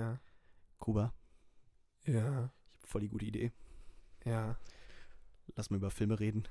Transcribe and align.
Ja. 0.00 0.18
Kuba, 0.78 1.12
Ja. 2.06 2.50
voll 2.86 3.02
die 3.02 3.08
gute 3.08 3.26
Idee. 3.26 3.52
Ja. 4.24 4.56
Lass 5.56 5.68
mal 5.70 5.76
über 5.76 5.90
Filme 5.90 6.18
reden. 6.18 6.48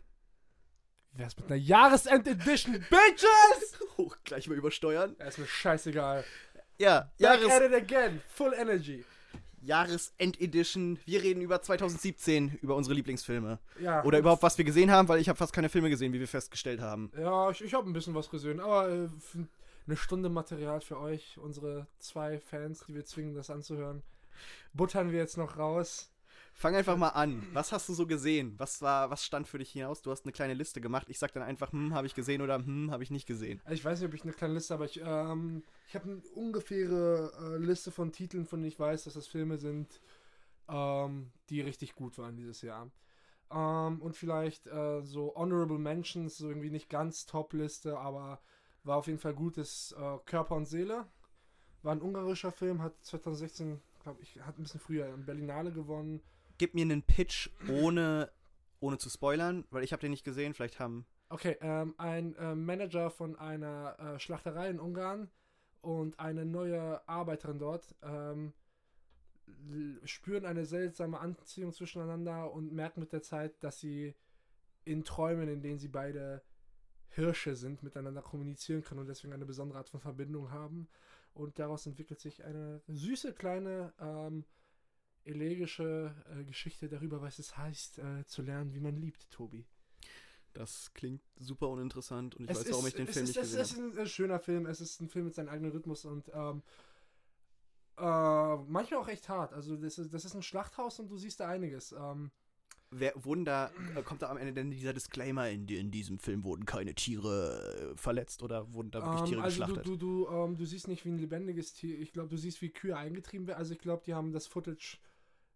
Wär's 1.13 1.35
mit 1.35 1.47
einer 1.47 1.55
Jahresend-Edition, 1.55 2.73
Bitches! 2.89 3.79
Oh, 3.97 4.11
gleich 4.23 4.47
mal 4.47 4.55
übersteuern. 4.57 5.15
Ja, 5.19 5.25
ist 5.25 5.39
mir 5.39 5.47
scheißegal. 5.47 6.23
Ja, 6.77 7.01
Back 7.01 7.41
Jahres 7.41 7.51
at 7.51 7.61
it 7.63 7.73
again. 7.73 8.21
Full 8.29 8.53
energy. 8.53 9.03
Jahresend-Edition. 9.61 10.99
Wir 11.05 11.23
reden 11.23 11.41
über 11.41 11.61
2017, 11.61 12.59
über 12.61 12.75
unsere 12.75 12.93
Lieblingsfilme. 12.93 13.59
Ja. 13.81 14.03
Oder 14.03 14.19
überhaupt, 14.19 14.43
was 14.43 14.57
wir 14.57 14.65
gesehen 14.65 14.91
haben, 14.91 15.07
weil 15.07 15.19
ich 15.19 15.27
habe 15.27 15.37
fast 15.37 15.51
keine 15.53 15.69
Filme 15.69 15.89
gesehen, 15.89 16.13
wie 16.13 16.19
wir 16.19 16.27
festgestellt 16.27 16.79
haben. 16.79 17.11
Ja, 17.17 17.49
ich, 17.49 17.61
ich 17.63 17.73
habe 17.73 17.89
ein 17.89 17.93
bisschen 17.93 18.13
was 18.13 18.29
gesehen, 18.29 18.59
aber 18.59 18.89
äh, 18.89 19.07
eine 19.89 19.97
Stunde 19.97 20.29
Material 20.29 20.81
für 20.81 20.99
euch, 20.99 21.39
unsere 21.39 21.87
zwei 21.97 22.39
Fans, 22.39 22.85
die 22.87 22.93
wir 22.93 23.05
zwingen, 23.05 23.33
das 23.33 23.49
anzuhören. 23.49 24.03
Buttern 24.71 25.11
wir 25.11 25.17
jetzt 25.17 25.35
noch 25.35 25.57
raus. 25.57 26.11
Fang 26.53 26.75
einfach 26.75 26.95
mal 26.95 27.09
an. 27.09 27.47
Was 27.53 27.71
hast 27.71 27.89
du 27.89 27.93
so 27.93 28.05
gesehen? 28.05 28.53
Was 28.57 28.83
war, 28.83 29.09
was 29.09 29.25
stand 29.25 29.47
für 29.47 29.57
dich 29.57 29.71
hinaus? 29.71 30.03
Du 30.03 30.11
hast 30.11 30.25
eine 30.25 30.31
kleine 30.31 30.53
Liste 30.53 30.79
gemacht. 30.79 31.09
Ich 31.09 31.17
sag 31.17 31.33
dann 31.33 31.41
einfach, 31.41 31.71
hm, 31.71 31.95
habe 31.95 32.05
ich 32.05 32.13
gesehen 32.13 32.41
oder 32.41 32.57
hm, 32.57 32.91
habe 32.91 33.01
ich 33.01 33.09
nicht 33.09 33.25
gesehen. 33.25 33.61
Also 33.63 33.73
ich 33.73 33.85
weiß 33.85 33.99
nicht, 33.99 34.07
ob 34.07 34.13
ich 34.13 34.21
eine 34.21 34.33
kleine 34.33 34.53
Liste 34.53 34.75
habe, 34.75 34.83
aber 34.83 34.91
ich, 34.91 35.01
ähm, 35.03 35.63
ich 35.87 35.95
habe 35.95 36.05
eine 36.05 36.21
ungefähre 36.35 37.31
äh, 37.41 37.57
Liste 37.57 37.89
von 37.91 38.11
Titeln, 38.11 38.45
von 38.45 38.59
denen 38.59 38.71
ich 38.71 38.79
weiß, 38.79 39.05
dass 39.05 39.15
das 39.15 39.25
Filme 39.25 39.57
sind, 39.57 40.01
ähm, 40.67 41.31
die 41.49 41.61
richtig 41.61 41.95
gut 41.95 42.19
waren 42.19 42.37
dieses 42.37 42.61
Jahr. 42.61 42.91
Ähm, 43.51 44.01
und 44.01 44.15
vielleicht 44.15 44.67
äh, 44.67 45.01
so 45.01 45.33
Honorable 45.35 45.79
Mentions, 45.79 46.37
so 46.37 46.47
irgendwie 46.49 46.69
nicht 46.69 46.89
ganz 46.89 47.25
Top-Liste, 47.25 47.97
aber 47.97 48.39
war 48.89 48.97
auf 48.97 49.07
jeden 49.07 49.19
Fall 49.19 49.35
gutes 49.35 49.95
äh, 49.97 50.17
Körper 50.25 50.55
und 50.55 50.65
Seele. 50.65 51.05
War 51.83 51.93
ein 51.93 52.01
ungarischer 52.01 52.51
Film, 52.51 52.81
hat 52.81 52.93
2016, 53.05 53.79
glaube 54.03 54.21
ich, 54.21 54.41
hat 54.41 54.57
ein 54.57 54.63
bisschen 54.63 54.81
früher 54.81 55.13
in 55.13 55.25
Berlinale 55.25 55.71
gewonnen. 55.71 56.21
Gib 56.57 56.73
mir 56.73 56.81
einen 56.81 57.03
Pitch 57.03 57.49
ohne, 57.69 58.29
ohne 58.81 58.97
zu 58.97 59.09
spoilern, 59.09 59.63
weil 59.69 59.83
ich 59.83 59.93
habe 59.93 60.01
den 60.01 60.11
nicht 60.11 60.25
gesehen. 60.25 60.53
Vielleicht 60.53 60.79
haben. 60.79 61.05
Okay, 61.29 61.55
ähm, 61.61 61.93
ein 61.97 62.35
äh, 62.35 62.55
Manager 62.55 63.11
von 63.11 63.37
einer 63.37 63.95
äh, 63.99 64.19
Schlachterei 64.19 64.69
in 64.69 64.79
Ungarn 64.79 65.29
und 65.81 66.19
eine 66.19 66.43
neue 66.43 67.07
Arbeiterin 67.07 67.59
dort 67.59 67.95
ähm, 68.01 68.53
spüren 70.03 70.45
eine 70.45 70.65
seltsame 70.65 71.19
Anziehung 71.19 71.71
zwischeneinander 71.71 72.51
und 72.51 72.73
merken 72.73 72.99
mit 72.99 73.13
der 73.13 73.21
Zeit, 73.21 73.63
dass 73.63 73.79
sie 73.79 74.15
in 74.83 75.03
Träumen, 75.03 75.47
in 75.47 75.61
denen 75.61 75.77
sie 75.77 75.87
beide 75.87 76.41
Hirsche 77.09 77.55
sind, 77.55 77.83
miteinander 77.83 78.21
kommunizieren 78.21 78.83
können 78.83 79.01
und 79.01 79.07
deswegen 79.07 79.33
eine 79.33 79.45
besondere 79.45 79.79
Art 79.79 79.89
von 79.89 79.99
Verbindung 79.99 80.51
haben. 80.51 80.87
Und 81.33 81.59
daraus 81.59 81.85
entwickelt 81.85 82.19
sich 82.19 82.43
eine 82.43 82.81
süße 82.87 83.33
kleine 83.33 83.93
ähm, 83.99 84.45
elegische 85.25 86.15
äh, 86.35 86.43
Geschichte 86.43 86.89
darüber, 86.89 87.21
was 87.21 87.39
es 87.39 87.57
heißt, 87.57 87.99
äh, 87.99 88.25
zu 88.25 88.41
lernen, 88.41 88.73
wie 88.73 88.79
man 88.79 88.95
liebt, 88.95 89.29
Tobi. 89.31 89.65
Das 90.53 90.91
klingt 90.93 91.21
super 91.37 91.69
uninteressant 91.69 92.35
und 92.35 92.45
ich 92.45 92.51
Es 92.51 92.57
weiß, 92.57 92.65
ist, 92.65 92.71
warum 92.73 92.87
ich 92.87 92.95
den 92.95 93.07
es 93.07 93.13
Film 93.13 93.23
ist, 93.25 93.29
nicht 93.35 93.37
es 93.37 93.51
gesehen 93.51 93.61
ist 93.61 93.77
habe. 93.77 94.01
ein, 94.01 94.05
äh, 94.05 94.07
schöner 94.07 94.39
Film. 94.39 94.65
Es 94.65 94.81
ist 94.81 94.99
ein 95.01 95.09
Film 95.09 95.25
mit 95.25 95.35
seinem 95.35 95.49
eigenen 95.49 95.71
Rhythmus 95.71 96.05
und 96.05 96.29
ähm, 96.33 96.63
äh, 97.97 98.55
manchmal 98.67 99.01
auch 99.01 99.07
echt 99.07 99.29
hart. 99.29 99.53
Also 99.53 99.75
das 99.77 99.99
ist, 99.99 100.13
das 100.13 100.25
ist 100.25 100.33
ein 100.33 100.41
Schlachthaus 100.41 100.99
und 100.99 101.09
du 101.09 101.17
siehst 101.17 101.39
da 101.39 101.47
einiges. 101.47 101.91
Ähm, 101.91 102.31
Wer, 102.91 103.13
wurden 103.15 103.45
da, 103.45 103.71
äh, 103.95 104.01
kommt 104.01 104.23
da 104.23 104.29
am 104.29 104.37
Ende 104.37 104.51
denn 104.51 104.71
dieser 104.71 104.93
Disclaimer, 104.93 105.47
in, 105.49 105.67
in 105.67 105.91
diesem 105.91 106.17
Film 106.17 106.43
wurden 106.43 106.65
keine 106.65 106.95
Tiere 106.95 107.91
äh, 107.93 107.97
verletzt 107.97 108.41
oder 108.41 108.73
wurden 108.73 108.89
da 108.89 109.01
wirklich 109.01 109.21
ähm, 109.21 109.25
Tiere 109.27 109.43
also 109.43 109.57
du, 109.57 109.65
geschlachtet? 109.67 109.87
du, 109.87 109.95
du, 109.97 110.27
ähm, 110.29 110.57
du 110.57 110.65
siehst 110.65 110.87
nicht 110.87 111.05
wie 111.05 111.09
ein 111.09 111.19
lebendiges 111.19 111.73
Tier. 111.73 111.99
Ich 111.99 112.13
glaube, 112.13 112.29
du 112.29 112.37
siehst, 112.37 112.61
wie 112.61 112.69
Kühe 112.69 112.97
eingetrieben 112.97 113.45
werden. 113.45 113.59
Also 113.59 113.73
ich 113.73 113.79
glaube, 113.79 114.03
die 114.05 114.15
haben 114.15 114.33
das 114.33 114.47
Footage 114.47 114.97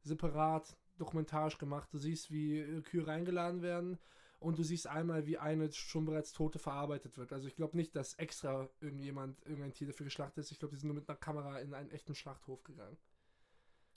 separat 0.04 0.78
dokumentarisch 0.98 1.58
gemacht. 1.58 1.90
Du 1.92 1.98
siehst, 1.98 2.30
wie 2.30 2.60
äh, 2.60 2.82
Kühe 2.82 3.08
reingeladen 3.08 3.64
werden. 3.64 3.98
Und 4.40 4.60
du 4.60 4.64
siehst 4.64 4.88
einmal, 4.88 5.26
wie 5.26 5.38
eine 5.38 5.72
schon 5.72 6.06
bereits 6.06 6.34
Tote 6.34 6.60
verarbeitet 6.60 7.18
wird. 7.18 7.32
Also 7.32 7.48
ich 7.48 7.56
glaube 7.56 7.78
nicht, 7.78 7.96
dass 7.96 8.14
extra 8.16 8.70
irgendjemand, 8.82 9.42
irgendein 9.46 9.74
Tier 9.74 9.88
dafür 9.88 10.04
geschlachtet 10.04 10.40
ist. 10.40 10.52
Ich 10.52 10.60
glaube, 10.60 10.76
die 10.76 10.82
sind 10.82 10.90
nur 10.90 10.96
mit 10.96 11.08
einer 11.08 11.18
Kamera 11.18 11.60
in 11.60 11.74
einen 11.74 11.90
echten 11.90 12.14
Schlachthof 12.14 12.62
gegangen. 12.64 12.98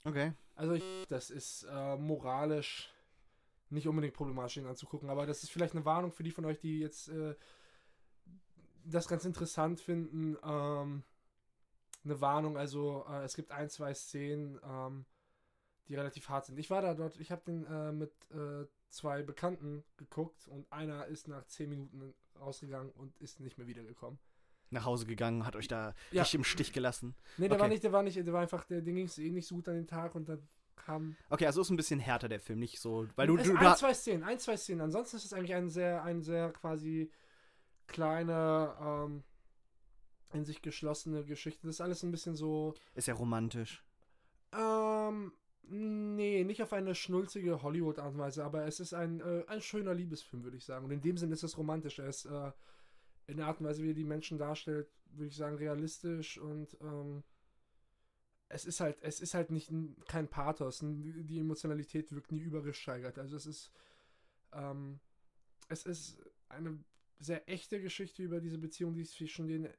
Okay. 0.05 0.31
Also 0.55 0.73
ich, 0.73 0.83
das 1.09 1.29
ist 1.29 1.67
äh, 1.69 1.97
moralisch 1.97 2.89
nicht 3.69 3.87
unbedingt 3.87 4.13
problematisch, 4.13 4.57
ihn 4.57 4.65
anzugucken. 4.65 5.09
Aber 5.09 5.25
das 5.25 5.43
ist 5.43 5.51
vielleicht 5.51 5.73
eine 5.75 5.85
Warnung 5.85 6.11
für 6.11 6.23
die 6.23 6.31
von 6.31 6.45
euch, 6.45 6.59
die 6.59 6.79
jetzt 6.79 7.09
äh, 7.09 7.35
das 8.85 9.07
ganz 9.07 9.25
interessant 9.25 9.79
finden. 9.79 10.37
Ähm, 10.43 11.03
eine 12.03 12.21
Warnung, 12.21 12.57
also 12.57 13.05
äh, 13.09 13.23
es 13.23 13.35
gibt 13.35 13.51
ein, 13.51 13.69
zwei 13.69 13.93
Szenen, 13.93 14.59
ähm, 14.63 15.05
die 15.87 15.95
relativ 15.95 16.29
hart 16.29 16.45
sind. 16.45 16.57
Ich 16.57 16.69
war 16.69 16.81
da 16.81 16.93
dort, 16.93 17.17
ich 17.19 17.31
habe 17.31 17.41
den 17.45 17.65
äh, 17.65 17.91
mit 17.91 18.11
äh, 18.31 18.65
zwei 18.89 19.23
Bekannten 19.23 19.83
geguckt 19.97 20.47
und 20.47 20.71
einer 20.71 21.05
ist 21.07 21.27
nach 21.27 21.45
zehn 21.47 21.69
Minuten 21.69 22.13
rausgegangen 22.39 22.91
und 22.91 23.17
ist 23.17 23.39
nicht 23.39 23.57
mehr 23.57 23.67
wiedergekommen. 23.67 24.19
Nach 24.69 24.85
Hause 24.85 25.05
gegangen, 25.05 25.45
hat 25.45 25.55
euch 25.55 25.67
da 25.67 25.93
Ja. 26.11 26.21
richtig 26.23 26.35
im 26.35 26.43
Stich 26.43 26.73
gelassen. 26.73 27.15
Nee, 27.37 27.47
der 27.47 27.53
Okay. 27.53 27.61
war 27.61 27.69
nicht, 27.69 27.83
der 27.83 27.91
war 27.93 28.03
nicht, 28.03 28.17
der 28.17 28.33
war 28.33 28.41
einfach, 28.41 28.65
der, 28.65 28.81
dem 28.81 28.95
ging 28.95 29.05
es 29.05 29.17
eh 29.17 29.31
nicht 29.31 29.47
so 29.47 29.55
gut 29.55 29.67
an 29.69 29.75
den 29.75 29.87
Tag 29.87 30.13
und 30.15 30.27
dann 30.27 30.47
kam 30.77 31.15
Okay, 31.29 31.45
also 31.45 31.61
ist 31.61 31.69
ein 31.69 31.77
bisschen 31.77 31.99
härter 31.99 32.29
der 32.29 32.39
Film, 32.39 32.59
nicht 32.59 32.79
so, 32.79 33.07
weil 33.15 33.27
du, 33.27 33.37
es 33.37 33.43
du, 33.43 33.55
ein, 33.55 33.63
du 33.63 33.75
zwei 33.75 33.93
Szenen, 33.93 34.23
ein, 34.23 34.39
zwei 34.39 34.55
Szenen. 34.57 34.81
Ansonsten 34.81 35.17
ist 35.17 35.25
es 35.25 35.33
eigentlich 35.33 35.53
ein 35.55 35.69
sehr, 35.69 36.03
ein 36.03 36.21
sehr 36.21 36.51
quasi 36.53 37.11
kleine, 37.87 38.75
ähm, 38.79 39.23
in 40.33 40.45
sich 40.45 40.61
geschlossene 40.61 41.23
Geschichte. 41.25 41.67
Das 41.67 41.75
ist 41.75 41.81
alles 41.81 42.03
ein 42.03 42.11
bisschen 42.11 42.35
so, 42.35 42.73
ist 42.95 43.07
ja 43.07 43.13
romantisch. 43.13 43.83
ähm, 44.53 45.31
nee, 45.63 46.43
nicht 46.43 46.61
auf 46.63 46.73
eine 46.73 46.95
schnulzige 46.95 47.61
Hollywood-Art 47.61 48.13
und 48.13 48.19
Weise, 48.19 48.43
aber 48.43 48.65
es 48.65 48.79
ist 48.79 48.93
ein, 48.93 49.19
äh, 49.21 49.43
ein 49.47 49.61
schöner 49.61 49.93
Liebesfilm, 49.93 50.43
würde 50.43 50.57
ich 50.57 50.65
sagen. 50.65 50.85
Und 50.85 50.91
in 50.91 51.01
dem 51.01 51.17
Sinn 51.17 51.31
ist 51.31 51.43
es 51.43 51.57
romantisch. 51.57 51.99
Er 51.99 52.07
ist 52.07 52.25
äh, 52.25 52.51
in 53.27 53.37
der 53.37 53.47
Art 53.47 53.59
und 53.59 53.67
Weise, 53.67 53.83
wie 53.83 53.91
er 53.91 53.93
die 53.93 54.05
Menschen 54.05 54.37
darstellt, 54.37 54.89
würde 55.11 55.27
ich 55.27 55.35
sagen, 55.35 55.57
realistisch 55.57 56.37
und 56.37 56.77
ähm, 56.81 57.23
es 58.49 58.65
ist 58.65 58.79
halt, 58.79 58.97
es 59.01 59.19
ist 59.19 59.33
halt 59.33 59.51
nicht 59.51 59.71
kein 60.07 60.27
Pathos. 60.27 60.79
Die 60.83 61.39
Emotionalität 61.39 62.11
wirkt 62.11 62.31
nie 62.31 62.39
übergesteigert. 62.41 63.17
Also 63.19 63.35
es 63.35 63.45
ist, 63.45 63.71
ähm, 64.53 64.99
es 65.69 65.85
ist 65.85 66.19
eine 66.49 66.79
sehr 67.19 67.47
echte 67.49 67.81
Geschichte 67.81 68.23
über 68.23 68.39
diese 68.39 68.57
Beziehung, 68.57 68.93
die 68.93 69.03
sich 69.03 69.17
zwischen 69.17 69.47
denen 69.47 69.73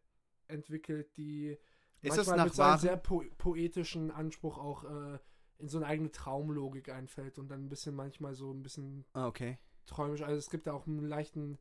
entwickelt, 0.48 1.16
die 1.16 1.56
Ist 2.02 2.16
manchmal 2.16 2.36
nach 2.38 2.44
mit 2.46 2.54
seinem 2.54 2.66
wahren- 2.68 2.80
sehr 2.80 2.96
po 2.96 3.24
poetischen 3.38 4.10
Anspruch 4.10 4.58
auch 4.58 4.84
äh, 4.84 5.18
in 5.58 5.68
so 5.68 5.78
eine 5.78 5.86
eigene 5.86 6.10
Traumlogik 6.12 6.88
einfällt 6.90 7.38
und 7.38 7.48
dann 7.48 7.64
ein 7.64 7.68
bisschen 7.68 7.94
manchmal 7.94 8.34
so 8.34 8.52
ein 8.52 8.62
bisschen 8.62 9.04
Ah, 9.12 9.26
okay. 9.26 9.58
träumisch. 9.86 10.22
Also 10.22 10.36
es 10.38 10.50
gibt 10.50 10.66
da 10.66 10.72
auch 10.72 10.86
einen 10.86 11.02
leichten, 11.08 11.58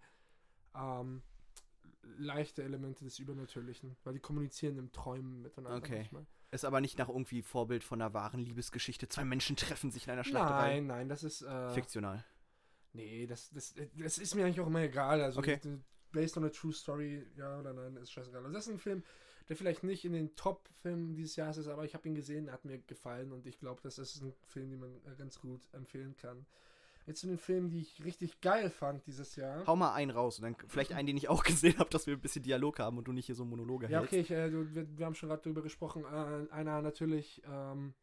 ähm, 0.75 1.21
leichte 2.17 2.63
Elemente 2.63 3.03
des 3.05 3.19
Übernatürlichen, 3.19 3.95
weil 4.03 4.13
die 4.13 4.19
kommunizieren 4.19 4.77
im 4.77 4.91
Träumen 4.91 5.41
miteinander. 5.41 5.77
Okay. 5.77 5.97
manchmal. 5.97 6.25
Ist 6.51 6.63
aber 6.65 6.79
nicht 6.79 6.97
nach 6.97 7.09
irgendwie 7.09 7.41
Vorbild 7.41 7.83
von 7.83 8.01
einer 8.01 8.13
wahren 8.13 8.39
Liebesgeschichte. 8.39 9.09
Zwei 9.09 9.25
Menschen 9.25 9.55
treffen 9.57 9.91
sich 9.91 10.05
in 10.07 10.13
einer 10.13 10.23
Schlachterei. 10.23 10.75
Nein, 10.75 10.87
nein, 10.87 11.09
das 11.09 11.23
ist. 11.23 11.41
Äh, 11.41 11.69
Fiktional. 11.71 12.23
nee, 12.93 13.27
das, 13.27 13.49
das, 13.51 13.73
das 13.95 14.17
ist 14.17 14.33
mir 14.35 14.45
eigentlich 14.45 14.61
auch 14.61 14.67
immer 14.67 14.81
egal. 14.81 15.21
Also, 15.21 15.39
Okay. 15.39 15.59
based 16.11 16.37
on 16.37 16.45
a 16.45 16.49
true 16.49 16.71
story, 16.73 17.25
ja 17.35 17.59
oder 17.59 17.73
nein, 17.73 17.97
ist 17.97 18.11
scheißegal. 18.11 18.41
Also, 18.43 18.53
das 18.53 18.67
ist 18.67 18.73
ein 18.73 18.79
Film, 18.79 19.03
der 19.49 19.55
vielleicht 19.57 19.83
nicht 19.83 20.05
in 20.05 20.13
den 20.13 20.35
Top-Filmen 20.35 21.15
dieses 21.15 21.35
Jahres 21.35 21.57
ist, 21.57 21.67
aber 21.67 21.83
ich 21.85 21.93
habe 21.93 22.07
ihn 22.07 22.15
gesehen, 22.15 22.47
er 22.47 22.53
hat 22.53 22.65
mir 22.65 22.79
gefallen 22.79 23.31
und 23.33 23.45
ich 23.45 23.59
glaube, 23.59 23.81
das 23.81 23.97
ist 23.97 24.21
ein 24.21 24.33
Film, 24.47 24.69
den 24.71 24.79
man 24.79 25.17
ganz 25.17 25.39
gut 25.39 25.61
empfehlen 25.73 26.15
kann. 26.15 26.45
Jetzt 27.07 27.21
zu 27.21 27.27
den 27.27 27.37
Filmen, 27.37 27.69
die 27.71 27.79
ich 27.79 28.03
richtig 28.03 28.41
geil 28.41 28.69
fand 28.69 29.07
dieses 29.07 29.35
Jahr. 29.37 29.65
Hau 29.65 29.75
mal 29.75 29.93
einen 29.93 30.11
raus 30.11 30.37
und 30.39 30.43
dann 30.43 30.55
vielleicht 30.67 30.91
einen, 30.91 31.07
den 31.07 31.17
ich 31.17 31.29
auch 31.29 31.43
gesehen 31.45 31.79
habe, 31.79 31.89
dass 31.89 32.05
wir 32.05 32.13
ein 32.15 32.21
bisschen 32.21 32.43
Dialog 32.43 32.77
haben 32.79 32.97
und 32.97 33.05
du 33.07 33.13
nicht 33.13 33.25
hier 33.25 33.35
so 33.35 33.45
Monologe 33.45 33.87
Ja, 33.87 33.99
hältst. 34.01 34.13
okay, 34.13 34.19
ich, 34.21 34.29
äh, 34.31 34.49
du, 34.51 34.75
wir, 34.75 34.97
wir 34.97 35.05
haben 35.05 35.15
schon 35.15 35.29
gerade 35.29 35.41
drüber 35.41 35.61
gesprochen. 35.63 36.03
Äh, 36.03 36.51
einer 36.53 36.81
natürlich 36.81 37.41
ähm, 37.49 37.93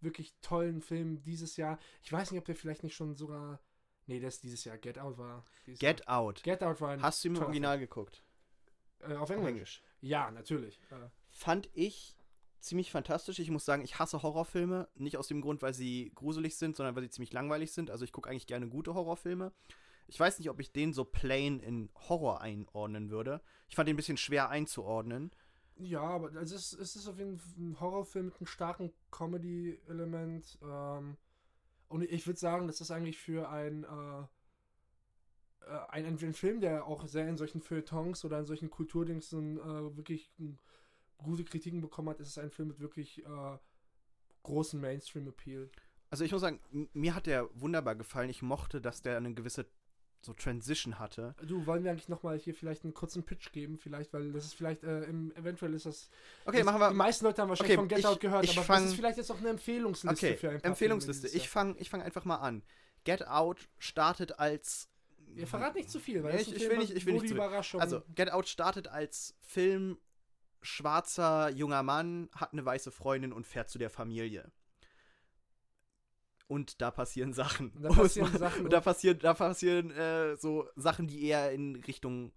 wirklich 0.00 0.34
tollen 0.40 0.80
Film 0.80 1.22
dieses 1.22 1.56
Jahr. 1.58 1.78
Ich 2.02 2.10
weiß 2.10 2.30
nicht, 2.30 2.38
ob 2.40 2.46
der 2.46 2.56
vielleicht 2.56 2.82
nicht 2.82 2.96
schon 2.96 3.14
sogar. 3.14 3.60
Nee, 4.06 4.18
das 4.20 4.36
ist 4.36 4.42
dieses 4.44 4.64
Jahr. 4.64 4.78
Get 4.78 4.98
Out 4.98 5.18
war. 5.18 5.44
Get 5.66 6.00
Jahr. 6.00 6.18
Out. 6.18 6.42
Get 6.42 6.62
Out 6.62 6.80
war 6.80 6.90
ein. 6.90 7.02
Hast 7.02 7.22
du 7.24 7.28
im 7.28 7.36
Original 7.36 7.78
geguckt? 7.78 8.22
Film. 9.00 9.12
Äh, 9.12 9.16
auf 9.16 9.28
Englisch. 9.30 9.82
Ja, 10.00 10.30
natürlich. 10.30 10.80
Äh, 10.90 11.08
Fand 11.28 11.68
ich 11.74 12.16
ziemlich 12.60 12.90
fantastisch. 12.90 13.38
Ich 13.38 13.50
muss 13.50 13.64
sagen, 13.64 13.82
ich 13.82 13.98
hasse 13.98 14.22
Horrorfilme. 14.22 14.88
Nicht 14.94 15.16
aus 15.16 15.28
dem 15.28 15.40
Grund, 15.40 15.62
weil 15.62 15.74
sie 15.74 16.12
gruselig 16.14 16.56
sind, 16.56 16.76
sondern 16.76 16.94
weil 16.96 17.02
sie 17.02 17.10
ziemlich 17.10 17.32
langweilig 17.32 17.72
sind. 17.72 17.90
Also 17.90 18.04
ich 18.04 18.12
gucke 18.12 18.30
eigentlich 18.30 18.46
gerne 18.46 18.68
gute 18.68 18.94
Horrorfilme. 18.94 19.52
Ich 20.06 20.18
weiß 20.18 20.38
nicht, 20.38 20.48
ob 20.50 20.58
ich 20.60 20.72
den 20.72 20.92
so 20.92 21.04
plain 21.04 21.60
in 21.60 21.90
Horror 22.08 22.40
einordnen 22.40 23.10
würde. 23.10 23.42
Ich 23.68 23.76
fand 23.76 23.88
den 23.88 23.94
ein 23.94 23.96
bisschen 23.98 24.16
schwer 24.16 24.48
einzuordnen. 24.48 25.30
ja, 25.76 26.00
aber 26.00 26.32
es, 26.34 26.52
es 26.52 26.96
ist 26.96 27.08
auf 27.08 27.18
jeden 27.18 27.38
Fall 27.38 27.52
ein 27.58 27.80
Horrorfilm 27.80 28.26
mit 28.26 28.36
einem 28.36 28.46
starken 28.46 28.92
Comedy-Element. 29.10 30.58
Ähm, 30.62 31.16
und 31.88 32.02
ich 32.02 32.26
würde 32.26 32.40
sagen, 32.40 32.66
das 32.66 32.80
ist 32.80 32.90
eigentlich 32.90 33.18
für 33.18 33.48
ein. 33.48 33.84
Äh, 33.84 34.26
äh, 35.68 35.78
ein, 35.90 36.06
ein 36.06 36.34
Film, 36.34 36.60
der 36.60 36.86
auch 36.86 37.06
sehr 37.06 37.28
in 37.28 37.36
solchen 37.36 37.60
Feuilletons 37.60 38.24
oder 38.24 38.38
in 38.38 38.46
solchen 38.46 38.70
Kulturdingsen 38.70 39.58
äh, 39.58 39.96
wirklich 39.96 40.32
äh, 40.40 40.54
gute 41.18 41.44
Kritiken 41.44 41.80
bekommen 41.80 42.08
hat, 42.08 42.20
ist 42.20 42.28
es 42.28 42.38
ein 42.38 42.50
Film 42.50 42.68
mit 42.68 42.80
wirklich 42.80 43.24
äh, 43.24 43.58
großen 44.42 44.80
Mainstream-Appeal. 44.80 45.70
Also 46.10 46.24
ich 46.24 46.32
muss 46.32 46.40
sagen, 46.40 46.60
mir 46.94 47.14
hat 47.14 47.26
der 47.26 47.48
wunderbar 47.54 47.94
gefallen. 47.94 48.30
Ich 48.30 48.40
mochte, 48.40 48.80
dass 48.80 49.02
der 49.02 49.18
eine 49.18 49.34
gewisse 49.34 49.66
so 50.20 50.32
Transition 50.32 50.98
hatte. 50.98 51.34
Du, 51.46 51.64
wollen 51.66 51.84
wir 51.84 51.92
eigentlich 51.92 52.08
nochmal 52.08 52.38
hier 52.38 52.54
vielleicht 52.54 52.82
einen 52.82 52.92
kurzen 52.94 53.22
Pitch 53.24 53.52
geben, 53.52 53.78
vielleicht, 53.78 54.12
weil 54.12 54.32
das 54.32 54.46
ist 54.46 54.54
vielleicht, 54.54 54.82
äh, 54.82 55.02
im, 55.04 55.32
eventuell 55.36 55.74
ist 55.74 55.86
das. 55.86 56.10
Okay, 56.44 56.56
das, 56.58 56.66
machen 56.66 56.76
Die 56.78 56.86
wir. 56.86 56.90
meisten 56.92 57.24
Leute 57.24 57.42
haben 57.42 57.48
wahrscheinlich 57.50 57.76
Okay, 57.78 57.80
von 57.82 57.88
Get 57.88 57.98
ich- 58.00 58.06
Out 58.06 58.20
gehört, 58.20 58.44
ich 58.44 58.56
aber 58.56 58.64
fang- 58.64 58.82
das 58.82 58.90
ist 58.92 58.96
vielleicht 58.96 59.18
jetzt 59.18 59.30
auch 59.30 59.38
eine 59.38 59.50
Empfehlungsliste 59.50 60.26
Okay, 60.26 60.36
für 60.36 60.50
ein 60.50 60.60
paar 60.60 60.70
Empfehlungsliste. 60.70 61.28
Filme 61.28 61.42
Ich 61.42 61.48
fange 61.48 61.76
ich 61.78 61.88
fang 61.90 62.02
einfach 62.02 62.24
mal 62.24 62.36
an. 62.36 62.62
Get 63.04 63.28
Out 63.28 63.68
startet 63.78 64.38
als. 64.40 64.88
Ihr 65.36 65.46
verrat 65.46 65.74
nicht 65.76 65.88
zu 65.90 66.00
viel, 66.00 66.24
weil 66.24 66.34
ist 66.34 66.48
ich- 66.48 66.56
ich 66.56 66.68
will 66.68 66.78
nicht- 66.78 66.94
ich 66.94 67.06
will 67.06 67.12
nicht 67.12 67.24
die 67.24 67.28
zu 67.28 67.34
viel. 67.36 67.80
Also, 67.80 68.02
Get 68.16 68.32
Out 68.32 68.48
startet 68.48 68.88
als 68.88 69.36
Film. 69.40 69.98
Schwarzer 70.62 71.50
junger 71.50 71.82
Mann 71.82 72.28
hat 72.34 72.52
eine 72.52 72.64
weiße 72.64 72.90
Freundin 72.90 73.32
und 73.32 73.46
fährt 73.46 73.70
zu 73.70 73.78
der 73.78 73.90
Familie. 73.90 74.50
Und 76.46 76.80
da 76.80 76.90
passieren 76.90 77.32
Sachen. 77.32 77.70
Und 77.74 77.82
da 77.82 77.90
passieren 77.90 78.32
mal- 78.32 78.38
Sachen 78.38 78.64
Und 78.64 78.72
da 78.72 78.80
passieren, 78.80 79.18
da 79.18 79.34
passieren 79.34 79.90
äh, 79.90 80.36
so 80.36 80.66
Sachen, 80.76 81.06
die 81.06 81.22
eher 81.24 81.52
in 81.52 81.76
Richtung 81.76 82.32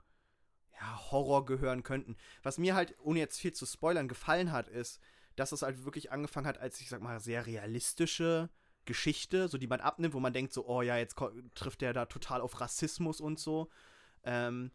ja, 0.73 1.12
Horror 1.12 1.45
gehören 1.45 1.83
könnten. 1.83 2.18
Was 2.44 2.57
mir 2.57 2.75
halt, 2.75 2.95
ohne 3.00 3.19
jetzt 3.19 3.39
viel 3.39 3.53
zu 3.53 3.65
spoilern, 3.65 4.07
gefallen 4.09 4.51
hat, 4.51 4.67
ist, 4.67 5.00
dass 5.38 5.53
es 5.53 5.62
halt 5.62 5.85
wirklich 5.85 6.12
angefangen 6.12 6.47
hat 6.47 6.57
als, 6.57 6.81
ich 6.81 6.89
sag 6.89 7.01
mal, 7.01 7.19
sehr 7.21 7.45
realistische 7.45 8.50
Geschichte, 8.85 9.47
so 9.47 9.57
die 9.57 9.67
man 9.67 9.79
abnimmt, 9.79 10.13
wo 10.13 10.19
man 10.19 10.33
denkt 10.33 10.51
so, 10.53 10.67
oh 10.67 10.81
ja, 10.81 10.97
jetzt 10.97 11.15
trifft 11.56 11.81
der 11.81 11.94
da 11.94 12.06
total 12.06 12.41
auf 12.41 12.59
Rassismus 12.59 13.21
und 13.21 13.39
so. 13.39 13.69
Ähm, 14.24 14.71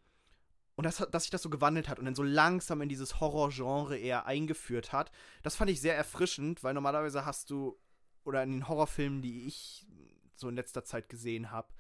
und 0.77 0.85
das, 0.85 0.99
dass 1.11 1.25
sich 1.25 1.31
das 1.31 1.43
so 1.43 1.51
gewandelt 1.51 1.89
hat 1.89 1.99
und 1.99 2.05
dann 2.05 2.15
so 2.15 2.23
langsam 2.23 2.83
in 2.83 2.89
dieses 2.89 3.19
Horror-Genre 3.19 3.97
eher 3.99 4.27
eingeführt 4.27 4.93
hat, 4.93 5.11
das 5.43 5.57
fand 5.57 5.71
ich 5.71 5.81
sehr 5.81 5.97
erfrischend, 5.97 6.63
weil 6.63 6.75
normalerweise 6.75 7.25
hast 7.25 7.51
du, 7.51 7.79
oder 8.25 8.43
in 8.43 8.53
den 8.53 8.69
Horrorfilmen, 8.69 9.23
die 9.23 9.47
ich 9.47 9.87
so 10.37 10.49
in 10.49 10.55
letzter 10.55 10.85
Zeit 10.85 11.09
gesehen 11.09 11.51
habe, 11.51 11.73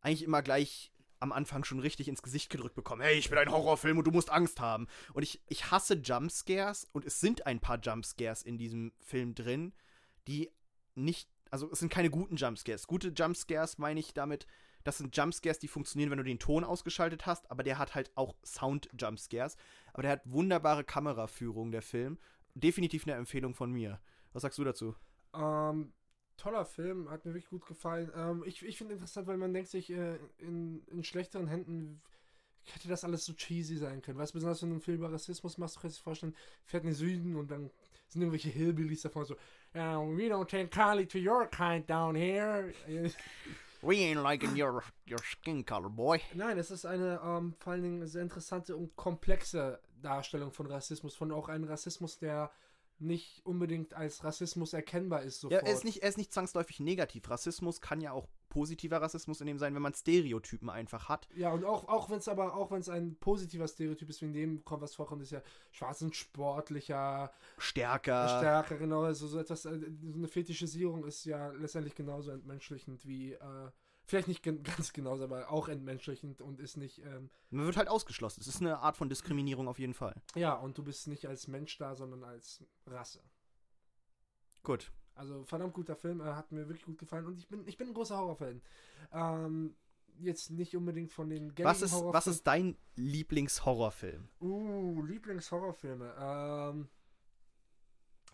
eigentlich 0.00 0.22
immer 0.22 0.42
gleich 0.42 0.92
am 1.18 1.32
Anfang 1.32 1.64
schon 1.64 1.78
richtig 1.78 2.08
ins 2.08 2.22
Gesicht 2.22 2.50
gedrückt 2.50 2.74
bekommen. 2.74 3.02
Hey, 3.02 3.16
ich 3.16 3.28
bin 3.28 3.38
ein 3.38 3.50
Horrorfilm 3.50 3.98
und 3.98 4.04
du 4.04 4.10
musst 4.10 4.30
Angst 4.30 4.58
haben. 4.60 4.88
Und 5.14 5.22
ich, 5.22 5.40
ich 5.48 5.70
hasse 5.70 5.94
Jumpscares 5.94 6.88
und 6.92 7.04
es 7.04 7.20
sind 7.20 7.46
ein 7.46 7.60
paar 7.60 7.78
Jumpscares 7.80 8.42
in 8.42 8.58
diesem 8.58 8.92
Film 8.98 9.34
drin, 9.34 9.72
die 10.26 10.50
nicht, 10.94 11.28
also 11.50 11.70
es 11.70 11.78
sind 11.78 11.92
keine 11.92 12.10
guten 12.10 12.36
Jumpscares. 12.36 12.88
Gute 12.88 13.08
Jumpscares 13.08 13.78
meine 13.78 14.00
ich 14.00 14.14
damit, 14.14 14.46
das 14.84 14.98
sind 14.98 15.16
Jumpscares, 15.16 15.58
die 15.58 15.68
funktionieren, 15.68 16.10
wenn 16.10 16.18
du 16.18 16.24
den 16.24 16.38
Ton 16.38 16.64
ausgeschaltet 16.64 17.26
hast, 17.26 17.50
aber 17.50 17.62
der 17.62 17.78
hat 17.78 17.94
halt 17.94 18.10
auch 18.16 18.34
Sound-Jumpscares. 18.44 19.56
Aber 19.92 20.02
der 20.02 20.12
hat 20.12 20.22
wunderbare 20.24 20.84
Kameraführung, 20.84 21.70
der 21.72 21.82
Film. 21.82 22.18
Definitiv 22.54 23.06
eine 23.06 23.16
Empfehlung 23.16 23.54
von 23.54 23.72
mir. 23.72 24.00
Was 24.32 24.42
sagst 24.42 24.58
du 24.58 24.64
dazu? 24.64 24.94
Ähm, 25.34 25.92
toller 26.36 26.64
Film, 26.64 27.10
hat 27.10 27.24
mir 27.24 27.32
wirklich 27.32 27.50
gut 27.50 27.66
gefallen. 27.66 28.10
Ähm, 28.14 28.42
ich 28.46 28.62
ich 28.64 28.76
finde 28.76 28.94
interessant, 28.94 29.26
weil 29.26 29.36
man 29.36 29.54
denkt 29.54 29.70
sich, 29.70 29.90
äh, 29.90 30.18
in, 30.38 30.84
in 30.86 31.04
schlechteren 31.04 31.46
Händen 31.46 32.02
hätte 32.64 32.88
das 32.88 33.04
alles 33.04 33.24
so 33.24 33.32
cheesy 33.32 33.76
sein 33.76 34.02
können. 34.02 34.18
Weißt 34.18 34.32
du, 34.32 34.36
besonders 34.36 34.62
wenn 34.62 34.70
du 34.70 34.74
einen 34.74 34.82
Film 34.82 34.98
über 34.98 35.12
Rassismus 35.12 35.58
machst, 35.58 35.76
du 35.76 35.80
kannst 35.80 35.98
dir 35.98 36.02
vorstellen, 36.02 36.36
fährt 36.64 36.84
in 36.84 36.90
den 36.90 36.96
Süden 36.96 37.36
und 37.36 37.50
dann 37.50 37.70
sind 38.08 38.22
irgendwelche 38.22 38.50
Hillbillies 38.50 39.02
davon 39.02 39.24
so, 39.24 39.36
yeah, 39.74 39.98
we 39.98 40.28
don't 40.28 40.46
take 40.46 40.68
kindly 40.68 41.06
to 41.06 41.18
your 41.18 41.46
kind 41.46 41.88
down 41.88 42.14
here. 42.14 42.72
We 43.82 43.96
ain't 43.96 44.22
liking 44.22 44.56
your, 44.56 44.82
your 45.08 45.18
skin 45.24 45.64
color, 45.64 45.90
boy. 45.90 46.20
Nein, 46.34 46.56
es 46.56 46.70
ist 46.70 46.84
eine 46.86 47.20
ähm, 47.24 47.54
vor 47.58 47.72
allen 47.72 47.82
Dingen 47.82 48.06
sehr 48.06 48.22
interessante 48.22 48.76
und 48.76 48.94
komplexe 48.94 49.80
Darstellung 50.00 50.52
von 50.52 50.66
Rassismus, 50.66 51.16
von 51.16 51.32
auch 51.32 51.48
einem 51.48 51.64
Rassismus, 51.64 52.18
der 52.18 52.52
nicht 53.00 53.44
unbedingt 53.44 53.94
als 53.94 54.22
Rassismus 54.22 54.72
erkennbar 54.72 55.22
ist 55.22 55.42
Ja, 55.42 55.48
sofort. 55.50 55.66
er 55.66 55.72
ist, 55.72 55.84
nicht, 55.84 56.02
er 56.02 56.08
ist 56.08 56.18
nicht 56.18 56.32
zwangsläufig 56.32 56.78
negativ. 56.78 57.28
Rassismus 57.28 57.80
kann 57.80 58.00
ja 58.00 58.12
auch 58.12 58.28
positiver 58.52 59.00
Rassismus 59.00 59.40
in 59.40 59.46
dem 59.46 59.58
sein, 59.58 59.74
wenn 59.74 59.80
man 59.80 59.94
Stereotypen 59.94 60.68
einfach 60.68 61.08
hat. 61.08 61.26
Ja, 61.34 61.52
und 61.52 61.64
auch, 61.64 61.88
auch 61.88 62.10
wenn 62.10 62.18
es 62.18 62.28
aber, 62.28 62.54
auch 62.54 62.70
wenn 62.70 62.80
es 62.80 62.90
ein 62.90 63.16
positiver 63.16 63.66
Stereotyp 63.66 64.10
ist, 64.10 64.20
wie 64.20 64.26
in 64.26 64.34
dem 64.34 64.64
kommt, 64.66 64.82
was 64.82 64.94
vorkommt, 64.94 65.22
ist 65.22 65.32
ja 65.32 65.40
schwarz 65.70 66.02
und 66.02 66.14
sportlicher, 66.14 67.32
Stärker. 67.56 68.28
stärker, 68.28 68.76
genau, 68.76 69.04
also 69.04 69.26
so 69.26 69.38
etwas, 69.38 69.64
äh, 69.64 69.80
so 70.02 70.18
eine 70.18 70.28
Fetischisierung 70.28 71.06
ist 71.06 71.24
ja 71.24 71.48
letztendlich 71.52 71.94
genauso 71.94 72.30
entmenschlichend 72.30 73.06
wie, 73.06 73.32
äh, 73.32 73.70
vielleicht 74.04 74.28
nicht 74.28 74.42
ganz 74.76 74.92
genauso, 74.92 75.24
aber 75.24 75.50
auch 75.50 75.68
entmenschlichend 75.68 76.42
und 76.42 76.60
ist 76.60 76.76
nicht, 76.76 76.98
ähm, 76.98 77.30
Man 77.48 77.64
wird 77.64 77.78
halt 77.78 77.88
ausgeschlossen. 77.88 78.42
Es 78.42 78.48
ist 78.48 78.60
eine 78.60 78.80
Art 78.80 78.98
von 78.98 79.08
Diskriminierung 79.08 79.66
auf 79.66 79.78
jeden 79.78 79.94
Fall. 79.94 80.20
ja, 80.34 80.52
und 80.52 80.76
du 80.76 80.84
bist 80.84 81.08
nicht 81.08 81.24
als 81.26 81.48
Mensch 81.48 81.78
da, 81.78 81.94
sondern 81.94 82.22
als 82.22 82.62
Rasse. 82.86 83.22
Gut. 84.62 84.92
Also 85.14 85.44
verdammt 85.44 85.74
guter 85.74 85.96
Film, 85.96 86.20
äh, 86.20 86.24
hat 86.24 86.52
mir 86.52 86.68
wirklich 86.68 86.84
gut 86.84 86.98
gefallen 86.98 87.26
und 87.26 87.38
ich 87.38 87.48
bin, 87.48 87.66
ich 87.66 87.76
bin 87.76 87.88
ein 87.88 87.94
großer 87.94 88.16
Horrorfan. 88.16 88.62
Ähm, 89.12 89.76
jetzt 90.18 90.50
nicht 90.50 90.76
unbedingt 90.76 91.12
von 91.12 91.28
den 91.28 91.54
gängigen 91.54 91.64
Was 91.64 91.82
ist, 91.82 91.92
was 91.92 92.00
Horrorfilmen. 92.00 92.34
ist 92.36 92.46
dein 92.46 92.76
Lieblingshorrorfilm? 92.96 94.28
Uh, 94.40 95.02
Lieblingshorrorfilme. 95.02 96.14
Ähm, 96.18 96.88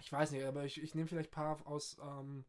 ich 0.01 0.13
weiß 0.13 0.31
nicht, 0.33 0.45
aber 0.45 0.65
ich, 0.65 0.83
ich 0.83 0.95
nehme 0.95 1.09
vielleicht 1.09 1.31
ein 1.31 1.35
paar 1.35 1.67
aus, 1.67 1.97
ähm, 2.01 2.45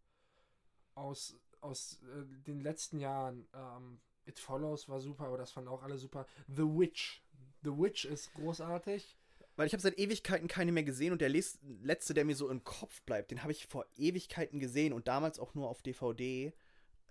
aus, 0.96 1.36
aus 1.62 2.00
äh, 2.04 2.26
den 2.48 2.60
letzten 2.60 3.00
Jahren. 3.00 3.48
Ähm, 3.54 4.00
It 4.26 4.40
Follows 4.40 4.88
war 4.88 5.00
super, 5.00 5.26
aber 5.26 5.38
das 5.38 5.52
fanden 5.52 5.70
auch 5.70 5.82
alle 5.82 5.98
super. 5.98 6.26
The 6.48 6.64
Witch. 6.64 7.24
The 7.64 7.72
Witch 7.72 8.06
ist 8.06 8.32
großartig. 8.36 9.18
Weil 9.60 9.68
ich 9.68 9.74
habe 9.74 9.82
seit 9.82 10.00
Ewigkeiten 10.00 10.48
keine 10.48 10.72
mehr 10.72 10.84
gesehen 10.84 11.12
und 11.12 11.20
der 11.20 11.28
letzte, 11.28 12.14
der 12.14 12.24
mir 12.24 12.34
so 12.38 12.48
im 12.50 12.64
Kopf 12.64 13.02
bleibt, 13.02 13.30
den 13.30 13.42
habe 13.44 13.52
ich 13.52 13.68
vor 13.68 13.86
Ewigkeiten 13.98 14.58
gesehen 14.62 14.94
und 14.94 15.10
damals 15.10 15.38
auch 15.38 15.54
nur 15.54 15.68
auf 15.68 15.82
DVD, 15.82 16.54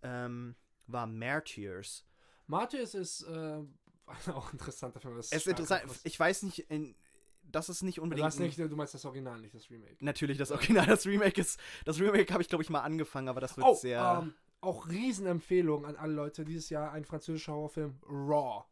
ähm, 0.03 0.57
war 0.87 1.07
Martyrs. 1.07 2.07
Martyrs 2.47 2.95
ist 2.95 3.21
äh, 3.25 3.59
auch 4.33 4.51
interessanter 4.55 4.99
Film. 4.99 5.19
Es 5.19 5.31
ist 5.31 5.47
interessant, 5.47 5.83
ich 6.05 6.19
weiß 6.19 6.45
nicht, 6.45 6.61
in, 6.71 6.95
das 7.43 7.69
ist 7.69 7.83
nicht 7.83 7.99
Du, 7.99 8.03
unbedingt. 8.05 8.25
hast 8.25 8.39
nicht, 8.41 8.59
du 8.59 8.67
meinst 8.77 8.95
das 8.95 9.05
Original, 9.05 9.39
nicht 9.43 9.55
das 9.55 9.69
Remake. 9.69 9.97
Natürlich 10.01 10.39
das 10.39 10.51
Original, 10.51 10.87
das 10.87 11.05
Remake 11.05 11.39
ist. 11.39 11.61
Das 11.85 12.01
Remake 12.01 12.33
habe 12.33 12.43
ich, 12.43 12.49
glaube 12.49 12.65
ich, 12.65 12.71
mal 12.71 12.81
angefangen, 12.81 13.29
aber 13.29 13.43
das 13.43 13.59
wird 13.59 13.67
Oh, 13.67 13.75
sehr. 13.75 14.21
ähm, 14.23 14.33
auch 14.63 14.89
Riesenempfehlung 14.89 15.85
an 15.85 15.97
alle 15.97 16.15
Leute. 16.15 16.47
Dieses 16.47 16.71
Jahr 16.71 16.93
ein 16.93 17.05
französischer 17.05 17.53
Horrorfilm, 17.53 17.99
Raw. 18.09 18.65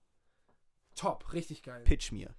Top, 0.95 1.31
richtig 1.35 1.63
geil. 1.63 1.85
Pitch 1.85 2.11
mir. 2.11 2.35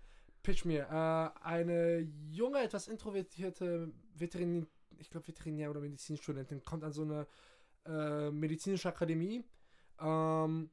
Pitch 0.47 0.65
mir. 0.65 0.83
Äh, 0.89 1.45
eine 1.45 2.07
junge, 2.29 2.59
etwas 2.59 2.87
introvertierte 2.87 3.91
Veterin 4.15 4.67
ich 4.99 5.09
glaube 5.09 5.27
Veterinär- 5.27 5.69
oder 5.69 5.79
Medizinstudentin 5.81 6.63
kommt 6.63 6.83
an 6.83 6.91
so 6.91 7.03
eine 7.03 7.27
äh, 7.85 8.31
medizinische 8.31 8.89
Akademie 8.89 9.43
ähm, 9.99 10.69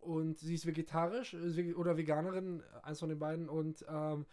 und 0.00 0.38
sie 0.38 0.54
ist 0.54 0.66
vegetarisch 0.66 1.34
äh, 1.34 1.72
oder 1.74 1.96
Veganerin, 1.96 2.62
eins 2.82 3.00
von 3.00 3.08
den 3.08 3.18
beiden 3.18 3.48
und 3.48 3.84
ähm, 3.88 4.26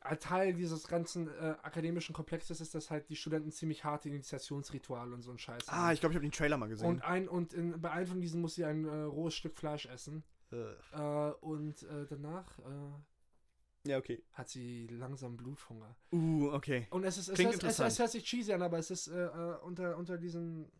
ein 0.00 0.20
Teil 0.20 0.54
dieses 0.54 0.86
ganzen 0.86 1.26
äh, 1.26 1.56
akademischen 1.62 2.14
Komplexes 2.14 2.60
ist, 2.60 2.76
dass 2.76 2.90
halt 2.90 3.08
die 3.08 3.16
Studenten 3.16 3.50
ziemlich 3.50 3.82
harte 3.82 4.08
Initiationsrituale 4.08 5.12
und 5.12 5.22
so 5.22 5.32
ein 5.32 5.38
Scheiß 5.38 5.64
Ah, 5.66 5.92
ich 5.92 5.98
glaube, 5.98 6.12
ich 6.12 6.16
habe 6.16 6.26
den 6.26 6.32
Trailer 6.32 6.56
mal 6.58 6.68
gesehen. 6.68 6.86
und 6.86 7.02
ein 7.02 7.28
und 7.28 7.52
in, 7.52 7.80
bei 7.80 7.90
einem 7.90 8.06
von 8.06 8.20
diesen 8.20 8.40
muss 8.40 8.54
sie 8.54 8.64
ein 8.64 8.84
äh, 8.84 9.02
rohes 9.02 9.34
Stück 9.34 9.56
Fleisch 9.56 9.86
essen. 9.86 10.22
Äh, 10.52 11.30
und 11.40 11.82
äh, 11.82 12.06
danach 12.08 12.58
äh, 12.58 13.88
ja, 13.90 13.98
okay. 13.98 14.22
hat 14.32 14.48
sie 14.48 14.86
langsam 14.88 15.36
Bluthunger. 15.36 15.96
Uh, 16.12 16.50
okay. 16.52 16.88
Und 16.90 17.04
es 17.04 17.18
ist 17.18 17.28
es, 17.28 17.34
Klingt 17.34 17.54
es, 17.54 17.62
es, 17.62 17.78
es 17.78 17.98
hört 17.98 18.10
sich 18.10 18.24
cheesy 18.24 18.52
an, 18.52 18.62
aber 18.62 18.78
es 18.78 18.90
ist 18.90 19.08
äh, 19.08 19.26
äh, 19.26 19.58
unter 19.62 19.96
unter 19.96 20.18
diesen 20.18 20.70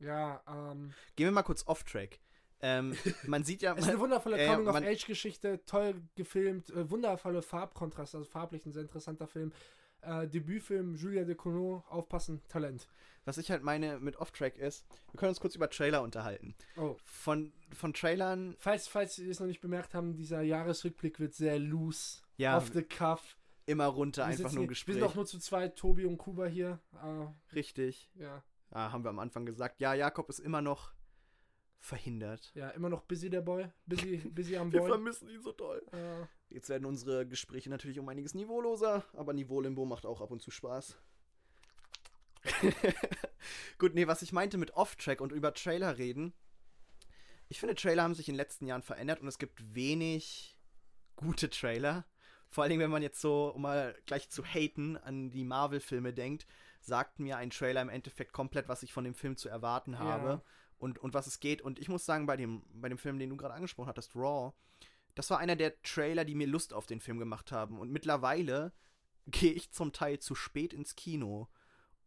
ja, 0.00 0.42
ähm, 0.46 0.92
Gehen 1.16 1.26
wir 1.26 1.32
mal 1.32 1.42
kurz 1.42 1.66
off-track. 1.66 2.18
Ähm, 2.60 2.96
man 3.26 3.44
sieht 3.44 3.62
ja. 3.62 3.74
es 3.74 3.84
ist 3.84 3.90
eine 3.90 4.00
wundervolle 4.00 4.36
man- 4.36 4.64
Coming-of-Age-Geschichte, 4.64 5.64
toll 5.66 6.02
gefilmt, 6.14 6.70
äh, 6.70 6.90
wundervolle 6.90 7.42
Farbkontraste, 7.42 8.18
also 8.18 8.28
farblich 8.28 8.64
ein 8.66 8.72
sehr 8.72 8.82
interessanter 8.82 9.26
Film. 9.26 9.52
Äh, 10.06 10.28
Debütfilm, 10.28 10.94
Julia 10.96 11.24
Decournau, 11.24 11.84
aufpassen, 11.88 12.42
Talent. 12.48 12.88
Was 13.24 13.38
ich 13.38 13.50
halt 13.50 13.62
meine 13.62 13.98
mit 14.00 14.16
Off-Track 14.16 14.58
ist, 14.58 14.84
wir 15.10 15.18
können 15.18 15.30
uns 15.30 15.40
kurz 15.40 15.54
über 15.54 15.70
Trailer 15.70 16.02
unterhalten. 16.02 16.54
Oh. 16.76 16.96
Von, 17.04 17.52
von 17.72 17.94
Trailern, 17.94 18.54
Falls, 18.58 18.86
falls 18.86 19.16
Sie 19.16 19.28
es 19.30 19.40
noch 19.40 19.46
nicht 19.46 19.62
bemerkt 19.62 19.94
haben, 19.94 20.14
dieser 20.14 20.42
Jahresrückblick 20.42 21.18
wird 21.20 21.32
sehr 21.34 21.58
loose, 21.58 22.20
ja, 22.36 22.56
off 22.58 22.70
the 22.74 22.82
cuff. 22.82 23.38
immer 23.64 23.86
runter, 23.86 24.22
Wir 24.22 24.26
einfach 24.26 24.52
nur 24.52 24.64
ein 24.64 24.68
Gespräch. 24.68 24.96
Wir 24.96 25.00
sind 25.00 25.10
auch 25.10 25.14
nur 25.14 25.24
zu 25.24 25.38
zweit, 25.38 25.76
Tobi 25.76 26.04
und 26.04 26.18
Kuba 26.18 26.44
hier. 26.46 26.80
Äh, 27.02 27.54
Richtig. 27.54 28.10
ja. 28.16 28.42
Ah, 28.70 28.90
haben 28.92 29.04
wir 29.04 29.10
am 29.10 29.20
Anfang 29.20 29.46
gesagt. 29.46 29.80
Ja, 29.80 29.94
Jakob 29.94 30.28
ist 30.28 30.40
immer 30.40 30.60
noch 30.60 30.92
verhindert. 31.78 32.50
ja, 32.54 32.70
immer 32.70 32.88
noch 32.88 33.02
busy 33.02 33.30
der 33.30 33.42
Boy. 33.42 33.66
Busy, 33.86 34.16
busy 34.18 34.56
am 34.56 34.72
Wir 34.72 34.80
Boy. 34.80 34.88
vermissen 34.90 35.28
ihn 35.30 35.40
so 35.42 35.52
toll. 35.52 35.82
Äh, 35.92 36.26
Jetzt 36.54 36.68
werden 36.68 36.84
unsere 36.84 37.26
Gespräche 37.26 37.68
natürlich 37.68 37.98
um 37.98 38.08
einiges 38.08 38.32
niveauloser, 38.32 39.04
aber 39.14 39.32
Niveau-Limbo 39.32 39.84
macht 39.86 40.06
auch 40.06 40.20
ab 40.20 40.30
und 40.30 40.40
zu 40.40 40.52
Spaß. 40.52 40.96
Gut, 43.78 43.94
nee, 43.94 44.06
was 44.06 44.22
ich 44.22 44.32
meinte 44.32 44.56
mit 44.56 44.70
Off-Track 44.74 45.20
und 45.20 45.32
über 45.32 45.52
Trailer 45.52 45.98
reden. 45.98 46.32
Ich 47.48 47.58
finde, 47.58 47.74
Trailer 47.74 48.04
haben 48.04 48.14
sich 48.14 48.28
in 48.28 48.34
den 48.34 48.38
letzten 48.38 48.66
Jahren 48.66 48.82
verändert 48.82 49.20
und 49.20 49.26
es 49.26 49.38
gibt 49.40 49.74
wenig 49.74 50.56
gute 51.16 51.50
Trailer. 51.50 52.06
Vor 52.46 52.62
allen 52.62 52.70
Dingen, 52.70 52.82
wenn 52.82 52.90
man 52.90 53.02
jetzt 53.02 53.20
so, 53.20 53.48
um 53.52 53.62
mal 53.62 53.96
gleich 54.06 54.30
zu 54.30 54.44
haten, 54.44 54.96
an 54.96 55.32
die 55.32 55.42
Marvel-Filme 55.44 56.12
denkt, 56.12 56.46
sagt 56.80 57.18
mir 57.18 57.36
ein 57.36 57.50
Trailer 57.50 57.82
im 57.82 57.88
Endeffekt 57.88 58.32
komplett, 58.32 58.68
was 58.68 58.84
ich 58.84 58.92
von 58.92 59.02
dem 59.02 59.14
Film 59.14 59.36
zu 59.36 59.48
erwarten 59.48 59.98
habe 59.98 60.28
Ja. 60.28 60.42
und, 60.78 60.98
und 60.98 61.14
was 61.14 61.26
es 61.26 61.40
geht. 61.40 61.62
Und 61.62 61.80
ich 61.80 61.88
muss 61.88 62.04
sagen, 62.06 62.26
bei 62.26 62.36
dem, 62.36 62.62
bei 62.74 62.88
dem 62.88 62.98
Film, 62.98 63.18
den 63.18 63.30
du 63.30 63.36
gerade 63.36 63.54
angesprochen 63.54 63.88
hattest, 63.88 64.14
Raw, 64.14 64.52
das 65.14 65.30
war 65.30 65.38
einer 65.38 65.56
der 65.56 65.80
Trailer, 65.82 66.24
die 66.24 66.34
mir 66.34 66.46
Lust 66.46 66.72
auf 66.72 66.86
den 66.86 67.00
Film 67.00 67.18
gemacht 67.18 67.52
haben. 67.52 67.78
Und 67.78 67.90
mittlerweile 67.90 68.72
gehe 69.26 69.52
ich 69.52 69.70
zum 69.70 69.92
Teil 69.92 70.18
zu 70.18 70.34
spät 70.34 70.72
ins 70.72 70.96
Kino, 70.96 71.48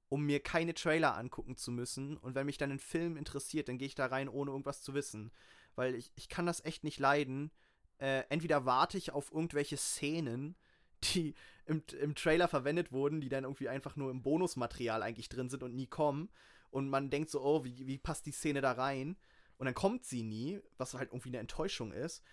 um 0.10 0.26
mir 0.26 0.42
keine 0.42 0.74
Trailer 0.74 1.18
angucken 1.18 1.58
zu 1.58 1.72
müssen. 1.72 2.18
Und 2.18 2.36
wenn 2.36 2.46
mich 2.46 2.58
dann 2.58 2.72
ein 2.72 2.80
Film 2.80 3.18
interessiert, 3.18 3.70
dann 3.70 3.78
gehe 3.78 3.88
ich 3.88 3.96
da 3.96 4.08
rein, 4.08 4.30
ohne 4.30 4.52
irgendwas 4.52 4.82
zu 4.82 4.94
wissen. 4.94 5.32
Weil 5.76 5.96
ich, 5.96 6.12
ich 6.16 6.30
kann 6.30 6.46
das 6.46 6.64
echt 6.64 6.84
nicht 6.84 7.00
leiden. 7.00 7.52
Äh, 8.00 8.24
entweder 8.30 8.66
warte 8.66 8.98
ich 8.98 9.12
auf 9.12 9.32
irgendwelche 9.32 9.78
Szenen, 9.78 10.56
die 11.04 11.34
im, 11.66 11.84
im 12.00 12.16
Trailer 12.16 12.48
verwendet 12.48 12.92
wurden, 12.92 13.22
die 13.22 13.30
dann 13.30 13.44
irgendwie 13.44 13.70
einfach 13.70 13.96
nur 13.96 14.12
im 14.12 14.22
Bonusmaterial 14.22 15.04
eigentlich 15.04 15.30
drin 15.30 15.50
sind 15.50 15.64
und 15.64 15.76
nie 15.76 15.88
kommen. 15.88 16.30
Und 16.70 16.90
man 16.90 17.10
denkt 17.10 17.30
so, 17.30 17.42
oh, 17.42 17.64
wie, 17.64 17.88
wie 17.88 17.98
passt 17.98 18.26
die 18.26 18.32
Szene 18.32 18.62
da 18.62 18.74
rein? 18.74 19.18
Und 19.58 19.66
dann 19.66 19.74
kommt 19.74 20.06
sie 20.06 20.24
nie, 20.24 20.60
was 20.78 20.94
halt 20.94 21.10
irgendwie 21.10 21.30
eine 21.30 21.40
Enttäuschung 21.40 21.92
ist. 21.92 22.24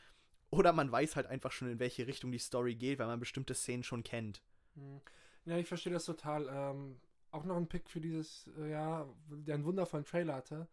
Oder 0.55 0.73
man 0.73 0.91
weiß 0.91 1.17
halt 1.17 1.27
einfach 1.27 1.51
schon, 1.51 1.69
in 1.69 1.79
welche 1.81 2.07
Richtung 2.07 2.31
die 2.31 2.39
Story 2.39 2.77
geht, 2.77 2.99
weil 2.99 3.09
man 3.09 3.19
bestimmte 3.19 3.55
Szenen 3.55 3.83
schon 3.83 4.05
kennt. 4.05 4.41
Hm. 4.75 5.01
Ja, 5.47 5.59
ich 5.59 5.67
verstehe 5.67 5.93
das 5.93 6.05
total. 6.05 6.49
Ähm, 6.49 7.01
auch 7.33 7.45
noch 7.45 7.57
ein 7.57 7.69
Pick 7.69 7.91
für 7.91 8.01
dieses 8.01 8.49
äh, 8.59 8.71
Jahr, 8.71 9.13
der 9.29 9.57
einen 9.57 9.65
wundervollen 9.65 10.05
Trailer 10.05 10.35
hatte, 10.37 10.69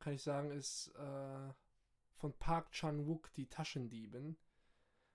kann 0.00 0.14
ich 0.14 0.22
sagen, 0.22 0.50
ist 0.50 0.88
äh, 0.96 1.52
von 2.16 2.32
Park 2.38 2.72
Chan-wook, 2.72 3.32
die 3.34 3.46
Taschendiebin. 3.46 4.36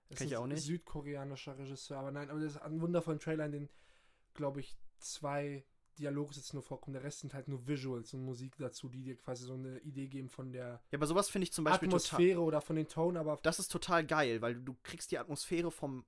Das 0.08 0.18
Kenn 0.18 0.26
ich 0.26 0.32
ist 0.32 0.38
auch 0.38 0.44
ein 0.44 0.48
nicht. 0.50 0.64
südkoreanischer 0.64 1.58
Regisseur, 1.58 1.98
aber 1.98 2.10
nein, 2.10 2.30
aber 2.30 2.40
das 2.40 2.54
ist 2.54 2.62
ein 2.62 2.80
wundervollen 2.80 3.20
Trailer, 3.20 3.46
in 3.46 3.52
dem, 3.52 3.68
glaube 4.34 4.60
ich, 4.60 4.76
zwei 4.98 5.64
Dialoge 5.98 6.34
jetzt 6.36 6.54
nur 6.54 6.62
vorkommen. 6.62 6.94
Der 6.94 7.02
Rest 7.02 7.20
sind 7.20 7.34
halt 7.34 7.48
nur 7.48 7.66
Visuals 7.66 8.14
und 8.14 8.24
Musik 8.24 8.56
dazu, 8.58 8.88
die 8.88 9.02
dir 9.02 9.16
quasi 9.16 9.44
so 9.44 9.54
eine 9.54 9.78
Idee 9.80 10.06
geben 10.06 10.28
von 10.28 10.52
der 10.52 10.80
Ja, 10.90 10.98
aber 10.98 11.06
sowas 11.06 11.28
finde 11.28 11.44
ich 11.44 11.52
zum 11.52 11.64
Beispiel 11.64 11.88
total. 11.88 12.04
Atmosphäre 12.06 12.40
oder 12.40 12.60
von 12.60 12.76
den 12.76 12.88
Ton, 12.88 13.16
aber 13.16 13.38
Das 13.42 13.58
ist 13.58 13.68
total 13.68 14.06
geil, 14.06 14.40
weil 14.42 14.54
du, 14.54 14.60
du 14.60 14.76
kriegst 14.82 15.10
die 15.10 15.18
Atmosphäre 15.18 15.70
vom, 15.70 16.04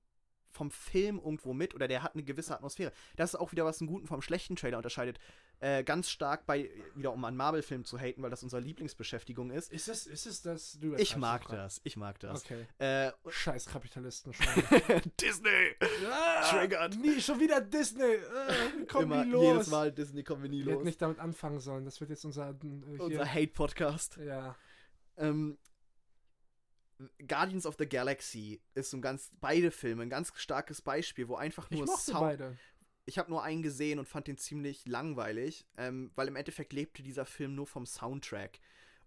vom 0.53 0.71
Film 0.71 1.17
irgendwo 1.17 1.53
mit 1.53 1.73
oder 1.75 1.87
der 1.87 2.03
hat 2.03 2.13
eine 2.13 2.23
gewisse 2.23 2.53
Atmosphäre. 2.53 2.91
Das 3.15 3.33
ist 3.33 3.39
auch 3.39 3.51
wieder, 3.51 3.65
was 3.65 3.81
einen 3.81 3.87
guten 3.89 4.07
vom 4.07 4.21
schlechten 4.21 4.55
Trailer 4.55 4.77
unterscheidet. 4.77 5.19
Äh, 5.59 5.83
ganz 5.83 6.09
stark 6.09 6.45
bei, 6.45 6.69
wieder 6.93 7.13
um 7.13 7.23
an 7.23 7.37
Marvel-Filmen 7.37 7.85
zu 7.85 7.97
haten, 7.97 8.21
weil 8.21 8.29
das 8.29 8.43
unsere 8.43 8.61
Lieblingsbeschäftigung 8.61 9.49
ist. 9.49 9.71
ist 9.71 9.87
es, 9.87 10.07
ist 10.07 10.25
es 10.25 10.41
das? 10.41 10.77
Du 10.79 10.95
Ich 10.95 11.15
mag 11.15 11.47
das, 11.47 11.79
ich 11.85 11.95
mag 11.95 12.19
das. 12.19 12.43
Okay. 12.43 12.65
Äh, 12.79 13.11
Scheiß 13.29 13.67
Kapitalisten. 13.67 14.33
Disney! 15.21 15.75
Ah, 16.11 16.49
Triggert. 16.49 16.95
Nie, 16.97 17.21
schon 17.21 17.39
wieder 17.39 17.61
Disney. 17.61 18.03
Äh, 18.03 18.85
komm 18.89 19.03
Immer, 19.03 19.23
nie 19.25 19.31
los. 19.31 19.43
jedes 19.43 19.67
Mal 19.69 19.91
Disney 19.91 20.23
kommen 20.23 20.43
wir 20.43 20.49
nie 20.49 20.59
Wir 20.59 20.65
hätten 20.73 20.75
los. 20.79 20.85
nicht 20.85 21.01
damit 21.01 21.19
anfangen 21.19 21.59
sollen. 21.59 21.85
Das 21.85 21.99
wird 22.01 22.09
jetzt 22.09 22.25
unser. 22.25 22.49
Äh, 22.49 22.99
Unser 22.99 23.25
Hate-Podcast. 23.33 24.17
ja. 24.17 24.55
Ähm, 25.15 25.57
Guardians 27.27 27.65
of 27.65 27.75
the 27.77 27.87
Galaxy 27.87 28.61
ist 28.75 28.89
so 28.91 28.97
ein 28.97 29.01
ganz, 29.01 29.31
beide 29.39 29.71
Filme, 29.71 30.03
ein 30.03 30.09
ganz 30.09 30.31
starkes 30.35 30.81
Beispiel, 30.81 31.27
wo 31.27 31.35
einfach 31.35 31.69
Ich 31.71 31.77
nur 31.77 31.85
mochte 31.87 32.11
Sound, 32.11 32.19
beide. 32.21 32.57
ich 33.05 33.17
habe 33.17 33.29
nur 33.29 33.43
einen 33.43 33.61
gesehen 33.63 33.99
und 33.99 34.07
fand 34.07 34.27
den 34.27 34.37
ziemlich 34.37 34.85
langweilig, 34.87 35.65
ähm, 35.77 36.11
weil 36.15 36.27
im 36.27 36.35
Endeffekt 36.35 36.73
lebte 36.73 37.03
dieser 37.03 37.25
Film 37.25 37.55
nur 37.55 37.67
vom 37.67 37.85
Soundtrack. 37.85 38.59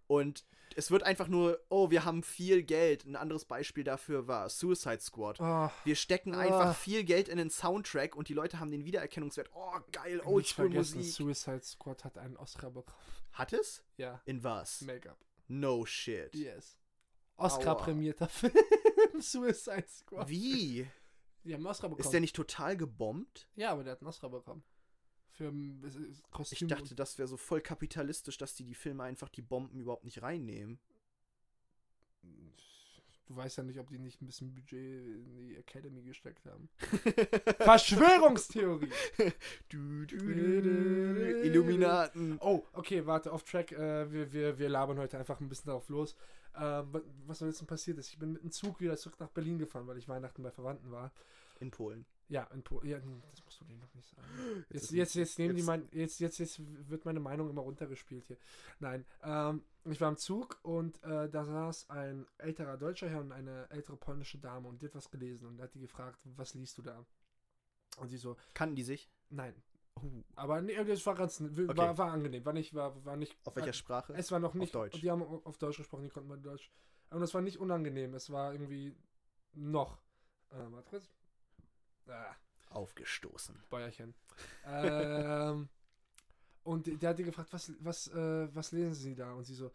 Und 0.09 0.45
es 0.77 0.93
wird 0.93 1.03
einfach 1.03 1.27
nur, 1.27 1.61
oh, 1.69 1.91
wir 1.91 2.05
haben 2.05 2.23
viel 2.23 2.63
Geld. 2.63 3.05
Ein 3.07 3.17
anderes 3.17 3.45
Beispiel 3.45 3.83
dafür 3.83 4.29
war 4.29 4.49
Suicide 4.49 5.01
Squad. 5.01 5.41
Oh, 5.41 5.69
Wir 5.85 5.97
stecken 5.97 6.33
Ah. 6.35 6.39
einfach 6.41 6.77
viel 6.77 7.03
Geld 7.03 7.29
in 7.29 7.39
den 7.39 7.51
Soundtrack 7.51 8.15
und 8.15 8.29
die 8.29 8.35
Leute 8.35 8.61
haben 8.61 8.71
den 8.71 8.85
Wiedererkennungswert. 8.85 9.51
Oh, 9.53 9.73
geil, 9.91 10.17
nicht 10.19 10.27
Oldschool 10.27 10.67
vergessen, 10.71 10.99
Musik. 10.99 11.15
Suicide 11.15 11.63
Squad 11.63 12.05
hat 12.05 12.19
einen 12.19 12.37
Oscar 12.37 12.71
bekommen. 12.71 12.97
Hat 13.33 13.53
es? 13.53 13.83
Ja. 13.97 14.21
In 14.27 14.45
was? 14.45 14.81
Make-up. 14.83 15.19
No 15.49 15.85
shit. 15.87 16.35
Yes. 16.37 16.79
Oscar-prämierter 17.37 18.29
Film. 18.29 18.53
Suicide 19.21 19.87
Squad. 19.89 20.29
Wie? 20.29 20.87
Die 21.45 21.53
haben 21.55 21.61
einen 21.61 21.67
Oscar 21.67 21.89
bekommen. 21.89 22.05
Ist 22.05 22.13
der 22.13 22.21
nicht 22.21 22.35
total 22.37 22.77
gebombt? 22.77 23.49
ja, 23.55 23.71
aber 23.71 23.85
der 23.85 23.93
hat 23.93 24.01
einen 24.01 24.09
Oscar 24.09 24.31
bekommen. 24.31 24.63
Für 25.31 25.45
ähm, 25.45 25.83
ist 25.85 25.97
Ich 25.99 26.31
Kostüm. 26.31 26.69
dachte, 26.69 26.95
das 26.95 27.19
wäre 27.19 27.29
so 27.29 27.37
voll 27.37 27.61
kapitalistisch, 27.61 28.39
dass 28.39 28.55
die 28.55 28.65
die 28.65 28.75
Filme 28.75 29.05
einfach 29.05 29.29
die 29.29 29.43
Bomben 29.43 29.79
überhaupt 29.81 30.05
nicht 30.05 30.23
reinnehmen. 30.23 30.81
du 32.23 33.37
weißt 33.37 33.59
ja 33.59 33.63
nicht, 33.65 33.79
ob 33.79 33.89
die 33.89 33.99
nicht 33.99 34.23
ein 34.23 34.27
bisschen 34.27 34.55
Budget 34.55 35.05
in 35.05 35.37
die 35.37 35.57
Academy 35.57 36.03
gesteckt 36.03 36.47
haben. 36.47 36.71
Verschwörungstheorie. 37.59 38.89
du, 39.69 40.07
du, 40.07 40.17
du, 40.17 41.43
Illuminaten. 41.43 42.39
Oh, 42.41 42.65
okay, 42.73 43.05
warte, 43.05 43.33
off 43.33 43.45
track. 43.45 43.73
Äh, 43.73 44.11
wir, 44.11 44.33
wir, 44.33 44.59
wir 44.59 44.69
labern 44.71 44.99
heute 44.99 45.19
einfach 45.19 45.41
ein 45.41 45.49
bisschen 45.49 45.67
darauf 45.67 45.89
los. 45.91 46.17
Ähm, 46.59 46.93
wa- 46.93 47.03
was 47.27 47.41
jetzt 47.41 47.61
denn 47.61 47.67
passiert 47.67 47.99
ist, 47.99 48.09
ich 48.11 48.19
bin 48.19 48.33
mit 48.33 48.43
dem 48.43 48.51
Zug 48.51 48.81
wieder 48.81 48.97
zurück 48.97 49.21
nach 49.21 49.31
Berlin 49.31 49.59
gefahren, 49.59 49.87
weil 49.87 49.99
ich 49.99 50.09
Weihnachten 50.09 50.43
bei 50.43 50.51
Verwandten 50.51 50.91
war. 50.91 51.13
In 51.61 51.71
Polen. 51.71 52.05
Ja, 52.29 52.43
in 52.53 52.63
po 52.63 52.83
ja, 52.83 52.99
das 53.31 53.45
musst 53.45 53.61
du 53.61 53.65
denen 53.65 53.79
noch 53.81 53.95
nicht 53.95 54.09
sagen. 54.11 54.27
Jetzt, 54.69 54.91
jetzt, 54.91 55.15
jetzt, 55.15 55.39
nehmen 55.39 55.55
die 55.55 55.61
jetzt- 55.61 55.67
mein, 55.67 55.89
jetzt, 55.93 56.19
jetzt, 56.19 56.39
jetzt 56.39 56.61
wird 56.91 57.05
meine 57.05 57.21
Meinung 57.21 57.49
immer 57.49 57.63
runtergespielt 57.63 58.27
hier. 58.27 58.37
Nein, 58.81 59.07
ähm, 59.23 59.63
ich 59.85 60.01
war 60.01 60.09
im 60.11 60.17
Zug 60.17 60.59
und 60.63 61.03
äh, 61.05 61.31
da 61.31 61.45
saß 61.45 61.89
ein 61.91 62.27
älterer 62.39 62.77
deutscher 62.77 63.09
Herr 63.09 63.21
und 63.21 63.33
eine 63.33 63.71
ältere 63.71 63.97
polnische 63.97 64.39
Dame 64.39 64.67
und 64.69 64.83
die 64.83 64.87
hat 64.87 64.95
was 64.97 65.11
gelesen 65.11 65.47
und 65.47 65.61
hat 65.63 65.73
die 65.75 65.81
gefragt, 65.81 66.19
was 66.25 66.55
liest 66.55 66.77
du 66.79 66.83
da? 66.83 67.07
Und 67.99 68.09
sie 68.09 68.19
so, 68.19 68.37
Kannten 68.55 68.75
die 68.77 68.83
sich? 68.83 69.09
nein. 69.31 69.55
Uh, 70.03 70.23
Aber 70.35 70.61
nee, 70.61 70.75
das 70.85 71.05
war 71.07 71.15
ganz, 71.15 71.41
war, 71.41 71.71
Okay. 71.71 71.99
war 71.99 72.13
angenehm, 72.13 72.45
war 72.45 72.53
nicht, 72.53 72.75
war, 72.75 73.05
war 73.05 73.17
nicht. 73.17 73.37
auf 73.45 73.57
welcher 73.57 73.73
Sprache? 73.73 74.13
Es 74.15 74.31
war 74.31 74.39
noch 74.39 74.55
nicht. 74.55 74.75
Deutsch. 74.75 75.01
Die 75.01 75.11
haben 75.11 75.23
auf 75.23 75.59
Deutsch 75.59 75.79
gesprochen, 75.79 76.05
die 76.05 76.11
konnten 76.11 76.29
mal 76.29 76.39
Deutsch. 76.39 76.71
Und 77.11 77.23
es 77.23 77.33
war 77.33 77.41
nicht 77.41 77.59
unangenehm, 77.59 78.15
es 78.15 78.31
war 78.31 78.53
irgendwie 78.53 78.95
noch. 79.55 79.99
Äh, 80.51 80.57
warte 80.71 80.89
kurz. 80.91 81.11
Ah, 82.09 82.35
Aufgestoßen. 82.71 83.63
Bäuerchen. 83.71 84.15
ähm, 84.67 85.69
und 86.63 87.01
der 87.03 87.11
hat 87.11 87.19
die 87.19 87.25
gefragt, 87.25 87.53
was, 87.53 87.73
was, 87.81 88.09
äh, 88.09 88.55
was 88.55 88.73
lesen 88.73 88.95
Sie 88.95 89.15
da? 89.15 89.33
Und 89.33 89.45
sie 89.45 89.55
so, 89.55 89.71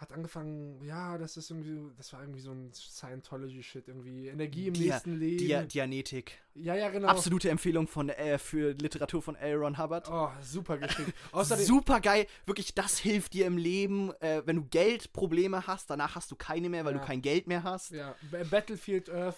hat 0.00 0.12
angefangen, 0.14 0.82
ja, 0.82 1.18
das 1.18 1.36
ist 1.36 1.50
irgendwie, 1.50 1.78
das 1.98 2.10
war 2.14 2.22
irgendwie 2.22 2.40
so 2.40 2.52
ein 2.52 2.72
Scientology-Shit, 2.72 3.86
irgendwie 3.88 4.28
Energie 4.28 4.68
im 4.68 4.72
Dia- 4.74 4.94
nächsten 4.94 5.18
Leben. 5.18 5.36
Dia 5.38 5.62
Dianetik. 5.62 6.38
ja, 6.54 6.74
ja, 6.74 6.88
genau. 6.88 7.08
Absolute 7.08 7.50
Empfehlung 7.50 7.86
von, 7.86 8.08
äh, 8.08 8.38
für 8.38 8.70
Literatur 8.72 9.20
von 9.20 9.36
L. 9.36 9.56
Ron 9.56 9.76
Hubbard. 9.76 10.08
Oh, 10.10 10.30
super. 10.40 10.78
Außerdem, 11.32 11.66
Super 11.66 12.00
geil. 12.00 12.26
Wirklich, 12.46 12.74
das 12.74 12.96
hilft 12.98 13.34
dir 13.34 13.44
im 13.46 13.58
Leben. 13.58 14.10
Äh, 14.20 14.40
wenn 14.46 14.56
du 14.56 14.64
Geldprobleme 14.64 15.66
hast, 15.66 15.90
danach 15.90 16.14
hast 16.14 16.30
du 16.30 16.36
keine 16.36 16.70
mehr, 16.70 16.86
weil 16.86 16.94
Ja. 16.94 17.00
du 17.00 17.04
kein 17.06 17.20
Geld 17.20 17.46
mehr 17.46 17.62
hast. 17.62 17.90
Ja, 17.90 18.14
Battlefield 18.50 19.10
Earth, 19.10 19.36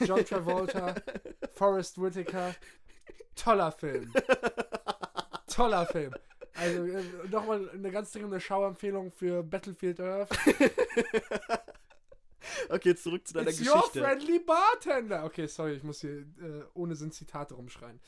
John 0.00 0.24
Travolta, 0.26 0.94
Forrest 1.54 1.98
Whitaker. 2.00 2.54
Toller 3.34 3.72
Film. 3.72 4.12
Toller 5.46 5.86
Film. 5.86 6.12
Also 6.54 6.84
äh, 6.84 7.02
nochmal 7.30 7.70
eine 7.70 7.90
ganz 7.90 8.12
dringende 8.12 8.40
Schauempfehlung 8.40 9.10
für 9.10 9.42
Battlefield 9.42 10.00
Earth. 10.00 10.30
Okay, 12.68 12.94
zurück 12.94 13.26
zu 13.26 13.34
deiner 13.34 13.50
It's 13.50 13.60
your 13.60 13.74
Geschichte. 13.74 14.00
friendly 14.00 14.38
bartender. 14.38 15.24
Okay, 15.24 15.46
sorry, 15.46 15.74
ich 15.74 15.82
muss 15.82 16.00
hier 16.00 16.20
äh, 16.20 16.64
ohne 16.74 16.94
Sinn 16.94 17.12
Zitate 17.12 17.54
rumschreien. 17.54 18.00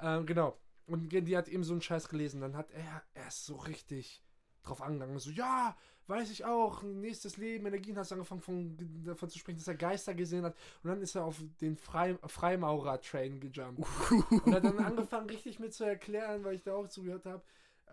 Ähm, 0.00 0.26
genau. 0.26 0.56
Und 0.86 1.10
die 1.10 1.36
hat 1.36 1.48
eben 1.48 1.64
so 1.64 1.72
einen 1.72 1.82
Scheiß 1.82 2.08
gelesen. 2.08 2.40
Dann 2.40 2.56
hat 2.56 2.70
er 2.70 3.02
erst 3.14 3.46
so 3.46 3.56
richtig 3.56 4.22
drauf 4.62 4.82
angegangen. 4.82 5.18
So, 5.18 5.30
ja, 5.30 5.76
weiß 6.06 6.30
ich 6.30 6.44
auch, 6.44 6.82
nächstes 6.82 7.36
Leben, 7.36 7.66
Energien, 7.66 7.96
hast 7.96 8.10
du 8.10 8.16
angefangen 8.16 8.40
von, 8.40 9.02
davon 9.04 9.28
zu 9.28 9.38
sprechen, 9.38 9.58
dass 9.58 9.68
er 9.68 9.74
Geister 9.74 10.14
gesehen 10.14 10.44
hat. 10.44 10.56
Und 10.82 10.90
dann 10.90 11.00
ist 11.00 11.14
er 11.14 11.24
auf 11.24 11.40
den 11.60 11.76
Frei, 11.76 12.16
Freimaurer-Train 12.24 13.40
gejumpt. 13.40 13.84
Und 14.44 14.54
hat 14.54 14.64
dann 14.64 14.78
angefangen, 14.78 15.30
richtig 15.30 15.58
mit 15.58 15.72
zu 15.72 15.84
erklären, 15.84 16.44
weil 16.44 16.54
ich 16.54 16.62
da 16.62 16.74
auch 16.74 16.88
zugehört 16.88 17.24
habe, 17.26 17.42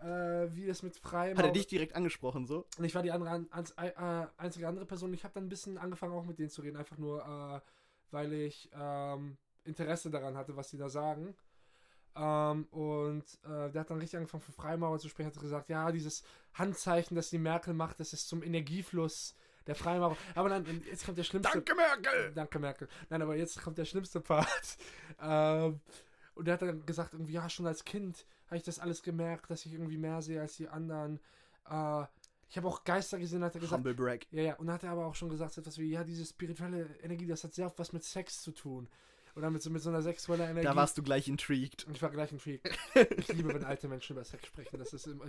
äh, 0.00 0.54
wie 0.54 0.66
das 0.66 0.82
mit 0.82 0.96
Freimaurer... 0.96 1.38
Hat 1.38 1.46
er 1.46 1.52
dich 1.52 1.66
direkt 1.66 1.94
angesprochen, 1.94 2.46
so? 2.46 2.66
Und 2.78 2.84
ich 2.84 2.94
war 2.94 3.02
die 3.02 3.12
andere, 3.12 3.46
als, 3.50 3.72
äh, 3.72 3.92
einzige 4.36 4.68
andere 4.68 4.86
Person. 4.86 5.12
Ich 5.14 5.24
habe 5.24 5.34
dann 5.34 5.44
ein 5.44 5.48
bisschen 5.48 5.78
angefangen, 5.78 6.14
auch 6.14 6.24
mit 6.24 6.38
denen 6.38 6.50
zu 6.50 6.62
reden, 6.62 6.76
einfach 6.76 6.98
nur, 6.98 7.20
äh, 7.20 7.60
weil 8.10 8.32
ich 8.32 8.70
ähm, 8.74 9.36
Interesse 9.64 10.10
daran 10.10 10.36
hatte, 10.36 10.56
was 10.56 10.70
die 10.70 10.78
da 10.78 10.88
sagen. 10.88 11.34
Ähm, 12.16 12.64
und 12.70 13.24
äh, 13.44 13.70
der 13.70 13.80
hat 13.80 13.90
dann 13.90 13.98
richtig 13.98 14.18
angefangen, 14.18 14.42
von 14.42 14.54
Freimaurer 14.54 14.98
zu 14.98 15.08
sprechen, 15.08 15.30
hat 15.30 15.40
gesagt, 15.40 15.68
ja, 15.68 15.92
dieses 15.92 16.24
Handzeichen, 16.54 17.14
das 17.14 17.30
die 17.30 17.38
Merkel 17.38 17.74
macht, 17.74 18.00
das 18.00 18.12
ist 18.12 18.28
zum 18.28 18.42
Energiefluss 18.42 19.34
der 19.66 19.74
Freimaurer. 19.74 20.16
Aber 20.34 20.48
dann, 20.48 20.64
jetzt 20.86 21.04
kommt 21.04 21.18
der 21.18 21.24
schlimmste... 21.24 21.62
Merkel! 21.76 22.32
Danke, 22.34 22.58
Merkel. 22.58 22.88
Nein, 23.08 23.22
aber 23.22 23.36
jetzt 23.36 23.60
kommt 23.62 23.78
der 23.78 23.84
schlimmste 23.84 24.20
Part. 24.20 24.78
ähm, 25.22 25.80
und 26.34 26.48
er 26.48 26.54
hat 26.54 26.62
dann 26.62 26.84
gesagt, 26.86 27.12
irgendwie, 27.12 27.34
ja, 27.34 27.48
schon 27.48 27.66
als 27.66 27.84
Kind 27.84 28.26
habe 28.50 28.56
ich 28.56 28.64
das 28.64 28.80
alles 28.80 29.02
gemerkt, 29.02 29.48
dass 29.48 29.64
ich 29.64 29.72
irgendwie 29.72 29.96
mehr 29.96 30.20
sehe 30.22 30.40
als 30.40 30.56
die 30.56 30.68
anderen. 30.68 31.20
Äh, 31.70 32.04
ich 32.48 32.56
habe 32.56 32.66
auch 32.66 32.82
Geister 32.82 33.16
gesehen, 33.20 33.44
hat 33.44 33.54
er 33.54 33.60
gesagt. 33.60 33.78
Humble 33.78 33.94
Brag. 33.94 34.26
Ja, 34.32 34.42
ja, 34.42 34.54
und 34.56 34.66
dann 34.66 34.74
hat 34.74 34.82
er 34.82 34.90
aber 34.90 35.06
auch 35.06 35.14
schon 35.14 35.28
gesagt, 35.30 35.52
so 35.52 35.60
etwas 35.60 35.78
wie, 35.78 35.90
ja, 35.90 36.02
diese 36.02 36.26
spirituelle 36.26 36.86
Energie, 37.00 37.26
das 37.26 37.44
hat 37.44 37.54
sehr 37.54 37.66
oft 37.66 37.78
was 37.78 37.92
mit 37.92 38.02
Sex 38.02 38.42
zu 38.42 38.50
tun. 38.50 38.88
Und 39.36 39.42
dann 39.42 39.52
mit 39.52 39.62
so, 39.62 39.70
mit 39.70 39.80
so 39.80 39.90
einer 39.90 40.02
sexuellen 40.02 40.50
Energie. 40.50 40.66
Da 40.66 40.74
warst 40.74 40.98
du 40.98 41.04
gleich 41.04 41.28
intrigued. 41.28 41.86
Ich 41.94 42.02
war 42.02 42.10
gleich 42.10 42.30
Freak. 42.30 42.76
Ich 43.16 43.28
liebe, 43.28 43.54
wenn 43.54 43.62
alte 43.62 43.86
Menschen 43.86 44.14
über 44.14 44.24
Sex 44.24 44.44
sprechen. 44.44 44.76
Das 44.80 44.92
ist 44.92 45.06
immer, 45.06 45.26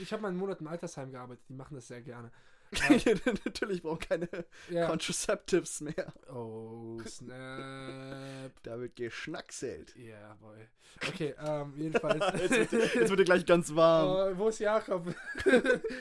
ich 0.00 0.12
habe 0.12 0.22
mal 0.22 0.28
einen 0.28 0.38
Monat 0.38 0.62
im 0.62 0.68
Altersheim 0.68 1.10
gearbeitet. 1.10 1.44
Die 1.50 1.52
machen 1.52 1.74
das 1.74 1.88
sehr 1.88 2.00
gerne. 2.00 2.32
Natürlich 3.44 3.82
braucht 3.82 4.08
keine 4.08 4.28
Ja. 4.70 4.86
Contraceptives 4.86 5.80
mehr. 5.82 6.12
Oh, 6.32 7.00
snap. 7.06 8.52
Da 8.62 8.80
wird 8.80 8.96
geschnackselt. 8.96 9.94
Ja, 9.96 10.34
boy. 10.40 10.68
Okay, 11.08 11.34
ähm, 11.38 11.74
jedenfalls. 11.76 12.40
Jetzt 12.50 12.72
wird, 12.72 12.94
jetzt 12.94 13.10
wird 13.10 13.20
dir 13.20 13.24
gleich 13.24 13.44
ganz 13.44 13.74
warm. 13.74 14.34
Oh, 14.34 14.38
wo 14.38 14.48
ist 14.48 14.60
Jakob? 14.60 15.14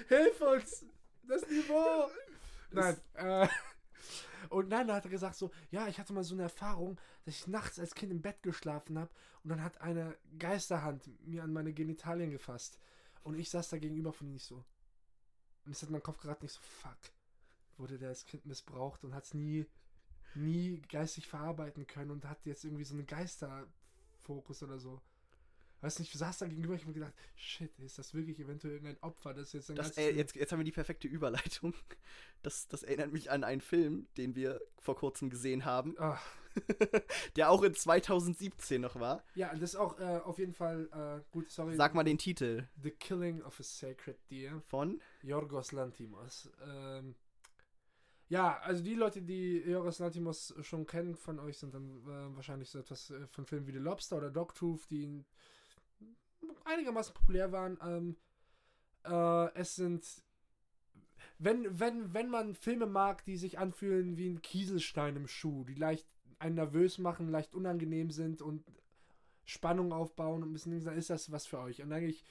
Hilf 0.07 0.41
uns! 0.41 0.85
Das 1.27 1.47
Niveau! 1.49 2.09
Nein, 2.71 2.97
äh, 3.15 3.47
und 4.49 4.69
nein, 4.69 4.87
da 4.87 4.95
hat 4.95 5.05
er 5.05 5.11
gesagt 5.11 5.35
so, 5.35 5.51
ja, 5.71 5.87
ich 5.87 5.99
hatte 5.99 6.13
mal 6.13 6.23
so 6.23 6.35
eine 6.35 6.43
Erfahrung, 6.43 6.97
dass 7.25 7.35
ich 7.35 7.47
nachts 7.47 7.79
als 7.79 7.95
Kind 7.95 8.11
im 8.11 8.21
Bett 8.21 8.41
geschlafen 8.43 8.97
habe 8.99 9.09
und 9.43 9.49
dann 9.49 9.63
hat 9.63 9.81
eine 9.81 10.15
Geisterhand 10.39 11.09
mir 11.25 11.43
an 11.43 11.53
meine 11.53 11.73
Genitalien 11.73 12.31
gefasst. 12.31 12.79
Und 13.23 13.39
ich 13.39 13.49
saß 13.49 13.69
da 13.69 13.77
gegenüber 13.77 14.13
von 14.13 14.27
ihm 14.27 14.33
nicht 14.33 14.45
so. 14.45 14.63
Und 15.65 15.71
es 15.71 15.81
hat 15.81 15.89
mein 15.89 16.03
Kopf 16.03 16.19
gerade 16.19 16.43
nicht 16.43 16.53
so, 16.53 16.61
fuck. 16.61 16.97
Wurde 17.77 17.97
der 17.97 18.09
als 18.09 18.25
Kind 18.25 18.45
missbraucht 18.45 19.03
und 19.03 19.13
hat 19.13 19.25
es 19.25 19.33
nie, 19.33 19.65
nie 20.35 20.81
geistig 20.89 21.27
verarbeiten 21.27 21.87
können 21.87 22.11
und 22.11 22.25
hat 22.25 22.45
jetzt 22.45 22.63
irgendwie 22.63 22.83
so 22.83 22.93
einen 22.93 23.07
Geisterfokus 23.07 24.63
oder 24.63 24.79
so. 24.79 25.01
Weiß 25.81 25.99
nicht, 25.99 26.13
ich 26.13 26.19
saß 26.19 26.37
da 26.39 26.47
gegenüber, 26.47 26.73
ich 26.73 26.81
habe 26.81 26.91
mir 26.91 26.99
gedacht, 26.99 27.13
shit, 27.35 27.77
ist 27.79 27.99
das 27.99 28.13
wirklich 28.13 28.39
eventuell 28.39 28.75
irgendein 28.75 29.01
Opfer, 29.03 29.33
das 29.33 29.53
jetzt 29.53 29.69
ein 29.69 29.75
Das, 29.75 29.97
äh, 29.97 30.11
jetzt, 30.11 30.35
jetzt 30.35 30.51
haben 30.51 30.59
wir 30.59 30.63
die 30.63 30.71
perfekte 30.71 31.07
Überleitung. 31.07 31.73
Das, 32.41 32.67
das 32.67 32.83
erinnert 32.83 33.11
mich 33.11 33.29
an 33.31 33.43
einen 33.43 33.61
Film, 33.61 34.07
den 34.17 34.35
wir 34.35 34.61
vor 34.77 34.95
kurzem 34.95 35.29
gesehen 35.29 35.65
haben, 35.65 35.95
Ah, 35.99 36.19
der 37.35 37.49
auch 37.49 37.63
in 37.63 37.73
2017 37.73 38.81
noch 38.81 38.99
war. 38.99 39.23
ja, 39.35 39.51
das 39.53 39.73
ist 39.73 39.75
auch 39.75 39.99
äh, 39.99 40.19
auf 40.23 40.39
jeden 40.39 40.53
Fall 40.53 40.89
äh, 40.91 41.23
gut, 41.31 41.49
sorry. 41.49 41.75
Sag 41.75 41.93
mal 41.93 42.03
den 42.03 42.17
Titel 42.17 42.67
The 42.81 42.91
Killing 42.91 43.41
of 43.41 43.59
a 43.59 43.63
Sacred 43.63 44.17
Deer, 44.29 44.61
von. 44.67 45.01
Yorgos 45.23 45.71
Lantimos. 45.71 46.49
Ähm, 46.65 47.15
ja, 48.27 48.57
also 48.59 48.83
die 48.83 48.95
Leute, 48.95 49.21
die 49.21 49.59
Yorgos 49.59 49.99
Lantimos 49.99 50.55
schon 50.61 50.87
kennen 50.87 51.15
von 51.15 51.39
euch, 51.39 51.57
sind 51.57 51.73
dann 51.73 52.01
äh, 52.03 52.35
wahrscheinlich 52.35 52.69
so 52.69 52.79
etwas 52.79 53.11
äh, 53.11 53.27
von 53.27 53.45
Filmen 53.45 53.67
wie 53.67 53.73
The 53.73 53.77
Lobster 53.77 54.17
oder 54.17 54.31
Dogtooth, 54.31 54.89
die 54.89 55.23
einigermaßen 56.63 57.13
populär 57.13 57.51
waren. 57.51 57.77
Ähm, 57.81 58.15
äh, 59.03 59.53
es 59.53 59.75
sind, 59.75 60.23
wenn, 61.37 61.79
wenn, 61.79 62.13
wenn 62.13 62.29
man 62.29 62.55
Filme 62.55 62.87
mag, 62.87 63.23
die 63.25 63.37
sich 63.37 63.59
anfühlen 63.59 64.17
wie 64.17 64.29
ein 64.29 64.41
Kieselstein 64.41 65.15
im 65.15 65.27
Schuh, 65.27 65.63
die 65.63 65.75
leicht 65.75 66.07
einen 66.39 66.55
nervös 66.55 66.97
machen, 66.97 67.29
leicht 67.29 67.53
unangenehm 67.55 68.11
sind 68.11 68.41
und 68.41 68.63
Spannung 69.45 69.93
aufbauen 69.93 70.43
und 70.43 70.49
ein 70.49 70.53
bisschen, 70.53 70.83
dann 70.83 70.97
ist 70.97 71.09
das 71.09 71.31
was 71.31 71.45
für 71.45 71.59
euch. 71.59 71.81
Und 71.81 71.91
eigentlich. 71.93 72.23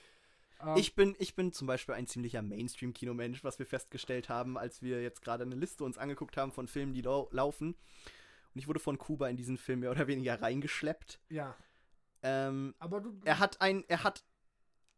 ähm, 0.61 0.77
Ich 0.77 0.95
bin, 0.95 1.15
ich 1.19 1.35
bin 1.35 1.53
zum 1.53 1.67
Beispiel 1.67 1.95
ein 1.95 2.07
ziemlicher 2.07 2.43
Mainstream-Kinomensch, 2.43 3.45
was 3.45 3.59
wir 3.59 3.67
festgestellt 3.67 4.29
haben, 4.29 4.59
als 4.59 4.83
wir 4.83 5.03
jetzt 5.03 5.23
gerade 5.23 5.45
eine 5.45 5.55
Liste 5.57 5.85
uns 5.85 5.99
angeguckt 5.99 6.37
haben 6.37 6.53
von 6.53 6.69
Filmen, 6.69 6.93
die 6.93 7.03
lau 7.03 7.29
laufen. 7.33 7.75
Und 8.55 8.61
ich 8.61 8.69
wurde 8.69 8.81
von 8.81 8.99
Kuba 8.99 9.29
in 9.29 9.37
diesen 9.37 9.59
Film 9.59 9.81
mehr 9.81 9.91
oder 9.91 10.07
weniger 10.07 10.41
reingeschleppt. 10.41 11.21
Ja, 11.29 11.57
Ähm, 12.23 12.75
aber 12.79 13.01
du. 13.01 13.21
er 13.25 13.39
hat 13.39 13.61
ein, 13.61 13.85
er 13.89 14.03
hat, 14.05 14.25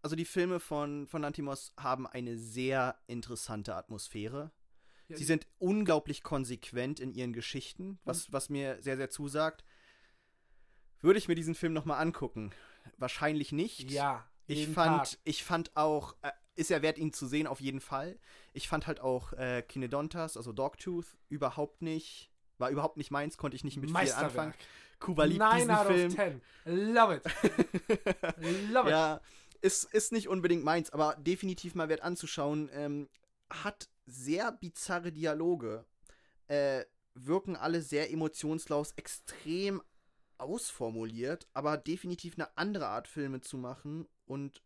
also 0.02 0.16
die 0.16 0.24
Filme 0.24 0.60
von, 0.60 1.06
von 1.08 1.22
Lantimos 1.22 1.72
haben 1.78 2.06
eine 2.06 2.38
sehr 2.38 2.98
interessante 3.06 3.74
Atmosphäre. 3.74 4.52
Ja, 5.08 5.16
Sie 5.16 5.24
sind 5.24 5.46
unglaublich 5.58 6.22
konsequent 6.22 7.00
in 7.00 7.12
ihren 7.12 7.32
Geschichten, 7.32 7.98
was, 8.04 8.32
was 8.32 8.48
mir 8.48 8.78
sehr, 8.82 8.96
sehr 8.96 9.10
zusagt. 9.10 9.64
Würde 11.00 11.18
ich 11.18 11.28
mir 11.28 11.34
diesen 11.34 11.54
Film 11.54 11.72
nochmal 11.72 12.00
angucken? 12.00 12.52
Wahrscheinlich 12.96 13.52
nicht. 13.52 13.90
Ja, 13.90 14.26
Ich 14.46 14.68
fand, 14.68 15.10
Tag. 15.10 15.18
ich 15.24 15.44
fand 15.44 15.76
auch, 15.76 16.14
äh, 16.22 16.30
ist 16.56 16.70
er 16.70 16.82
wert, 16.82 16.98
ihn 16.98 17.12
zu 17.12 17.26
sehen, 17.26 17.46
auf 17.46 17.60
jeden 17.60 17.80
Fall. 17.80 18.18
Ich 18.52 18.68
fand 18.68 18.86
halt 18.86 19.00
auch 19.00 19.32
äh, 19.34 19.62
Kinedontas, 19.62 20.36
also 20.36 20.52
Dogtooth, 20.52 21.16
überhaupt 21.28 21.82
nicht, 21.82 22.30
war 22.58 22.70
überhaupt 22.70 22.96
nicht 22.96 23.10
meins, 23.10 23.36
konnte 23.36 23.56
ich 23.56 23.64
nicht 23.64 23.76
mit 23.76 23.90
viel 23.96 24.12
anfangen. 24.12 24.54
Kuba 24.98 25.24
liebt 25.24 25.40
9 25.40 25.56
diesen 25.56 25.70
out 25.70 25.86
Film. 25.86 26.08
of 26.08 26.14
10. 26.14 26.40
Love 26.94 27.16
it. 27.16 27.24
Love 28.72 28.88
it. 28.88 28.92
ja, 28.92 29.20
ist, 29.60 29.84
ist 29.92 30.12
nicht 30.12 30.28
unbedingt 30.28 30.64
meins, 30.64 30.90
aber 30.90 31.16
definitiv 31.16 31.74
mal 31.74 31.88
wert 31.90 32.00
anzuschauen. 32.00 32.70
Ähm, 32.72 33.08
hat 33.50 33.88
sehr 34.06 34.52
bizarre 34.52 35.12
Dialoge. 35.12 35.84
Äh, 36.48 36.84
wirken 37.14 37.56
alle 37.56 37.82
sehr 37.82 38.12
emotionslos, 38.12 38.92
extrem 38.96 39.82
ausformuliert, 40.38 41.48
aber 41.54 41.76
definitiv 41.76 42.34
eine 42.36 42.56
andere 42.56 42.88
Art 42.88 43.08
Filme 43.08 43.40
zu 43.40 43.56
machen 43.56 44.06
und 44.26 44.62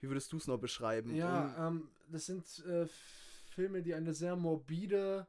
wie 0.00 0.08
würdest 0.08 0.32
du 0.32 0.36
es 0.36 0.46
noch 0.46 0.58
beschreiben? 0.58 1.14
Ja, 1.14 1.68
ähm, 1.68 1.88
das 2.10 2.26
sind 2.26 2.64
äh, 2.66 2.86
Filme, 3.50 3.82
die 3.82 3.94
eine 3.94 4.14
sehr 4.14 4.36
morbide 4.36 5.26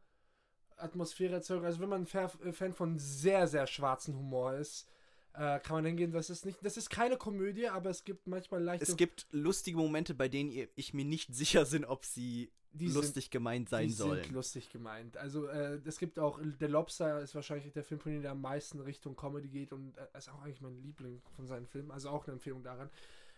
Atmosphäre 0.77 1.35
erzeugen. 1.35 1.65
Also 1.65 1.79
wenn 1.79 1.89
man 1.89 2.05
ein 2.05 2.29
äh, 2.43 2.53
Fan 2.53 2.73
von 2.73 2.99
sehr, 2.99 3.47
sehr 3.47 3.67
schwarzen 3.67 4.15
Humor 4.15 4.53
ist, 4.53 4.87
äh, 5.33 5.59
kann 5.59 5.77
man 5.77 5.85
hingehen. 5.85 6.11
Das 6.11 6.29
ist 6.29 6.45
nicht, 6.45 6.57
das 6.63 6.77
ist 6.77 6.89
keine 6.89 7.17
Komödie, 7.17 7.67
aber 7.67 7.89
es 7.89 8.03
gibt 8.03 8.27
manchmal 8.27 8.61
leichte. 8.63 8.83
es 8.83 8.97
gibt 8.97 9.27
lustige 9.31 9.77
Momente, 9.77 10.13
bei 10.13 10.27
denen 10.27 10.67
ich 10.75 10.93
mir 10.93 11.05
nicht 11.05 11.33
sicher 11.35 11.65
bin, 11.65 11.85
ob 11.85 12.05
sie 12.05 12.51
die 12.71 12.87
lustig 12.87 13.31
gemeint 13.31 13.67
sein 13.69 13.87
die 13.87 13.93
sollen. 13.93 14.23
sind 14.23 14.33
lustig 14.33 14.69
gemeint. 14.69 15.17
Also 15.17 15.47
äh, 15.47 15.79
es 15.85 15.97
gibt 15.97 16.19
auch 16.19 16.39
Der 16.59 16.69
Lobster 16.69 17.21
ist 17.21 17.33
wahrscheinlich 17.33 17.73
der 17.73 17.83
Film 17.83 17.99
von 17.99 18.13
ihm, 18.13 18.21
der 18.21 18.31
am 18.31 18.41
meisten 18.41 18.79
Richtung 18.79 19.15
Comedy 19.15 19.47
geht 19.47 19.73
und 19.73 19.97
äh, 19.97 20.17
ist 20.17 20.29
auch 20.29 20.41
eigentlich 20.41 20.61
mein 20.61 20.79
Liebling 20.81 21.21
von 21.35 21.47
seinen 21.47 21.65
Filmen. 21.65 21.89
Also 21.91 22.09
auch 22.09 22.25
eine 22.25 22.33
Empfehlung 22.33 22.61
daran. 22.63 22.89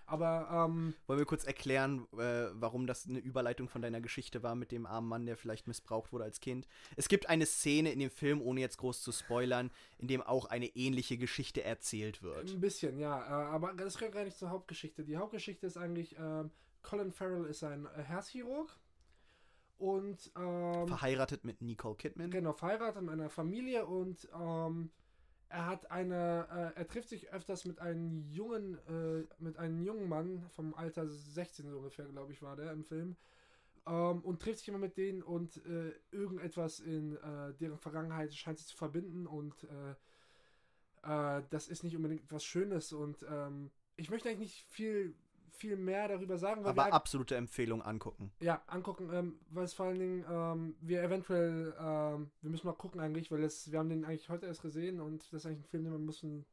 Aber 0.06 0.68
ähm, 0.70 0.94
Wollen 1.08 1.20
wir 1.20 1.26
kurz 1.26 1.46
erklären, 1.46 2.08
äh, 2.18 2.48
warum 2.54 2.88
das 2.88 3.08
eine 3.08 3.20
Überleitung 3.20 3.70
von 3.70 3.82
deiner 3.82 4.02
Geschichte 4.02 4.44
war 4.44 4.56
mit 4.56 4.72
dem 4.72 4.86
armen 4.86 5.08
Mann, 5.08 5.26
der 5.26 5.38
vielleicht 5.38 5.68
missbraucht 5.68 6.12
wurde 6.12 6.26
als 6.26 6.40
Kind? 6.40 6.68
Es 6.96 7.08
gibt 7.08 7.30
eine 7.30 7.46
Szene 7.46 7.92
in 7.92 8.00
dem 8.00 8.10
Film, 8.12 8.42
ohne 8.42 8.60
jetzt 8.62 8.78
groß 8.78 9.02
zu 9.02 9.12
spoilern, 9.12 9.72
in 9.98 10.08
dem 10.08 10.22
auch 10.22 10.46
eine 10.46 10.68
ähnliche 10.68 11.18
Geschichte 11.18 11.64
erzählt 11.64 12.24
wird. 12.24 12.52
Ein 12.52 12.60
bisschen, 12.60 12.98
ja. 13.00 13.20
Äh, 13.20 13.46
aber 13.54 13.74
das 13.74 13.98
gehört 13.98 14.14
gar 14.16 14.24
nicht 14.24 14.38
zur 14.38 14.50
Hauptgeschichte. 14.50 15.04
Die 15.04 15.18
Hauptgeschichte 15.18 15.66
ist 15.68 15.78
eigentlich, 15.78 16.16
ähm, 16.20 16.52
Colin 16.82 17.12
Farrell 17.12 17.46
ist 17.46 17.64
ein 17.64 17.86
äh, 17.86 18.04
Herzchirurg 18.04 18.76
und 19.78 20.32
ähm, 20.38 20.88
Verheiratet 20.88 21.44
mit 21.44 21.62
Nicole 21.62 21.96
Kidman. 21.96 22.30
genau 22.30 22.54
verheiratet 22.54 23.02
mit 23.02 23.12
einer 23.14 23.30
Familie 23.30 23.86
und 23.86 24.28
ähm, 24.40 24.92
er 25.52 25.66
hat 25.66 25.92
eine, 25.92 26.48
äh, 26.76 26.80
er 26.80 26.88
trifft 26.88 27.10
sich 27.10 27.32
öfters 27.32 27.66
mit 27.66 27.80
einem 27.80 28.24
jungen, 28.30 28.78
äh, 28.88 29.28
mit 29.40 29.58
einem 29.58 29.82
jungen 29.82 30.08
Mann 30.08 30.46
vom 30.50 30.74
Alter 30.74 31.08
16 31.08 31.70
so 31.70 31.78
ungefähr, 31.78 32.06
glaube 32.06 32.32
ich, 32.32 32.42
war 32.42 32.56
der 32.56 32.72
im 32.72 32.86
Film. 32.86 33.18
Ähm, 33.86 34.22
und 34.22 34.42
trifft 34.42 34.60
sich 34.60 34.70
immer 34.70 34.78
mit 34.78 34.96
denen 34.96 35.22
und 35.22 35.58
äh, 35.66 35.92
irgendetwas 36.12 36.80
in 36.80 37.18
äh, 37.18 37.54
deren 37.60 37.78
Vergangenheit 37.78 38.34
scheint 38.34 38.60
sie 38.60 38.66
zu 38.66 38.78
verbinden 38.78 39.28
und 39.28 39.56
äh, 39.64 41.38
äh, 41.38 41.44
das 41.50 41.68
ist 41.68 41.84
nicht 41.84 41.96
unbedingt 41.96 42.24
etwas 42.24 42.44
Schönes 42.44 42.94
und 42.94 43.26
ähm, 43.30 43.72
ich 43.98 44.10
möchte 44.10 44.30
eigentlich 44.30 44.40
nicht 44.40 44.66
viel, 44.70 45.16
viel 45.52 45.76
mehr 45.76 46.08
darüber 46.08 46.38
sagen, 46.38 46.64
weil 46.64 46.76
wir 46.76 46.84
Aber 46.84 46.94
absolute 46.94 47.36
Empfehlung 47.36 47.82
angucken. 47.82 48.32
ja, 48.40 48.62
angucken, 48.68 49.10
ähm, 49.14 49.40
weil 49.50 49.66
es 49.66 49.74
vor 49.74 49.88
allen 49.88 50.00
Dingen, 50.00 50.26
ähm, 50.30 50.76
wir 50.82 51.04
eventuell, 51.04 51.74
ähm, 51.80 52.32
wir 52.42 52.50
müssen 52.50 52.68
mal 52.68 52.74
gucken 52.74 53.00
eigentlich, 53.00 53.32
weil 53.32 53.44
es, 53.44 53.72
wir 53.72 53.80
haben 53.80 53.90
den 53.90 54.06
eigentlich 54.06 54.30
heute 54.30 54.46
erst 54.46 54.62
gesehen 54.62 55.00
und 55.00 55.24
das 55.32 55.42
ist 55.42 55.46
eigentlich 55.46 55.66
ein 55.66 55.70
Film, 55.70 55.84
den 55.84 55.94
man 55.94 56.06
müssen 56.06 56.46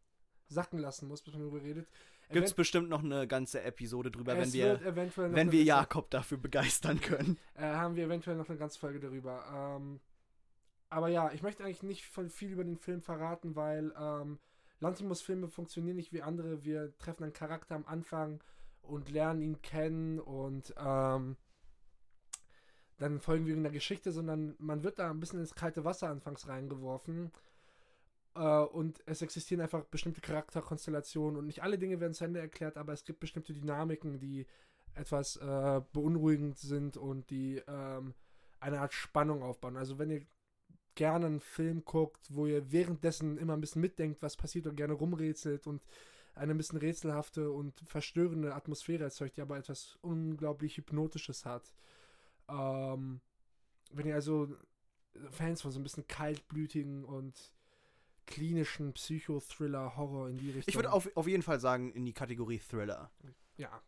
sacken 0.49 0.79
lassen 0.79 1.09
muss, 1.09 1.23
bis 1.23 1.35
man 1.35 1.43
darüber 1.43 1.63
redet. 1.63 1.89
Gibt's 2.31 2.53
bestimmt 2.53 2.91
noch 2.91 3.03
eine 3.03 3.27
ganze 3.27 3.63
Episode 3.63 4.11
drüber, 4.11 4.35
wenn 4.35 4.43
es 4.43 4.53
wir, 4.53 4.81
wenn 5.17 5.51
wir 5.51 5.63
Jakob 5.63 6.11
dafür 6.11 6.37
begeistern 6.37 7.01
können. 7.01 7.39
äh, 7.55 7.63
haben 7.63 7.97
wir 7.97 8.05
eventuell 8.05 8.37
noch 8.37 8.49
eine 8.49 8.59
ganze 8.59 8.79
Folge 8.79 9.01
darüber. 9.01 9.77
Ähm, 9.81 10.01
aber 10.91 11.09
ja, 11.09 11.33
ich 11.33 11.43
möchte 11.43 11.65
eigentlich 11.65 11.83
nicht 11.83 12.05
von 12.05 12.29
viel 12.29 12.51
über 12.51 12.65
den 12.65 12.77
Film 12.77 13.01
verraten, 13.01 13.57
weil 13.57 13.93
ähm, 13.99 14.39
Lantimos 14.81 15.23
Filme 15.23 15.49
funktionieren 15.49 15.97
nicht 15.97 16.13
wie 16.13 16.23
andere. 16.23 16.65
Wir 16.65 16.97
treffen 16.99 17.25
einen 17.25 17.33
Charakter 17.33 17.75
am 17.75 17.85
Anfang 17.87 18.41
und 18.89 19.11
lernen 19.11 19.41
ihn 19.43 19.63
kennen 19.63 20.19
und 20.19 20.75
ähm, 20.79 21.37
dann 22.99 23.21
folgen 23.21 23.47
wir 23.47 23.55
in 23.55 23.63
der 23.63 23.73
Geschichte, 23.73 24.11
sondern 24.11 24.57
man 24.59 24.83
wird 24.83 24.99
da 24.99 25.11
ein 25.11 25.21
bisschen 25.21 25.39
ins 25.39 25.55
kalte 25.55 25.85
Wasser 25.85 26.09
anfangs 26.09 26.49
reingeworfen. 26.49 27.31
Äh, 28.35 28.41
und 28.41 29.03
es 29.07 29.23
existieren 29.23 29.61
einfach 29.61 29.85
bestimmte 29.85 30.21
Charakterkonstellationen 30.21 31.39
und 31.39 31.47
nicht 31.47 31.63
alle 31.63 31.79
Dinge 31.79 32.01
werden 32.01 32.15
zu 32.15 32.25
Ende 32.25 32.41
erklärt, 32.41 32.77
aber 32.77 32.93
es 32.93 33.05
gibt 33.05 33.21
bestimmte 33.21 33.53
Dynamiken, 33.53 34.19
die 34.19 34.47
etwas 34.95 35.37
äh, 35.37 35.81
beunruhigend 35.93 36.59
sind 36.59 36.97
und 36.97 37.31
die 37.31 37.63
ähm, 37.69 38.15
eine 38.59 38.81
Art 38.81 38.93
Spannung 38.93 39.43
aufbauen. 39.43 39.77
Also 39.77 39.99
wenn 39.99 40.11
ihr 40.11 40.27
gerne 40.97 41.27
einen 41.27 41.41
Film 41.41 41.85
guckt, 41.85 42.27
wo 42.31 42.47
ihr 42.47 42.73
währenddessen 42.73 43.39
immer 43.39 43.53
ein 43.53 43.61
bisschen 43.61 43.83
mitdenkt, 43.83 44.21
was 44.23 44.37
passiert 44.37 44.67
und 44.67 44.75
gerne 44.75 44.95
rumrätselt 44.95 45.69
und 45.69 45.81
eine 46.39 46.55
ein 46.55 46.57
bisschen 46.57 46.79
rätselhafte 46.79 47.51
und 47.51 47.81
verstörende 47.87 48.55
Atmosphäre 48.55 49.05
erzeugt, 49.05 49.37
die 49.37 49.43
aber 49.43 49.59
etwas 49.59 49.99
unglaublich 50.03 50.77
Hypnotisches 50.77 51.45
hat. 51.45 51.73
Ähm, 52.49 53.21
wenn 53.93 54.07
ihr 54.07 54.15
also 54.15 54.49
Fans 55.31 55.63
von 55.63 55.71
so 55.71 55.81
ein 55.81 55.83
bisschen 55.83 56.07
kaltblütigen 56.07 57.05
und 57.05 57.55
klinischen 58.27 58.93
Psychothriller, 58.93 59.97
Horror 59.97 60.29
in 60.29 60.37
die 60.37 60.51
Richtung. 60.51 60.65
Ich 60.69 60.77
würde 60.77 60.93
auf, 60.93 61.11
auf 61.17 61.27
jeden 61.27 61.43
Fall 61.43 61.61
sagen, 61.61 61.93
in 61.93 62.05
die 62.05 62.13
Kategorie 62.13 62.59
Thriller. 62.59 63.11
Ja. 63.57 63.83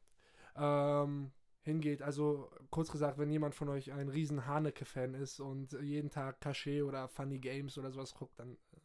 Ähm, 0.57 1.31
hingeht. 1.63 2.03
Also, 2.03 2.51
kurz 2.71 2.91
gesagt, 2.91 3.19
wenn 3.19 3.31
jemand 3.31 3.55
von 3.55 3.69
euch 3.69 3.93
ein 3.93 4.09
riesen 4.09 4.47
Haneke-Fan 4.47 5.15
ist 5.15 5.41
und 5.41 5.73
jeden 5.83 6.11
Tag 6.11 6.41
Cachet 6.41 6.83
oder 6.83 7.09
Funny 7.09 7.39
Games 7.39 7.77
oder 7.79 7.91
sowas 7.91 8.15
guckt, 8.15 8.39
dann 8.39 8.55
äh, 8.55 8.81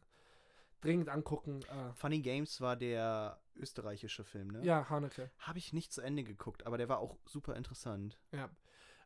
dringend 0.82 1.08
angucken. 1.08 1.62
Äh, 1.62 1.94
Funny 1.94 2.20
Games 2.20 2.60
war 2.60 2.76
der 2.76 3.40
österreichische 3.56 4.24
Film, 4.24 4.48
ne? 4.48 4.64
ja, 4.64 4.88
Haneke. 4.88 5.30
Habe 5.38 5.58
ich 5.58 5.72
nicht 5.72 5.92
zu 5.92 6.00
Ende 6.00 6.24
geguckt, 6.24 6.66
aber 6.66 6.78
der 6.78 6.88
war 6.88 6.98
auch 6.98 7.16
super 7.26 7.56
interessant. 7.56 8.18
Ja. 8.32 8.48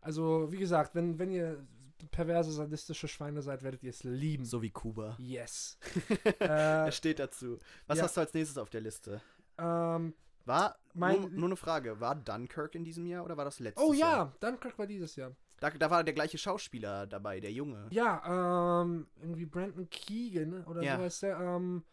Also, 0.00 0.50
wie 0.50 0.56
gesagt, 0.58 0.94
wenn, 0.94 1.18
wenn 1.18 1.30
ihr 1.30 1.66
perverse, 2.10 2.50
sadistische 2.52 3.08
Schweine 3.08 3.42
seid, 3.42 3.62
werdet 3.62 3.82
ihr 3.82 3.90
es 3.90 4.02
lieben. 4.04 4.44
So 4.44 4.62
wie 4.62 4.70
Kuba. 4.70 5.16
Yes. 5.18 5.78
Er 6.38 6.86
äh, 6.86 6.92
steht 6.92 7.18
dazu. 7.18 7.58
Was 7.86 7.98
ja. 7.98 8.04
hast 8.04 8.16
du 8.16 8.20
als 8.22 8.34
nächstes 8.34 8.58
auf 8.58 8.70
der 8.70 8.80
Liste? 8.80 9.20
ähm, 9.58 10.14
War, 10.46 10.78
Mein- 10.94 11.20
nur, 11.20 11.30
nur 11.30 11.48
eine 11.48 11.56
Frage, 11.56 12.00
war 12.00 12.14
Dunkirk 12.16 12.74
in 12.74 12.84
diesem 12.84 13.06
Jahr 13.06 13.24
oder 13.24 13.36
war 13.36 13.44
das 13.44 13.60
letztes 13.60 13.84
oh 13.86 13.92
Jahr? 13.92 14.32
ja, 14.40 14.48
Dunkirk 14.50 14.78
war 14.78 14.86
dieses 14.86 15.16
Jahr. 15.16 15.32
Da, 15.60 15.68
da 15.68 15.90
war 15.90 16.02
der 16.02 16.14
gleiche 16.14 16.38
Schauspieler 16.38 17.06
dabei, 17.06 17.38
der 17.38 17.52
Junge. 17.52 17.86
Ja, 17.90 18.80
ähm, 18.82 19.06
irgendwie 19.20 19.44
Brandon 19.44 19.88
Keegan 19.90 20.64
oder 20.64 20.82
Ja. 20.82 20.96
so 20.96 21.02
heißt 21.02 21.22
der. 21.24 21.38
Ähm, 21.38 21.84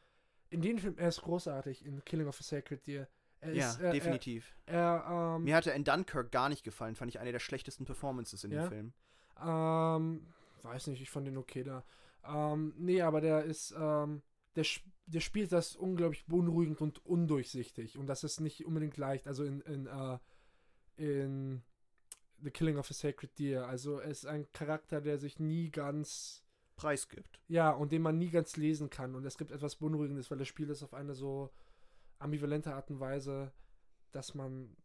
in 0.50 0.62
dem 0.62 0.78
Film, 0.78 0.96
er 0.98 1.10
ist 1.10 1.22
großartig 1.22 1.86
in 1.86 2.04
Killing 2.06 2.28
of 2.28 2.40
a 2.40 2.44
Sacred 2.44 2.86
Deer. 2.88 3.08
Er 3.40 3.54
Ja, 3.54 3.70
ist, 3.70 3.80
er, 3.80 3.92
definitiv. 3.92 4.56
Er, 4.66 4.80
er 4.80 5.36
ähm, 5.36 5.44
Mir 5.44 5.56
hatte 5.56 5.72
in 5.72 5.84
Dunkirk 5.84 6.32
gar 6.32 6.50
nicht 6.50 6.64
gefallen, 6.64 6.96
fand 6.96 7.10
ich 7.12 7.20
eine 7.20 7.32
der 7.32 7.40
schlechtesten 7.40 7.86
Performances 7.86 8.44
in 8.44 8.52
Ja? 8.52 8.64
dem 8.64 8.70
Film. 8.70 8.94
Ähm, 9.40 10.34
weiß 10.64 10.88
nicht, 10.88 11.02
ich 11.02 11.10
fand 11.10 11.28
den 11.28 11.38
okay 11.38 11.64
da. 11.64 11.84
Ähm, 12.26 12.74
nee, 12.78 13.02
aber 13.02 13.22
der 13.22 13.44
ist, 13.44 13.74
ähm, 13.78 14.22
der, 14.56 14.66
der 15.06 15.20
spielt 15.20 15.52
das 15.52 15.76
unglaublich 15.76 16.26
beunruhigend 16.26 16.82
und 16.82 17.06
undurchsichtig. 17.06 17.98
Und 17.98 18.08
das 18.08 18.24
ist 18.24 18.40
nicht 18.40 18.66
unbedingt 18.66 18.98
leicht. 18.98 19.28
Also 19.28 19.44
in, 19.44 19.62
in, 19.62 19.86
äh, 19.86 20.18
in 20.98 21.62
The 22.42 22.52
Killing 22.52 22.78
of 22.78 22.90
a 22.90 22.94
Sacred 22.94 23.38
Deer. 23.38 23.68
Also 23.68 24.00
er 24.00 24.10
ist 24.10 24.26
ein 24.26 24.52
Charakter, 24.52 25.00
der 25.00 25.20
sich 25.20 25.40
nie 25.40 25.70
ganz, 25.70 26.44
Preisgibt. 26.78 27.42
ja, 27.48 27.72
und 27.72 27.92
den 27.92 28.02
man 28.02 28.18
nie 28.18 28.30
ganz 28.30 28.56
lesen 28.56 28.90
kann. 28.90 29.16
Und 29.16 29.26
es 29.26 29.38
gibt 29.38 29.52
etwas 29.52 29.76
Beunruhigendes, 29.76 30.32
weil 30.32 30.40
er 30.40 30.46
spielt 30.46 30.70
es 30.70 30.82
auf 30.84 30.94
eine 30.94 31.14
so 31.16 31.52
ambivalente 32.20 32.74
Art 32.74 32.90
und 32.90 33.00
Weise, 33.00 33.52
dass 34.12 34.34
man 34.34 34.76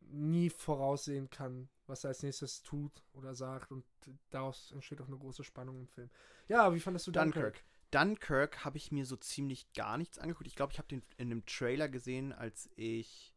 nie 0.00 0.50
voraussehen 0.50 1.30
kann, 1.30 1.68
was 1.86 2.04
er 2.04 2.08
als 2.08 2.22
nächstes 2.22 2.62
tut 2.62 3.02
oder 3.12 3.34
sagt 3.34 3.72
und 3.72 3.84
daraus 4.30 4.70
entsteht 4.72 5.00
auch 5.00 5.08
eine 5.08 5.16
große 5.18 5.42
Spannung 5.42 5.80
im 5.80 5.88
Film. 5.88 6.10
Ja, 6.48 6.72
wie 6.74 6.80
fandest 6.80 7.06
du 7.08 7.10
Dunkirk? 7.12 7.54
Dunkirk. 7.54 7.64
Dunkirk 7.90 8.64
habe 8.64 8.76
ich 8.76 8.92
mir 8.92 9.06
so 9.06 9.16
ziemlich 9.16 9.72
gar 9.72 9.96
nichts 9.98 10.18
angeguckt. 10.18 10.46
Ich 10.46 10.54
glaube, 10.56 10.72
ich 10.72 10.78
habe 10.78 10.88
den 10.88 11.02
in 11.16 11.30
einem 11.30 11.46
Trailer 11.46 11.88
gesehen, 11.88 12.32
als 12.32 12.68
ich 12.76 13.34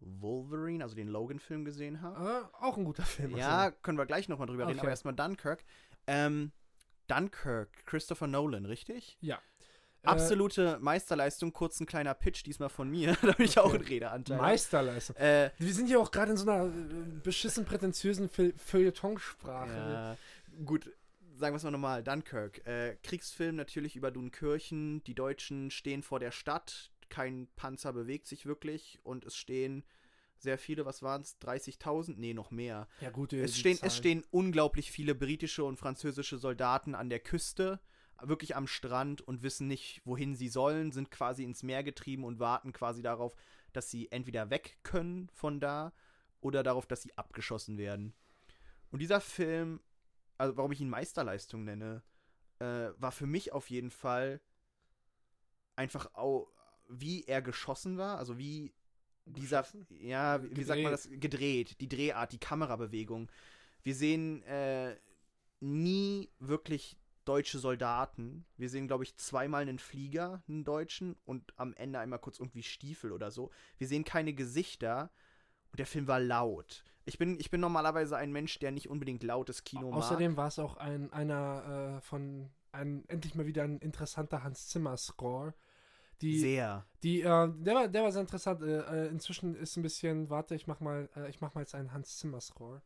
Wolverine, 0.00 0.82
also 0.82 0.96
den 0.96 1.08
Logan-Film 1.08 1.64
gesehen 1.64 2.00
habe. 2.00 2.48
Äh, 2.50 2.64
auch 2.64 2.76
ein 2.76 2.84
guter 2.84 3.02
Film. 3.04 3.36
Ja, 3.36 3.70
können 3.70 3.98
wir 3.98 4.06
gleich 4.06 4.28
nochmal 4.28 4.46
drüber 4.46 4.64
reden, 4.64 4.78
Okay. 4.78 4.80
aber 4.80 4.90
erstmal 4.90 5.14
Dunkirk. 5.14 5.62
Ähm, 6.06 6.52
Dunkirk, 7.10 7.68
Christopher 7.86 8.26
Nolan, 8.26 8.64
richtig? 8.66 9.16
Ja. 9.20 9.36
Äh, 10.02 10.06
Absolute 10.06 10.78
Meisterleistung, 10.80 11.52
kurz 11.52 11.78
ein 11.80 11.86
kleiner 11.86 12.14
Pitch, 12.14 12.44
diesmal 12.46 12.68
von 12.70 12.88
mir, 12.90 13.16
da 13.22 13.28
habe 13.32 13.42
ich 13.44 13.58
auch 13.58 13.74
einen 13.74 13.84
Redeanteil. 13.84 14.38
Meisterleistung. 14.38 15.16
Äh, 15.16 15.50
Wir 15.58 15.74
sind 15.74 15.86
hier 15.88 16.00
auch 16.00 16.10
gerade 16.10 16.30
in 16.32 16.36
so 16.38 16.50
einer 16.50 16.66
äh, 16.66 16.70
beschissen 17.22 17.64
prätentiösen 17.66 18.28
Feu- 18.30 18.52
Feuilletonsprache. 18.56 19.68
ja, 19.70 20.16
gut, 20.64 20.90
sagen 21.36 21.52
wir 21.54 21.56
es 21.58 21.62
mal 21.64 21.70
normal, 21.70 22.02
Dunkirk. 22.02 22.66
Äh, 22.66 22.96
Kriegsfilm 23.02 23.56
natürlich 23.56 23.96
über 23.96 24.10
Dunkirchen, 24.10 25.02
die 25.04 25.14
Deutschen 25.14 25.70
stehen 25.70 26.02
vor 26.02 26.20
der 26.20 26.30
Stadt, 26.30 26.90
kein 27.08 27.48
Panzer 27.56 27.92
bewegt 27.92 28.26
sich 28.26 28.46
wirklich 28.46 29.00
und 29.02 29.24
es 29.24 29.34
stehen 29.36 29.84
sehr 30.42 30.58
viele, 30.58 30.84
was 30.86 31.02
waren 31.02 31.22
es, 31.22 31.38
30.000? 31.40 32.18
Nee, 32.18 32.34
noch 32.34 32.50
mehr. 32.50 32.88
Ja, 33.00 33.10
gut, 33.10 33.32
die- 33.32 33.38
Es 33.40 33.58
stehen, 33.58 33.76
Zahl. 33.76 33.86
es 33.88 33.96
stehen 33.96 34.24
unglaublich 34.30 34.90
viele 34.90 35.14
britische 35.14 35.64
und 35.64 35.76
französische 35.78 36.38
Soldaten 36.38 36.94
an 36.94 37.10
der 37.10 37.20
Küste, 37.20 37.80
wirklich 38.22 38.54
am 38.56 38.66
Strand 38.66 39.22
und 39.22 39.42
wissen 39.42 39.66
nicht, 39.66 40.02
wohin 40.04 40.34
sie 40.34 40.48
sollen, 40.48 40.92
sind 40.92 41.10
quasi 41.10 41.42
ins 41.44 41.62
Meer 41.62 41.82
getrieben 41.82 42.24
und 42.24 42.38
warten 42.38 42.72
quasi 42.72 43.00
darauf, 43.02 43.34
dass 43.72 43.90
sie 43.90 44.10
entweder 44.12 44.50
weg 44.50 44.78
können 44.82 45.28
von 45.32 45.60
da 45.60 45.92
oder 46.40 46.62
darauf, 46.62 46.86
dass 46.86 47.02
sie 47.02 47.16
abgeschossen 47.16 47.78
werden. 47.78 48.12
Und 48.90 48.98
dieser 49.00 49.20
Film, 49.20 49.80
also 50.36 50.56
warum 50.56 50.72
ich 50.72 50.80
ihn 50.80 50.90
Meisterleistung 50.90 51.64
nenne, 51.64 52.02
äh, 52.58 52.90
war 52.98 53.12
für 53.12 53.26
mich 53.26 53.52
auf 53.52 53.70
jeden 53.70 53.90
Fall 53.90 54.40
einfach 55.76 56.14
auch, 56.14 56.48
wie 56.88 57.24
er 57.24 57.40
geschossen 57.40 57.96
war, 57.98 58.18
also 58.18 58.36
wie 58.36 58.74
dieser, 59.32 59.64
ja, 60.00 60.42
wie, 60.42 60.56
wie 60.56 60.62
sagt 60.62 60.82
man 60.82 60.92
das, 60.92 61.04
Gedreht. 61.04 61.20
gedreht, 61.20 61.80
die 61.80 61.88
Drehart, 61.88 62.32
die 62.32 62.38
Kamerabewegung. 62.38 63.30
Wir 63.82 63.94
sehen 63.94 64.42
äh, 64.42 64.96
nie 65.60 66.30
wirklich 66.38 66.96
deutsche 67.24 67.58
Soldaten. 67.58 68.44
Wir 68.56 68.68
sehen, 68.68 68.88
glaube 68.88 69.04
ich, 69.04 69.16
zweimal 69.16 69.62
einen 69.62 69.78
Flieger, 69.78 70.42
einen 70.48 70.64
deutschen, 70.64 71.16
und 71.24 71.52
am 71.56 71.74
Ende 71.74 71.98
einmal 71.98 72.18
kurz 72.18 72.38
irgendwie 72.38 72.62
Stiefel 72.62 73.12
oder 73.12 73.30
so. 73.30 73.50
Wir 73.78 73.86
sehen 73.86 74.04
keine 74.04 74.32
Gesichter 74.32 75.10
und 75.70 75.78
der 75.78 75.86
Film 75.86 76.08
war 76.08 76.20
laut. 76.20 76.84
Ich 77.04 77.18
bin, 77.18 77.38
ich 77.38 77.50
bin 77.50 77.60
normalerweise 77.60 78.16
ein 78.16 78.32
Mensch, 78.32 78.58
der 78.58 78.72
nicht 78.72 78.88
unbedingt 78.88 79.22
lautes 79.22 79.64
Kino 79.64 79.90
mag. 79.90 79.98
Außerdem 79.98 80.36
war 80.36 80.48
es 80.48 80.58
auch 80.58 80.76
ein, 80.76 81.12
einer 81.12 81.96
äh, 81.96 82.00
von, 82.00 82.50
ein, 82.72 83.04
endlich 83.08 83.34
mal 83.34 83.46
wieder 83.46 83.64
ein 83.64 83.78
interessanter 83.78 84.42
Hans 84.42 84.68
Zimmer 84.68 84.96
Score. 84.96 85.54
Die, 86.22 86.38
Sehr. 86.38 86.84
die, 87.02 87.20
äh, 87.22 87.24
der 87.54 87.74
war, 87.74 87.88
der 87.88 88.02
war 88.02 88.12
sehr 88.12 88.20
interessant. 88.22 88.62
Äh, 88.62 88.80
äh, 88.80 89.08
inzwischen 89.08 89.54
ist 89.56 89.76
ein 89.76 89.82
bisschen, 89.82 90.28
warte, 90.30 90.54
ich 90.54 90.66
mach 90.66 90.80
mal, 90.80 91.08
äh, 91.16 91.28
ich 91.30 91.40
mach 91.40 91.54
mal 91.54 91.60
jetzt 91.62 91.74
einen 91.74 91.92
Hans 91.92 92.18
Zimmer 92.18 92.40
Score. 92.40 92.82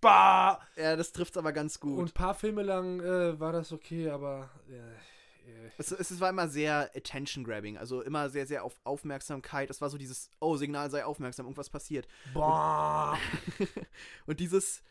Ba- 0.00 0.60
Ja, 0.76 0.96
das 0.96 1.12
trifft 1.12 1.36
aber 1.36 1.52
ganz 1.52 1.78
gut. 1.78 1.98
Und 1.98 2.10
ein 2.10 2.14
paar 2.14 2.34
Filme 2.34 2.62
lang 2.62 3.00
äh, 3.00 3.38
war 3.38 3.52
das 3.52 3.72
okay, 3.72 4.08
aber 4.10 4.48
äh, 4.68 4.74
äh, 5.50 5.70
Es, 5.78 5.90
es 5.92 6.20
war 6.20 6.30
immer 6.30 6.48
sehr 6.48 6.90
Attention-Grabbing, 6.94 7.76
also 7.78 8.00
immer 8.02 8.28
sehr, 8.30 8.46
sehr 8.46 8.64
auf 8.64 8.80
Aufmerksamkeit. 8.84 9.70
Es 9.70 9.80
war 9.80 9.90
so 9.90 9.98
dieses, 9.98 10.30
oh, 10.40 10.56
Signal 10.56 10.90
sei 10.90 11.04
aufmerksam, 11.04 11.46
irgendwas 11.46 11.70
passiert. 11.70 12.06
Ba- 12.34 13.16
Und 14.26 14.40
dieses 14.40 14.78
d- 14.78 14.82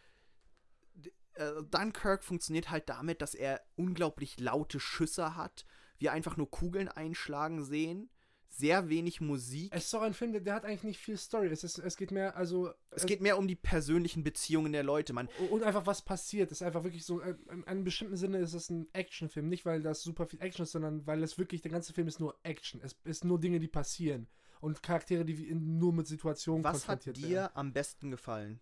äh, 1.41 1.63
Dunkirk 1.63 2.23
funktioniert 2.23 2.69
halt 2.69 2.89
damit, 2.89 3.21
dass 3.21 3.33
er 3.33 3.61
unglaublich 3.75 4.39
laute 4.39 4.79
Schüsse 4.79 5.35
hat, 5.35 5.65
wir 5.97 6.11
einfach 6.11 6.37
nur 6.37 6.49
Kugeln 6.49 6.89
einschlagen 6.89 7.63
sehen, 7.63 8.09
sehr 8.49 8.89
wenig 8.89 9.21
Musik. 9.21 9.71
Es 9.73 9.85
ist 9.85 9.93
doch 9.93 10.01
ein 10.01 10.13
Film, 10.13 10.33
der, 10.33 10.41
der 10.41 10.55
hat 10.55 10.65
eigentlich 10.65 10.83
nicht 10.83 10.99
viel 10.99 11.17
Story. 11.17 11.47
Es, 11.47 11.63
ist, 11.63 11.77
es 11.77 11.95
geht 11.95 12.11
mehr, 12.11 12.35
also. 12.35 12.71
Es 12.89 13.05
geht 13.05 13.21
mehr 13.21 13.37
um 13.37 13.47
die 13.47 13.55
persönlichen 13.55 14.23
Beziehungen 14.23 14.73
der 14.73 14.83
Leute. 14.83 15.13
Man, 15.13 15.29
Und 15.49 15.63
einfach 15.63 15.85
was 15.85 16.01
passiert. 16.01 16.51
Es 16.51 16.59
ist 16.59 16.67
einfach 16.67 16.83
wirklich 16.83 17.05
so, 17.05 17.21
äh, 17.21 17.35
in 17.49 17.63
einem 17.63 17.85
bestimmten 17.85 18.17
Sinne 18.17 18.39
ist 18.39 18.53
es 18.53 18.69
ein 18.69 18.93
Actionfilm. 18.93 19.47
Nicht, 19.47 19.65
weil 19.65 19.81
das 19.81 20.03
super 20.03 20.27
viel 20.27 20.41
Action 20.41 20.63
ist, 20.63 20.73
sondern 20.73 21.07
weil 21.07 21.23
es 21.23 21.37
wirklich, 21.37 21.61
der 21.61 21.71
ganze 21.71 21.93
Film 21.93 22.07
ist 22.07 22.19
nur 22.19 22.37
Action. 22.43 22.81
Es 22.83 22.97
ist 23.05 23.23
nur 23.23 23.39
Dinge, 23.39 23.59
die 23.59 23.69
passieren. 23.69 24.27
Und 24.59 24.83
Charaktere, 24.83 25.23
die 25.23 25.55
nur 25.55 25.93
mit 25.93 26.07
Situationen 26.07 26.63
was 26.63 26.87
hat 26.87 27.03
konfrontiert 27.03 27.17
dir 27.17 27.37
werden. 27.37 27.51
am 27.55 27.73
besten 27.73 28.11
gefallen 28.11 28.59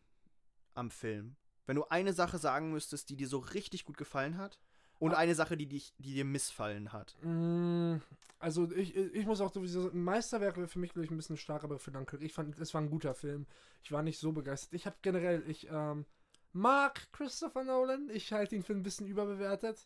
am 0.75 0.91
Film? 0.91 1.35
Wenn 1.69 1.75
du 1.75 1.83
eine 1.85 2.13
Sache 2.13 2.39
sagen 2.39 2.71
müsstest, 2.71 3.11
die 3.11 3.15
dir 3.15 3.27
so 3.27 3.37
richtig 3.37 3.85
gut 3.85 3.95
gefallen 3.95 4.37
hat 4.39 4.59
und 4.97 5.13
Ah. 5.13 5.17
eine 5.17 5.35
Sache, 5.35 5.55
die, 5.55 5.67
dich, 5.67 5.93
die 5.99 6.15
dir 6.15 6.25
missfallen 6.25 6.91
hat. 6.91 7.15
Mm, 7.21 7.97
Also 8.39 8.71
ich, 8.71 8.95
ich 8.95 9.25
muss 9.27 9.39
auch 9.39 9.53
sowieso, 9.53 9.91
ein 9.91 10.03
Meisterwerk 10.03 10.57
wäre 10.57 10.67
für 10.67 10.79
mich, 10.79 10.93
glaube 10.93 11.05
ich, 11.05 11.11
ein 11.11 11.17
bisschen 11.17 11.37
stark, 11.37 11.63
aber 11.63 11.77
für 11.77 11.91
Dunkirk. 11.91 12.23
Ich 12.23 12.33
fand, 12.33 12.57
es 12.57 12.73
war 12.73 12.81
ein 12.81 12.89
guter 12.89 13.13
Film. 13.13 13.45
Ich 13.83 13.91
war 13.91 14.01
nicht 14.01 14.17
so 14.17 14.31
begeistert. 14.31 14.73
Ich 14.73 14.87
habe 14.87 14.95
generell, 15.03 15.43
ich 15.47 15.67
ähm, 15.69 16.05
mag 16.53 17.07
Christopher 17.11 17.63
Nolan. 17.63 18.09
Ich 18.11 18.33
halte 18.33 18.55
ihn 18.55 18.63
für 18.63 18.73
ein 18.73 18.81
bisschen 18.81 19.05
überbewertet. 19.05 19.85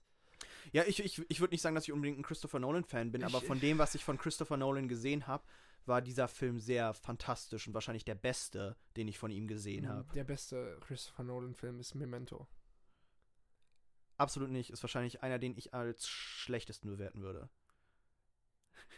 Ja, 0.72 0.84
ich, 0.88 1.04
ich, 1.04 1.22
ich 1.30 1.40
würde 1.42 1.54
nicht 1.54 1.62
sagen, 1.62 1.76
dass 1.76 1.84
ich 1.84 1.92
unbedingt 1.92 2.18
ein 2.20 2.24
Christopher 2.24 2.60
Nolan-Fan 2.60 3.12
bin, 3.12 3.22
Ich- 3.22 3.28
aber 3.28 3.42
von 3.42 3.60
dem, 3.60 3.78
was 3.78 3.94
ich 3.96 4.06
von 4.06 4.18
Christopher 4.18 4.56
Nolan 4.56 4.88
gesehen 4.88 5.28
habe, 5.28 5.44
war 5.88 6.02
dieser 6.02 6.28
Film 6.28 6.60
sehr 6.60 6.94
fantastisch 6.94 7.68
und 7.68 7.74
wahrscheinlich 7.74 8.06
der 8.06 8.16
beste, 8.16 8.76
den 8.96 9.08
ich 9.08 9.20
von 9.20 9.32
ihm 9.32 9.48
gesehen 9.48 9.88
habe. 9.88 10.12
Der 10.14 10.24
beste 10.24 10.78
Christopher 10.82 11.24
Nolan-Film 11.24 11.80
ist 11.80 11.96
Memento. 11.96 12.48
Absolut 14.18 14.50
nicht. 14.50 14.70
Ist 14.70 14.84
wahrscheinlich 14.84 15.24
einer, 15.24 15.40
den 15.40 15.58
ich 15.58 15.74
als 15.74 16.08
schlechtesten 16.08 16.90
bewerten 16.90 17.22
würde. 17.22 17.50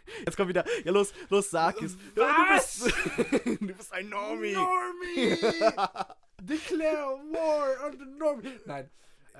Jetzt 0.25 0.35
kommt 0.35 0.49
wieder. 0.49 0.65
Ja, 0.83 0.91
los, 0.91 1.13
los, 1.29 1.49
sag 1.49 1.81
es. 1.81 1.97
Was? 2.15 2.85
Ja, 2.85 2.93
du, 3.17 3.23
bist, 3.23 3.61
du 3.61 3.73
bist 3.73 3.93
ein 3.93 4.09
Normie. 4.09 4.53
Normie! 4.53 5.37
Declare 6.41 7.17
war 7.31 7.87
on 7.87 7.97
the 7.97 8.05
Normie! 8.05 8.59
Nein. 8.65 8.89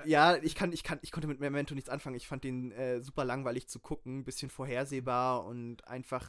ja, 0.04 0.36
ich 0.36 0.54
kann, 0.54 0.72
ich 0.72 0.82
kann, 0.82 0.98
ich 1.02 1.12
konnte 1.12 1.28
mit 1.28 1.40
Memento 1.40 1.74
nichts 1.74 1.90
anfangen. 1.90 2.16
Ich 2.16 2.26
fand 2.26 2.44
den 2.44 2.72
äh, 2.72 3.00
super 3.00 3.24
langweilig 3.24 3.68
zu 3.68 3.78
gucken, 3.78 4.24
bisschen 4.24 4.50
vorhersehbar 4.50 5.44
und 5.44 5.86
einfach. 5.86 6.28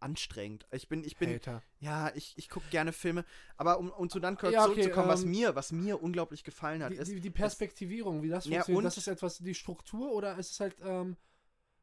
Anstrengend. 0.00 0.66
Ich 0.70 0.88
bin, 0.88 1.04
ich 1.04 1.16
bin, 1.16 1.34
Hater. 1.34 1.62
ja, 1.80 2.10
ich, 2.14 2.34
ich 2.36 2.48
gucke 2.48 2.66
gerne 2.70 2.92
Filme, 2.92 3.24
aber 3.56 3.78
um, 3.78 3.90
um 3.90 4.08
zu 4.10 4.20
Dunkirk 4.20 4.52
Ja, 4.52 4.64
okay, 4.64 4.74
zurückzukommen, 4.74 5.08
was 5.08 5.24
ähm, 5.24 5.30
mir, 5.30 5.54
was 5.56 5.72
mir 5.72 6.02
unglaublich 6.02 6.44
gefallen 6.44 6.82
hat, 6.82 6.92
Die, 6.92 6.96
ist, 6.96 7.08
die, 7.10 7.20
die 7.20 7.30
Perspektivierung, 7.30 8.22
wie 8.22 8.28
das 8.28 8.44
Ja, 8.46 8.50
funktioniert, 8.52 8.78
und- 8.78 8.84
das 8.84 8.96
ist 8.98 9.08
etwas, 9.08 9.38
die 9.38 9.54
Struktur 9.54 10.12
oder 10.12 10.36
ist 10.38 10.52
es 10.52 10.60
halt, 10.60 10.76
ähm, 10.82 11.16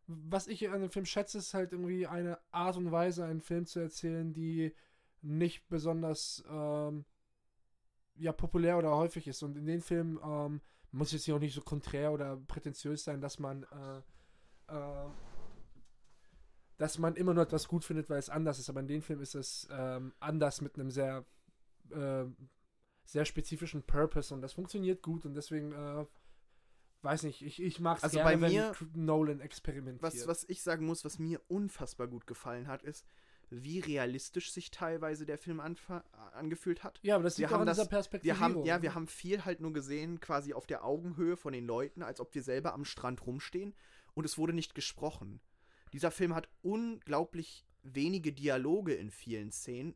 was 0.08 0.48
ich 0.48 0.70
an 0.70 0.82
dem 0.82 0.92
Film 0.92 1.06
schätze, 1.06 1.40
ist 1.40 1.54
halt 1.54 1.72
irgendwie 1.72 2.06
eine 2.06 2.38
Art 2.52 2.78
und 2.78 2.92
Weise, 2.92 3.26
einen 3.26 3.42
Film 3.42 3.66
zu 3.66 3.80
erzählen, 3.80 4.34
die 4.34 4.74
nicht 5.22 5.68
besonders, 5.68 6.44
ähm, 6.50 7.06
ja, 8.18 8.32
populär 8.32 8.78
oder 8.78 8.96
häufig 8.96 9.28
ist. 9.28 9.42
Und 9.44 9.58
in 9.58 9.66
den 9.66 9.82
Filmen 9.82 10.20
ähm, 10.24 10.62
muss 10.92 11.12
jetzt 11.12 11.26
hier 11.26 11.36
auch 11.36 11.40
nicht 11.40 11.56
so 11.56 11.62
konträr 11.62 12.12
oder 12.12 12.38
prätentiös 12.38 13.04
sein, 13.04 13.20
dass 13.20 13.40
man, 13.40 13.64
äh, 13.64 14.74
äh, 14.74 15.10
dass 16.78 16.98
man 17.00 17.16
immer 17.16 17.34
nur 17.34 17.44
etwas 17.44 17.68
gut 17.68 17.84
findet, 17.86 18.10
weil 18.10 18.20
es 18.20 18.30
anders 18.30 18.60
ist. 18.60 18.70
Aber 18.70 18.80
in 18.82 18.88
den 18.88 19.02
Filmen 19.02 19.22
ist 19.22 19.36
es 19.36 19.68
ähm, 19.72 20.14
anders 20.20 20.62
mit 20.62 20.76
einem 20.76 20.92
sehr, 20.92 21.26
äh, 21.92 22.26
sehr 23.06 23.26
spezifischen 23.26 23.84
Purpose 23.84 24.34
und 24.34 24.42
das 24.42 24.54
funktioniert 24.54 25.02
gut 25.02 25.26
und 25.26 25.34
deswegen, 25.36 25.72
äh, 25.72 26.06
weiß 27.04 27.24
nicht, 27.24 27.44
ich, 27.44 27.62
ich 27.62 27.80
mag 27.80 27.98
es 28.00 28.04
Also 28.04 28.18
gerne, 28.18 28.32
bei 28.32 28.50
mir- 28.50 28.74
wenn 28.80 29.06
Nolan 29.06 29.40
experimentiert. 29.40 30.02
was, 30.02 30.28
was 30.28 30.44
ich 30.50 30.64
sagen 30.64 30.86
muss, 30.86 31.06
was 31.06 31.20
mir 31.20 31.40
unfassbar 31.48 32.08
gut 32.08 32.26
gefallen 32.26 32.68
hat, 32.68 32.82
ist, 32.84 33.06
wie 33.52 33.80
realistisch 33.80 34.52
sich 34.52 34.72
teilweise 34.72 35.28
der 35.28 35.38
Film 35.38 35.62
anfa- 35.62 36.04
angefühlt 36.34 36.84
hat. 36.84 37.00
ja, 37.04 37.14
aber 37.14 37.26
das 37.26 37.38
wir 37.38 37.46
liegt 37.46 37.54
auch 37.56 37.60
an 37.60 37.68
das- 37.68 37.78
dieser 37.78 37.90
Perspektive. 37.90 38.34
Wir 38.34 38.40
haben, 38.40 38.66
ja, 38.66 38.82
wir 38.82 38.96
haben 38.96 39.06
viel 39.08 39.46
halt 39.46 39.62
nur 39.62 39.72
gesehen, 39.72 40.20
quasi 40.20 40.54
auf 40.54 40.66
der 40.66 40.84
Augenhöhe 40.84 41.38
von 41.38 41.54
den 41.54 41.68
Leuten, 41.68 42.02
als 42.02 42.20
ob 42.20 42.34
wir 42.34 42.42
selber 42.42 42.74
am 42.74 42.86
Strand 42.86 43.24
rumstehen 43.28 43.76
und 44.16 44.26
es 44.26 44.40
wurde 44.40 44.54
nicht 44.54 44.74
gesprochen. 44.74 45.40
Dieser 45.96 46.12
Film 46.12 46.36
hat 46.36 46.50
unglaublich 46.62 47.66
wenige 47.82 48.34
Dialoge 48.34 48.94
in 48.96 49.12
vielen 49.12 49.54
Szenen, 49.54 49.96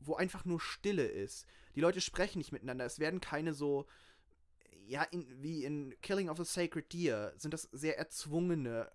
wo 0.00 0.14
einfach 0.14 0.46
nur 0.46 0.58
Stille 0.58 1.04
ist. 1.04 1.44
Die 1.74 1.82
Leute 1.82 2.00
sprechen 2.00 2.38
nicht 2.38 2.50
miteinander. 2.50 2.86
Es 2.86 2.98
werden 2.98 3.20
keine 3.20 3.52
so, 3.52 3.86
ja, 4.86 5.02
in, 5.02 5.26
wie 5.42 5.66
in 5.66 5.94
Killing 6.00 6.30
of 6.30 6.40
a 6.40 6.46
Sacred 6.46 6.90
Deer 6.94 7.34
sind 7.36 7.52
das 7.52 7.68
sehr 7.72 7.98
erzwungene, 7.98 8.90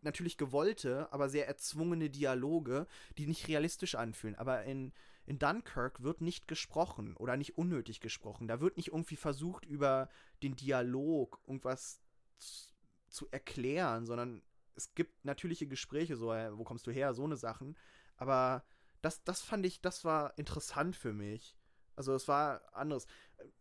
natürlich 0.00 0.36
gewollte, 0.36 1.12
aber 1.12 1.28
sehr 1.28 1.48
erzwungene 1.48 2.10
Dialoge, 2.10 2.86
die 3.16 3.26
nicht 3.26 3.48
realistisch 3.48 3.96
anfühlen. 3.96 4.36
Aber 4.36 4.62
in, 4.62 4.92
in 5.26 5.40
Dunkirk 5.40 6.00
wird 6.04 6.20
nicht 6.20 6.46
gesprochen 6.46 7.16
oder 7.16 7.36
nicht 7.36 7.58
unnötig 7.58 7.98
gesprochen. 7.98 8.46
Da 8.46 8.60
wird 8.60 8.76
nicht 8.76 8.92
irgendwie 8.92 9.16
versucht, 9.16 9.64
über 9.64 10.08
den 10.44 10.54
Dialog 10.54 11.40
irgendwas 11.44 12.00
zu, 12.36 12.72
zu 13.08 13.28
erklären, 13.32 14.06
sondern 14.06 14.42
es 14.78 14.94
gibt 14.94 15.24
natürliche 15.24 15.66
Gespräche, 15.66 16.16
so, 16.16 16.32
äh, 16.32 16.56
wo 16.56 16.64
kommst 16.64 16.86
du 16.86 16.92
her, 16.92 17.12
so 17.12 17.24
eine 17.24 17.36
Sachen. 17.36 17.76
Aber 18.16 18.64
das, 19.02 19.22
das 19.24 19.42
fand 19.42 19.66
ich, 19.66 19.80
das 19.80 20.04
war 20.04 20.38
interessant 20.38 20.96
für 20.96 21.12
mich. 21.12 21.56
Also 21.96 22.14
es 22.14 22.28
war 22.28 22.62
anderes. 22.74 23.06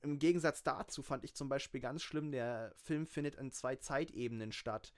Im 0.02 0.20
Gegensatz 0.20 0.62
dazu 0.62 1.02
fand 1.02 1.24
ich 1.24 1.36
zum 1.36 1.50
Beispiel 1.50 1.82
ganz 1.82 2.04
schlimm, 2.04 2.32
der 2.32 2.72
Film 2.76 3.08
findet 3.08 3.36
in 3.36 3.52
zwei 3.52 3.76
Zeitebenen 3.76 4.52
statt, 4.52 4.94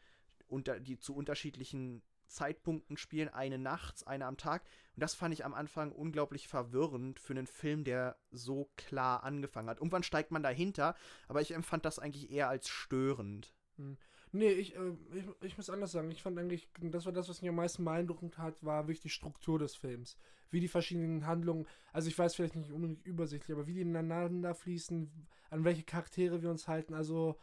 unter, 0.47 0.79
die 0.79 0.99
zu 0.99 1.15
unterschiedlichen 1.15 2.03
Zeitpunkten 2.27 2.97
spielen, 2.97 3.29
eine 3.29 3.57
nachts, 3.57 4.03
eine 4.03 4.25
am 4.25 4.37
Tag. 4.37 4.63
Und 4.95 5.01
das 5.01 5.15
fand 5.15 5.33
ich 5.33 5.45
am 5.45 5.53
Anfang 5.53 5.91
unglaublich 5.93 6.47
verwirrend 6.49 7.19
für 7.19 7.33
einen 7.33 7.47
Film, 7.47 7.85
der 7.85 8.17
so 8.29 8.69
klar 8.75 9.23
angefangen 9.23 9.69
hat. 9.69 9.77
Irgendwann 9.77 10.03
steigt 10.03 10.31
man 10.31 10.43
dahinter, 10.43 10.95
aber 11.29 11.41
ich 11.41 11.51
empfand 11.51 11.85
das 11.85 11.97
eigentlich 11.97 12.29
eher 12.29 12.49
als 12.49 12.67
störend. 12.67 13.55
Nee, 14.31 14.51
ich, 14.51 14.75
äh, 14.75 14.93
ich, 15.13 15.25
ich 15.41 15.57
muss 15.57 15.69
anders 15.69 15.91
sagen. 15.91 16.11
Ich 16.11 16.21
fand 16.21 16.37
eigentlich, 16.37 16.69
das 16.79 17.05
war 17.05 17.13
das, 17.13 17.29
was 17.29 17.41
mich 17.41 17.49
am 17.49 17.55
meisten 17.55 17.83
beeindruckend 17.83 18.37
hat, 18.37 18.63
war 18.63 18.83
wirklich 18.83 19.01
die 19.01 19.09
Struktur 19.09 19.59
des 19.59 19.75
Films. 19.75 20.17
Wie 20.51 20.59
die 20.59 20.67
verschiedenen 20.67 21.25
Handlungen, 21.25 21.67
also 21.93 22.07
ich 22.07 22.17
weiß 22.17 22.35
vielleicht 22.35 22.55
nicht 22.55 22.71
unbedingt 22.71 23.05
übersichtlich, 23.05 23.55
aber 23.55 23.67
wie 23.67 23.73
die 23.73 23.81
ineinander 23.81 24.55
fließen, 24.55 25.27
an 25.49 25.63
welche 25.63 25.83
Charaktere 25.83 26.41
wir 26.41 26.49
uns 26.49 26.67
halten. 26.67 26.93
Also 26.93 27.39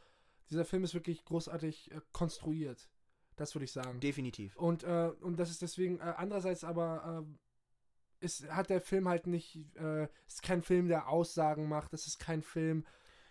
dieser 0.50 0.64
Film 0.64 0.84
ist 0.84 0.94
wirklich 0.94 1.24
großartig 1.24 1.90
äh, 1.92 2.00
konstruiert. 2.12 2.88
Das 3.36 3.54
würde 3.54 3.64
ich 3.64 3.72
sagen. 3.72 4.00
Definitiv. 4.00 4.56
Und, 4.56 4.84
äh, 4.84 5.12
und 5.20 5.38
das 5.38 5.50
ist 5.50 5.62
deswegen, 5.62 5.98
äh, 5.98 6.14
andererseits 6.16 6.64
aber, 6.64 7.26
äh, 7.26 8.24
ist, 8.24 8.48
hat 8.48 8.70
der 8.70 8.80
Film 8.80 9.08
halt 9.08 9.26
nicht, 9.26 9.76
äh, 9.76 10.08
ist 10.26 10.42
kein 10.42 10.62
Film, 10.62 10.88
der 10.88 11.08
Aussagen 11.08 11.68
macht, 11.68 11.92
es 11.92 12.06
ist 12.06 12.18
kein 12.18 12.42
Film, 12.42 12.86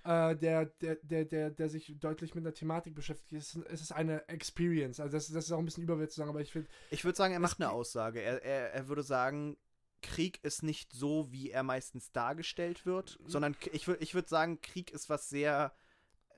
äh, 0.06 0.36
der, 0.36 0.66
der, 0.66 0.96
der, 1.02 1.26
der, 1.26 1.50
der 1.50 1.70
sich 1.70 1.94
deutlich 2.00 2.36
mit 2.36 2.46
der 2.46 2.54
Thematik 2.54 2.94
beschäftigt. 2.96 3.34
Es 3.34 3.56
ist, 3.56 3.66
es 3.68 3.82
ist 3.82 3.92
eine 3.92 4.28
Experience. 4.30 5.00
Also 5.00 5.18
das, 5.18 5.28
das 5.30 5.46
ist 5.46 5.52
auch 5.52 5.60
ein 5.60 5.66
bisschen 5.66 5.84
überwältigend 5.84 6.14
zu 6.14 6.20
sagen, 6.22 6.30
aber 6.30 6.42
ich 6.42 6.52
finde, 6.52 6.70
Ich 6.92 7.04
würde 7.04 7.18
sagen, 7.18 7.34
er 7.34 7.40
macht 7.40 7.60
eine 7.60 7.72
Aussage. 7.72 8.22
Er, 8.22 8.44
er, 8.44 8.74
er 8.74 8.88
würde 8.88 9.04
sagen, 9.04 9.58
Krieg 10.02 10.40
ist 10.44 10.62
nicht 10.62 10.92
so, 10.94 11.32
wie 11.32 11.50
er 11.50 11.64
meistens 11.64 12.12
dargestellt 12.12 12.86
wird, 12.86 13.20
Mhm. 13.20 13.30
sondern 13.30 13.56
ich 13.72 13.88
würde 13.88 14.04
ich 14.04 14.14
würd 14.14 14.30
sagen, 14.30 14.62
Krieg 14.62 14.92
ist 14.92 15.10
was 15.10 15.28
sehr 15.30 15.74
äh, 16.30 16.34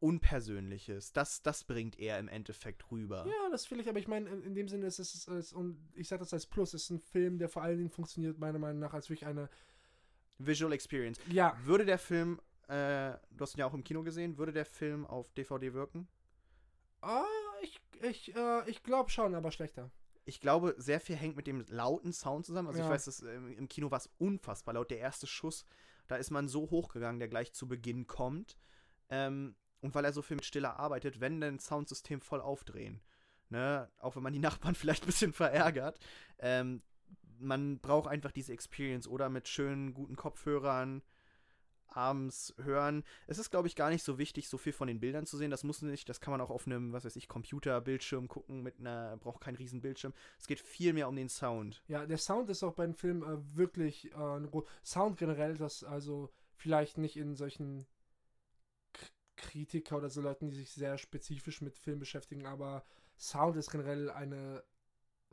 Unpersönliches. 0.00 1.12
Das, 1.12 1.42
das 1.42 1.64
bringt 1.64 1.98
er 1.98 2.18
im 2.18 2.28
Endeffekt 2.28 2.90
rüber. 2.90 3.26
ja, 3.26 3.50
das 3.50 3.70
will 3.70 3.80
ich, 3.80 3.88
aber 3.88 3.98
ich 3.98 4.06
meine, 4.08 4.28
in, 4.30 4.42
in 4.42 4.54
dem 4.54 4.68
Sinne 4.68 4.86
ist 4.86 4.98
es, 4.98 5.14
ist 5.14 5.28
es 5.28 5.52
und 5.52 5.76
ich 5.94 6.06
sage 6.08 6.20
das 6.20 6.32
als 6.32 6.46
Plus, 6.46 6.74
es 6.74 6.84
ist 6.84 6.90
ein 6.90 7.00
Film, 7.00 7.38
der 7.38 7.48
vor 7.48 7.62
allen 7.62 7.78
Dingen 7.78 7.90
funktioniert, 7.90 8.38
meiner 8.38 8.58
Meinung 8.58 8.78
nach, 8.80 8.94
als 8.94 9.08
wirklich 9.10 9.26
eine, 9.26 9.48
Visual 10.38 10.72
Experience. 10.72 11.18
ja, 11.30 11.56
Würde 11.64 11.84
der 11.84 11.98
Film, 11.98 12.40
äh, 12.68 13.12
du 13.30 13.40
hast 13.40 13.54
ihn 13.56 13.60
ja 13.60 13.66
auch 13.66 13.74
im 13.74 13.84
Kino 13.84 14.02
gesehen, 14.02 14.38
würde 14.38 14.52
der 14.52 14.64
Film 14.66 15.06
auf 15.06 15.32
DVD 15.32 15.72
wirken? 15.74 16.08
ah, 17.00 17.24
ich, 17.62 17.80
ich, 18.02 18.34
äh, 18.36 18.68
ich 18.68 18.82
glaube 18.82 19.10
schon, 19.10 19.34
aber 19.34 19.50
schlechter. 19.52 19.90
Ich 20.24 20.40
glaube, 20.40 20.74
sehr 20.78 21.00
viel 21.00 21.16
hängt 21.16 21.36
mit 21.36 21.46
dem 21.46 21.64
lauten 21.68 22.12
Sound 22.12 22.44
zusammen. 22.44 22.68
Also 22.68 22.80
ich 22.80 22.84
Ja. 22.86 22.90
weiß, 22.90 23.06
dass 23.06 23.22
ähm, 23.22 23.56
im 23.56 23.68
Kino 23.68 23.90
war 23.90 23.98
es 23.98 24.10
unfassbar 24.18 24.74
laut. 24.74 24.90
Der 24.90 24.98
erste 24.98 25.26
Schuss, 25.26 25.64
da 26.06 26.16
ist 26.16 26.30
man 26.30 26.48
so 26.48 26.70
hochgegangen, 26.70 27.18
der 27.18 27.28
gleich 27.28 27.52
zu 27.54 27.66
Beginn 27.66 28.06
kommt. 28.06 28.58
Ähm, 29.08 29.56
und 29.80 29.94
weil 29.94 30.04
er 30.04 30.12
so 30.12 30.20
viel 30.22 30.36
mit 30.36 30.44
Stille 30.44 30.76
arbeitet, 30.76 31.20
wenn 31.20 31.40
dann 31.40 31.58
Soundsystem 31.58 32.20
voll 32.20 32.40
aufdrehen. 32.42 33.00
Ne? 33.48 33.90
Auch 34.00 34.16
wenn 34.16 34.22
man 34.22 34.32
die 34.34 34.38
Nachbarn 34.38 34.74
vielleicht 34.74 35.04
ein 35.04 35.06
bisschen 35.06 35.32
verärgert. 35.32 35.98
Ähm, 36.38 36.82
man 37.38 37.78
braucht 37.78 38.08
einfach 38.08 38.32
diese 38.32 38.52
Experience 38.52 39.08
oder 39.08 39.28
mit 39.28 39.48
schönen, 39.48 39.94
guten 39.94 40.16
Kopfhörern 40.16 41.02
abends 41.88 42.54
hören. 42.58 43.04
Es 43.26 43.38
ist, 43.38 43.50
glaube 43.50 43.68
ich, 43.68 43.76
gar 43.76 43.90
nicht 43.90 44.04
so 44.04 44.18
wichtig, 44.18 44.48
so 44.48 44.58
viel 44.58 44.72
von 44.72 44.88
den 44.88 45.00
Bildern 45.00 45.26
zu 45.26 45.36
sehen. 45.36 45.50
Das 45.50 45.64
muss 45.64 45.82
nicht, 45.82 46.08
das 46.08 46.20
kann 46.20 46.32
man 46.32 46.40
auch 46.40 46.50
auf 46.50 46.66
einem, 46.66 46.92
was 46.92 47.04
weiß 47.04 47.16
ich, 47.16 47.28
Computerbildschirm 47.28 48.28
gucken 48.28 48.62
mit 48.62 48.78
einer, 48.78 49.16
braucht 49.16 49.40
keinen 49.40 49.56
riesen 49.56 49.80
Bildschirm. 49.80 50.12
Es 50.38 50.46
geht 50.46 50.60
viel 50.60 50.92
mehr 50.92 51.08
um 51.08 51.16
den 51.16 51.28
Sound. 51.28 51.82
Ja, 51.88 52.06
der 52.06 52.18
Sound 52.18 52.50
ist 52.50 52.62
auch 52.62 52.74
beim 52.74 52.94
Film 52.94 53.22
äh, 53.22 53.56
wirklich 53.56 54.12
äh, 54.12 54.62
Sound 54.84 55.16
generell, 55.16 55.56
das 55.56 55.84
also 55.84 56.30
vielleicht 56.56 56.98
nicht 56.98 57.16
in 57.16 57.34
solchen 57.34 57.86
K 58.92 59.06
Kritiker 59.36 59.98
oder 59.98 60.10
so 60.10 60.20
Leuten, 60.20 60.50
die 60.50 60.56
sich 60.56 60.72
sehr 60.72 60.98
spezifisch 60.98 61.60
mit 61.60 61.78
Film 61.78 62.00
beschäftigen, 62.00 62.44
aber 62.46 62.84
Sound 63.16 63.56
ist 63.56 63.70
generell 63.70 64.10
eine 64.10 64.64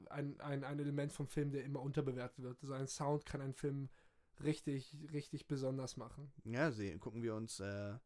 ein, 0.09 0.39
ein, 0.39 0.63
ein 0.63 0.79
Element 0.79 1.11
vom 1.11 1.27
Film, 1.27 1.51
der 1.51 1.63
immer 1.63 1.81
unterbewertet 1.81 2.43
wird. 2.43 2.57
Also 2.61 2.73
ein 2.73 2.87
Sound 2.87 3.25
kann 3.25 3.41
einen 3.41 3.53
Film 3.53 3.89
richtig, 4.43 4.97
richtig 5.13 5.47
besonders 5.47 5.97
machen. 5.97 6.31
Ja, 6.43 6.71
sehen, 6.71 6.99
gucken 6.99 7.23
wir 7.23 7.35
uns, 7.35 7.59
äh, 7.59 7.97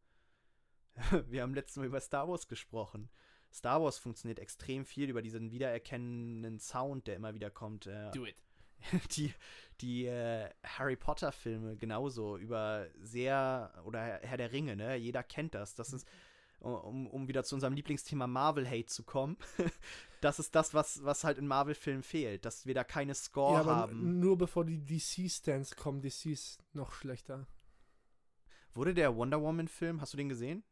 wir 1.28 1.42
haben 1.42 1.54
letztes 1.54 1.78
Mal 1.78 1.86
über 1.86 2.02
Star 2.02 2.28
Wars 2.28 2.48
gesprochen. 2.48 3.10
Star 3.52 3.82
Wars 3.82 3.98
funktioniert 3.98 4.40
extrem 4.40 4.86
viel 4.86 5.10
über 5.10 5.22
diesen 5.22 5.52
wiedererkennenden 5.52 6.60
Sound, 6.60 7.08
der 7.08 7.16
immer 7.16 7.34
wieder 7.34 7.50
kommt. 7.50 7.88
Äh, 7.88 8.12
it. 8.16 8.44
die 9.12 9.34
die 9.82 10.06
äh, 10.06 10.50
Harry 10.64 10.96
Potter 10.96 11.32
Filme 11.32 11.76
genauso 11.78 12.38
über 12.38 12.88
sehr 13.00 13.74
oder 13.86 14.20
Herr 14.22 14.38
der 14.38 14.52
Ringe, 14.52 14.76
ne? 14.76 14.96
Jeder 14.96 15.24
kennt 15.24 15.56
das. 15.56 15.74
Das 15.76 15.94
ist 15.94 16.08
um, 16.60 17.08
um 17.08 17.28
wieder 17.28 17.44
zu 17.44 17.56
unserem 17.56 17.74
Lieblingsthema 17.74 18.28
Marvel 18.28 18.68
Hate 18.70 18.86
zu 18.88 19.04
kommen. 19.04 19.38
das 20.22 20.40
ist 20.40 20.56
das, 20.56 20.74
was 20.74 21.04
was 21.04 21.24
halt 21.24 21.38
in 21.38 21.48
Marvel 21.48 21.76
Filmen 21.76 22.04
fehlt, 22.04 22.46
dass 22.46 22.66
wir 22.66 22.74
da 22.74 22.84
keine 22.84 23.16
Score 23.16 23.60
Ja, 23.60 23.66
haben. 23.66 24.20
nur 24.20 24.38
bevor 24.38 24.66
die 24.66 24.84
DC-Stands 24.86 25.76
kommen, 25.76 26.02
DC 26.02 26.28
ist 26.28 26.60
noch 26.74 26.92
schlechter. 26.92 27.48
Wurde 28.74 28.94
der 28.94 29.16
Wonder 29.16 29.42
Woman 29.42 29.68
Film, 29.68 30.00
hast 30.02 30.14
du 30.14 30.18
den 30.18 30.30
gesehen? 30.30 30.64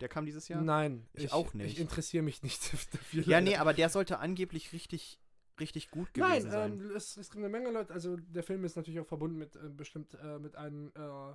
Der 0.00 0.08
kam 0.08 0.26
dieses 0.26 0.46
Jahr? 0.48 0.62
Nein, 0.62 1.08
Ich 1.14 1.32
auch 1.32 1.54
nicht. 1.54 1.72
Ich 1.72 1.80
interessiere 1.80 2.22
mich 2.22 2.42
nicht 2.42 2.72
dafür. 2.94 3.24
Ja, 3.24 3.40
nee, 3.40 3.56
aber 3.56 3.74
der 3.74 3.88
sollte 3.88 4.18
angeblich 4.20 4.72
richtig 4.72 5.18
richtig 5.60 5.90
gut 5.90 6.08
Nein, 6.16 6.30
gewesen 6.30 6.50
sein. 6.52 6.72
ähm, 6.80 6.90
es, 6.94 7.16
es 7.16 7.30
gibt 7.30 7.42
eine 7.44 7.48
Menge 7.48 7.72
Leute, 7.72 7.92
also 7.92 8.16
der 8.16 8.44
Film 8.44 8.62
ist 8.64 8.76
natürlich 8.76 9.00
auch 9.00 9.06
verbunden 9.08 9.38
mit 9.38 9.56
äh, 9.56 9.68
bestimmt 9.68 10.14
äh, 10.14 10.38
mit 10.38 10.54
einem 10.54 10.92
äh, 10.94 11.34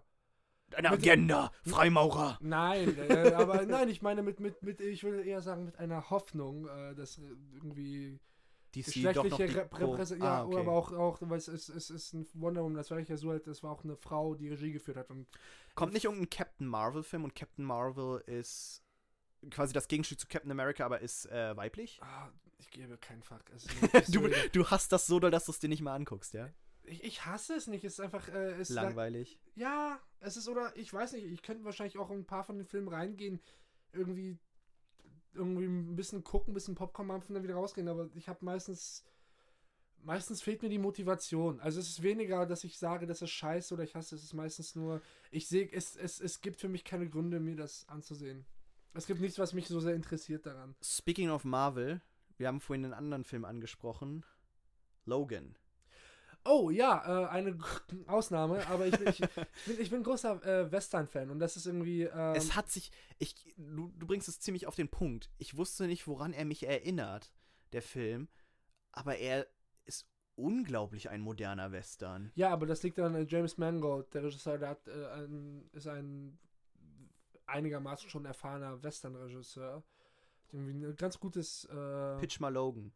Eine 0.76 0.90
mit- 0.92 1.00
Agenda, 1.00 1.52
Freimaurer. 1.64 2.38
Nein, 2.42 2.98
äh, 2.98 3.34
aber 3.34 3.66
nein, 3.66 3.90
ich 3.90 4.02
meine 4.02 4.24
mit, 4.24 4.40
mit, 4.40 4.62
mit, 4.64 4.82
ich 4.82 5.04
würde 5.04 5.24
eher 5.24 5.42
sagen 5.42 5.66
mit 5.66 5.78
einer 5.80 6.10
Hoffnung, 6.10 6.68
äh, 6.68 6.96
dass 6.96 7.18
irgendwie 7.54 8.20
die 8.76 8.82
geschlechtliche 8.82 9.56
Repräsentation, 9.56 10.20
ja, 10.22 10.40
Ah, 10.42 10.46
okay. 10.46 10.58
aber 10.58 10.72
auch, 10.72 10.92
auch, 10.94 11.18
weil 11.22 11.38
es 11.38 11.48
ist, 11.48 11.70
es 11.70 11.90
ist 11.92 12.14
ein 12.14 12.26
Wonder 12.34 12.64
Woman, 12.64 12.76
das 12.76 12.90
war 12.90 13.00
ja 13.00 13.18
so 13.18 13.30
halt, 13.30 13.46
das 13.46 13.62
war 13.62 13.72
auch 13.72 13.84
eine 13.84 13.96
Frau, 13.96 14.34
die 14.34 14.50
Regie 14.50 14.72
geführt 14.72 14.98
hat 14.98 15.10
und 15.12 15.28
Kommt 15.76 15.94
nicht 15.94 16.06
irgendein 16.06 16.30
Captain 16.30 16.68
Marvel 16.68 17.04
Film 17.04 17.24
und 17.24 17.36
Captain 17.36 17.64
Marvel 17.66 18.22
ist 18.26 18.82
quasi 19.52 19.74
das 19.74 19.88
Gegenstück 19.88 20.20
zu 20.20 20.28
Captain 20.28 20.50
America, 20.52 20.86
aber 20.86 21.02
ist 21.02 21.28
äh, 21.32 21.56
weiblich. 21.56 22.00
Ah, 22.02 22.30
ich 22.58 22.70
gebe 22.72 22.98
keinen 22.98 23.22
Fuck. 23.22 23.44
Es 23.56 23.68
wirklich 23.82 24.06
Du, 24.12 24.30
du 24.54 24.68
hast 24.72 24.92
das 24.92 25.06
so 25.06 25.20
doll, 25.20 25.30
dass 25.32 25.46
du 25.46 25.52
es 25.52 25.60
dir 25.60 25.68
nicht 25.70 25.82
mal 25.82 25.94
anguckst, 25.94 26.34
ja? 26.34 26.50
Ich, 26.86 27.04
ich 27.04 27.26
hasse 27.26 27.56
es 27.56 27.68
nicht. 27.68 27.84
Es 27.84 27.94
ist 27.94 28.00
einfach. 28.00 28.28
Äh, 28.30 28.60
es 28.60 28.70
Langweilig. 28.70 29.40
Ja, 29.56 30.00
es 30.20 30.38
ist, 30.38 30.48
oder 30.48 30.76
ich 30.76 30.94
weiß 30.94 31.14
nicht, 31.14 31.26
ich 31.26 31.42
könnte 31.42 31.64
wahrscheinlich 31.64 31.98
auch 31.98 32.10
in 32.10 32.20
ein 32.20 32.26
paar 32.26 32.44
von 32.44 32.58
den 32.58 32.68
Filmen 32.68 32.88
reingehen, 32.88 33.42
irgendwie, 33.92 34.38
irgendwie 35.34 35.66
ein 35.66 35.96
bisschen 35.96 36.24
gucken, 36.24 36.52
ein 36.52 36.54
bisschen 36.54 36.76
Popcorn 36.76 37.08
mampfen 37.08 37.32
und 37.32 37.36
dann 37.36 37.44
wieder 37.44 37.56
rausgehen, 37.56 37.88
aber 37.88 38.10
ich 38.16 38.30
habe 38.30 38.44
meistens, 38.46 39.04
meistens 40.02 40.42
fehlt 40.42 40.62
mir 40.62 40.70
die 40.70 40.80
Motivation. 40.80 41.60
Also 41.60 41.80
es 41.80 41.90
ist 41.90 42.04
weniger, 42.04 42.46
dass 42.46 42.64
ich 42.64 42.78
sage, 42.78 43.06
das 43.06 43.22
ist 43.22 43.32
scheiße 43.32 43.74
oder 43.74 43.84
ich 43.84 43.96
hasse 43.96 44.16
es, 44.16 44.22
es 44.22 44.28
ist 44.28 44.34
meistens 44.34 44.76
nur, 44.76 45.02
ich 45.32 45.48
sehe, 45.48 45.70
es, 45.72 45.96
es, 45.96 46.20
es 46.20 46.42
gibt 46.42 46.60
für 46.60 46.70
mich 46.70 46.84
keine 46.84 47.10
Gründe, 47.10 47.40
mir 47.40 47.56
das 47.56 47.88
anzusehen. 47.90 48.46
Es 48.94 49.08
gibt 49.08 49.22
nichts, 49.22 49.40
was 49.40 49.54
mich 49.54 49.68
so 49.68 49.80
sehr 49.80 49.96
interessiert 49.96 50.46
daran. 50.46 50.76
Speaking 50.84 51.32
of 51.32 51.44
Marvel, 51.44 52.02
wir 52.38 52.48
haben 52.48 52.62
vorhin 52.62 52.86
einen 52.86 52.94
anderen 52.94 53.24
Film 53.24 53.44
angesprochen. 53.44 54.24
Logan. 55.06 55.56
Oh 56.46 56.70
ja, 56.70 57.24
äh, 57.24 57.28
eine 57.28 57.58
Ausnahme, 58.08 58.66
aber 58.68 58.86
ich 58.88 58.98
bin, 58.98 59.08
ich, 59.08 59.22
ich 59.22 59.66
bin, 59.66 59.82
ich 59.82 59.90
bin 59.90 60.00
ein 60.02 60.04
großer 60.04 60.44
äh, 60.46 60.72
Western-Fan 60.72 61.30
und 61.30 61.40
das 61.40 61.56
ist 61.56 61.66
irgendwie. 61.66 62.04
Ähm, 62.04 62.36
es 62.36 62.56
hat 62.56 62.70
sich. 62.70 62.92
Ich, 63.20 63.54
du, 63.58 63.92
du 63.98 64.08
bringst 64.08 64.28
es 64.28 64.40
ziemlich 64.40 64.68
auf 64.68 64.76
den 64.76 64.90
Punkt. 64.90 65.30
Ich 65.38 65.58
wusste 65.58 65.88
nicht, 65.88 66.08
woran 66.08 66.34
er 66.34 66.46
mich 66.46 66.68
erinnert, 66.68 67.34
der 67.72 67.82
Film. 67.82 68.28
Aber 68.92 69.18
er 69.18 69.48
ist 69.86 70.08
unglaublich 70.36 71.10
ein 71.10 71.22
moderner 71.22 71.72
Western. 71.72 72.32
Ja, 72.36 72.50
aber 72.50 72.66
das 72.66 72.84
liegt 72.84 73.00
an 73.00 73.16
äh, 73.16 73.26
James 73.28 73.58
Mangold, 73.58 74.14
der 74.14 74.24
Regisseur, 74.24 74.58
der 74.58 74.70
hat, 74.70 74.88
äh, 74.88 75.08
ein, 75.14 75.70
ist 75.74 75.88
ein 75.88 76.38
einigermaßen 77.46 78.10
schon 78.10 78.26
erfahrener 78.26 78.82
Western-Regisseur. 78.82 79.84
Irgendwie 80.52 80.86
ein 80.86 80.96
ganz 80.96 81.20
gutes 81.20 81.66
äh, 81.66 82.18
Pitch 82.20 82.40
mal 82.40 82.54
Logan. 82.54 82.92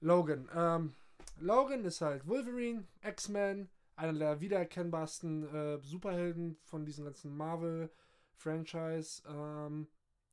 Logan. 0.00 0.48
Ähm, 0.54 0.94
Logan 1.38 1.84
ist 1.84 2.00
halt 2.00 2.26
Wolverine, 2.26 2.84
X-Men, 3.02 3.68
einer 3.96 4.18
der 4.18 4.40
wiedererkennbarsten 4.40 5.42
äh, 5.54 5.78
Superhelden 5.82 6.56
von 6.64 6.84
diesem 6.84 7.04
ganzen 7.04 7.36
Marvel-Franchise. 7.36 9.22
Ähm, 9.26 9.88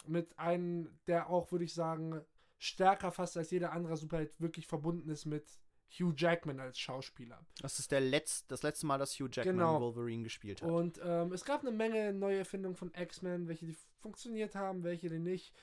mit 0.05 0.37
einem, 0.39 0.97
der 1.07 1.29
auch, 1.29 1.51
würde 1.51 1.65
ich 1.65 1.73
sagen, 1.73 2.21
stärker 2.57 3.11
fast 3.11 3.37
als 3.37 3.51
jeder 3.51 3.71
andere 3.73 3.97
Superheld 3.97 4.31
wirklich 4.39 4.67
verbunden 4.67 5.09
ist 5.09 5.25
mit 5.25 5.59
Hugh 5.91 6.13
Jackman 6.15 6.59
als 6.59 6.79
Schauspieler. 6.79 7.45
Das 7.61 7.79
ist 7.79 7.91
der 7.91 8.01
Letz-, 8.01 8.45
das 8.47 8.63
letzte 8.63 8.85
Mal, 8.85 8.97
dass 8.97 9.19
Hugh 9.19 9.29
Jackman 9.31 9.57
Genau. 9.57 9.81
Wolverine 9.81 10.23
gespielt 10.23 10.61
hat. 10.61 10.69
Und 10.69 10.99
ähm, 11.03 11.31
es 11.33 11.43
gab 11.43 11.61
eine 11.61 11.71
Menge 11.71 12.13
neue 12.13 12.39
Erfindungen 12.39 12.75
von 12.75 12.93
X-Men, 12.93 13.47
welche 13.47 13.65
die 13.65 13.77
funktioniert 13.99 14.55
haben, 14.55 14.83
welche 14.83 15.09
die 15.09 15.19
nicht. 15.19 15.53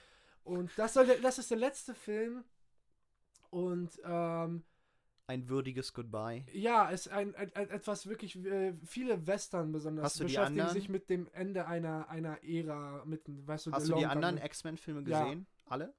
Und 0.42 0.70
das 0.76 0.94
soll 0.94 1.06
der, 1.06 1.18
das 1.18 1.38
ist 1.38 1.50
der 1.50 1.58
letzte 1.58 1.94
Film. 1.94 2.44
Und 3.50 4.00
ähm, 4.04 4.64
Ein 5.28 5.48
würdiges 5.48 5.92
Goodbye. 5.92 6.44
ja, 6.52 6.88
es 6.90 7.06
ist 7.06 7.12
ein, 7.12 7.34
ein, 7.34 7.52
ein 7.54 7.70
etwas 7.70 8.06
wirklich 8.06 8.36
äh, 8.44 8.74
viele 8.84 9.26
Western 9.26 9.72
besonders 9.72 10.04
Hast 10.04 10.20
du 10.20 10.24
die 10.24 10.28
beschäftigen 10.34 10.60
anderen? 10.60 10.74
sich 10.78 10.88
mit 10.88 11.10
dem 11.10 11.28
Ende 11.32 11.66
einer 11.66 12.08
einer 12.08 12.44
Ära 12.44 13.04
mit 13.04 13.22
weißt 13.26 13.66
du 13.66 13.72
Hast 13.72 13.88
du 13.88 13.94
die 13.96 14.06
anderen 14.06 14.36
Gun. 14.36 14.44
X-Men-Filme 14.44 15.08
Ja. 15.08 15.24
gesehen? 15.24 15.46
Alle? 15.66 15.92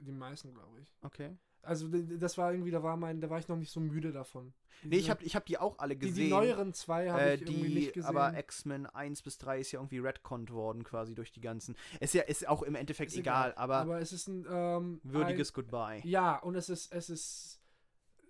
die 0.00 0.10
meisten 0.12 0.52
glaube 0.54 0.80
ich. 0.80 0.88
Okay. 1.02 1.36
Also 1.64 1.86
das 1.88 2.38
war 2.38 2.52
irgendwie 2.52 2.70
da 2.72 2.82
war 2.82 2.96
mein 2.96 3.20
da 3.20 3.28
war 3.30 3.38
ich 3.38 3.46
noch 3.46 3.56
nicht 3.58 3.70
so 3.70 3.78
müde 3.78 4.10
davon. 4.10 4.52
Nee, 4.84 4.96
ich 4.96 5.10
habe 5.10 5.22
ich 5.22 5.36
hab 5.36 5.44
die 5.46 5.58
auch 5.58 5.78
alle 5.78 5.94
die, 5.94 6.08
gesehen. 6.08 6.24
die 6.24 6.30
neueren 6.30 6.72
zwei 6.72 7.10
habe 7.10 7.20
äh, 7.22 7.34
ich 7.34 7.42
irgendwie 7.42 7.68
die, 7.68 7.74
nicht 7.74 7.92
gesehen. 7.92 8.08
aber 8.08 8.36
X-Men 8.36 8.86
1 8.86 9.22
bis 9.22 9.38
3 9.38 9.60
ist 9.60 9.70
ja 9.70 9.78
irgendwie 9.78 9.98
retconnt 9.98 10.50
worden, 10.50 10.82
quasi 10.82 11.14
durch 11.14 11.30
die 11.30 11.40
ganzen. 11.40 11.76
Ist 12.00 12.14
ja 12.14 12.22
ist 12.22 12.48
auch 12.48 12.62
im 12.64 12.74
Endeffekt 12.74 13.12
Ist 13.12 13.18
egal, 13.18 13.52
aber, 13.54 13.76
aber 13.76 14.00
es 14.00 14.12
ist 14.12 14.26
ein 14.26 14.44
ähm, 14.50 15.00
würdiges 15.04 15.52
Goodbye. 15.52 16.00
Ein, 16.02 16.08
ja, 16.08 16.36
und 16.38 16.56
es 16.56 16.68
ist 16.68 16.92
es 16.92 17.10
ist 17.10 17.60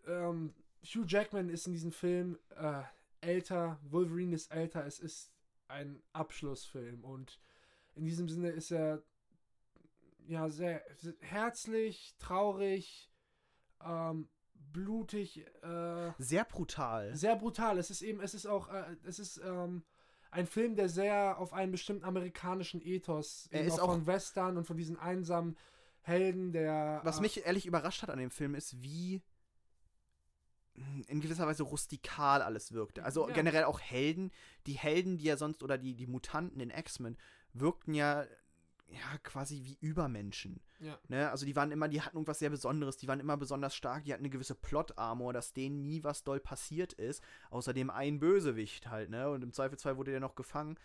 ähm, 0.06 0.54
Hugh 0.84 1.04
Jackman 1.06 1.48
ist 1.48 1.66
in 1.66 1.72
diesem 1.72 1.92
Film 1.92 2.38
äh, 2.56 2.82
älter, 3.20 3.78
Wolverine 3.84 4.34
ist 4.34 4.50
älter, 4.52 4.84
es 4.84 4.98
ist 4.98 5.32
ein 5.68 6.02
Abschlussfilm 6.12 7.04
und 7.04 7.40
in 7.94 8.04
diesem 8.04 8.28
Sinne 8.28 8.50
ist 8.50 8.70
er 8.70 9.02
ja 10.26 10.48
sehr 10.48 10.82
herzlich, 11.20 12.14
traurig, 12.18 13.10
ähm, 13.84 14.28
blutig, 14.54 15.46
äh, 15.62 16.12
Sehr 16.18 16.44
brutal. 16.44 17.14
sehr 17.14 17.36
brutal. 17.36 17.78
Es 17.78 17.90
ist 17.90 18.02
eben, 18.02 18.20
es 18.20 18.34
ist 18.34 18.46
auch, 18.46 18.68
äh, 18.68 18.96
es 19.04 19.18
ist 19.18 19.38
ähm, 19.44 19.84
ein 20.30 20.46
Film, 20.46 20.76
der 20.76 20.88
sehr 20.88 21.38
auf 21.38 21.52
einen 21.52 21.72
bestimmten 21.72 22.04
amerikanischen 22.04 22.80
Ethos, 22.80 23.48
Er 23.50 23.64
ist 23.64 23.78
auch 23.80 23.92
von 23.92 24.06
Western 24.06 24.56
und 24.56 24.64
von 24.64 24.76
diesen 24.76 24.98
einsamen 24.98 25.56
Helden, 26.00 26.52
der. 26.52 27.00
Was 27.04 27.18
äh, 27.18 27.22
mich 27.22 27.44
ehrlich 27.46 27.66
überrascht 27.66 28.02
hat 28.02 28.10
an 28.10 28.18
dem 28.18 28.30
Film 28.30 28.54
ist, 28.54 28.80
wie 28.82 29.22
in 31.08 31.20
gewisser 31.20 31.46
Weise 31.46 31.62
rustikal 31.64 32.40
alles 32.42 32.72
wirkte. 32.72 33.04
Also 33.04 33.28
Ja. 33.28 33.34
generell 33.34 33.64
auch 33.64 33.80
Helden, 33.80 34.30
die 34.66 34.72
Helden, 34.74 35.18
die 35.18 35.24
ja 35.24 35.36
sonst 35.36 35.62
oder 35.62 35.76
die, 35.78 35.94
die 35.94 36.06
Mutanten 36.06 36.60
in 36.60 36.70
X-Men 36.70 37.16
wirkten 37.52 37.94
ja 37.94 38.24
ja 38.88 39.16
quasi 39.22 39.62
wie 39.64 39.78
Übermenschen. 39.80 40.60
Ja. 40.78 40.98
Ne? 41.08 41.30
Also 41.30 41.46
die 41.46 41.56
waren 41.56 41.72
immer, 41.72 41.88
die 41.88 42.02
hatten 42.02 42.16
irgendwas 42.16 42.40
sehr 42.40 42.50
Besonderes, 42.50 42.98
die 42.98 43.08
waren 43.08 43.20
immer 43.20 43.38
besonders 43.38 43.74
stark, 43.74 44.04
die 44.04 44.12
hatten 44.12 44.22
eine 44.22 44.28
gewisse 44.28 44.54
Plot-Armor, 44.54 45.32
dass 45.32 45.54
denen 45.54 45.86
nie 45.86 46.04
was 46.04 46.24
doll 46.24 46.40
passiert 46.40 46.92
ist, 46.92 47.22
außer 47.50 47.72
dem 47.72 47.88
einen 47.88 48.18
Bösewicht 48.20 48.88
halt, 48.90 49.08
ne? 49.08 49.30
Und 49.30 49.42
im 49.44 49.52
Zweifelsfall 49.54 49.96
wurde 49.96 50.10
der 50.10 50.20
noch 50.20 50.34
gefangen. 50.34 50.78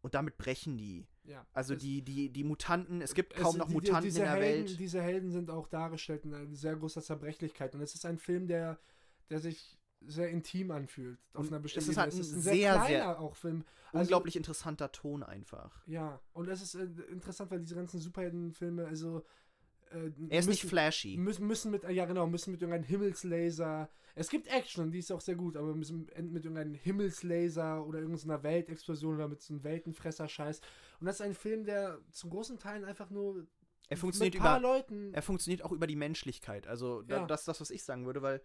Und 0.00 0.14
damit 0.14 0.38
brechen 0.38 0.78
die. 0.78 1.06
ja. 1.24 1.46
Also 1.52 1.74
Es- 1.74 1.82
die, 1.82 2.00
die, 2.02 2.30
die 2.30 2.42
Mutanten, 2.44 3.02
es 3.02 3.12
gibt 3.12 3.34
es- 3.34 3.42
kaum 3.42 3.58
noch 3.58 3.68
die- 3.68 3.74
Mutanten 3.74 4.04
diese 4.04 4.20
in 4.20 4.24
der 4.24 4.32
Helden, 4.34 4.68
Welt. 4.68 4.78
Diese 4.80 5.02
Helden 5.02 5.30
sind 5.30 5.50
auch 5.50 5.68
dargestellt 5.68 6.24
in 6.24 6.32
einer 6.34 6.56
sehr 6.56 6.74
großer 6.76 7.02
Zerbrechlichkeit. 7.02 7.74
Und 7.74 7.82
es 7.82 7.94
ist 7.94 8.06
ein 8.06 8.16
Film, 8.18 8.46
der, 8.48 8.78
der 9.30 9.38
sich 9.40 9.78
sehr 10.04 10.28
intim 10.30 10.70
anfühlt. 10.72 11.18
Auf 11.32 11.46
einer 11.48 11.58
es 11.58 11.62
bestimmten 11.62 11.90
ist 11.92 11.96
halt 11.96 12.12
Ebene. 12.12 12.28
ein 12.28 12.40
sehr, 12.40 12.84
sehr 12.86 13.20
auch 13.20 13.36
Film. 13.36 13.64
Also- 13.92 14.00
Unglaublich 14.00 14.36
interessanter 14.36 14.90
Ton 14.90 15.22
einfach. 15.22 15.86
Ja, 15.86 16.20
und 16.32 16.48
es 16.48 16.60
ist 16.62 16.74
äh, 16.74 16.84
interessant, 17.10 17.50
weil 17.50 17.60
diese 17.60 17.74
ganzen 17.76 18.00
Superheldenfilme, 18.00 18.86
also. 18.86 19.24
Äh, 19.90 20.10
Er 20.30 20.38
ist 20.40 20.48
nicht 20.48 20.64
müssen- 20.64 20.68
flashy. 20.70 21.16
müssen, 21.18 21.46
müssen 21.46 21.70
mit, 21.70 21.84
ja 21.84 22.06
genau, 22.06 22.26
müssen 22.26 22.50
mit 22.52 22.62
irgendeinem 22.62 22.84
Himmelslaser. 22.84 23.90
Es 24.14 24.28
gibt 24.30 24.48
Action, 24.48 24.90
die 24.90 24.98
ist 24.98 25.12
auch 25.12 25.20
sehr 25.20 25.36
gut, 25.36 25.56
aber 25.56 25.74
müssen 25.74 26.06
mit 26.06 26.44
irgendeinem 26.44 26.74
Himmelslaser 26.74 27.86
oder 27.86 28.00
irgendeiner 28.00 28.42
Weltexplosion 28.42 29.14
oder 29.16 29.28
mit 29.28 29.40
so 29.40 29.54
einem 29.54 29.64
Weltenfresser-Scheiß. 29.64 30.60
Und 31.00 31.06
das 31.06 31.16
ist 31.16 31.20
ein 31.22 31.34
Film, 31.34 31.64
der 31.64 31.98
zum 32.10 32.30
großen 32.30 32.58
Teil 32.58 32.84
einfach 32.84 33.10
nur 33.10 33.46
Er 33.88 33.96
funktioniert 33.96 34.34
mit 34.34 34.40
ein 34.42 34.44
paar 34.44 34.58
über, 34.60 34.68
Leuten. 34.68 35.14
er 35.14 35.22
funktioniert 35.22 35.62
auch 35.64 35.72
über 35.72 35.86
die 35.86 35.96
Menschlichkeit. 35.96 36.66
Also 36.66 37.02
Ja. 37.06 37.26
das 37.26 37.42
ist 37.42 37.48
das, 37.48 37.60
was 37.60 37.70
ich 37.70 37.82
sagen 37.84 38.06
würde, 38.06 38.22
weil 38.22 38.42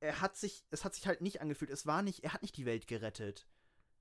er 0.00 0.20
hat 0.20 0.36
sich, 0.36 0.64
es 0.70 0.84
hat 0.84 0.94
sich 0.94 1.06
halt 1.06 1.20
nicht 1.20 1.40
angefühlt. 1.40 1.70
Es 1.70 1.86
war 1.86 2.02
nicht, 2.02 2.24
er 2.24 2.32
hat 2.32 2.42
nicht 2.42 2.56
die 2.56 2.66
Welt 2.66 2.86
gerettet. 2.86 3.46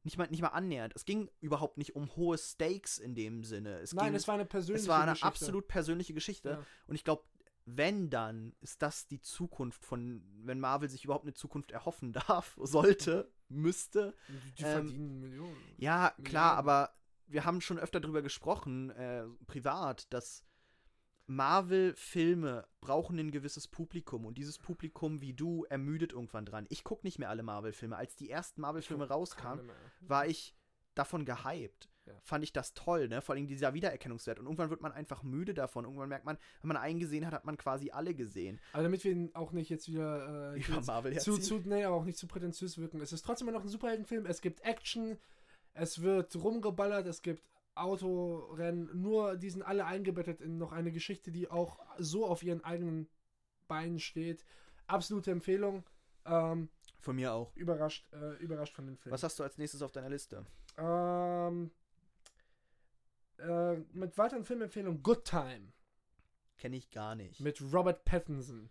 Nicht 0.04 0.18
mal, 0.18 0.28
nicht 0.30 0.42
mal 0.42 0.50
annähernd. 0.50 0.94
Es 0.96 1.06
ging 1.06 1.30
überhaupt 1.42 1.78
nicht 1.78 1.96
um 1.96 2.16
hohe 2.16 2.38
Stakes 2.38 2.98
in 2.98 3.14
dem 3.16 3.44
Sinne. 3.44 3.80
Es 3.80 3.94
Nein, 3.94 4.06
ging, 4.08 4.16
es 4.16 4.28
war 4.28 4.36
eine 4.36 4.46
persönliche 4.46 4.84
es 4.84 4.88
war 4.88 5.02
eine 5.02 5.12
Geschichte. 5.12 5.28
absolut 5.28 5.68
persönliche 5.68 6.14
Geschichte. 6.14 6.50
Ja. 6.52 6.66
Und 6.88 6.96
ich 6.96 7.04
glaube, 7.04 7.24
wenn 7.66 8.10
dann, 8.10 8.56
ist 8.62 8.82
das 8.82 9.08
die 9.08 9.20
Zukunft 9.20 9.84
von, 9.84 10.24
wenn 10.44 10.60
Marvel 10.62 10.90
sich 10.90 11.04
überhaupt 11.04 11.26
eine 11.26 11.34
Zukunft 11.34 11.72
erhoffen 11.72 12.14
darf, 12.28 12.58
sollte, 12.62 13.30
müsste. 13.50 14.14
Die, 14.30 14.52
die 14.60 14.64
Ähm, 14.64 14.72
verdienen 14.72 15.20
Millionen. 15.20 15.58
Ja, 15.78 16.12
klar, 16.24 16.56
Milliarden. 16.56 16.60
aber 16.60 16.94
wir 17.26 17.44
haben 17.44 17.60
schon 17.60 17.78
öfter 17.80 18.00
darüber 18.00 18.22
gesprochen, 18.22 18.92
äh, 18.92 19.26
privat, 19.48 20.08
dass 20.14 20.46
Marvel-Filme 21.28 22.66
brauchen 22.82 23.20
ein 23.20 23.32
gewisses 23.32 23.68
Publikum 23.68 24.26
und 24.26 24.38
dieses 24.38 24.58
Publikum 24.58 25.22
wie 25.22 25.34
du 25.34 25.66
ermüdet 25.66 26.14
irgendwann 26.14 26.46
dran. 26.46 26.66
Ich 26.70 26.84
gucke 26.84 27.06
nicht 27.06 27.20
mehr 27.20 27.30
alle 27.30 27.44
Marvel-Filme. 27.44 27.96
Als 27.98 28.16
die 28.16 28.30
ersten 28.30 28.62
Marvel-Filme 28.62 29.08
rauskamen, 29.08 29.70
war 30.02 30.26
ich 30.26 30.56
davon 30.96 31.26
gehypt. 31.26 31.90
Ja. 32.06 32.14
Fand 32.24 32.44
ich 32.46 32.54
das 32.54 32.74
toll, 32.74 33.10
ne? 33.10 33.22
Vor 33.22 33.36
allem 33.36 33.48
dieser 33.48 33.74
Wiedererkennungswert. 33.74 34.40
Und 34.40 34.46
irgendwann 34.46 34.70
wird 34.70 34.82
man 34.82 34.94
einfach 34.94 35.24
müde 35.24 35.54
davon. 35.54 35.84
Irgendwann 35.84 36.08
merkt 36.08 36.26
man, 36.26 36.38
wenn 36.62 36.70
man 36.70 36.78
einen 36.78 37.00
gesehen 37.00 37.26
hat, 37.26 37.34
hat 37.34 37.44
man 37.44 37.58
quasi 37.58 37.92
alle 37.92 38.14
gesehen. 38.14 38.60
Aber 38.72 38.84
damit 38.84 39.04
wir 39.04 39.12
ihn 39.12 39.32
auch 39.34 39.52
nicht 39.52 39.70
jetzt 39.70 39.90
wieder 39.90 40.54
äh, 40.54 40.60
Über 40.68 40.82
Marvel 40.82 41.12
zu, 41.20 41.34
herziehen. 41.34 41.64
zu, 41.64 41.70
nee, 41.70 41.84
aber 41.84 41.98
auch 41.98 42.06
nicht 42.06 42.18
zu 42.18 42.28
prätentiös 42.28 42.78
wirken. 42.78 43.02
Es 43.02 43.12
ist 43.12 43.26
trotzdem 43.26 43.50
immer 43.50 43.58
noch 43.58 43.66
ein 43.66 43.70
Superheldenfilm. 43.70 44.26
Es 44.26 44.40
gibt 44.40 44.62
Action, 44.62 45.18
es 45.74 46.02
wird 46.02 46.34
rumgeballert, 46.42 47.08
es 47.08 47.22
gibt 47.22 47.44
Autorennen. 47.80 48.90
Nur 49.02 49.36
die 49.38 49.50
sind 49.50 49.62
alle 49.64 49.86
eingebettet 49.86 50.42
in 50.42 50.58
noch 50.58 50.72
eine 50.72 50.92
Geschichte, 50.92 51.32
die 51.32 51.50
auch 51.50 51.80
so 51.98 52.26
auf 52.26 52.44
ihren 52.44 52.64
eigenen 52.64 53.08
Beinen 53.68 54.00
steht. 54.00 54.46
Absolute 54.88 55.32
Empfehlung. 55.32 55.84
Ähm, 56.26 56.70
Von 57.00 57.16
mir 57.16 57.34
auch. 57.34 57.56
überrascht, 57.56 58.08
äh, 58.14 58.36
überrascht 58.44 58.74
von 58.76 58.86
dem 58.86 58.98
Film. 58.98 59.14
Was 59.14 59.24
hast 59.24 59.40
du 59.40 59.44
als 59.44 59.58
nächstes 59.58 59.82
auf 59.82 59.92
deiner 59.92 60.10
Liste? 60.10 60.46
Ähm, 60.78 61.72
äh, 63.40 63.76
mit 63.94 64.18
weiteren 64.18 64.44
Filmempfehlungen 64.46 65.02
Good 65.04 65.26
Time 65.26 65.72
Kenne 66.58 66.76
ich 66.78 66.90
gar 66.90 67.16
nicht. 67.16 67.40
mit 67.40 67.62
Robert 67.74 68.04
Pattinson. 68.06 68.70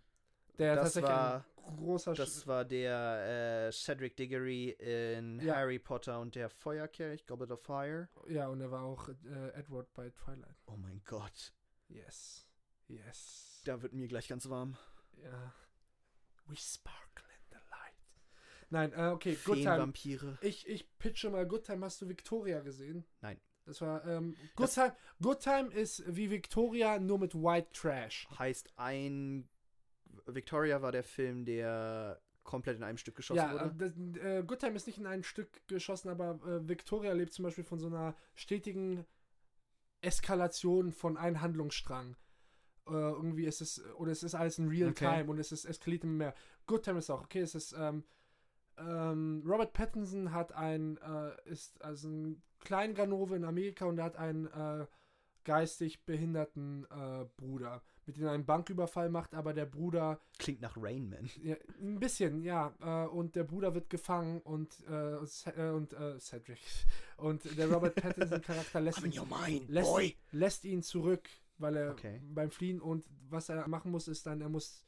Der 0.57 0.75
Das 0.75 0.85
tatsächlich 0.93 1.11
war- 1.11 1.45
ein 1.67 1.77
großer 1.77 2.11
Sch- 2.13 2.17
Das 2.17 2.47
war 2.47 2.65
der 2.65 3.67
äh, 3.67 3.71
Cedric 3.71 4.15
Diggory 4.15 4.69
in 4.79 5.39
Ja. 5.41 5.55
Harry 5.55 5.79
Potter 5.79 6.19
und 6.19 6.35
der 6.35 6.49
Feuerkelch, 6.49 7.25
Goblet 7.27 7.51
of 7.51 7.61
Fire. 7.61 8.07
Ja, 8.27 8.47
und 8.47 8.61
er 8.61 8.71
war 8.71 8.83
auch 8.83 9.09
äh, 9.09 9.49
Edward 9.53 9.93
bei 9.93 10.09
Twilight. 10.09 10.55
Oh 10.67 10.77
mein 10.77 11.01
Gott, 11.05 11.53
Yes. 11.89 12.47
Yes. 12.87 13.61
da 13.65 13.81
wird 13.81 13.93
mir 13.93 14.07
gleich 14.07 14.27
ganz 14.29 14.47
warm. 14.49 14.77
Ja. 15.21 15.53
We 16.45 16.55
sparkle 16.55 17.25
in 17.27 17.49
the 17.51 17.57
light. 17.69 18.69
Nein, 18.69 18.93
äh, 18.93 19.11
okay, 19.11 19.35
Good 19.43 19.55
Time. 19.57 19.69
Feenvampire. 19.71 20.37
Ich, 20.41 20.65
ich 20.67 20.97
pitche 20.97 21.29
mal 21.29 21.45
Good 21.45 21.65
Time. 21.65 21.83
Hast 21.85 22.01
du 22.01 22.07
Victoria 22.07 22.61
gesehen? 22.61 23.05
Nein. 23.21 23.41
Das 23.65 23.81
war, 23.81 24.05
ähm, 24.07 24.35
Good 24.55 24.67
Das- 24.67 24.73
Time. 24.75 24.95
Good 25.21 25.39
Time 25.41 25.73
ist 25.73 26.03
wie 26.07 26.29
Victoria, 26.31 26.97
nur 26.99 27.19
mit 27.19 27.35
White 27.35 27.71
Trash. 27.73 28.25
Heißt 28.39 28.71
ein. 28.77 29.49
Victoria 30.27 30.81
war 30.81 30.91
der 30.91 31.03
Film, 31.03 31.45
der 31.45 32.19
komplett 32.43 32.77
in 32.77 32.83
einem 32.83 32.97
Stück 32.97 33.15
geschossen 33.15 33.37
Ja, 33.37 33.51
wurde. 33.51 33.75
das, 33.77 34.21
äh, 34.23 34.43
Good 34.43 34.59
Time 34.59 34.75
ist 34.75 34.87
nicht 34.87 34.97
in 34.99 35.05
ein 35.05 35.23
Stück 35.23 35.67
geschossen, 35.67 36.09
aber 36.09 36.39
äh, 36.45 36.67
Victoria 36.67 37.11
lebt 37.13 37.33
zum 37.33 37.43
Beispiel 37.43 37.63
von 37.65 37.79
so 37.79 37.87
einer 37.87 38.15
stetigen 38.35 39.05
Eskalation 40.01 40.91
von 40.91 41.17
einem 41.17 41.41
Handlungsstrang. 41.41 42.15
Äh, 42.87 42.91
irgendwie 42.91 43.45
ist 43.45 43.61
es, 43.61 43.83
oder 43.95 44.11
es 44.11 44.23
ist 44.23 44.35
alles 44.35 44.59
in 44.59 44.69
real 44.69 44.91
Okay. 44.91 45.17
time 45.19 45.29
und 45.31 45.39
es 45.39 45.51
ist 45.51 45.65
eskaliert 45.65 46.03
immer 46.03 46.13
mehr. 46.13 46.33
Good 46.67 46.83
Time 46.83 46.99
ist 46.99 47.09
auch, 47.09 47.23
okay, 47.23 47.41
es 47.41 47.53
ist, 47.55 47.73
ähm, 47.77 48.03
ähm, 48.77 49.43
Robert 49.45 49.73
Pattinson 49.73 50.31
hat 50.31 50.53
ein, 50.53 50.97
äh, 50.97 51.49
ist 51.49 51.81
also 51.83 52.07
ein 52.07 52.41
Kleinganove 52.59 53.35
in 53.35 53.43
Amerika 53.43 53.85
und 53.85 53.97
er 53.97 54.05
hat 54.05 54.15
einen 54.15 54.45
äh, 54.47 54.85
geistig 55.43 56.05
behinderten 56.05 56.85
äh, 56.91 57.25
Bruder, 57.37 57.81
mit 58.07 58.17
dem 58.17 58.25
er 58.25 58.31
einen 58.31 58.45
Banküberfall 58.45 59.09
macht, 59.09 59.33
aber 59.35 59.53
der 59.53 59.65
Bruder 59.65 60.19
Klingt 60.39 60.61
nach 60.61 60.75
Rain 60.77 61.09
Man. 61.09 61.29
ja, 61.43 61.55
ein 61.79 61.99
bisschen, 61.99 62.41
ja. 62.41 62.73
Äh, 62.81 63.07
und 63.09 63.35
der 63.35 63.43
Bruder 63.43 63.75
wird 63.75 63.89
gefangen 63.89 64.41
und, 64.41 64.79
äh, 64.87 65.15
äh, 65.15 65.69
und 65.71 65.93
äh, 65.93 66.19
Cedric. 66.19 66.59
Und 67.17 67.57
der 67.57 67.71
Robert 67.71 67.95
Pattinson-Charakter 68.01 68.79
lässt, 68.81 69.01
mind, 69.03 69.69
lässt, 69.69 70.15
lässt 70.31 70.65
ihn 70.65 70.81
zurück, 70.81 71.29
weil 71.57 71.75
er 71.75 71.91
Okay. 71.91 72.21
beim 72.33 72.49
Fliehen 72.51 72.79
und 72.81 73.05
was 73.29 73.49
er 73.49 73.67
machen 73.67 73.91
muss, 73.91 74.07
ist 74.07 74.25
dann, 74.25 74.41
er 74.41 74.49
muss 74.49 74.85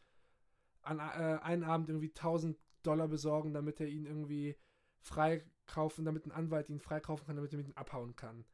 an 0.81 0.99
äh, 0.99 1.39
einen 1.41 1.63
Abend 1.63 1.89
irgendwie 1.89 2.09
1000 2.09 2.57
Dollar 2.83 3.07
besorgen, 3.07 3.53
damit 3.53 3.81
er 3.81 3.87
ihn 3.87 4.05
irgendwie 4.05 4.55
freikaufen, 5.01 6.05
damit 6.05 6.25
ein 6.25 6.31
Anwalt 6.31 6.69
ihn 6.69 6.79
freikaufen 6.79 7.25
kann, 7.27 7.35
damit 7.35 7.51
er 7.53 7.57
mit 7.57 7.67
ihm 7.67 7.73
abhauen 7.75 8.15
kann. 8.15 8.45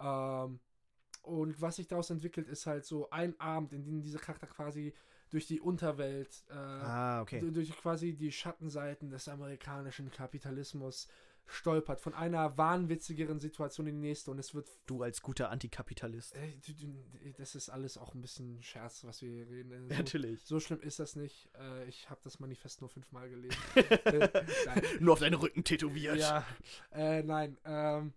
Ähm, 0.00 0.60
und 1.24 1.60
was 1.60 1.76
sich 1.76 1.86
daraus 1.88 2.10
entwickelt, 2.10 2.48
ist 2.48 2.66
halt 2.66 2.84
so 2.84 3.10
ein 3.10 3.38
Abend, 3.40 3.72
in 3.72 3.84
dem 3.84 4.02
dieser 4.02 4.18
Charakter 4.18 4.46
quasi 4.46 4.92
durch 5.30 5.46
die 5.46 5.60
Unterwelt, 5.60 6.44
äh, 6.50 6.54
Ah, 6.54 7.22
okay. 7.22 7.40
du- 7.40 7.50
durch 7.50 7.74
quasi 7.76 8.14
die 8.14 8.30
Schattenseiten 8.30 9.10
des 9.10 9.26
amerikanischen 9.28 10.10
Kapitalismus 10.10 11.08
stolpert, 11.46 12.00
von 12.00 12.14
einer 12.14 12.56
wahnwitzigeren 12.56 13.38
Situation 13.38 13.86
in 13.86 13.96
die 14.00 14.08
nächste 14.08 14.30
und 14.30 14.38
es 14.38 14.54
wird 14.54 14.66
Du 14.86 15.02
als 15.02 15.20
guter 15.20 15.50
Antikapitalist. 15.50 16.34
Du- 16.66 17.32
das 17.36 17.54
ist 17.54 17.68
alles 17.68 17.98
auch 17.98 18.14
ein 18.14 18.22
bisschen 18.22 18.62
Scherz, 18.62 19.04
was 19.04 19.20
wir 19.22 19.30
hier 19.30 19.48
reden. 19.50 19.72
Äh, 19.72 19.80
So, 19.80 19.94
Natürlich. 19.94 20.44
so 20.44 20.60
schlimm 20.60 20.80
ist 20.80 21.00
das 21.00 21.16
nicht. 21.16 21.50
Äh, 21.58 21.86
ich 21.86 22.08
habe 22.08 22.20
das 22.24 22.38
Manifest 22.40 22.80
nur 22.80 22.88
fünfmal 22.88 23.28
gelesen. 23.28 23.58
äh. 24.04 24.30
Nur 25.00 25.12
auf 25.14 25.18
deinen 25.20 25.34
Rücken 25.34 25.64
tätowiert. 25.64 26.16
Ja, 26.16 26.46
äh, 26.92 27.22
nein. 27.22 27.58
Ähm, 27.66 28.12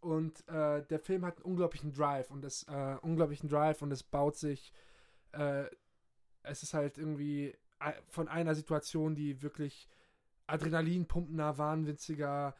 und 0.00 0.46
äh, 0.48 0.82
der 0.86 0.98
Film 0.98 1.24
hat 1.24 1.36
einen 1.36 1.44
unglaublichen 1.44 1.92
Drive 1.92 2.30
und 2.30 2.42
das 2.42 2.64
äh, 2.64 2.96
unglaublichen 3.02 3.48
Drive 3.48 3.82
und 3.82 3.92
es 3.92 4.02
baut 4.02 4.36
sich. 4.36 4.72
Äh, 5.32 5.64
es 6.42 6.62
ist 6.62 6.74
halt 6.74 6.98
irgendwie 6.98 7.54
äh, 7.80 7.92
von 8.08 8.28
einer 8.28 8.54
Situation, 8.54 9.14
die 9.14 9.42
wirklich 9.42 9.88
adrenalinpumpender, 10.46 11.58
wahnwitziger 11.58 12.54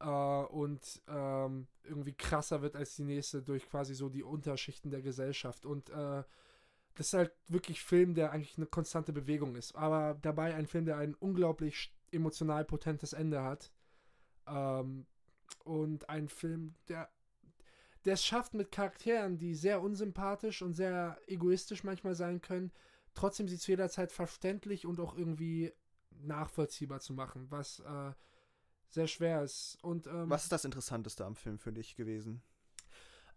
äh, 0.00 0.06
und 0.06 1.02
ähm, 1.08 1.68
irgendwie 1.84 2.14
krasser 2.14 2.62
wird 2.62 2.76
als 2.76 2.96
die 2.96 3.04
nächste 3.04 3.42
durch 3.42 3.68
quasi 3.68 3.94
so 3.94 4.08
die 4.08 4.22
Unterschichten 4.22 4.90
der 4.90 5.02
Gesellschaft. 5.02 5.64
Und 5.64 5.90
äh, 5.90 6.24
das 6.94 7.06
ist 7.06 7.14
halt 7.14 7.32
wirklich 7.48 7.82
Film, 7.82 8.14
der 8.14 8.32
eigentlich 8.32 8.56
eine 8.56 8.66
konstante 8.66 9.12
Bewegung 9.12 9.56
ist. 9.56 9.74
Aber 9.74 10.18
dabei 10.20 10.54
ein 10.54 10.66
Film, 10.66 10.84
der 10.84 10.98
ein 10.98 11.14
unglaublich 11.14 11.94
emotional 12.10 12.64
potentes 12.64 13.12
Ende 13.14 13.42
hat. 13.42 13.72
Ähm, 14.46 15.06
und 15.64 16.08
ein 16.08 16.28
Film, 16.28 16.74
der 16.88 17.10
der 18.04 18.14
es 18.14 18.24
schafft 18.24 18.54
mit 18.54 18.72
Charakteren, 18.72 19.38
die 19.38 19.54
sehr 19.54 19.80
unsympathisch 19.80 20.60
und 20.62 20.74
sehr 20.74 21.20
egoistisch 21.28 21.84
manchmal 21.84 22.16
sein 22.16 22.40
können, 22.40 22.72
trotzdem 23.14 23.46
sie 23.46 23.58
zu 23.58 23.70
jeder 23.70 23.88
Zeit 23.90 24.10
verständlich 24.10 24.86
und 24.86 24.98
auch 24.98 25.16
irgendwie 25.16 25.72
nachvollziehbar 26.10 26.98
zu 26.98 27.12
machen, 27.12 27.48
was 27.50 27.78
äh, 27.78 28.12
sehr 28.88 29.06
schwer 29.06 29.42
ist. 29.44 29.78
Und 29.82 30.08
ähm, 30.08 30.28
Was 30.28 30.42
ist 30.42 30.50
das 30.52 30.64
Interessanteste 30.64 31.24
am 31.24 31.36
Film 31.36 31.58
für 31.60 31.72
dich 31.72 31.94
gewesen? 31.94 32.42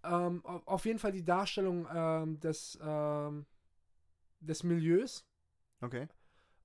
ähm, 0.04 0.44
au- 0.44 0.64
auf 0.66 0.86
jeden 0.86 0.98
Fall 1.00 1.12
die 1.12 1.24
Darstellung 1.24 1.88
ähm, 1.94 2.40
des, 2.40 2.78
ähm, 2.82 3.46
des 4.40 4.64
Milieus 4.64 5.28
Okay. 5.82 6.08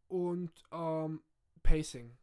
und 0.09 0.53
ähm, 0.72 1.22
Pacing. 1.62 2.16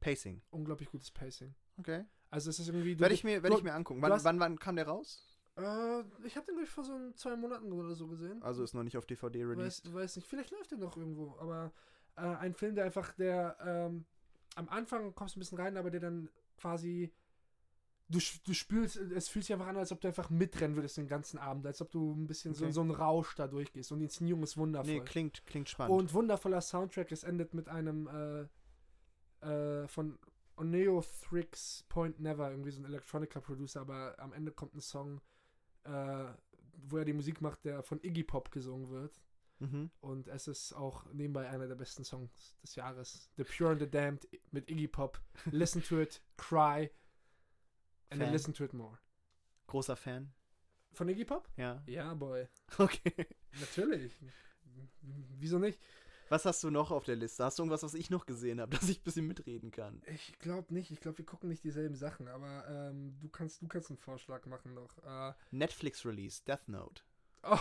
Pacing. 0.00 0.42
Unglaublich 0.50 0.90
gutes 0.90 1.10
Pacing. 1.12 1.54
Okay. 1.76 2.04
Also 2.30 2.50
es 2.50 2.58
ist 2.58 2.68
irgendwie. 2.68 2.94
du- 2.94 3.00
Werde 3.00 3.14
ich 3.14 3.24
mir, 3.24 3.42
werd 3.42 3.52
du- 3.52 3.58
ich 3.58 3.64
mir 3.64 3.74
angucken. 3.74 4.00
du 4.00 4.04
Wann, 4.06 4.12
hast- 4.12 4.24
wann, 4.24 4.38
wann 4.40 4.58
kam 4.58 4.76
der 4.76 4.86
raus? 4.88 5.26
Äh, 5.56 6.00
ich 6.24 6.36
habe 6.36 6.46
den, 6.46 6.54
glaube 6.54 6.62
ich, 6.64 6.70
vor 6.70 6.84
so 6.84 7.10
zwei 7.16 7.36
Monaten 7.36 7.72
oder 7.72 7.94
so 7.94 8.06
gesehen. 8.06 8.42
Also 8.42 8.62
ist 8.62 8.72
noch 8.72 8.84
nicht 8.84 8.96
auf 8.96 9.04
DVD 9.06 9.44
released. 9.44 9.86
Weiß, 9.86 9.94
weiß 9.94 10.16
nicht, 10.16 10.28
vielleicht 10.28 10.50
läuft 10.52 10.70
der 10.70 10.78
noch 10.78 10.96
irgendwo, 10.96 11.36
aber 11.38 11.72
äh, 12.16 12.20
ein 12.22 12.54
Film, 12.54 12.74
der 12.76 12.84
einfach, 12.84 13.12
der 13.14 13.56
ähm, 13.64 14.04
am 14.54 14.68
Anfang 14.68 15.14
kommst 15.14 15.34
du 15.34 15.38
ein 15.38 15.42
bisschen 15.42 15.58
rein, 15.58 15.76
aber 15.76 15.90
der 15.90 16.00
dann 16.00 16.28
quasi 16.56 17.12
du, 18.08 18.18
du 18.44 18.54
spürst, 18.54 18.96
es 18.96 19.28
fühlt 19.28 19.44
sich 19.44 19.52
einfach 19.52 19.68
an, 19.68 19.76
als 19.76 19.92
ob 19.92 20.00
du 20.00 20.08
einfach 20.08 20.30
mitrennen 20.30 20.76
würdest 20.76 20.96
den 20.96 21.06
ganzen 21.08 21.38
Abend, 21.38 21.64
als 21.66 21.80
ob 21.80 21.90
du 21.92 22.12
ein 22.12 22.26
bisschen 22.26 22.54
so, 22.54 22.64
Okay. 22.64 22.72
so 22.72 22.80
einen 22.80 22.90
Rausch 22.90 23.34
da 23.36 23.46
durchgehst 23.46 23.92
und 23.92 23.98
die 24.00 24.04
Inszenierung 24.06 24.42
ist 24.42 24.56
wundervoll. 24.56 24.92
Nee, 24.94 25.00
klingt, 25.00 25.44
klingt 25.46 25.68
spannend. 25.68 25.96
und 25.96 26.12
wundervoller 26.14 26.60
Soundtrack, 26.60 27.12
es 27.12 27.22
endet 27.22 27.54
mit 27.54 27.68
einem 27.68 28.48
äh, 29.42 29.46
äh, 29.46 29.86
von 30.60 30.68
Oneo 30.68 31.02
Thrix 31.02 31.84
Point 31.88 32.20
Never, 32.20 32.50
irgendwie 32.50 32.70
so 32.70 32.82
ein 32.82 32.84
Electronica 32.84 33.40
Producer, 33.40 33.80
aber 33.80 34.14
am 34.18 34.32
Ende 34.32 34.52
kommt 34.52 34.74
ein 34.74 34.80
Song, 34.80 35.20
äh, 35.84 36.26
wo 36.74 36.98
er 36.98 37.04
die 37.04 37.14
Musik 37.14 37.40
macht, 37.40 37.64
der 37.64 37.82
von 37.82 37.98
Iggy 38.02 38.24
Pop 38.24 38.50
gesungen 38.50 38.90
wird. 38.90 39.20
mhm. 39.58 39.90
Und 40.00 40.28
es 40.28 40.48
ist 40.48 40.74
auch 40.74 41.06
nebenbei 41.12 41.48
einer 41.48 41.66
der 41.66 41.76
besten 41.76 42.04
Songs 42.04 42.56
des 42.62 42.74
Jahres. 42.74 43.30
The 43.36 43.44
Pure 43.44 43.72
and 43.72 43.80
the 43.80 43.90
Damned 43.90 44.28
mit 44.50 44.70
Iggy 44.70 44.88
Pop. 44.88 45.20
Listen 45.50 45.82
to 45.82 46.00
it, 46.00 46.22
cry, 46.36 46.90
and 48.10 48.20
then 48.20 48.32
listen 48.32 48.52
to 48.52 48.64
it 48.64 48.74
more. 48.74 48.98
Großer 49.66 49.96
Fan. 49.96 50.32
Von 50.92 51.08
Iggy 51.08 51.24
Pop? 51.24 51.48
Ja. 51.56 51.82
Ja, 51.86 52.12
boy. 52.14 52.46
Okay. 52.76 53.26
Natürlich. 53.60 54.18
Wieso 55.38 55.58
nicht? 55.58 55.80
Was 56.30 56.44
hast 56.46 56.62
du 56.64 56.70
noch 56.70 56.90
auf 56.92 57.04
der 57.04 57.16
Liste? 57.16 57.44
Hast 57.44 57.58
du 57.58 57.62
irgendwas, 57.64 57.82
was 57.82 57.92
ich 57.94 58.08
noch 58.08 58.24
gesehen 58.24 58.60
habe, 58.60 58.70
dass 58.76 58.88
ich 58.88 59.00
ein 59.00 59.04
bisschen 59.04 59.26
mitreden 59.26 59.70
kann? 59.70 60.00
Ich 60.06 60.38
glaube 60.38 60.72
nicht. 60.72 60.90
Ich 60.90 61.00
glaube, 61.00 61.18
wir 61.18 61.26
gucken 61.26 61.48
nicht 61.50 61.62
dieselben 61.64 61.96
Sachen, 61.96 62.28
aber 62.28 62.66
ähm, 62.68 63.18
du 63.20 63.28
kannst 63.28 63.60
du 63.62 63.68
kannst 63.68 63.90
einen 63.90 63.98
Vorschlag 63.98 64.46
machen 64.46 64.72
noch. 64.74 64.96
Äh, 65.04 65.34
Netflix 65.50 66.06
Release, 66.06 66.40
Death 66.46 66.66
Note. 66.68 67.02
oh, 67.42 67.58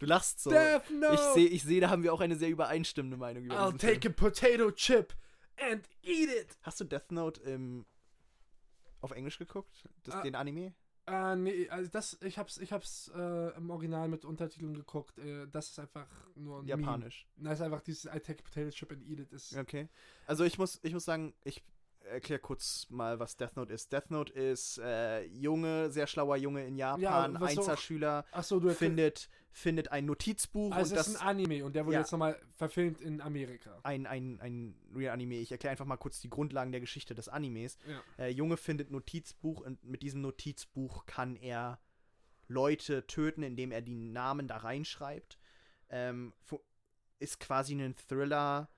Du 0.00 0.06
lachst 0.06 0.40
so. 0.40 0.50
Death 0.50 0.88
Note! 0.90 1.14
Ich 1.14 1.20
sehe, 1.34 1.48
ich 1.48 1.62
seh, 1.64 1.80
da 1.80 1.90
haben 1.90 2.04
wir 2.04 2.12
auch 2.14 2.20
eine 2.20 2.36
sehr 2.36 2.48
übereinstimmende 2.50 3.16
Meinung 3.16 3.44
über 3.44 3.56
I'll 3.58 3.76
take 3.76 4.00
Film. 4.00 4.14
a 4.16 4.20
potato 4.20 4.70
chip 4.70 5.12
and 5.60 5.88
eat 6.02 6.28
it! 6.30 6.56
Hast 6.62 6.80
du 6.80 6.84
Death 6.84 7.10
Note 7.10 7.40
im, 7.42 7.84
auf 9.00 9.10
Englisch 9.10 9.38
geguckt? 9.38 9.88
Das, 10.04 10.14
Ah. 10.14 10.22
Den 10.22 10.36
Anime? 10.36 10.72
Äh, 11.08 11.36
nee, 11.36 11.68
also 11.70 11.90
das, 11.90 12.18
ich 12.22 12.38
hab's, 12.38 12.58
ich 12.58 12.72
hab's 12.72 13.10
äh, 13.14 13.56
im 13.56 13.70
Original 13.70 14.08
mit 14.08 14.24
Untertiteln 14.24 14.74
geguckt. 14.74 15.18
Äh, 15.18 15.46
das 15.48 15.70
ist 15.70 15.78
einfach 15.78 16.08
nur 16.34 16.58
ein 16.60 16.66
Meme. 16.66 16.82
Japanisch. 16.82 17.26
Na, 17.36 17.52
ist 17.52 17.62
einfach 17.62 17.80
dieses 17.80 18.04
I 18.04 18.20
take 18.20 18.40
a 18.40 18.42
potato 18.42 18.70
chip 18.70 18.92
and 18.92 19.02
eat 19.06 19.20
it. 19.20 19.32
Ist, 19.32 19.56
Okay. 19.56 19.88
Also 20.26 20.44
ich 20.44 20.58
muss, 20.58 20.78
ich 20.82 20.92
muss 20.92 21.04
sagen, 21.04 21.34
ich 21.44 21.62
erkläre 22.08 22.40
kurz 22.40 22.86
mal, 22.90 23.18
was 23.18 23.36
Death 23.36 23.56
Note 23.56 23.72
ist. 23.72 23.92
Death 23.92 24.10
Note 24.10 24.32
ist 24.32 24.78
äh, 24.78 25.22
Junge, 25.26 25.90
sehr 25.90 26.06
schlauer 26.06 26.36
Junge 26.36 26.66
in 26.66 26.76
Japan, 26.76 27.36
so- 27.38 27.44
Einzelschüler, 27.44 28.24
Achso, 28.32 28.58
du 28.60 28.70
findet, 28.70 29.28
findet 29.50 29.92
ein 29.92 30.06
Notizbuch 30.06 30.72
Also 30.72 30.94
und 30.94 31.00
es 31.00 31.06
ist 31.06 31.14
das 31.14 31.22
ein 31.22 31.28
Anime 31.28 31.64
und 31.64 31.74
der 31.76 31.84
wurde 31.86 31.94
Ja. 31.94 32.00
jetzt 32.00 32.12
nochmal 32.12 32.40
verfilmt 32.56 33.00
in 33.00 33.20
Amerika. 33.20 33.78
ein, 33.82 34.06
ein, 34.06 34.40
ein 34.40 34.74
Real 34.94 35.12
Anime. 35.14 35.36
Ich 35.36 35.50
erkläre 35.52 35.70
einfach 35.72 35.84
mal 35.86 35.96
kurz 35.96 36.20
die 36.20 36.30
Grundlagen 36.30 36.72
der 36.72 36.80
Geschichte 36.80 37.14
des 37.14 37.28
Animes. 37.28 37.76
Ja. 37.86 38.24
Äh, 38.24 38.28
Junge 38.30 38.56
findet 38.56 38.90
Notizbuch 38.90 39.60
und 39.60 39.82
mit 39.84 40.02
diesem 40.02 40.20
Notizbuch 40.20 41.06
kann 41.06 41.36
er 41.36 41.78
Leute 42.46 43.06
töten, 43.06 43.42
indem 43.42 43.72
er 43.72 43.82
die 43.82 43.94
Namen 43.94 44.48
da 44.48 44.56
reinschreibt. 44.58 45.38
Ähm, 45.90 46.32
ist 47.18 47.40
quasi 47.40 47.74
ein 47.74 47.94
Thriller. 47.96 48.68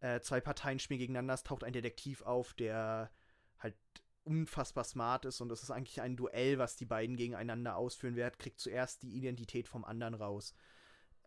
Äh, 0.00 0.20
zwei 0.20 0.40
Parteien 0.40 0.78
spielen 0.78 1.00
gegeneinander. 1.00 1.34
Es 1.34 1.42
taucht 1.42 1.64
ein 1.64 1.72
Detektiv 1.72 2.22
auf, 2.22 2.54
der 2.54 3.10
halt 3.58 3.76
unfassbar 4.24 4.84
smart 4.84 5.24
ist 5.24 5.40
und 5.40 5.50
es 5.50 5.62
ist 5.62 5.70
eigentlich 5.70 6.00
ein 6.00 6.16
Duell, 6.16 6.58
was 6.58 6.76
die 6.76 6.84
beiden 6.84 7.16
gegeneinander 7.16 7.76
ausführen 7.76 8.16
werden. 8.16 8.36
Kriegt 8.38 8.60
zuerst 8.60 9.02
die 9.02 9.14
Identität 9.16 9.68
vom 9.68 9.84
anderen 9.84 10.14
raus. 10.14 10.54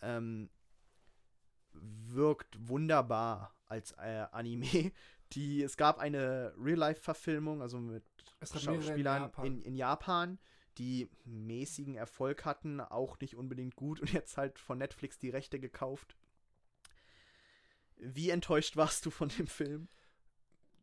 Ähm, 0.02 0.50
wirkt 1.74 2.58
wunderbar 2.68 3.56
als 3.66 3.92
äh, 3.94 4.26
Anime. 4.32 4.92
Die, 5.34 5.64
es 5.64 5.78
gab 5.78 5.98
eine 5.98 6.54
Real-Life-Verfilmung, 6.60 7.64
also 7.64 7.80
mit 7.80 8.04
in 8.40 8.60
Schauspielern 8.60 9.24
Japan. 9.24 9.46
in, 9.48 9.62
in 9.64 9.76
Japan, 9.76 10.40
die 10.78 11.10
mäßigen 11.26 11.96
Erfolg 11.96 12.46
hatten, 12.46 12.80
auch 12.80 13.20
nicht 13.20 13.36
unbedingt 13.36 13.76
gut 13.76 14.00
und 14.00 14.14
jetzt 14.14 14.38
halt 14.38 14.60
von 14.60 14.78
Netflix 14.78 15.18
die 15.18 15.32
Rechte 15.32 15.60
gekauft. 15.60 16.16
Wie 18.04 18.30
enttäuscht 18.30 18.76
warst 18.78 19.06
du 19.06 19.10
von 19.10 19.30
dem 19.30 19.48
Film? 19.48 19.88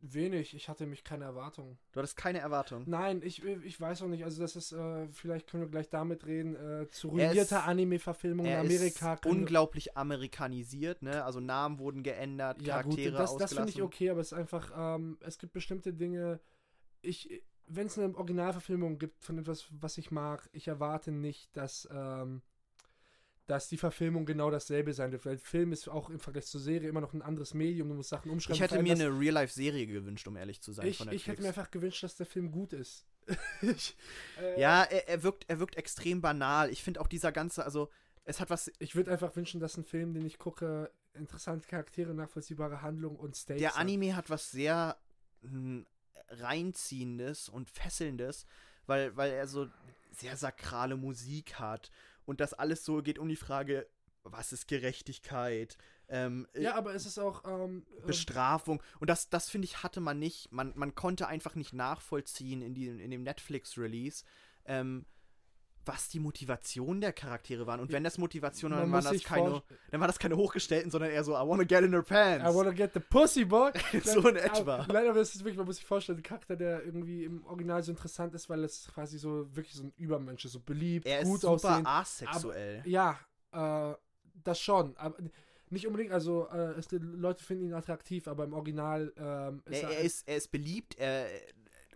Wenig, 0.03 0.55
ich 0.55 0.67
hatte 0.67 0.87
mich 0.87 1.03
keine 1.03 1.25
Erwartungen. 1.25 1.77
Du 1.91 1.99
hattest 1.99 2.17
keine 2.17 2.39
Erwartung. 2.39 2.85
Nein, 2.87 3.21
ich, 3.23 3.43
ich 3.45 3.79
weiß 3.79 4.01
auch 4.01 4.07
nicht, 4.07 4.23
also 4.23 4.41
das 4.41 4.55
ist, 4.55 4.71
äh, 4.71 5.07
vielleicht 5.11 5.47
können 5.47 5.61
wir 5.61 5.69
gleich 5.69 5.89
damit 5.89 6.25
reden, 6.25 6.55
äh, 6.55 6.89
zu 6.89 7.09
ruinierter 7.09 7.65
Anime-Verfilmung 7.65 8.47
in 8.47 8.51
Er 8.51 8.61
Amerika. 8.61 9.13
ist 9.13 9.27
unglaublich 9.27 9.95
amerikanisiert, 9.95 11.03
ne? 11.03 11.23
Also 11.23 11.39
Namen 11.39 11.77
wurden 11.77 12.01
geändert, 12.01 12.63
Ja, 12.63 12.81
gut, 12.81 12.95
Charaktere 12.95 13.17
das, 13.17 13.37
das 13.37 13.53
finde 13.53 13.69
ich 13.69 13.81
okay, 13.83 14.09
aber 14.09 14.21
es 14.21 14.31
ist 14.31 14.37
einfach, 14.37 14.71
ähm, 14.75 15.17
es 15.21 15.37
gibt 15.37 15.53
bestimmte 15.53 15.93
Dinge, 15.93 16.39
ich, 17.03 17.43
wenn 17.67 17.85
es 17.85 17.99
eine 17.99 18.15
Originalverfilmung 18.15 18.97
gibt 18.97 19.23
von 19.23 19.37
etwas, 19.37 19.67
was 19.69 19.99
ich 19.99 20.09
mag, 20.09 20.49
ich 20.51 20.67
erwarte 20.67 21.11
nicht, 21.11 21.55
dass, 21.55 21.87
ähm, 21.91 22.41
dass 23.47 23.67
die 23.67 23.77
Verfilmung 23.77 24.25
genau 24.25 24.49
dasselbe 24.49 24.93
sein 24.93 25.11
wird, 25.11 25.25
weil 25.25 25.37
Film 25.37 25.71
ist 25.71 25.87
auch 25.89 26.09
im 26.09 26.19
Vergleich 26.19 26.45
zur 26.45 26.61
Serie 26.61 26.89
immer 26.89 27.01
noch 27.01 27.13
ein 27.13 27.21
anderes 27.21 27.53
Medium, 27.53 27.89
du 27.89 27.95
musst 27.95 28.09
Sachen 28.09 28.31
umschreiben. 28.31 28.55
Ich 28.55 28.61
hätte 28.61 28.81
mir 28.81 28.93
eine 28.93 29.07
Real-Life-Serie 29.07 29.87
gewünscht, 29.87 30.27
um 30.27 30.37
ehrlich 30.37 30.61
zu 30.61 30.71
sein. 30.71 30.87
ich, 30.87 31.01
ich 31.11 31.27
hätte 31.27 31.41
mir 31.41 31.49
einfach 31.49 31.71
gewünscht, 31.71 32.03
dass 32.03 32.15
der 32.15 32.25
Film 32.25 32.51
gut 32.51 32.73
ist. 32.73 33.05
ich, 33.61 33.95
äh, 34.39 34.59
Ja, 34.59 34.83
er, 34.83 35.07
er, 35.09 35.23
wirkt, 35.23 35.45
er 35.47 35.59
wirkt 35.59 35.75
extrem 35.75 36.21
banal. 36.21 36.69
Ich 36.69 36.83
finde 36.83 37.01
auch 37.01 37.07
dieser 37.07 37.31
ganze, 37.31 37.65
also 37.65 37.89
es 38.23 38.39
hat 38.39 38.49
was. 38.49 38.71
Ich 38.79 38.95
würde 38.95 39.11
einfach 39.11 39.35
wünschen, 39.35 39.59
dass 39.59 39.77
ein 39.77 39.83
Film, 39.83 40.13
den 40.13 40.25
ich 40.25 40.37
gucke, 40.37 40.91
interessante 41.13 41.67
Charaktere, 41.67 42.13
nachvollziehbare 42.13 42.81
Handlung 42.81 43.15
und 43.15 43.35
Stakes 43.35 43.59
Der 43.59 43.71
hat. 43.71 43.79
Anime 43.79 44.15
hat 44.15 44.29
was 44.29 44.51
sehr 44.51 44.97
hm, 45.41 45.85
reinziehendes 46.29 47.49
und 47.49 47.69
fesselndes, 47.69 48.45
weil, 48.85 49.15
weil 49.17 49.31
er 49.31 49.47
so 49.47 49.67
sehr 50.11 50.37
sakrale 50.37 50.97
Musik 50.97 51.55
hat 51.55 51.91
und 52.25 52.39
das 52.39 52.53
alles 52.53 52.85
so 52.85 53.01
geht 53.01 53.19
um 53.19 53.27
die 53.27 53.35
Frage, 53.35 53.87
was 54.23 54.53
ist 54.53 54.67
Gerechtigkeit? 54.67 55.77
Ähm, 56.07 56.47
äh, 56.53 56.63
Ja, 56.63 56.75
aber 56.75 56.93
es 56.93 57.05
ist 57.05 57.17
auch 57.17 57.43
ähm, 57.45 57.85
ähm, 57.97 58.05
Bestrafung. 58.05 58.81
Und 58.99 59.09
das, 59.09 59.29
das 59.29 59.49
finde 59.49 59.65
ich, 59.65 59.83
hatte 59.83 59.99
man 59.99 60.19
nicht. 60.19 60.51
Man, 60.51 60.73
man 60.75 60.93
konnte 60.95 61.27
einfach 61.27 61.55
nicht 61.55 61.73
nachvollziehen 61.73 62.61
in, 62.61 62.73
diesem, 62.73 62.99
in 62.99 63.11
dem 63.11 63.23
Netflix-Release, 63.23 64.23
ähm, 64.65 65.05
was 65.85 66.09
die 66.09 66.19
Motivation 66.19 67.01
der 67.01 67.13
Charaktere 67.13 67.65
waren. 67.67 67.79
Und 67.79 67.91
wenn 67.91 68.03
das 68.03 68.17
Motivation 68.17 68.71
waren, 68.71 68.91
waren 68.91 69.03
das 69.03 69.23
keine, 69.23 69.63
dann 69.89 69.99
waren 69.99 70.07
das 70.07 70.19
keine 70.19 70.35
hochgestellten, 70.37 70.91
sondern 70.91 71.11
eher 71.11 71.23
so, 71.23 71.33
I 71.33 71.47
wanna 71.47 71.63
get 71.63 71.81
in 71.83 71.91
her 71.91 72.03
pants. 72.03 72.49
I 72.49 72.53
wanna 72.55 72.71
get 72.71 72.93
the 72.93 72.99
pussy, 72.99 73.45
boy. 73.45 73.71
so 74.03 74.27
in 74.27 74.35
etwa. 74.35 74.77
aber- 74.79 75.09
aber 75.09 75.19
es 75.21 75.35
ist 75.35 75.41
wirklich, 75.43 75.57
man 75.57 75.65
muss 75.65 75.77
sich 75.77 75.85
vorstellen, 75.85 76.19
ein 76.19 76.23
Charakter, 76.23 76.55
der 76.55 76.83
irgendwie 76.85 77.23
im 77.23 77.45
Original 77.45 77.81
so 77.83 77.91
interessant 77.91 78.33
ist, 78.35 78.49
weil 78.49 78.63
es 78.63 78.87
quasi 78.93 79.17
so 79.17 79.47
wirklich 79.55 79.75
so 79.75 79.83
ein 79.83 79.93
Übermensch 79.97 80.45
ist, 80.45 80.51
so 80.53 80.59
beliebt, 80.59 81.05
Er 81.07 81.21
ist 81.21 81.27
gut 81.27 81.41
super 81.41 81.53
aussehen. 81.53 81.85
asexuell. 81.85 82.83
Ja, 82.85 83.19
äh, 83.51 83.93
das 84.43 84.59
schon. 84.59 84.95
Aber 84.97 85.17
nicht 85.69 85.87
unbedingt, 85.87 86.11
also 86.11 86.47
äh, 86.49 86.73
es, 86.77 86.87
Leute 86.91 87.43
finden 87.43 87.65
ihn 87.65 87.73
attraktiv, 87.73 88.27
aber 88.27 88.43
im 88.43 88.53
Original 88.53 89.13
ähm, 89.17 89.61
ist 89.65 89.83
er, 89.83 89.89
er, 89.89 89.99
ist, 89.99 90.27
er 90.27 90.35
ist 90.37 90.51
beliebt, 90.51 90.97
er, 90.97 91.27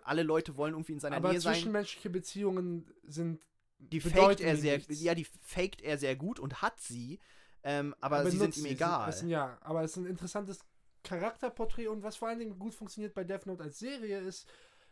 alle 0.03 0.23
Leute 0.23 0.55
wollen 0.55 0.73
irgendwie 0.73 0.93
in 0.93 0.99
seiner 0.99 1.17
aber 1.17 1.31
Nähe 1.31 1.41
sein. 1.41 1.55
zwischenmenschliche 1.55 2.09
Beziehungen 2.09 2.85
sind 3.03 3.41
Die 3.77 3.99
faked 4.01 4.41
er 4.41 4.57
sehr, 4.57 4.77
nichts. 4.77 5.01
ja, 5.01 5.13
die 5.15 5.25
faked 5.25 5.81
er 5.81 5.97
sehr 5.97 6.15
gut 6.15 6.39
und 6.39 6.61
hat 6.61 6.79
sie, 6.79 7.19
ähm, 7.63 7.95
aber, 8.01 8.25
sie 8.29 8.37
benutzt 8.37 8.55
sind 8.55 8.63
ihm 8.65 8.69
sie. 8.69 8.75
egal. 8.75 9.09
Es 9.09 9.19
sind, 9.19 9.29
ja, 9.29 9.57
aber 9.61 9.83
es 9.83 9.91
ist 9.91 9.97
ein 9.97 10.05
interessantes 10.05 10.59
Charakterporträt 11.03 11.87
und 11.87 12.03
was 12.03 12.15
vor 12.15 12.27
allen 12.29 12.39
Dingen 12.39 12.57
gut 12.57 12.73
funktioniert 12.73 13.13
bei 13.13 13.23
Death 13.23 13.45
Note 13.45 13.63
als 13.63 13.79
Serie 13.79 14.19
ist, 14.19 14.47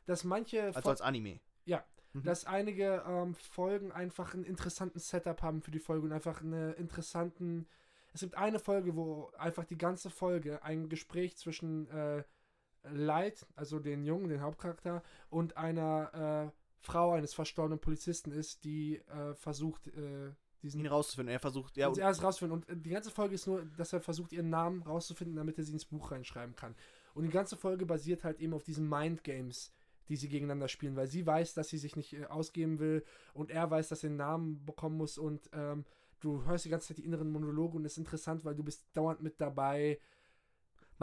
dass 0.06 0.24
manche 0.24 0.72
also 0.76 0.90
als 0.90 1.02
Anime. 1.02 1.40
Ja, 1.66 1.84
Mhm. 2.14 2.24
dass 2.24 2.46
einige 2.46 3.04
ähm, 3.08 3.34
Folgen 3.34 3.92
einfach 3.92 4.34
einen 4.34 4.44
interessanten 4.44 5.00
Setup 5.00 5.42
haben 5.42 5.62
für 5.62 5.72
die 5.72 5.80
Folge 5.80 6.06
und 6.06 6.12
einfach 6.14 6.42
einen 6.42 6.74
interessanten. 6.76 7.68
Es 8.14 8.22
gibt 8.22 8.36
eine 8.38 8.60
Folge, 8.60 8.96
wo 8.96 9.32
einfach 9.38 9.66
die 9.66 9.78
ganze 9.78 10.12
Folge 10.12 10.62
ein 10.64 10.90
Gespräch 10.90 11.36
zwischen 11.38 11.90
äh, 11.90 12.24
Light, 12.84 13.48
also 13.56 13.80
den 13.80 14.04
Jungen, 14.06 14.30
den 14.30 14.42
Hauptcharakter, 14.42 15.02
und 15.32 15.58
einer 15.58 16.52
äh, 16.54 16.63
Frau 16.84 17.14
eines 17.14 17.34
verstorbenen 17.34 17.80
Polizisten 17.80 18.32
ist, 18.32 18.66
die 18.66 18.98
äh, 18.98 19.34
versucht, 19.36 19.88
äh, 19.88 20.32
diesen 20.62 20.82
ihn 20.82 20.88
rauszufinden. 20.88 21.32
Er 21.32 21.40
versucht, 21.40 21.78
ja, 21.78 21.92
er 21.96 22.10
ist 22.12 22.22
rausfinden. 22.22 22.58
Und 22.58 22.70
äh, 22.70 22.76
die 22.76 22.90
ganze 22.90 23.10
Folge 23.10 23.36
ist 23.36 23.48
nur, 23.48 23.66
dass 23.78 23.94
er 23.94 24.02
versucht, 24.02 24.34
ihren 24.34 24.50
Namen 24.50 24.84
rauszufinden, 24.84 25.36
damit 25.36 25.58
er 25.58 25.64
sie 25.64 25.72
ins 25.72 25.86
Buch 25.86 26.12
reinschreiben 26.12 26.56
kann. 26.56 26.76
Und 27.14 27.24
die 27.24 27.30
ganze 27.30 27.56
Folge 27.56 27.86
basiert 27.86 28.26
halt 28.26 28.40
eben 28.42 28.54
auf 28.54 28.64
diesen 28.64 28.90
Mind 28.90 29.24
Games, 29.24 29.72
die 30.10 30.18
sie 30.18 30.28
gegeneinander 30.28 30.68
spielen, 30.68 30.98
weil 30.98 31.08
sie 31.08 31.26
weiß, 31.26 31.54
dass 31.54 31.70
sie 31.70 31.78
sich 31.78 31.96
nicht 31.96 32.14
äh, 32.14 32.26
ausgeben 32.26 32.80
will 32.80 33.06
und 33.34 33.50
er 33.50 33.72
weiß, 33.72 33.88
dass 33.88 34.04
er 34.04 34.10
einen 34.10 34.18
Namen 34.18 34.66
bekommen 34.66 34.98
muss 34.98 35.18
und 35.18 35.50
ähm, 35.54 35.86
du 36.20 36.44
hörst 36.44 36.66
die 36.66 36.70
ganze 36.70 36.90
Zeit 36.90 36.98
die 36.98 37.06
inneren 37.06 37.32
Monologe 37.32 37.78
und 37.78 37.86
es 37.86 37.94
ist 37.94 38.00
interessant, 38.00 38.44
weil 38.44 38.56
du 38.56 38.64
bist 38.64 38.86
dauernd 38.94 39.22
mit 39.22 39.40
dabei. 39.40 40.00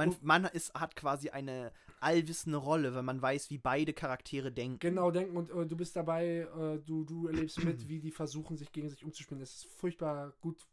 Man, 0.08 0.16
man 0.22 0.44
ist, 0.46 0.74
hat 0.74 0.96
quasi 0.96 1.30
eine 1.30 1.72
allwissende 2.00 2.58
Rolle, 2.58 2.94
wenn 2.94 3.04
man 3.04 3.20
weiß, 3.20 3.50
wie 3.50 3.58
beide 3.58 3.92
Charaktere 3.92 4.50
denken. 4.50 4.78
Genau 4.78 5.10
denken 5.10 5.36
und 5.36 5.50
äh, 5.50 5.66
du 5.66 5.76
bist 5.76 5.96
dabei, 5.96 6.48
äh, 6.56 6.78
du, 6.78 7.04
du 7.04 7.26
erlebst 7.26 7.62
mit, 7.62 7.88
wie 7.88 8.00
die 8.00 8.10
versuchen, 8.10 8.56
sich 8.56 8.72
gegen 8.72 8.88
sich 8.88 9.04
umzuspielen. 9.04 9.42
Es 9.42 9.56
ist 9.56 9.66
furchtbar 9.66 10.32
gut 10.40 10.66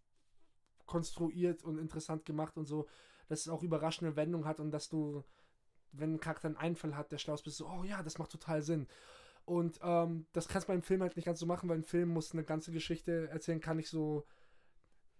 konstruiert 0.86 1.64
und 1.64 1.78
interessant 1.78 2.26
gemacht 2.26 2.58
und 2.58 2.66
so, 2.66 2.88
dass 3.28 3.42
es 3.42 3.50
auch 3.50 3.62
überraschende 3.62 4.16
Wendungen 4.16 4.48
hat 4.48 4.60
und 4.60 4.72
dass 4.72 4.88
du, 4.88 5.24
wenn 5.92 6.16
ein 6.16 6.20
Charakter 6.20 6.48
einen 6.48 6.58
Einfall 6.58 6.96
hat, 6.96 7.12
der 7.12 7.18
schlau 7.18 7.34
ist, 7.34 7.44
bist 7.44 7.60
du 7.60 7.66
so, 7.66 7.70
oh 7.70 7.84
ja, 7.84 8.02
das 8.04 8.18
macht 8.18 8.32
total 8.32 8.62
Sinn. 8.62 8.88
Und 9.44 9.80
ähm, 9.82 10.26
das 10.34 10.48
kannst 10.48 10.68
du 10.68 10.74
beim 10.74 10.82
Film 10.82 11.02
halt 11.02 11.16
nicht 11.16 11.26
ganz 11.26 11.40
so 11.40 11.46
machen, 11.46 11.70
weil 11.70 11.78
ein 11.78 11.84
Film 11.84 12.10
muss 12.10 12.34
eine 12.34 12.44
ganze 12.44 12.72
Geschichte 12.72 13.30
erzählen, 13.30 13.62
kann 13.62 13.78
nicht 13.78 13.90
so 13.90 14.26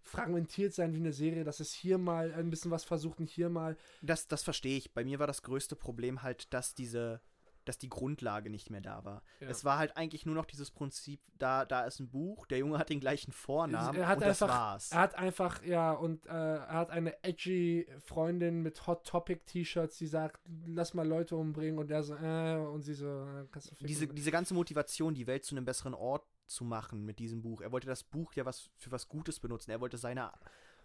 fragmentiert 0.04 0.74
sein 0.74 0.94
wie 0.94 0.98
eine 1.00 1.14
Serie, 1.14 1.44
dass 1.44 1.60
es 1.60 1.74
hier 1.74 1.98
mal 1.98 2.34
ein 2.34 2.50
bisschen 2.50 2.72
was 2.72 2.84
versucht 2.84 3.20
und 3.20 3.30
hier 3.30 3.50
mal. 3.50 3.78
Das, 4.02 4.28
das 4.28 4.44
verstehe 4.44 4.78
ich. 4.78 4.94
Bei 4.94 5.04
mir 5.04 5.20
war 5.20 5.28
das 5.28 5.42
größte 5.42 5.76
Problem 5.76 6.24
halt, 6.24 6.54
dass 6.54 6.74
diese, 6.76 7.22
dass 7.66 7.78
die 7.78 7.90
Grundlage 7.90 8.50
nicht 8.50 8.70
mehr 8.70 8.80
da 8.80 9.04
war. 9.04 9.22
Ja. 9.42 9.50
Es 9.50 9.66
war 9.66 9.78
halt 9.78 9.98
eigentlich 9.98 10.26
nur 10.26 10.36
noch 10.36 10.46
dieses 10.46 10.72
Prinzip, 10.72 11.20
da, 11.38 11.66
da 11.66 11.84
ist 11.84 12.00
ein 12.00 12.10
Buch, 12.10 12.48
der 12.48 12.60
Junge 12.60 12.78
hat 12.80 12.90
den 12.90 13.02
gleichen 13.02 13.34
Vornamen 13.34 14.00
Er 14.00 14.08
hat 14.08 14.20
und 14.20 14.26
das 14.26 14.42
einfach- 14.42 14.56
war's. 14.56 14.92
Er 14.94 15.00
hat 15.00 15.16
einfach, 15.16 15.62
ja, 15.66 15.92
und 15.92 16.26
äh, 16.28 16.30
er 16.30 16.68
hat 16.74 16.90
eine 16.92 17.22
edgy 17.26 17.86
Freundin 18.06 18.62
mit 18.64 18.88
Hot 18.88 19.06
Topic 19.06 19.42
T-Shirts, 19.46 19.98
die 19.98 20.08
sagt, 20.08 20.40
lass 20.66 20.94
mal 20.94 21.06
Leute 21.06 21.36
umbringen 21.36 21.78
und 21.78 21.92
er 21.92 22.04
so, 22.04 22.16
äh, 22.16 22.56
und 22.56 22.84
sie 22.84 22.94
so, 22.94 23.06
äh, 23.08 23.46
kannst 23.52 23.68
du 23.68 23.72
ficken. 23.76 23.88
diese, 23.88 24.08
diese 24.08 24.32
ganze 24.32 24.54
Motivation, 24.54 25.14
die 25.14 25.28
Welt 25.28 25.44
zu 25.44 25.54
einem 25.56 25.66
besseren 25.66 25.94
Ort 25.94 26.26
zu 26.48 26.64
machen 26.66 27.06
mit 27.06 27.20
diesem 27.20 27.42
Buch. 27.42 27.62
Er 27.62 27.72
wollte 27.72 27.88
das 27.88 28.04
Buch 28.04 28.34
ja 28.34 28.46
was 28.46 28.70
für 28.78 28.92
was 28.92 29.08
Gutes 29.08 29.40
benutzen. 29.40 29.72
Er 29.72 29.82
wollte 29.82 29.98
seine 29.98 30.32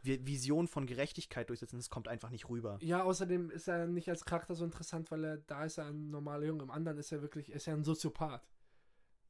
Vi- 0.03 0.27
Vision 0.27 0.67
von 0.67 0.87
Gerechtigkeit 0.87 1.49
durchsetzen. 1.49 1.77
Das 1.77 1.89
kommt 1.89 2.09
einfach 2.09 2.31
nicht 2.31 2.49
rüber. 2.49 2.79
ja, 2.83 3.05
außerdem 3.05 3.51
ist 3.51 3.69
er 3.69 3.87
nicht 3.87 4.09
als 4.09 4.25
Charakter 4.25 4.55
so 4.57 4.65
interessant, 4.65 5.11
weil 5.13 5.25
er, 5.25 5.37
da 5.39 5.65
ist 5.65 5.79
er 5.79 5.87
ein 5.87 6.11
normaler 6.11 6.47
Junge, 6.47 6.65
im 6.65 6.71
anderen 6.73 6.99
ist 6.99 7.13
er 7.13 7.23
wirklich, 7.23 7.51
ist 7.53 7.69
er 7.69 7.75
ein 7.75 7.85
Soziopath. 7.85 8.49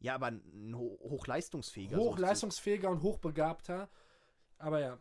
Ja, 0.01 0.15
aber 0.15 0.27
ein 0.29 0.75
ho 0.75 0.99
hochleistungsfähiger. 1.03 1.97
Hochleistungsfähiger 1.99 2.89
und 2.91 3.03
hochbegabter, 3.03 3.89
aber 4.59 4.81
ja. 4.81 4.99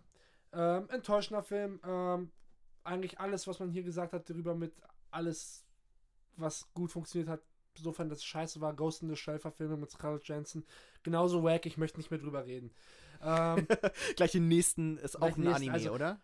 Ähm, 0.54 0.90
enttäuschender 0.90 1.42
Film, 1.42 1.80
ähm, 1.86 2.32
eigentlich 2.84 3.20
alles, 3.20 3.48
was 3.48 3.60
man 3.60 3.70
hier 3.72 3.84
gesagt 3.84 4.12
hat, 4.12 4.30
darüber 4.30 4.54
mit 4.54 4.74
alles, 5.10 5.66
was 6.36 6.72
gut 6.74 6.92
funktioniert 6.92 7.30
hat, 7.30 7.42
insofern 7.78 8.09
das 8.09 8.24
scheiße 8.24 8.61
war, 8.61 8.74
Ghost 8.74 9.01
in 9.01 9.09
the 9.09 9.15
Shell 9.15 9.39
Verfilmung 9.39 9.80
mit 9.80 9.91
Scarlett 9.91 10.24
Johansson, 10.24 10.65
genauso 11.03 11.43
wack, 11.43 11.65
ich 11.65 11.78
möchte 11.78 11.97
nicht 11.97 12.11
mehr 12.11 12.19
drüber 12.19 12.45
reden. 12.45 12.72
Ähm, 13.22 13.67
Gleich 14.15 14.32
den 14.32 14.47
nächsten 14.47 14.97
ist 14.97 15.22
auch 15.22 15.36
ein 15.38 15.41
nächsten, 15.41 15.69
Anime, 15.69 15.74
also- 15.74 15.91
oder? 15.91 16.22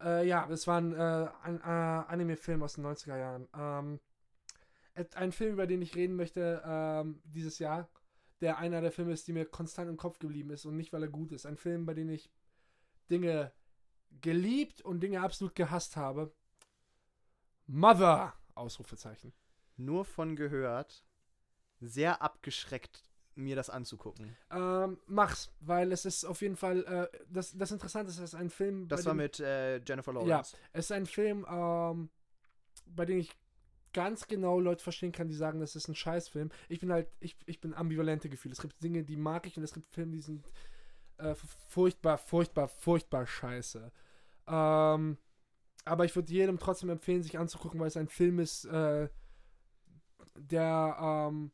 äh, 0.00 0.26
ja, 0.26 0.48
es 0.50 0.66
war 0.66 0.80
ein, 0.80 0.92
äh, 0.92 1.28
ein 1.42 1.60
äh, 1.60 1.62
Anime-Film 1.62 2.62
aus 2.62 2.74
den 2.74 2.84
90er 2.84 3.16
Jahren. 3.16 3.48
Ähm, 3.56 4.00
ein 5.14 5.32
Film, 5.32 5.54
über 5.54 5.66
den 5.66 5.82
ich 5.82 5.96
reden 5.96 6.14
möchte 6.14 6.62
ähm, 6.64 7.20
dieses 7.24 7.58
Jahr, 7.58 7.88
der 8.40 8.58
einer 8.58 8.80
der 8.80 8.92
Filme 8.92 9.12
ist, 9.12 9.26
die 9.26 9.32
mir 9.32 9.44
konstant 9.44 9.88
im 9.88 9.96
Kopf 9.96 10.18
geblieben 10.18 10.50
ist 10.50 10.66
und 10.66 10.76
nicht, 10.76 10.92
weil 10.92 11.02
er 11.02 11.08
gut 11.08 11.32
ist. 11.32 11.46
Ein 11.46 11.56
Film, 11.56 11.86
bei 11.86 11.94
dem 11.94 12.10
ich 12.10 12.30
Dinge 13.10 13.52
geliebt 14.20 14.82
und 14.82 15.00
Dinge 15.00 15.20
absolut 15.20 15.54
gehasst 15.54 15.96
habe. 15.96 16.32
Mother! 17.66 18.34
Ausrufezeichen. 18.54 19.32
Nur 19.76 20.04
von 20.04 20.36
gehört. 20.36 21.04
Sehr 21.80 22.22
abgeschreckt, 22.22 23.02
mir 23.34 23.56
das 23.56 23.68
anzugucken. 23.70 24.36
Ähm, 24.50 24.98
mach's, 25.06 25.50
weil 25.60 25.92
es 25.92 26.04
ist 26.04 26.24
auf 26.24 26.40
jeden 26.40 26.56
Fall, 26.56 26.84
äh, 27.12 27.18
das, 27.28 27.56
das 27.56 27.72
Interessante 27.72 28.10
ist, 28.10 28.18
es 28.18 28.32
ist 28.32 28.34
ein 28.34 28.50
Film, 28.50 28.88
Das 28.88 29.04
war 29.04 29.12
dem- 29.14 29.18
mit 29.18 29.40
äh, 29.40 29.78
Jennifer 29.84 30.12
Lawrence. 30.12 30.56
Es 30.72 30.86
ist 30.86 30.92
ein 30.92 31.06
Film, 31.06 31.44
ähm, 31.50 32.10
bei 32.86 33.04
dem 33.04 33.18
ich 33.18 33.36
ganz 33.92 34.26
genau 34.26 34.58
Leute 34.60 34.82
verstehen 34.82 35.12
kann, 35.12 35.28
die 35.28 35.34
sagen, 35.34 35.60
das 35.60 35.76
ist 35.76 35.88
ein 35.88 35.94
Scheißfilm. 35.94 36.50
Ich 36.68 36.80
bin 36.80 36.92
halt, 36.92 37.08
ich, 37.20 37.36
ich 37.46 37.60
bin 37.60 37.74
ambivalente 37.74 38.28
Gefühle. 38.28 38.52
Es 38.52 38.60
gibt 38.60 38.82
Dinge, 38.82 39.04
die 39.04 39.16
mag 39.16 39.46
ich 39.46 39.56
und 39.56 39.62
es 39.62 39.72
gibt 39.74 39.92
Filme, 39.94 40.12
die 40.12 40.20
sind 40.20 40.48
äh, 41.18 41.34
furchtbar, 41.68 42.18
furchtbar, 42.18 42.68
furchtbar 42.68 43.26
scheiße. 43.26 43.92
Ähm, 44.48 45.18
aber 45.84 46.04
ich 46.04 46.14
würde 46.16 46.32
jedem 46.32 46.58
trotzdem 46.58 46.88
empfehlen, 46.90 47.22
sich 47.22 47.38
anzugucken, 47.38 47.78
weil 47.78 47.86
es 47.88 47.96
ein 47.96 48.08
Film 48.08 48.38
ist, 48.40 48.64
äh, 48.64 49.08
der, 50.36 50.96
ähm, 51.00 51.50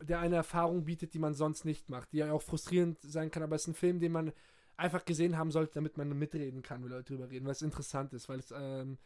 der 0.00 0.20
eine 0.20 0.36
Erfahrung 0.36 0.84
bietet, 0.84 1.14
die 1.14 1.18
man 1.18 1.34
sonst 1.34 1.64
nicht 1.64 1.88
macht, 1.88 2.12
die 2.12 2.18
ja 2.18 2.32
auch 2.32 2.42
frustrierend 2.42 2.98
sein 3.02 3.30
kann, 3.30 3.42
aber 3.42 3.56
es 3.56 3.62
ist 3.62 3.68
ein 3.68 3.74
Film, 3.74 4.00
den 4.00 4.12
man 4.12 4.32
einfach 4.76 5.04
gesehen 5.04 5.36
haben 5.36 5.50
sollte, 5.50 5.74
damit 5.74 5.96
man 5.98 6.08
mitreden 6.18 6.62
kann, 6.62 6.82
wenn 6.82 6.90
Leute 6.90 7.12
drüber 7.12 7.30
reden, 7.30 7.44
weil 7.44 7.52
es 7.52 7.62
interessant 7.62 8.12
ist, 8.14 8.28
weil 8.28 8.38
es 8.38 8.52
ähm, 8.56 8.98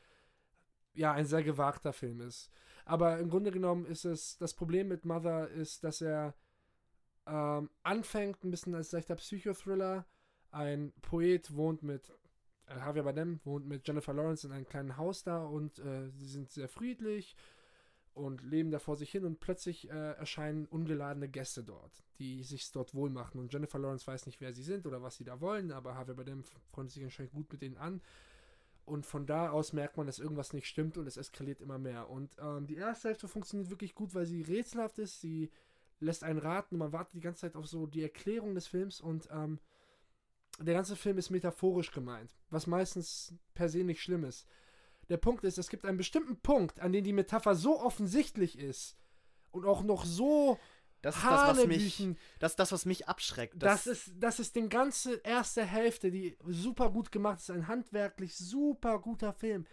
ja 0.95 1.12
ein 1.12 1.26
sehr 1.26 1.43
gewagter 1.43 1.93
Film 1.93 2.20
ist. 2.20 2.51
Aber 2.85 3.18
im 3.18 3.28
Grunde 3.28 3.51
genommen 3.51 3.85
ist 3.87 4.05
es, 4.05 4.37
das 4.39 4.55
Problem 4.55 4.89
mit 4.89 5.05
Mother 5.05 5.49
ist, 5.49 5.82
dass 5.82 6.01
er 6.01 6.35
ähm, 7.26 7.70
anfängt 7.82 8.45
ein 8.45 8.51
bisschen 8.51 8.74
als 8.74 8.93
leichter 8.93 9.16
Psychothriller. 9.16 10.07
Ein 10.51 10.93
Poet 11.03 11.55
wohnt 11.57 11.82
mit, 11.82 12.12
äh, 12.66 12.76
Javier 12.76 13.03
Bardem 13.03 13.41
wohnt 13.45 13.66
mit 13.66 13.87
Jennifer 13.87 14.12
Lawrence 14.12 14.47
in 14.47 14.53
einem 14.53 14.66
kleinen 14.66 14.97
Haus 14.97 15.24
da 15.24 15.45
und 15.45 15.78
äh, 15.80 16.11
sie 16.11 16.26
sind 16.26 16.51
sehr 16.51 16.68
friedlich 16.68 17.35
und 18.15 18.43
leben 18.43 18.71
da 18.71 18.79
vor 18.79 18.97
sich 18.97 19.11
hin 19.11 19.25
und 19.25 19.41
plötzlich 19.41 19.91
äh, 19.91 20.12
erscheinen 20.12 20.67
ungeladene 20.67 21.29
Gäste 21.29 21.65
dort, 21.65 22.05
die 22.19 22.43
sich 22.43 22.71
dort 22.71 22.95
wohl 22.95 23.11
machen. 23.11 23.41
Und 23.41 23.53
Jennifer 23.53 23.79
Lawrence 23.79 24.07
weiß 24.07 24.27
nicht, 24.27 24.41
wer 24.41 24.53
sie 24.53 24.62
sind 24.62 24.87
oder 24.87 25.03
was 25.03 25.17
sie 25.17 25.25
da 25.25 25.41
wollen, 25.41 25.73
aber 25.73 25.93
Javier 25.95 26.15
Bardem 26.15 26.45
freundet 26.71 26.93
sich 26.93 27.05
anscheinend 27.05 27.33
gut 27.33 27.51
mit 27.53 27.62
denen 27.62 27.77
an. 27.77 28.01
Und 28.85 29.07
von 29.07 29.27
da 29.27 29.51
aus 29.51 29.73
merkt 29.73 29.97
man, 29.97 30.07
dass 30.07 30.19
irgendwas 30.19 30.53
nicht 30.53 30.67
stimmt 30.67 30.99
und 30.99 31.07
es 31.07 31.17
eskaliert 31.17 31.61
immer 31.61 31.79
mehr. 31.79 32.11
Und 32.11 32.37
ähm, 32.39 32.67
die 32.67 32.77
erste 32.77 33.09
Hälfte 33.09 33.29
funktioniert 33.29 33.71
wirklich 33.71 33.95
gut, 33.95 34.15
weil 34.15 34.27
sie 34.27 34.43
rätselhaft 34.43 34.99
ist. 34.99 35.21
Sie 35.21 35.51
lässt 36.01 36.23
einen 36.23 36.39
raten 36.39 36.75
und 36.75 36.81
man 36.81 36.93
wartet 36.93 37.15
die 37.15 37.21
ganze 37.21 37.43
Zeit 37.43 37.57
auf 37.57 37.67
so 37.67 37.87
die 37.87 38.03
Erklärung 38.03 38.55
des 38.55 38.67
Films 38.67 39.01
und 39.01 39.29
ähm, 39.33 39.59
der 40.61 40.75
ganze 40.75 40.97
Film 40.97 41.19
ist 41.19 41.31
metaphorisch 41.31 41.91
gemeint, 41.91 42.35
was 42.51 42.67
meistens 42.67 43.35
per 43.55 43.69
se 43.69 43.83
nicht 43.83 44.03
schlimm 44.03 44.25
ist. 44.25 44.47
Der 45.09 45.17
Punkt 45.17 45.45
ist, 45.45 45.59
es 45.59 45.69
gibt 45.69 45.85
einen 45.85 45.99
bestimmten 45.99 46.37
Punkt, 46.41 46.81
an 46.81 46.93
dem 46.93 47.05
die 47.05 47.13
Metapher 47.13 47.55
so 47.55 47.81
offensichtlich 47.81 48.59
ist 48.59 48.97
und 49.51 49.65
auch 49.65 49.83
noch 49.83 50.05
so 50.05 50.59
das 51.05 51.17
ist 51.17 51.25
das, 51.25 51.59
was 51.59 51.67
mich, 51.67 52.17
das 52.39 52.53
ist 52.53 52.59
das, 52.59 52.73
was 52.73 52.87
mich 52.87 53.09
abschreckt. 53.09 53.63
Das, 53.63 53.85
das, 53.85 53.87
ist, 53.87 54.13
das 54.17 54.41
ist 54.41 54.57
die 54.57 54.67
ganze 54.71 55.17
erste 55.17 55.63
Hälfte, 55.63 56.11
die 56.11 56.35
super 56.47 56.91
gut 56.91 57.13
gemacht 57.13 57.41
ist. 57.41 57.51
Ein 57.51 57.69
handwerklich 57.69 58.35
super 58.35 58.99
guter 58.99 59.35
Film. 59.35 59.67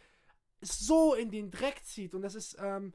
So 0.60 1.14
in 1.14 1.32
den 1.32 1.50
Dreck 1.50 1.86
zieht. 1.86 2.14
Und 2.14 2.24
das 2.24 2.36
ist, 2.36 2.58
ähm, 2.60 2.94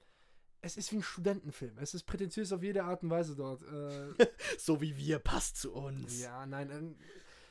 es 0.60 0.76
ist 0.76 0.92
wie 0.92 0.96
ein 0.96 1.02
Studentenfilm. 1.02 1.78
Es 1.78 1.94
ist 1.94 2.04
prätentiös 2.04 2.52
auf 2.52 2.62
jede 2.62 2.84
Art 2.84 3.02
und 3.02 3.08
Weise 3.08 3.36
dort. 3.36 3.62
Äh, 3.62 4.26
so 4.58 4.82
wie 4.82 4.98
wir, 4.98 5.18
passt 5.18 5.56
zu 5.56 5.72
uns. 5.72 6.20
Ja, 6.20 6.44
nein, 6.44 6.68
äh, 6.68 6.82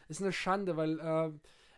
ist 0.08 0.22
eine 0.22 0.34
Schande, 0.34 0.78
weil 0.78 1.00
äh, 1.00 1.32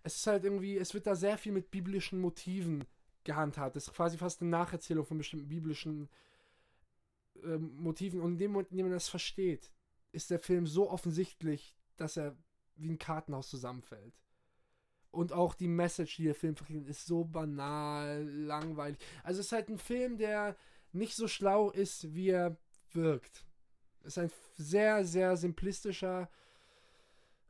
es 0.03 0.17
ist 0.17 0.27
halt 0.27 0.43
irgendwie, 0.43 0.77
es 0.77 0.93
wird 0.93 1.07
da 1.07 1.15
sehr 1.15 1.37
viel 1.37 1.53
mit 1.53 1.71
biblischen 1.71 2.19
Motiven 2.19 2.83
gehandhabt. 3.27 3.75
Das 3.75 3.87
ist 3.87 3.93
quasi 3.93 4.17
fast 4.17 4.41
eine 4.41 4.49
Nacherzählung 4.49 5.05
von 5.05 5.19
bestimmten 5.19 5.47
biblischen 5.47 6.09
äh, 7.43 7.57
Motiven. 7.57 8.21
Und 8.21 8.33
in 8.33 8.37
dem 8.39 8.51
Moment, 8.51 8.71
in 8.71 8.77
dem 8.77 8.87
man 8.87 8.93
das 8.93 9.09
versteht, 9.09 9.71
ist 10.11 10.31
der 10.31 10.39
Film 10.39 10.65
so 10.65 10.89
offensichtlich, 10.89 11.77
dass 11.97 12.17
er 12.17 12.35
wie 12.75 12.89
ein 12.89 12.97
Kartenhaus 12.97 13.49
zusammenfällt. 13.49 14.19
Und 15.11 15.33
auch 15.33 15.53
die 15.53 15.67
Message, 15.67 16.17
die 16.17 16.25
der 16.25 16.35
Film 16.35 16.55
verkündet, 16.55 16.89
ist 16.89 17.05
so 17.05 17.23
banal, 17.23 18.23
langweilig. 18.23 18.97
Also 19.23 19.39
es 19.39 19.47
ist 19.47 19.51
halt 19.51 19.69
ein 19.69 19.77
Film, 19.77 20.17
der 20.17 20.55
nicht 20.91 21.15
so 21.15 21.27
schlau 21.27 21.69
ist, 21.69 22.13
wie 22.13 22.29
er 22.29 22.57
wirkt. 22.93 23.45
Es 24.01 24.15
ist 24.15 24.19
ein 24.19 24.31
sehr, 24.55 25.05
sehr 25.05 25.37
simplistischer 25.37 26.29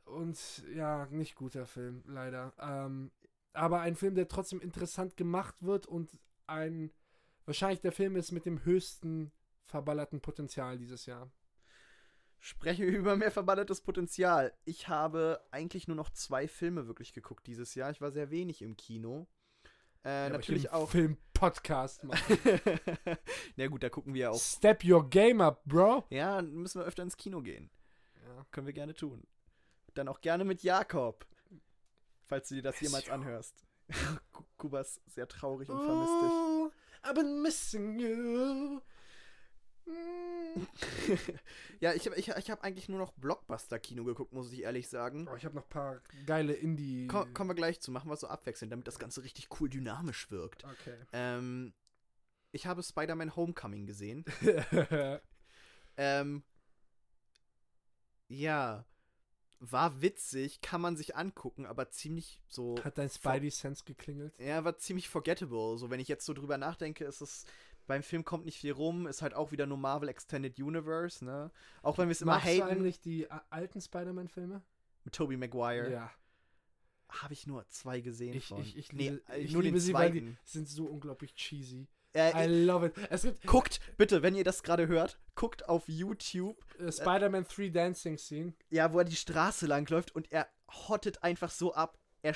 und 0.06 0.64
ja, 0.74 1.06
nicht 1.10 1.36
guter 1.36 1.66
Film, 1.66 2.02
leider. 2.06 2.52
Ähm, 2.58 3.10
aber 3.52 3.80
ein 3.80 3.96
Film, 3.96 4.14
der 4.14 4.28
trotzdem 4.28 4.60
interessant 4.60 5.16
gemacht 5.16 5.54
wird 5.60 5.86
und 5.86 6.10
ein 6.46 6.92
wahrscheinlich 7.44 7.80
der 7.80 7.92
Film 7.92 8.16
ist 8.16 8.30
mit 8.32 8.46
dem 8.46 8.64
höchsten 8.64 9.32
verballerten 9.64 10.20
Potenzial 10.20 10.78
dieses 10.78 11.06
Jahr. 11.06 11.30
Sprechen 12.40 12.86
wir 12.86 12.96
über 12.96 13.16
mehr 13.16 13.32
verballertes 13.32 13.80
Potenzial. 13.80 14.54
Ich 14.64 14.88
habe 14.88 15.40
eigentlich 15.50 15.88
nur 15.88 15.96
noch 15.96 16.10
zwei 16.10 16.46
Filme 16.46 16.86
wirklich 16.86 17.12
geguckt 17.12 17.46
dieses 17.46 17.74
Jahr. 17.74 17.90
Ich 17.90 18.00
war 18.00 18.12
sehr 18.12 18.30
wenig 18.30 18.62
im 18.62 18.76
Kino. 18.76 19.26
Äh, 20.04 20.24
ja, 20.24 20.28
natürlich 20.30 20.70
auch. 20.70 20.88
Film-Podcast 20.88 22.04
machen. 22.04 22.38
Na 23.56 23.66
gut, 23.66 23.82
da 23.82 23.88
gucken 23.88 24.14
wir 24.14 24.30
auch. 24.30 24.40
Step 24.40 24.84
your 24.84 25.08
game 25.08 25.40
up, 25.40 25.64
Bro. 25.64 26.04
Ja, 26.10 26.40
müssen 26.40 26.80
wir 26.80 26.86
öfter 26.86 27.02
ins 27.02 27.16
Kino 27.16 27.42
gehen. 27.42 27.70
Ja. 28.24 28.46
Können 28.52 28.66
wir 28.66 28.74
gerne 28.74 28.94
tun. 28.94 29.26
Dann 29.94 30.06
auch 30.06 30.20
gerne 30.20 30.44
mit 30.44 30.62
Jakob. 30.62 31.26
Falls 32.28 32.48
du 32.48 32.56
dir 32.56 32.62
das 32.62 32.80
jemals 32.80 33.08
anhörst. 33.08 33.64
Kuba 34.58 34.80
ist 34.80 35.00
sehr 35.06 35.26
traurig 35.26 35.68
und 35.68 35.82
vermisst 35.82 36.22
dich. 36.22 36.30
Oh, 36.30 36.70
I've 37.02 37.14
been 37.14 37.42
missing 37.42 37.98
you. 37.98 38.80
ja, 41.80 41.94
ich 41.94 42.06
habe 42.06 42.16
ich, 42.16 42.28
ich 42.28 42.50
hab 42.50 42.62
eigentlich 42.62 42.88
nur 42.90 42.98
noch 42.98 43.12
Blockbuster-Kino 43.12 44.04
geguckt, 44.04 44.32
muss 44.32 44.52
ich 44.52 44.62
ehrlich 44.62 44.88
sagen. 44.88 45.28
Oh, 45.32 45.36
ich 45.36 45.44
habe 45.44 45.54
noch 45.54 45.64
ein 45.64 45.70
paar 45.70 46.02
geile 46.26 46.52
Indie. 46.52 47.06
Komm, 47.06 47.32
kommen 47.32 47.50
wir 47.50 47.54
gleich 47.54 47.80
zu, 47.80 47.90
machen 47.90 48.10
wir 48.10 48.16
so 48.16 48.28
abwechselnd, 48.28 48.72
damit 48.72 48.86
das 48.86 48.98
Ganze 48.98 49.22
richtig 49.22 49.48
cool 49.58 49.70
dynamisch 49.70 50.30
wirkt. 50.30 50.64
Okay. 50.64 50.96
Ähm, 51.12 51.72
ich 52.52 52.66
habe 52.66 52.82
Spider-Man 52.82 53.36
Homecoming 53.36 53.86
gesehen. 53.86 54.24
ähm, 55.96 56.42
ja, 58.28 58.84
war 59.60 60.00
witzig, 60.02 60.60
kann 60.60 60.80
man 60.80 60.96
sich 60.96 61.16
angucken, 61.16 61.66
aber 61.66 61.90
ziemlich 61.90 62.40
so. 62.48 62.76
Hat 62.84 62.98
dein 62.98 63.08
Spidey-Sense 63.08 63.84
geklingelt? 63.84 64.38
Ja, 64.38 64.64
war 64.64 64.78
ziemlich 64.78 65.08
forgettable. 65.08 65.76
So, 65.78 65.90
wenn 65.90 66.00
ich 66.00 66.08
jetzt 66.08 66.26
so 66.26 66.32
drüber 66.32 66.58
nachdenke, 66.58 67.04
ist 67.04 67.20
es 67.20 67.44
beim 67.88 68.02
Film 68.02 68.24
kommt 68.24 68.44
nicht 68.44 68.58
viel 68.58 68.72
rum, 68.72 69.06
ist 69.06 69.22
halt 69.22 69.34
auch 69.34 69.50
wieder 69.50 69.66
nur 69.66 69.78
Marvel 69.78 70.08
Extended 70.08 70.56
Universe, 70.58 71.24
ne? 71.24 71.50
Auch 71.82 71.98
wenn 71.98 72.08
wir 72.08 72.12
es 72.12 72.20
immer 72.20 72.40
haten. 72.44 72.58
du 72.58 72.64
eigentlich 72.64 73.00
die 73.00 73.24
äh, 73.24 73.40
alten 73.50 73.80
Spider-Man-Filme? 73.80 74.62
Mit 75.04 75.14
Tobey 75.14 75.36
Maguire? 75.36 75.90
Ja. 75.90 76.10
Habe 77.08 77.32
ich 77.32 77.46
nur 77.46 77.66
zwei 77.68 78.00
gesehen 78.00 78.34
ich, 78.34 78.46
von. 78.46 78.60
Ich, 78.60 78.76
ich, 78.76 78.92
nee, 78.92 79.18
ich 79.38 79.52
nur 79.52 79.62
liebe 79.62 79.78
den 79.78 79.80
sie, 79.80 79.94
weil 79.94 80.12
die 80.12 80.36
sind 80.44 80.68
so 80.68 80.84
unglaublich 80.84 81.34
cheesy. 81.34 81.88
Äh, 82.14 82.46
I 82.46 82.64
love 82.64 82.86
it. 82.86 82.94
Es 83.10 83.22
gibt, 83.22 83.46
guckt, 83.46 83.80
bitte, 83.96 84.22
wenn 84.22 84.34
ihr 84.34 84.44
das 84.44 84.62
gerade 84.62 84.88
hört, 84.88 85.18
guckt 85.34 85.68
auf 85.68 85.88
YouTube. 85.88 86.56
Uh, 86.80 86.90
Spider-Man 86.90 87.44
3 87.44 87.68
Dancing 87.68 88.18
Scene. 88.18 88.54
Ja, 88.70 88.92
wo 88.92 88.98
er 88.98 89.04
die 89.04 89.16
Straße 89.16 89.66
langläuft 89.66 90.14
und 90.14 90.30
er 90.32 90.48
hottet 90.88 91.22
einfach 91.22 91.50
so 91.50 91.74
ab. 91.74 91.98
Er, 92.22 92.34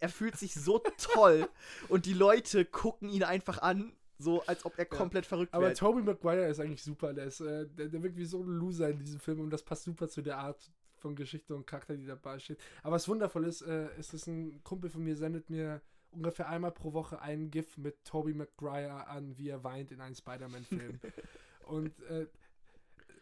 er 0.00 0.08
fühlt 0.08 0.36
sich 0.36 0.54
so 0.54 0.78
toll 0.98 1.48
und 1.88 2.06
die 2.06 2.14
Leute 2.14 2.64
gucken 2.64 3.08
ihn 3.08 3.24
einfach 3.24 3.58
an 3.58 3.92
so, 4.18 4.42
als 4.46 4.64
ob 4.64 4.78
er 4.78 4.86
komplett 4.86 5.24
ja. 5.24 5.28
verrückt 5.28 5.52
wäre. 5.52 5.64
Aber 5.64 5.74
Tobey 5.74 6.02
Maguire 6.02 6.48
ist 6.48 6.60
eigentlich 6.60 6.82
super. 6.82 7.12
Der, 7.12 7.26
ist, 7.26 7.40
äh, 7.40 7.66
der, 7.66 7.88
der 7.88 8.02
wirkt 8.02 8.16
wie 8.16 8.24
so 8.24 8.42
ein 8.42 8.48
Loser 8.48 8.88
in 8.88 8.98
diesem 8.98 9.20
Film 9.20 9.40
und 9.40 9.50
das 9.50 9.62
passt 9.62 9.84
super 9.84 10.08
zu 10.08 10.22
der 10.22 10.38
Art 10.38 10.70
von 10.96 11.14
Geschichte 11.14 11.54
und 11.54 11.66
Charakter, 11.66 11.96
die 11.96 12.06
dabei 12.06 12.38
steht. 12.38 12.58
Aber 12.82 12.96
was 12.96 13.08
wundervoll 13.08 13.44
ist, 13.44 13.62
äh, 13.62 13.88
ist, 13.98 14.14
dass 14.14 14.26
ein 14.26 14.62
Kumpel 14.64 14.88
von 14.88 15.04
mir 15.04 15.16
sendet 15.16 15.50
mir 15.50 15.82
ungefähr 16.10 16.48
einmal 16.48 16.72
pro 16.72 16.92
Woche 16.92 17.20
ein 17.20 17.50
GIF 17.50 17.76
mit 17.76 18.04
Tobey 18.04 18.34
Maguire 18.34 19.06
an, 19.06 19.36
wie 19.38 19.48
er 19.48 19.64
weint 19.64 19.92
in 19.92 20.00
einem 20.00 20.14
Spider-Man-Film. 20.14 21.00
und 21.66 22.00
äh, 22.08 22.26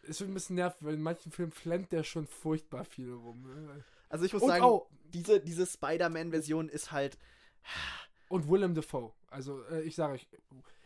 es 0.07 0.19
wird 0.19 0.29
ein 0.29 0.33
bisschen 0.33 0.55
nervig, 0.55 0.79
weil 0.81 0.95
in 0.95 1.01
manchen 1.01 1.31
Filmen 1.31 1.51
flennt 1.51 1.91
der 1.91 2.03
schon 2.03 2.27
furchtbar 2.27 2.85
viel 2.85 3.11
rum. 3.11 3.43
Ne? 3.43 3.83
Also 4.09 4.25
ich 4.25 4.33
muss 4.33 4.43
und 4.43 4.49
sagen, 4.49 4.63
auch, 4.63 4.87
diese, 5.13 5.39
diese 5.39 5.65
Spider-Man-Version 5.65 6.69
ist 6.69 6.91
halt. 6.91 7.17
Und 8.29 8.49
Willem 8.49 8.73
Dafoe. 8.73 9.11
Also 9.29 9.63
äh, 9.65 9.81
ich 9.81 9.95
sage 9.95 10.13
euch, 10.13 10.27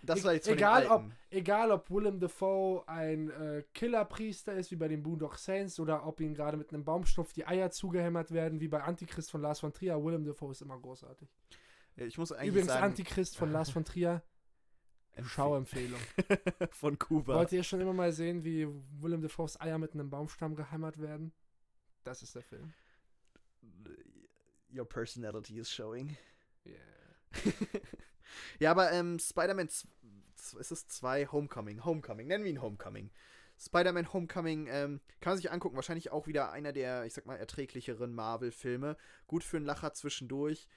das 0.01 0.23
war 0.23 0.33
jetzt 0.33 0.47
egal, 0.47 0.87
ob, 0.87 1.03
egal 1.29 1.71
ob 1.71 1.89
Willem 1.89 2.19
Dafoe 2.19 2.83
ein 2.87 3.29
äh, 3.29 3.63
Killerpriester 3.73 4.53
ist, 4.53 4.71
wie 4.71 4.75
bei 4.75 4.87
den 4.87 5.03
Boondock 5.03 5.37
Saints, 5.37 5.79
oder 5.79 6.05
ob 6.05 6.19
ihm 6.19 6.33
gerade 6.33 6.57
mit 6.57 6.73
einem 6.73 6.83
Baumstoff 6.83 7.33
die 7.33 7.45
Eier 7.45 7.71
zugehämmert 7.71 8.31
werden, 8.31 8.59
wie 8.59 8.67
bei 8.67 8.81
Antichrist 8.81 9.31
von 9.31 9.41
Lars 9.41 9.59
von 9.59 9.73
Trier, 9.73 10.03
Willem 10.03 10.25
Dafoe 10.25 10.51
ist 10.51 10.61
immer 10.61 10.79
großartig. 10.79 11.29
Ich 12.07 12.17
muss 12.17 12.31
eigentlich 12.31 12.49
Übrigens 12.49 12.67
sagen, 12.67 12.83
Antichrist 12.83 13.37
von 13.37 13.51
Lars 13.51 13.69
von 13.69 13.85
Trier. 13.85 14.23
Schauempfehlung. 15.23 15.99
von 16.71 16.97
Kuba. 16.97 17.35
Wollt 17.35 17.51
ihr 17.51 17.63
schon 17.63 17.81
immer 17.81 17.93
mal 17.93 18.13
sehen, 18.13 18.43
wie 18.43 18.67
Willem 19.01 19.21
Dafoes 19.21 19.59
Eier 19.59 19.77
mit 19.77 19.93
einem 19.93 20.09
Baumstamm 20.09 20.55
gehämmert 20.55 20.99
werden? 21.01 21.33
Das 22.03 22.23
ist 22.23 22.35
der 22.35 22.43
Film. 22.43 22.73
Your 24.73 24.87
personality 24.87 25.59
is 25.59 25.69
showing. 25.69 26.15
Yeah. 26.65 26.75
ja, 28.59 28.71
aber 28.71 28.91
ähm, 28.91 29.19
Spider-Man, 29.19 29.67
ist 29.67 29.87
es 30.71 30.87
zwei 30.87 31.25
Homecoming, 31.25 31.83
Homecoming, 31.83 32.27
nennen 32.27 32.43
wir 32.43 32.51
ihn 32.51 32.61
Homecoming. 32.61 33.11
Spider-Man 33.59 34.13
Homecoming 34.13 34.67
ähm, 34.67 35.01
kann 35.19 35.31
man 35.31 35.37
sich 35.37 35.51
angucken. 35.51 35.75
Wahrscheinlich 35.75 36.11
auch 36.11 36.27
wieder 36.27 36.51
einer 36.51 36.71
der, 36.71 37.03
ich 37.05 37.13
sag 37.13 37.25
mal, 37.25 37.35
erträglicheren 37.35 38.13
Marvel-Filme. 38.13 38.95
Gut 39.27 39.43
für 39.43 39.57
einen 39.57 39.65
Lacher 39.65 39.93
zwischendurch. 39.93 40.67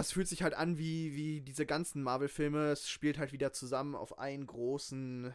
Es 0.00 0.12
fühlt 0.12 0.28
sich 0.28 0.42
halt 0.42 0.54
an 0.54 0.78
wie, 0.78 1.14
wie 1.14 1.40
diese 1.40 1.66
ganzen 1.66 2.02
Marvel-Filme. 2.02 2.70
Es 2.70 2.88
spielt 2.88 3.18
halt 3.18 3.32
wieder 3.32 3.52
zusammen 3.52 3.94
auf 3.94 4.18
einen 4.18 4.46
großen 4.46 5.34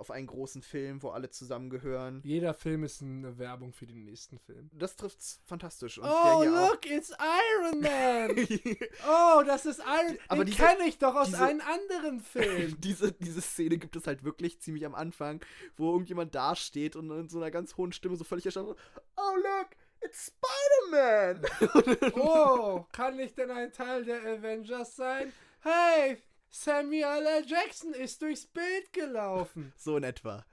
auf 0.00 0.10
einen 0.10 0.26
großen 0.26 0.62
Film, 0.62 1.02
wo 1.02 1.10
alle 1.10 1.28
zusammengehören. 1.28 2.22
Jeder 2.24 2.54
Film 2.54 2.84
ist 2.84 3.02
eine 3.02 3.36
Werbung 3.38 3.74
für 3.74 3.86
den 3.86 4.04
nächsten 4.04 4.38
Film. 4.38 4.70
Das 4.72 4.96
trifft's 4.96 5.40
fantastisch. 5.44 5.98
Und 5.98 6.08
oh, 6.08 6.42
look, 6.42 6.90
it's 6.90 7.10
Iron 7.10 7.80
Man! 7.82 8.30
oh, 9.06 9.42
das 9.44 9.66
ist 9.66 9.80
Iron 9.80 10.16
Aber 10.28 10.46
Den 10.46 10.54
kenne 10.54 10.88
ich 10.88 10.96
doch 10.96 11.14
aus 11.14 11.26
diese- 11.28 11.44
einem 11.44 11.60
anderen 11.60 12.20
Film. 12.20 12.76
diese, 12.80 13.12
diese 13.12 13.42
Szene 13.42 13.76
gibt 13.76 13.94
es 13.94 14.06
halt 14.06 14.24
wirklich 14.24 14.58
ziemlich 14.60 14.86
am 14.86 14.94
Anfang, 14.94 15.44
wo 15.76 15.92
irgendjemand 15.92 16.34
dasteht 16.34 16.96
und 16.96 17.10
in 17.10 17.28
so 17.28 17.36
einer 17.36 17.50
ganz 17.50 17.76
hohen 17.76 17.92
Stimme 17.92 18.16
so 18.16 18.24
völlig 18.24 18.46
erstaunt, 18.46 18.74
oh 19.16 19.36
look, 19.36 19.68
it's 20.02 20.32
Spider-Man! 20.32 22.12
oh, 22.14 22.86
kann 22.92 23.18
ich 23.18 23.34
denn 23.34 23.50
ein 23.50 23.72
Teil 23.72 24.04
der 24.04 24.20
Avengers 24.22 24.96
sein? 24.96 25.32
Hey, 25.60 26.22
Samuel 26.50 27.26
L. 27.26 27.44
Jackson 27.46 27.92
ist 27.92 28.22
durchs 28.22 28.46
Bild 28.46 28.92
gelaufen. 28.92 29.72
so 29.76 29.96
in 29.96 30.04
etwa. 30.04 30.44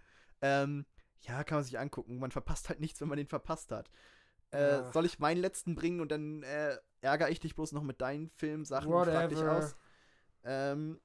Ähm, 0.42 0.86
ja, 1.22 1.44
kann 1.44 1.58
man 1.58 1.64
sich 1.64 1.80
angucken. 1.80 2.20
Man 2.20 2.32
verpasst 2.32 2.70
halt 2.70 2.80
nichts, 2.80 3.02
wenn 3.02 3.08
man 3.08 3.18
den 3.18 3.28
verpasst 3.28 3.72
hat. 3.72 3.90
Äh, 4.52 4.60
Ja. 4.62 4.92
Soll 4.92 5.06
ich 5.06 5.20
meinen 5.20 5.42
letzten 5.42 5.76
bringen 5.76 6.00
und 6.02 6.12
dann 6.12 6.44
äh, 6.44 6.78
ärgere 7.02 7.30
ich 7.30 7.40
dich 7.40 7.56
bloß 7.56 7.72
noch 7.72 7.84
mit 7.84 8.02
deinen 8.02 8.30
Filmsachen 8.30 8.92
und 8.92 9.06
frag 9.06 9.30
dich 9.30 9.40
Whatever. 9.40 9.58
aus? 9.58 9.76
Ähm, 10.44 11.00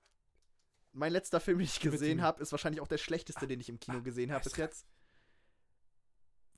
mein 0.93 1.12
letzter 1.12 1.40
Film, 1.40 1.59
den 1.59 1.64
ich 1.64 1.80
gesehen 1.80 2.22
habe, 2.22 2.43
ist 2.43 2.53
wahrscheinlich 2.53 2.80
auch 2.82 2.88
der 2.88 2.99
schlechteste, 2.99 3.47
den 3.47 3.61
ich 3.61 3.68
im 3.68 3.80
Kino 3.80 4.03
gesehen 4.03 4.30
habe 4.30 4.45
bis 4.45 4.57
jetzt. 4.57 4.86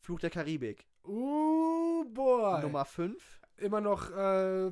Fluch 0.05 0.21
der 0.21 0.29
Karibik. 0.31 0.87
Uh, 1.03 2.05
boy. 2.13 2.61
Nummer 2.61 2.85
5. 2.85 3.41
Immer 3.57 3.81
noch 3.81 4.11
äh, 4.11 4.71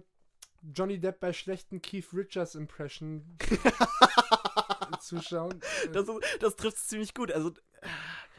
Johnny 0.74 0.98
Depp 1.00 1.20
bei 1.20 1.32
schlechten 1.32 1.80
Keith 1.80 2.12
Richards 2.12 2.54
Impression 2.54 3.24
zuschauen. 5.00 5.60
Äh, 5.84 5.88
Das, 5.92 6.06
das 6.40 6.56
trifft 6.56 6.76
es 6.76 6.86
ziemlich 6.88 7.14
gut. 7.14 7.32
Also, 7.32 7.52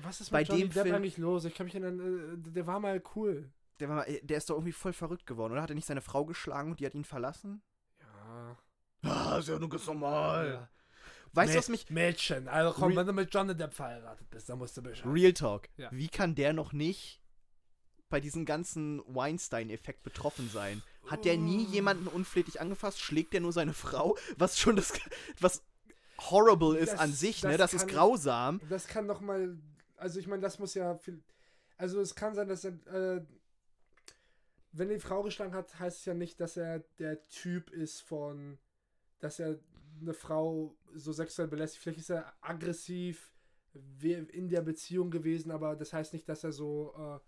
Was 0.03 0.21
ist 0.21 0.29
bei 0.29 0.39
mit 0.41 0.49
Johnny 0.49 0.61
dem 0.61 0.69
Depp 0.71 0.83
Film- 0.83 0.95
eigentlich 0.95 1.17
los? 1.17 1.45
Ich 1.45 1.55
kann 1.55 1.65
mich 1.65 1.75
erinnern, 1.75 2.33
äh, 2.45 2.51
der 2.51 2.67
war 2.67 2.79
mal 2.79 3.01
cool. 3.15 3.51
der, 3.79 3.89
war, 3.89 3.95
mal- 3.97 4.19
der 4.21 4.37
ist 4.37 4.49
doch 4.49 4.55
irgendwie 4.55 4.71
voll 4.71 4.93
verrückt 4.93 5.25
geworden, 5.25 5.53
oder? 5.53 5.61
Hat 5.61 5.71
er 5.71 5.75
nicht 5.75 5.87
seine 5.87 6.01
Frau 6.01 6.25
geschlagen 6.25 6.71
und 6.71 6.79
die 6.79 6.85
hat 6.85 6.93
ihn 6.95 7.05
verlassen? 7.05 7.61
Ja. 7.99 8.57
Ah, 9.09 9.37
ist 9.39 9.49
ja 9.49 9.57
nur 9.59 9.69
ganz 9.69 9.85
normal. 9.87 10.47
Ja. 10.47 10.69
Weißt 11.33 11.53
du, 11.53 11.57
was 11.57 11.67
mich. 11.69 11.89
Mädchen, 11.89 12.47
also 12.47 12.73
komm, 12.73 12.91
Re- 12.91 12.97
wenn 12.97 13.07
du 13.07 13.13
mit 13.13 13.33
Johnny 13.33 13.55
Depp 13.55 13.73
verheiratet 13.73 14.29
bist, 14.29 14.47
dann 14.49 14.59
musst 14.59 14.77
du 14.77 14.81
Bescheid. 14.83 15.05
Real 15.11 15.33
Talk. 15.33 15.67
Ja. 15.77 15.89
Wie 15.91 16.07
kann 16.07 16.35
der 16.35 16.53
noch 16.53 16.73
nicht 16.73 17.21
bei 18.09 18.19
diesem 18.19 18.45
ganzen 18.45 19.01
Weinstein-Effekt 19.07 20.03
betroffen 20.03 20.49
sein? 20.49 20.83
Hat 21.07 21.25
der 21.25 21.37
nie 21.37 21.65
jemanden 21.65 22.07
unflätig 22.07 22.61
angefasst? 22.61 22.99
Schlägt 23.01 23.33
der 23.33 23.41
nur 23.41 23.51
seine 23.51 23.73
Frau? 23.73 24.15
Was 24.37 24.59
schon 24.59 24.75
das. 24.75 24.93
Was 25.39 25.63
horrible 26.19 26.77
ist 26.77 26.93
Das- 26.93 26.99
an 26.99 27.11
sich, 27.11 27.41
das 27.41 27.51
ne? 27.51 27.57
Das 27.57 27.73
ist 27.73 27.87
kann- 27.87 27.89
grausam. 27.95 28.61
Das 28.69 28.87
kann 28.87 29.07
doch 29.07 29.19
mal, 29.19 29.57
also 29.97 30.19
ich 30.19 30.27
meine, 30.27 30.41
das 30.43 30.59
muss 30.59 30.75
ja 30.75 30.95
viel, 30.97 31.21
also 31.77 31.99
es 31.99 32.13
kann 32.15 32.35
sein, 32.35 32.47
dass 32.47 32.63
er, 32.63 32.73
äh, 32.87 33.25
wenn 34.71 34.89
er 34.89 34.95
die 34.95 35.01
Frau 35.01 35.23
geschlagen 35.23 35.53
hat, 35.53 35.79
heißt 35.79 35.99
es 35.99 36.05
ja 36.05 36.13
nicht, 36.13 36.39
dass 36.39 36.57
er 36.57 36.79
der 36.99 37.27
Typ 37.27 37.69
ist 37.71 38.01
von, 38.01 38.57
dass 39.19 39.39
er 39.39 39.59
eine 40.01 40.13
Frau 40.13 40.75
so 40.93 41.11
sexuell 41.11 41.47
belästigt. 41.47 41.83
Vielleicht 41.83 41.99
ist 41.99 42.09
er 42.09 42.33
aggressiv 42.41 43.31
in 43.91 44.49
der 44.49 44.61
Beziehung 44.61 45.09
gewesen, 45.09 45.49
aber 45.51 45.75
das 45.75 45.93
heißt 45.93 46.13
nicht, 46.13 46.29
dass 46.29 46.43
er 46.43 46.51
so, 46.51 46.93
äh, 46.97 47.19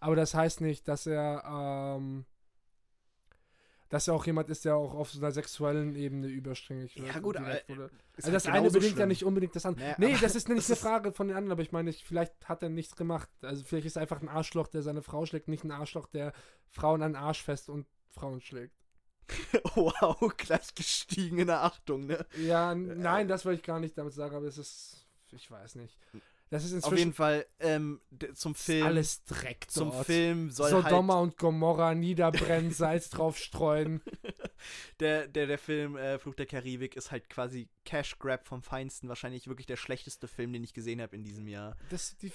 aber 0.00 0.16
das 0.16 0.34
heißt 0.34 0.60
nicht, 0.60 0.86
dass 0.88 1.06
er, 1.06 1.42
ähm, 1.98 2.26
dass 3.88 4.08
er 4.08 4.14
auch 4.14 4.26
jemand 4.26 4.50
ist, 4.50 4.64
der 4.64 4.76
auch 4.76 4.94
auf 4.94 5.10
so 5.10 5.20
einer 5.20 5.30
sexuellen 5.32 5.94
Ebene 5.94 6.26
übersträngig 6.26 6.96
wird. 6.96 7.06
Ja, 7.06 7.18
gut, 7.20 7.36
aber. 7.36 7.54
Ist 7.54 7.68
Also 7.70 7.86
halt 8.24 8.34
das 8.34 8.46
eine 8.46 8.70
bedingt 8.70 8.84
ja 8.92 8.96
schlimm. 8.96 9.08
nicht 9.08 9.24
unbedingt 9.24 9.54
das 9.56 9.64
andere. 9.64 9.94
Nee, 9.98 10.12
Nee, 10.12 10.18
das 10.20 10.34
ist 10.34 10.48
nicht 10.48 10.58
das 10.68 10.70
eine 10.70 10.76
Frage 10.76 11.12
von 11.12 11.28
den 11.28 11.36
anderen, 11.36 11.52
aber 11.52 11.62
ich 11.62 11.72
meine, 11.72 11.88
ich, 11.90 12.04
vielleicht 12.04 12.48
hat 12.48 12.62
er 12.62 12.68
nichts 12.68 12.96
gemacht. 12.96 13.30
Also 13.42 13.64
vielleicht 13.64 13.86
ist 13.86 13.96
er 13.96 14.02
einfach 14.02 14.20
ein 14.20 14.28
Arschloch, 14.28 14.66
der 14.66 14.82
seine 14.82 15.02
Frau 15.02 15.24
schlägt, 15.24 15.48
nicht 15.48 15.64
ein 15.64 15.70
Arschloch, 15.70 16.06
der 16.08 16.32
Frauen 16.68 17.02
an 17.02 17.12
den 17.12 17.22
Arsch 17.22 17.42
fest 17.42 17.68
und 17.70 17.86
Frauen 18.10 18.40
schlägt. 18.40 18.74
wow, 19.74 20.18
gleich 20.36 20.74
gestiegen 20.74 21.38
in 21.38 21.46
der 21.48 21.62
Achtung, 21.62 22.06
ne? 22.06 22.26
Ja, 22.38 22.72
n- 22.72 23.00
nein, 23.00 23.28
das 23.28 23.44
wollte 23.44 23.60
ich 23.60 23.66
gar 23.66 23.80
nicht 23.80 23.96
damit 23.98 24.14
sagen, 24.14 24.34
aber 24.36 24.46
es 24.46 24.58
ist, 24.58 25.06
ich 25.32 25.50
weiß 25.50 25.76
nicht. 25.76 25.98
Das 26.48 26.64
ist 26.64 26.84
Auf 26.84 26.92
jeden 26.92 27.08
inzwischen 27.08 27.12
Fall, 27.14 27.44
ähm, 27.58 28.00
zum 28.34 28.54
Film. 28.54 28.86
alles 28.86 29.24
Dreck 29.24 29.66
zum 29.68 29.90
dort. 29.90 30.06
Film 30.06 30.50
soll 30.50 30.70
Sodoma 30.70 31.14
halt 31.14 31.24
und 31.24 31.38
Gomorra 31.38 31.92
niederbrennen, 31.94 32.70
Salz 32.72 33.10
drauf 33.10 33.36
streuen. 33.36 34.00
der, 35.00 35.26
der, 35.26 35.48
der 35.48 35.58
Film 35.58 35.96
äh, 35.96 36.20
Fluch 36.20 36.36
der 36.36 36.46
Karibik 36.46 36.94
ist 36.94 37.10
halt 37.10 37.28
quasi 37.28 37.68
Cash 37.84 38.20
Grab 38.20 38.46
vom 38.46 38.62
Feinsten. 38.62 39.08
Wahrscheinlich 39.08 39.48
wirklich 39.48 39.66
der 39.66 39.76
schlechteste 39.76 40.28
Film, 40.28 40.52
den 40.52 40.62
ich 40.62 40.72
gesehen 40.72 41.00
habe 41.02 41.16
in 41.16 41.24
diesem 41.24 41.48
Jahr. 41.48 41.76
Das, 41.90 42.16
die, 42.18 42.30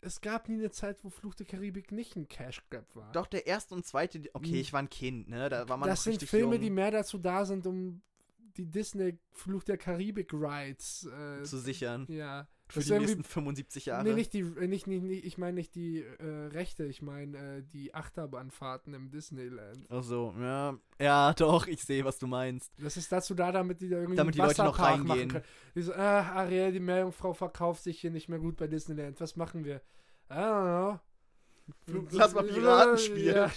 es 0.00 0.20
gab 0.20 0.48
nie 0.48 0.54
eine 0.56 0.70
Zeit, 0.70 0.98
wo 1.02 1.10
Fluch 1.10 1.34
der 1.34 1.46
Karibik 1.46 1.92
nicht 1.92 2.16
ein 2.16 2.28
Cash 2.28 2.62
Grab 2.70 2.84
war. 2.94 3.10
Doch, 3.12 3.26
der 3.26 3.46
erste 3.46 3.74
und 3.74 3.84
zweite, 3.86 4.20
okay, 4.32 4.48
Mhm. 4.50 4.54
ich 4.56 4.72
war 4.72 4.80
ein 4.82 4.88
Kind, 4.90 5.28
ne? 5.28 5.48
Da 5.48 5.68
war 5.68 5.76
man 5.76 5.88
das 5.88 6.04
sind 6.04 6.22
Filme, 6.22 6.54
jung 6.56 6.62
die 6.62 6.70
mehr 6.70 6.90
dazu 6.90 7.18
da 7.18 7.44
sind, 7.44 7.66
um 7.66 8.00
die 8.56 8.66
Disney 8.66 9.18
Fluch 9.32 9.62
der 9.64 9.76
Karibik 9.78 10.32
Rides 10.32 11.06
äh, 11.06 11.42
zu 11.44 11.58
sichern. 11.58 12.06
ja. 12.08 12.46
Für 12.70 12.80
die 12.80 12.98
nächsten 12.98 13.24
75 13.24 13.86
Jahre. 13.86 14.04
Nee, 14.04 14.14
nicht 14.14 14.32
die, 14.34 14.40
äh, 14.40 14.66
nicht, 14.66 14.86
nicht, 14.86 15.02
nicht 15.02 15.24
ich 15.24 15.38
meine 15.38 15.54
nicht 15.54 15.74
die 15.74 16.02
äh, 16.02 16.46
Rechte, 16.52 16.84
ich 16.84 17.00
meine 17.00 17.58
äh, 17.58 17.62
die 17.62 17.94
Achterbahnfahrten 17.94 18.92
im 18.92 19.10
Disneyland. 19.10 19.86
Ach 19.88 20.02
so, 20.02 20.34
ja. 20.38 20.78
Ja, 21.00 21.32
doch, 21.32 21.66
ich 21.66 21.82
sehe, 21.82 22.04
was 22.04 22.18
du 22.18 22.26
meinst. 22.26 22.72
Das 22.78 22.96
ist 22.96 23.10
dazu 23.10 23.34
da, 23.34 23.52
damit 23.52 23.80
die 23.80 23.88
da 23.88 23.96
irgendwie 23.96 24.16
Damit 24.16 24.34
die 24.34 24.40
Leute 24.40 24.64
noch 24.64 24.78
reingehen. 24.78 25.42
Die 25.74 25.82
so, 25.82 25.94
ah, 25.94 26.20
Ariel, 26.34 26.72
die 26.72 26.80
Meerjungfrau 26.80 27.32
verkauft 27.32 27.82
sich 27.82 28.00
hier 28.00 28.10
nicht 28.10 28.28
mehr 28.28 28.38
gut 28.38 28.56
bei 28.56 28.66
Disneyland. 28.66 29.20
Was 29.20 29.36
machen 29.36 29.64
wir? 29.64 29.76
I 30.30 30.34
don't 30.34 30.62
know. 30.62 31.00
Lass 32.10 32.34
mal 32.34 32.44
Piraten 32.44 32.98
spielen. 32.98 33.34
Ja. 33.34 33.50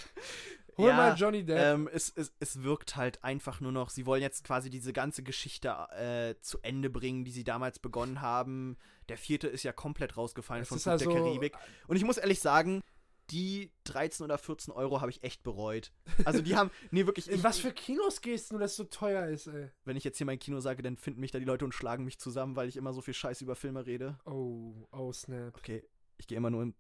Hol 0.78 0.88
Ja, 0.88 0.96
mal 0.96 1.16
Johnny 1.16 1.44
Depp. 1.44 1.58
Ähm, 1.60 1.90
es, 1.92 2.12
es, 2.16 2.34
es 2.40 2.64
wirkt 2.64 2.96
halt 2.96 3.24
einfach 3.24 3.60
nur 3.60 3.72
noch, 3.72 3.90
sie 3.90 4.06
wollen 4.06 4.22
jetzt 4.22 4.44
quasi 4.44 4.70
diese 4.70 4.94
ganze 4.94 5.24
Geschichte 5.24 5.70
äh, 5.70 6.36
zu 6.42 6.60
Ende 6.62 6.90
bringen, 6.90 7.24
die 7.26 7.32
sie 7.32 7.44
damals 7.44 7.80
begonnen 7.80 8.22
haben. 8.22 8.78
Der 9.10 9.18
vierte 9.18 9.48
ist 9.48 9.64
ja 9.64 9.74
komplett 9.74 10.18
rausgefallen 10.18 10.64
Es 10.64 10.70
von 10.70 10.80
Fluch 10.80 10.92
also- 10.94 11.10
der 11.10 11.20
Karibik. 11.22 11.54
Und 11.88 11.96
ich 11.98 12.04
muss 12.06 12.18
ehrlich 12.18 12.40
sagen, 12.40 12.82
die 13.30 13.72
13 13.86 14.26
oder 14.26 14.38
14 14.38 14.74
Euro 14.74 15.00
habe 15.00 15.10
ich 15.10 15.24
echt 15.24 15.42
bereut. 15.44 15.92
Also 16.26 16.42
die 16.42 16.56
haben, 16.58 16.70
nee, 16.92 17.06
wirklich, 17.06 17.30
In 17.30 17.44
was 17.44 17.60
für 17.60 17.72
Kinos 17.72 18.22
gehst 18.22 18.52
du, 18.52 18.58
dass 18.58 18.76
so 18.76 18.84
teuer 18.84 19.28
ist, 19.28 19.48
ey? 19.48 19.70
wenn 19.86 19.96
ich 19.96 20.04
jetzt 20.04 20.18
hier 20.18 20.26
mein 20.26 20.40
Kino 20.40 20.60
sage, 20.60 20.84
dann 20.84 20.98
finden 20.98 21.22
mich 21.22 21.32
da 21.32 21.40
die 21.40 21.46
Leute 21.46 21.64
und 21.64 21.74
schlagen 21.74 22.04
mich 22.04 22.20
zusammen, 22.20 22.56
weil 22.58 22.68
ich 22.68 22.76
immer 22.76 22.94
so 22.94 23.02
viel 23.02 23.14
Scheiß 23.14 23.42
über 23.42 23.56
Filme 23.56 23.86
rede. 23.86 24.20
Oh, 24.26 24.74
oh, 24.92 25.14
snap. 25.14 25.56
Okay, 25.58 25.84
ich 26.18 26.28
gehe 26.28 26.38
immer 26.38 26.50
nur 26.50 26.64
in, 26.64 26.76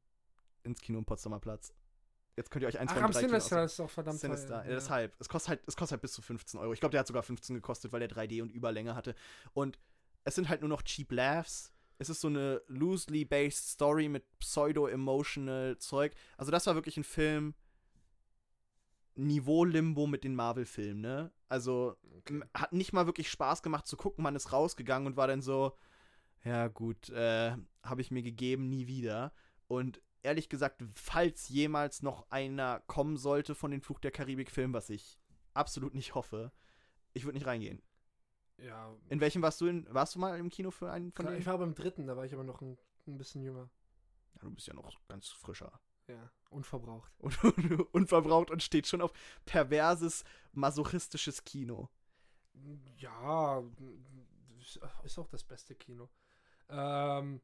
ins 0.64 0.82
Kino 0.82 0.98
am 1.00 1.06
Potsdamer 1.06 1.40
Platz. 1.40 1.74
Jetzt 2.42 2.50
könnt 2.52 2.64
ihr 2.64 2.68
euch 2.68 2.80
eins 2.80 2.92
Ach, 2.92 3.00
von 3.00 3.12
drei 3.12 3.20
Sinister 3.22 3.64
ist 3.64 3.80
auch 3.80 3.90
verdammt 3.90 4.20
Sinister, 4.20 4.62
teuer. 4.62 4.70
ja, 4.70 4.76
deshalb. 4.76 5.16
Es 5.20 5.30
kostet, 5.30 5.50
halt, 5.50 5.62
es 5.68 5.76
kostet 5.76 5.94
halt 5.94 6.02
bis 6.02 6.14
zu 6.14 6.22
15 6.22 6.60
Euro. 6.60 6.74
Ich 6.74 6.80
glaube, 6.80 6.92
der 6.92 7.00
hat 7.02 7.08
sogar 7.08 7.24
15 7.24 7.56
gekostet, 7.56 7.92
weil 7.94 8.00
der 8.00 8.10
3D 8.10 8.42
und 8.42 8.52
Überlänge 8.52 8.96
hatte. 8.96 9.16
Und 9.54 9.78
es 10.24 10.36
sind 10.36 10.50
halt 10.50 10.62
nur 10.62 10.70
noch 10.70 10.82
Cheap 10.82 11.12
Laughs. 11.12 11.72
Es 12.00 12.10
ist 12.10 12.22
so 12.22 12.28
eine 12.30 12.62
loosely 12.68 13.26
based 13.26 13.70
Story 13.70 14.10
mit 14.10 14.24
pseudo-emotional 14.40 15.78
Zeug. 15.78 16.14
Also, 16.38 16.52
das 16.52 16.66
war 16.66 16.74
wirklich 16.76 16.98
ein 16.98 17.04
Film. 17.04 17.54
Niveau-Limbo 19.16 20.08
mit 20.08 20.24
den 20.24 20.36
Marvel-Filmen, 20.36 21.02
ne? 21.02 21.32
Also, 21.50 21.98
m- 22.30 22.44
hat 22.54 22.72
nicht 22.74 22.94
mal 22.94 23.06
wirklich 23.06 23.30
Spaß 23.30 23.62
gemacht 23.62 23.86
zu 23.86 23.98
gucken. 23.98 24.24
Man 24.24 24.36
ist 24.36 24.52
rausgegangen 24.54 25.06
und 25.06 25.18
war 25.18 25.28
dann 25.28 25.42
so, 25.42 25.78
ja, 26.44 26.70
gut, 26.70 27.10
äh, 27.10 27.52
habe 27.84 28.02
ich 28.02 28.10
mir 28.10 28.24
gegeben, 28.24 28.70
nie 28.70 28.88
wieder. 28.88 29.34
Und 29.68 30.02
ehrlich 30.24 30.50
gesagt, 30.50 30.84
falls 30.94 31.50
jemals 31.50 32.02
noch 32.02 32.30
einer 32.30 32.82
kommen 32.88 33.18
sollte 33.18 33.56
von 33.56 33.72
den 33.72 33.82
Fluch 33.82 34.00
der 34.00 34.12
Karibik-Filmen, 34.12 34.74
was 34.74 34.90
ich 34.90 35.20
absolut 35.54 35.94
nicht 35.94 36.16
hoffe, 36.16 36.52
ich 37.14 37.26
würde 37.26 37.38
nicht 37.38 37.48
reingehen. 37.48 37.82
Ja, 38.58 38.96
In 39.10 39.20
welchem 39.20 39.42
warst 39.42 39.60
du 39.62 39.66
in, 39.66 39.92
warst 39.94 40.16
du 40.16 40.20
mal 40.20 40.38
im 40.38 40.50
Kino 40.50 40.70
für 40.72 40.92
einen 40.92 41.12
von 41.12 41.26
denen? 41.26 41.40
ich 41.40 41.48
war 41.48 41.58
beim 41.58 41.74
dritten, 41.74 42.06
da 42.06 42.16
war 42.16 42.26
ich 42.26 42.34
aber 42.34 42.44
noch 42.44 42.62
ein, 42.62 42.78
ein 43.08 43.18
bisschen 43.18 43.42
jünger. 43.42 43.70
Ja, 44.36 44.42
du 44.42 44.52
bist 44.52 44.68
ja 44.68 44.74
noch 44.74 44.90
ganz 45.08 45.30
frischer. 45.30 45.80
Ja, 46.08 46.32
unverbraucht. 46.50 47.12
Und, 47.20 47.36
unverbraucht 47.94 48.52
und 48.52 48.62
steht 48.62 48.86
schon 48.88 49.02
auf 49.02 49.14
perverses, 49.46 50.24
masochistisches 50.52 51.44
Kino. 51.44 51.90
Ja, 52.98 53.64
ist 55.04 55.18
auch 55.18 55.28
das 55.30 55.44
beste 55.44 55.76
Kino. 55.76 56.10
Ähm, 56.70 57.42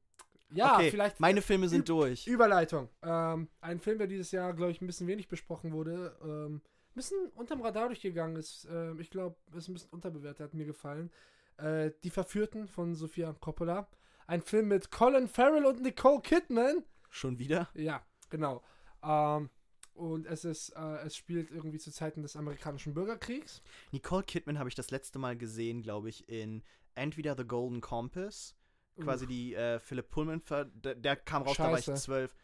ja, 0.52 0.76
okay, 0.76 0.92
vielleicht 0.92 1.20
meine 1.20 1.42
Filme 1.42 1.68
sind 1.70 1.82
Üb- 1.84 1.88
durch. 1.88 2.28
Überleitung. 2.28 2.90
Ähm, 3.02 3.50
ein 3.62 3.80
Film, 3.80 3.98
der 3.98 4.08
dieses 4.08 4.32
Jahr, 4.32 4.54
glaube 4.54 4.72
ich, 4.72 4.82
ein 4.82 4.88
bisschen 4.88 5.08
wenig 5.08 5.28
besprochen 5.28 5.72
wurde, 5.74 6.18
ähm, 6.24 6.56
ein 6.56 6.62
bisschen 6.96 7.30
unterm 7.36 7.62
Radar 7.62 7.88
durchgegangen 7.88 8.36
ist. 8.38 8.68
Ähm, 8.72 9.00
ich 9.00 9.10
glaube, 9.10 9.36
ist 9.56 9.68
ein 9.68 9.74
bisschen 9.74 9.90
unterbewertet, 9.92 10.40
hat 10.42 10.54
mir 10.54 10.66
gefallen. 10.66 11.12
Äh, 11.58 11.92
Die 12.04 12.10
Verführten 12.10 12.68
von 12.68 12.96
Sofia 12.96 13.34
Coppola. 13.34 13.88
Ein 14.26 14.42
Film 14.42 14.68
mit 14.68 14.92
Colin 14.92 15.28
Farrell 15.28 15.66
und 15.66 15.82
Nicole 15.82 16.22
Kidman. 16.22 16.84
Schon 17.10 17.40
wieder? 17.40 17.70
Ja, 17.76 18.02
genau. 18.30 18.62
Ähm, 19.04 19.50
und 19.94 20.26
es 20.28 20.44
ist, 20.44 20.70
äh, 20.76 20.98
es 21.06 21.16
spielt 21.16 21.50
irgendwie 21.50 21.78
zu 21.80 21.92
Zeiten 21.92 22.22
des 22.24 22.36
amerikanischen 22.36 22.94
Bürgerkriegs. 22.94 23.62
Nicole 23.92 24.24
Kidman 24.24 24.60
habe 24.60 24.70
ich 24.70 24.76
das 24.76 24.92
letzte 24.92 25.18
Mal 25.18 25.38
gesehen, 25.38 25.82
glaube 25.82 26.10
ich, 26.10 26.28
in 26.30 26.62
entweder 26.96 27.36
The 27.38 27.46
Golden 27.46 27.80
Compass, 27.80 28.56
quasi 28.98 29.26
Uff. 29.26 29.30
die 29.30 29.56
äh, 29.56 29.80
Philipp 29.80 30.10
Pullman, 30.10 30.42
der, 30.74 30.96
der 30.96 31.16
kam 31.16 31.44
raus, 31.44 31.58
da 31.58 31.72
war 31.72 31.80
ich 31.80 31.86
Scheiße. 31.86 32.04
zwölf. 32.04 32.36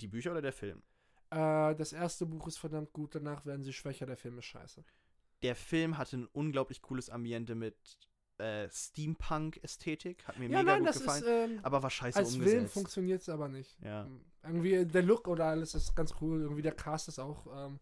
Die 0.00 0.08
Bücher 0.08 0.32
oder 0.32 0.42
der 0.42 0.52
Film? 0.52 0.82
Äh, 1.30 1.74
das 1.74 1.92
erste 1.92 2.26
Buch 2.26 2.46
ist 2.46 2.58
verdammt 2.58 2.92
gut, 2.92 3.14
danach 3.14 3.46
werden 3.46 3.62
sie 3.62 3.72
schwächer, 3.72 4.06
der 4.06 4.16
Film 4.16 4.38
ist 4.38 4.44
scheiße. 4.46 4.84
Der 5.42 5.56
Film 5.56 5.98
hatte 5.98 6.18
ein 6.18 6.28
unglaublich 6.32 6.82
cooles 6.82 7.10
Ambiente 7.10 7.54
mit 7.54 7.76
äh, 8.38 8.68
Steampunk-Ästhetik. 8.70 10.26
Hat 10.26 10.38
mir 10.38 10.48
ja, 10.48 10.58
mega 10.58 10.62
nein, 10.62 10.78
gut 10.80 10.88
das 10.88 10.98
gefallen. 11.00 11.22
ist, 11.22 11.28
ähm, 11.28 11.60
aber 11.62 11.82
war 11.82 11.90
scheiße 11.90 12.18
als 12.18 12.30
Film 12.30 12.44
umgesetzt. 12.44 12.74
funktioniert 12.74 13.22
es 13.22 13.28
aber 13.28 13.48
nicht. 13.48 13.78
Ja. 13.82 14.06
Irgendwie 14.42 14.84
der 14.84 15.02
Look 15.02 15.28
oder 15.28 15.46
alles 15.46 15.74
ist 15.74 15.94
ganz 15.94 16.14
cool, 16.20 16.40
irgendwie 16.42 16.62
der 16.62 16.72
Cast 16.72 17.08
ist 17.08 17.18
auch 17.18 17.46
ähm, 17.66 17.80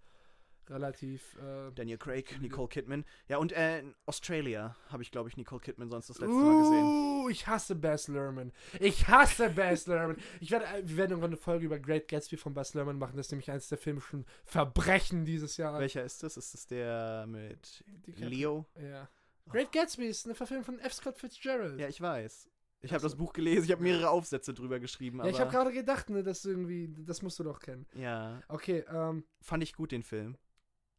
relativ. 0.71 1.37
Äh, 1.37 1.73
Daniel 1.75 1.99
Craig, 1.99 2.41
Nicole 2.41 2.69
Kidman. 2.69 3.05
Ja, 3.29 3.39
und 3.39 3.53
äh, 3.53 3.81
in 3.81 3.95
Australia 4.07 4.77
habe 4.89 5.03
ich, 5.03 5.11
glaube 5.11 5.29
ich, 5.29 5.37
Nicole 5.37 5.61
Kidman 5.61 5.91
sonst 5.91 6.11
das 6.11 6.19
letzte 6.19 6.35
Mal 6.35 6.59
gesehen. 6.59 6.85
Uh, 6.85 7.29
ich 7.29 7.47
hasse 7.47 7.75
Baz 7.75 8.09
Luhrmann. 8.09 8.53
Ich 8.81 9.09
hasse 9.09 9.51
Baz 9.51 9.87
Luhrmann. 9.89 10.17
Ich 10.41 10.51
werde, 10.51 10.67
äh, 10.67 10.83
wir 10.85 10.97
werden 10.97 11.11
irgendwann 11.13 11.31
eine 11.31 11.37
Folge 11.37 11.67
über 11.67 11.79
Great 11.79 12.09
Gatsby 12.09 12.37
von 12.37 12.55
Baz 12.55 12.75
Luhrmann 12.75 12.99
machen. 12.99 13.17
Das 13.17 13.27
ist 13.27 13.33
nämlich 13.33 13.51
eines 13.51 13.69
der 13.69 13.79
filmischen 13.79 14.27
Verbrechen 14.45 15.25
dieses 15.25 15.57
Jahr. 15.57 15.79
Welcher 15.79 16.05
ist 16.05 16.23
das? 16.23 16.37
Ist 16.37 16.55
das 16.55 16.67
der 16.67 17.27
mit 17.29 17.85
Leo? 18.17 18.67
Ja. 18.81 19.09
Great 19.49 19.73
Gatsby 19.73 20.07
ist 20.07 20.27
eine 20.27 20.35
Verfilmung 20.35 20.65
von 20.65 20.79
F. 20.79 20.95
Scott 20.95 21.19
Fitzgerald. 21.19 21.79
Ja, 21.79 21.89
ich 21.89 22.01
weiß. 22.01 22.49
Ich 22.85 22.93
habe 22.93 23.01
so. 23.01 23.09
das 23.09 23.17
Buch 23.17 23.33
gelesen, 23.33 23.65
ich 23.65 23.73
habe 23.73 23.83
mehrere 23.83 24.11
Aufsätze 24.11 24.53
drüber 24.53 24.79
geschrieben. 24.79 25.19
Ja, 25.19 25.27
ich 25.27 25.41
habe 25.41 25.51
gerade 25.51 25.73
gedacht, 25.73 26.11
ne, 26.11 26.23
dass 26.23 26.45
irgendwie, 26.45 26.95
das 26.99 27.23
musst 27.23 27.39
du 27.39 27.45
doch 27.45 27.61
kennen. 27.61 27.87
ja, 27.95 28.43
Okay, 28.49 28.85
ähm, 28.93 29.25
fand 29.41 29.63
ich 29.63 29.75
gut 29.75 29.91
den 29.93 30.03
Film. 30.03 30.37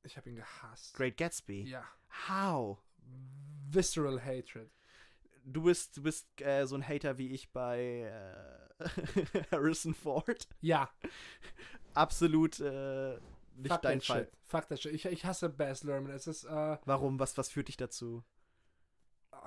Ich 0.06 0.18
habe 0.18 0.30
ihn 0.30 0.36
gehasst. 0.36 0.94
Great 0.96 1.18
Gatsby. 1.18 1.64
Ja. 1.64 1.84
How? 2.28 2.80
Visceral 3.70 4.24
Hatred. 4.24 4.70
Du 5.44 5.64
bist, 5.64 5.98
du 5.98 6.04
bist 6.04 6.28
äh, 6.42 6.66
so 6.66 6.76
ein 6.76 6.88
Hater 6.88 7.18
wie 7.18 7.32
ich 7.32 7.52
bei 7.52 8.12
äh, 8.80 9.42
Harrison 9.52 9.94
Ford. 9.94 10.48
Ja. 10.62 10.90
Absolut 11.94 12.60
äh, 12.60 13.18
nicht 13.56 13.72
fuck 13.72 13.82
dein 13.82 14.02
Fall. 14.02 14.26
shit. 14.26 14.34
Fuck 14.44 14.68
that 14.70 14.82
shit. 14.82 14.94
Ich, 14.94 15.06
ich 15.06 15.26
hasse 15.26 15.50
Baz 15.50 15.84
Luhrmann. 15.84 16.12
Es 16.12 16.28
ist, 16.28 16.46
äh, 16.46 16.78
Warum? 16.86 17.20
Was, 17.20 17.38
was 17.38 17.50
führt 17.50 17.68
dich 17.68 17.78
dazu? 17.78 18.24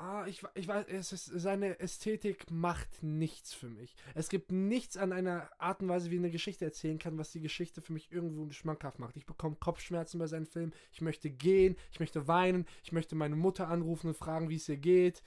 Ah, 0.00 0.26
ich, 0.28 0.42
ich 0.54 0.68
weiß, 0.68 0.86
es 0.88 1.12
ist, 1.12 1.24
seine 1.24 1.80
Ästhetik 1.80 2.48
macht 2.52 3.02
nichts 3.02 3.52
für 3.52 3.68
mich. 3.68 3.96
Es 4.14 4.28
gibt 4.28 4.52
nichts 4.52 4.96
an 4.96 5.12
einer 5.12 5.50
Art 5.58 5.80
und 5.82 5.88
Weise, 5.88 6.12
wie 6.12 6.18
eine 6.18 6.30
Geschichte 6.30 6.64
erzählen 6.64 7.00
kann, 7.00 7.18
was 7.18 7.32
die 7.32 7.40
Geschichte 7.40 7.82
für 7.82 7.92
mich 7.92 8.12
irgendwo 8.12 8.48
schmackhaft 8.52 9.00
macht. 9.00 9.16
Ich 9.16 9.26
bekomme 9.26 9.56
Kopfschmerzen 9.56 10.20
bei 10.20 10.28
seinen 10.28 10.46
Filmen. 10.46 10.72
Ich 10.92 11.00
möchte 11.00 11.30
gehen, 11.30 11.76
ich 11.90 11.98
möchte 11.98 12.28
weinen, 12.28 12.64
ich 12.84 12.92
möchte 12.92 13.16
meine 13.16 13.34
Mutter 13.34 13.66
anrufen 13.66 14.06
und 14.06 14.16
fragen, 14.16 14.48
wie 14.48 14.54
es 14.54 14.68
ihr 14.68 14.76
geht. 14.76 15.20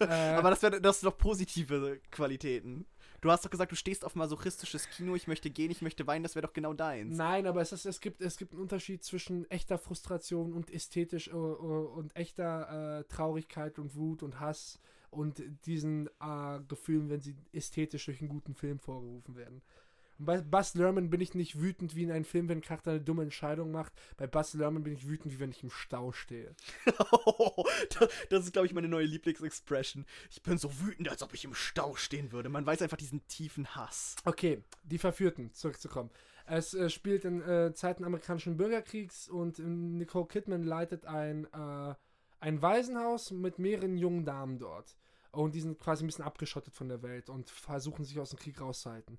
äh, 0.00 0.04
Aber 0.04 0.50
das, 0.50 0.62
wär, 0.62 0.78
das 0.78 1.00
sind 1.00 1.10
doch 1.10 1.16
positive 1.16 1.98
Qualitäten. 2.10 2.84
Du 3.20 3.30
hast 3.30 3.44
doch 3.44 3.50
gesagt, 3.50 3.72
du 3.72 3.76
stehst 3.76 4.04
auf 4.04 4.14
masochistisches 4.14 4.88
Kino, 4.88 5.14
ich 5.14 5.26
möchte 5.26 5.50
gehen, 5.50 5.70
ich 5.70 5.82
möchte 5.82 6.06
weinen, 6.06 6.22
das 6.22 6.34
wäre 6.34 6.46
doch 6.46 6.54
genau 6.54 6.72
deins. 6.72 7.16
Nein, 7.16 7.46
aber 7.46 7.60
es, 7.60 7.72
ist, 7.72 7.84
es, 7.84 8.00
gibt, 8.00 8.22
es 8.22 8.38
gibt 8.38 8.52
einen 8.52 8.62
Unterschied 8.62 9.04
zwischen 9.04 9.50
echter 9.50 9.78
Frustration 9.78 10.52
und 10.54 10.70
ästhetisch 10.70 11.28
äh, 11.28 11.32
äh, 11.32 11.34
und 11.34 12.16
echter 12.16 13.00
äh, 13.00 13.04
Traurigkeit 13.04 13.78
und 13.78 13.94
Wut 13.94 14.22
und 14.22 14.40
Hass 14.40 14.78
und 15.10 15.42
diesen 15.66 16.08
Gefühlen, 16.68 17.10
wenn 17.10 17.20
sie 17.20 17.34
ästhetisch 17.52 18.04
durch 18.04 18.20
einen 18.20 18.28
guten 18.28 18.54
Film 18.54 18.78
vorgerufen 18.78 19.34
werden. 19.34 19.60
Und 20.20 20.26
bei 20.26 20.38
Buzz 20.42 20.74
Lerman 20.74 21.08
bin 21.08 21.22
ich 21.22 21.34
nicht 21.34 21.62
wütend 21.62 21.96
wie 21.96 22.02
in 22.02 22.12
einem 22.12 22.26
Film, 22.26 22.50
wenn 22.50 22.58
ein 22.58 22.62
Charakter 22.62 22.90
eine 22.90 23.00
dumme 23.00 23.22
Entscheidung 23.22 23.70
macht. 23.70 23.94
Bei 24.18 24.26
Buzz 24.26 24.52
Lerman 24.52 24.82
bin 24.82 24.92
ich 24.92 25.08
wütend, 25.08 25.32
wie 25.32 25.40
wenn 25.40 25.50
ich 25.50 25.62
im 25.62 25.70
Stau 25.70 26.12
stehe. 26.12 26.54
das 28.28 28.44
ist, 28.44 28.52
glaube 28.52 28.66
ich, 28.66 28.74
meine 28.74 28.86
neue 28.86 29.06
Lieblingsexpression. 29.06 30.04
Ich 30.30 30.42
bin 30.42 30.58
so 30.58 30.78
wütend, 30.80 31.08
als 31.08 31.22
ob 31.22 31.32
ich 31.32 31.46
im 31.46 31.54
Stau 31.54 31.96
stehen 31.96 32.32
würde. 32.32 32.50
Man 32.50 32.66
weiß 32.66 32.82
einfach 32.82 32.98
diesen 32.98 33.26
tiefen 33.28 33.74
Hass. 33.74 34.16
Okay, 34.26 34.62
die 34.82 34.98
Verführten, 34.98 35.54
zurückzukommen. 35.54 36.10
Es 36.44 36.74
äh, 36.74 36.90
spielt 36.90 37.24
in 37.24 37.40
äh, 37.40 37.72
Zeiten 37.72 38.04
amerikanischen 38.04 38.58
Bürgerkriegs 38.58 39.26
und 39.26 39.58
äh, 39.58 39.62
Nicole 39.62 40.26
Kidman 40.26 40.64
leitet 40.64 41.06
ein, 41.06 41.46
äh, 41.46 41.94
ein 42.40 42.60
Waisenhaus 42.60 43.30
mit 43.30 43.58
mehreren 43.58 43.96
jungen 43.96 44.26
Damen 44.26 44.58
dort. 44.58 44.98
Und 45.32 45.54
die 45.54 45.60
sind 45.60 45.78
quasi 45.78 46.04
ein 46.04 46.08
bisschen 46.08 46.24
abgeschottet 46.24 46.74
von 46.74 46.88
der 46.88 47.02
Welt 47.02 47.30
und 47.30 47.48
versuchen 47.48 48.04
sich 48.04 48.18
aus 48.18 48.30
dem 48.30 48.38
Krieg 48.38 48.60
rauszuhalten. 48.60 49.18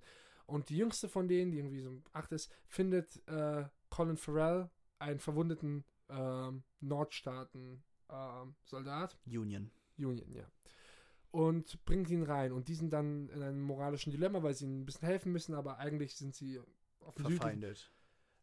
Und 0.51 0.69
die 0.69 0.77
jüngste 0.77 1.07
von 1.07 1.27
denen, 1.29 1.51
die 1.51 1.59
irgendwie 1.59 1.81
so 1.81 2.01
acht 2.13 2.31
ist, 2.33 2.51
findet 2.67 3.25
äh, 3.27 3.63
Colin 3.89 4.17
Farrell, 4.17 4.69
einen 4.99 5.19
verwundeten 5.19 5.85
ähm, 6.09 6.63
Nordstaaten-Soldat. 6.81 9.17
Union. 9.25 9.71
Union, 9.97 10.33
ja. 10.33 10.45
Und 11.31 11.83
bringt 11.85 12.09
ihn 12.09 12.23
rein. 12.23 12.51
Und 12.51 12.67
die 12.67 12.75
sind 12.75 12.91
dann 12.91 13.29
in 13.29 13.41
einem 13.41 13.61
moralischen 13.61 14.11
Dilemma, 14.11 14.43
weil 14.43 14.53
sie 14.53 14.65
ihnen 14.65 14.81
ein 14.81 14.85
bisschen 14.85 15.07
helfen 15.07 15.31
müssen, 15.31 15.55
aber 15.55 15.77
eigentlich 15.77 16.15
sind 16.15 16.35
sie 16.35 16.59
auf. 16.59 16.67
Verfeindet. 17.15 17.89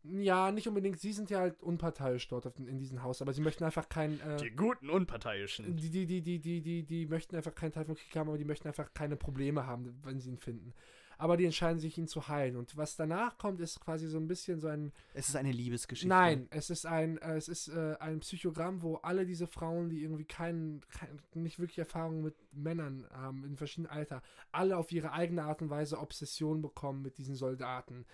Ja, 0.05 0.51
nicht 0.51 0.67
unbedingt. 0.67 0.99
Sie 0.99 1.13
sind 1.13 1.29
ja 1.29 1.41
halt 1.41 1.63
unparteiisch 1.63 2.27
dort 2.29 2.59
den, 2.59 2.67
in 2.67 2.79
diesem 2.79 3.03
Haus, 3.03 3.21
aber 3.21 3.35
sie 3.35 3.43
möchten 3.43 3.65
einfach 3.65 3.91
kein. 3.91 4.19
Äh, 4.21 4.39
Die 4.39 4.49
guten 4.51 4.89
Unparteiischen. 4.89 5.77
die, 5.77 5.91
die, 5.91 6.07
die, 6.07 6.23
die, 6.23 6.41
die, 6.41 6.63
die, 6.63 6.85
die 6.85 7.07
möchten 7.07 7.37
einfach 7.37 7.55
keinen 7.55 7.73
Teil 7.73 7.85
vom 7.85 7.97
Krieg 7.97 8.17
haben, 8.17 8.29
aber 8.29 8.39
die 8.39 8.47
möchten 8.47 8.69
einfach 8.69 8.95
keine 8.95 9.17
Probleme 9.17 9.67
haben, 9.67 10.01
wenn 10.05 10.19
sie 10.21 10.31
ihn 10.31 10.39
finden. 10.39 10.73
Aber 11.21 11.37
die 11.37 11.45
entscheiden 11.45 11.81
sich, 11.81 11.99
ihn 11.99 12.07
zu 12.07 12.29
heilen. 12.29 12.55
Und 12.55 12.77
was 12.77 12.95
danach 12.95 13.39
kommt, 13.39 13.61
ist 13.61 13.81
quasi 13.81 14.07
so 14.07 14.19
ein 14.19 14.29
bisschen 14.29 14.61
so 14.61 14.69
ein. 14.69 14.93
Es 15.15 15.29
ist 15.29 15.35
eine 15.35 15.51
Liebesgeschichte. 15.51 16.09
Nein, 16.09 16.47
es 16.51 16.71
ist 16.71 16.87
ein, 16.87 17.19
äh, 17.19 17.37
es 17.37 17.49
ist 17.49 17.69
äh, 17.69 17.97
ein 17.99 18.21
Psychogramm, 18.21 18.83
wo 18.83 18.97
alle 18.97 19.27
diese 19.27 19.49
Frauen, 19.49 19.91
die 19.91 20.03
irgendwie 20.05 20.25
keinen, 20.25 20.81
kein, 20.91 21.21
nicht 21.35 21.59
wirklich 21.59 21.79
Erfahrung 21.79 22.23
mit 22.23 22.37
Männern 22.53 23.05
haben, 23.11 23.45
in 23.45 23.57
verschiedenen 23.57 23.91
Alter, 23.91 24.23
alle 24.53 24.77
auf 24.77 24.93
ihre 24.93 25.13
eigene 25.13 25.43
Art 25.43 25.61
und 25.61 25.71
Weise 25.71 25.99
Obsession 25.99 26.63
bekommen 26.63 27.03
mit 27.03 27.19
diesen 27.19 27.35
Soldaten. 27.35 28.07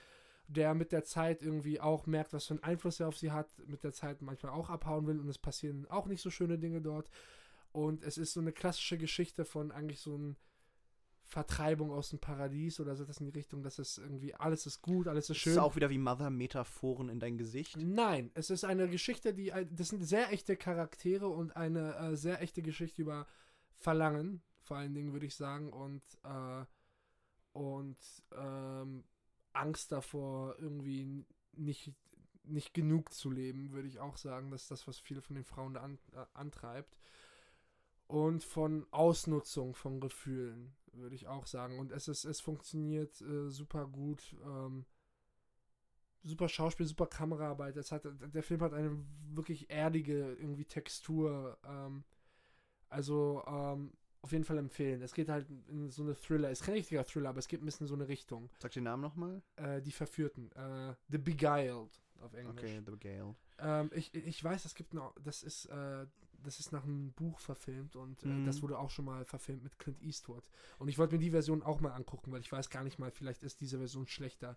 Der 0.49 0.75
mit 0.75 0.91
der 0.91 1.05
Zeit 1.05 1.43
irgendwie 1.43 1.81
auch 1.81 2.07
merkt, 2.07 2.33
was 2.33 2.47
für 2.47 2.55
einen 2.55 2.63
Einfluss 2.63 3.01
er 3.01 3.09
auf 3.09 3.19
sie 3.19 3.33
hat, 3.33 3.51
mit 3.67 3.85
der 3.85 3.93
Zeit 3.93 4.23
manchmal 4.23 4.53
auch 4.53 4.71
abhauen 4.71 5.07
will 5.07 5.21
und 5.21 5.29
es 5.29 5.39
passieren 5.39 5.87
auch 5.91 6.07
nicht 6.07 6.23
so 6.23 6.31
schöne 6.31 6.59
Dinge 6.59 6.81
dort. 6.81 7.11
Und 7.73 8.03
es 8.03 8.17
ist 8.17 8.33
so 8.33 8.41
eine 8.41 8.53
klassische 8.53 8.97
Geschichte 8.97 9.45
von 9.45 9.73
eigentlich 9.73 10.01
so 10.01 10.15
einer 10.15 10.37
Vertreibung 11.27 11.91
aus 11.91 12.11
dem 12.11 12.19
Paradies 12.19 12.81
oder 12.81 12.97
so 12.97 13.05
das 13.05 13.19
in 13.19 13.27
die 13.27 13.33
Richtung, 13.33 13.63
dass 13.63 13.79
es 13.79 13.99
irgendwie 13.99 14.35
alles 14.35 14.67
ist 14.67 14.83
gut, 14.83 15.09
alles 15.09 15.31
ist 15.31 15.39
schön. 15.39 15.53
ist 15.53 15.59
auch 15.59 15.75
wieder 15.75 15.91
wie 15.91 15.99
Mother 15.99 16.31
Metaphoren 16.31 17.09
in 17.09 17.19
dein 17.19 17.39
Gesicht. 17.39 17.77
Nein, 17.77 18.31
es 18.35 18.51
ist 18.51 18.65
eine 18.65 18.89
Geschichte, 18.89 19.35
die 19.35 19.53
das 19.71 19.89
sind 19.89 20.05
sehr 20.05 20.33
echte 20.33 20.57
Charaktere 20.57 21.29
und 21.29 21.57
eine 21.57 21.97
äh, 21.97 22.17
sehr 22.17 22.41
echte 22.43 22.63
Geschichte 22.63 23.03
über 23.03 23.27
Verlangen, 23.77 24.43
vor 24.61 24.77
allen 24.77 24.95
Dingen 24.95 25.13
würde 25.13 25.27
ich 25.27 25.35
sagen 25.35 25.73
und 25.73 26.03
äh, 26.23 26.65
und 27.53 27.99
ähm, 28.37 29.05
Angst 29.53 29.93
davor 29.93 30.57
irgendwie 30.59 31.25
nicht 31.53 31.93
nicht 32.47 32.75
genug 32.75 33.15
zu 33.15 33.31
leben, 33.31 33.73
würde 33.73 33.89
ich 33.89 33.99
auch 33.99 34.19
sagen, 34.19 34.51
dass 34.51 34.69
das 34.69 34.87
was 34.87 34.99
viele 34.99 35.23
von 35.23 35.37
den 35.37 35.45
Frauen 35.45 35.75
da 35.75 35.81
an, 35.81 35.99
äh, 36.13 36.25
antreibt 36.35 36.99
und 38.07 38.45
von 38.45 38.87
Ausnutzung 38.91 39.75
von 39.75 40.01
Gefühlen 40.01 40.75
würde 40.97 41.15
ich 41.15 41.27
auch 41.27 41.47
sagen 41.47 41.79
und 41.79 41.93
es 41.93 42.09
ist 42.09 42.25
es 42.25 42.41
funktioniert 42.41 43.21
äh, 43.21 43.51
super 43.51 43.87
gut. 43.87 44.37
Ähm, 44.45 44.85
super 46.25 46.49
Schauspiel, 46.49 46.87
super 46.87 47.07
Kameraarbeit. 47.07 47.77
Es 47.77 47.93
hat, 47.93 48.05
der 48.05 48.43
Film 48.43 48.63
hat 48.63 48.73
eine 48.73 48.97
wirklich 49.31 49.71
erdige 49.71 50.33
irgendwie 50.35 50.65
Textur. 50.65 51.59
Ähm, 51.65 52.05
also 52.89 53.43
ähm, 53.47 53.93
auf 54.23 54.33
jeden 54.33 54.45
Fall 54.45 54.59
empfehlen. 54.59 55.03
Es 55.03 55.13
geht 55.13 55.29
halt 55.29 55.47
in 55.69 55.91
so 55.91 56.03
eine 56.03 56.15
Thriller. 56.15 56.51
Es 56.51 56.61
ist 56.61 56.67
kein 56.67 56.75
richtiger 56.75 57.05
Thriller, 57.05 57.29
aber 57.29 57.39
es 57.39 57.49
geht 57.49 57.63
ein 57.63 57.67
bisschen 57.67 57.85
in 57.85 57.89
so 57.89 57.95
eine 57.95 58.09
Richtung. 58.09 58.49
Sag 58.59 58.73
den 58.73 58.85
Namen 58.85 59.03
nochmal. 59.03 59.43
Äh, 59.57 59.83
die 59.83 59.93
Verführten. 59.93 60.51
Äh, 60.53 60.95
The 61.09 61.19
Beguiled 61.19 62.01
auf 62.21 62.33
Englisch. 62.33 62.63
Okay, 62.63 62.83
The 62.87 62.99
Gale. 62.99 63.35
Ähm, 63.59 63.91
ich, 63.95 64.15
ich 64.15 64.43
weiß, 64.43 64.65
es 64.65 64.75
gibt 64.75 64.95
noch, 64.95 65.15
das 65.23 65.43
ist, 65.43 65.67
äh, 65.67 66.07
das 66.45 66.61
ist 66.61 66.71
nach 66.73 66.85
einem 66.85 67.13
Buch 67.13 67.41
verfilmt 67.41 67.97
und 67.97 68.23
äh, 68.23 68.29
Mhm. 68.29 68.45
das 68.45 68.63
wurde 68.63 68.79
auch 68.79 68.91
schon 68.91 69.05
mal 69.05 69.25
verfilmt 69.25 69.65
mit 69.65 69.79
Clint 69.79 70.01
Eastwood. 70.03 70.49
Und 70.79 70.89
ich 70.89 70.99
wollte 70.99 71.15
mir 71.15 71.21
die 71.21 71.31
Version 71.31 71.63
auch 71.63 71.81
mal 71.81 71.91
angucken, 71.93 72.31
weil 72.33 72.41
ich 72.41 72.53
weiß 72.53 72.71
gar 72.71 72.85
nicht 72.85 72.99
mal, 72.99 73.11
vielleicht 73.11 73.43
ist 73.43 73.61
diese 73.61 73.79
Version 73.79 74.07
schlechter. 74.07 74.57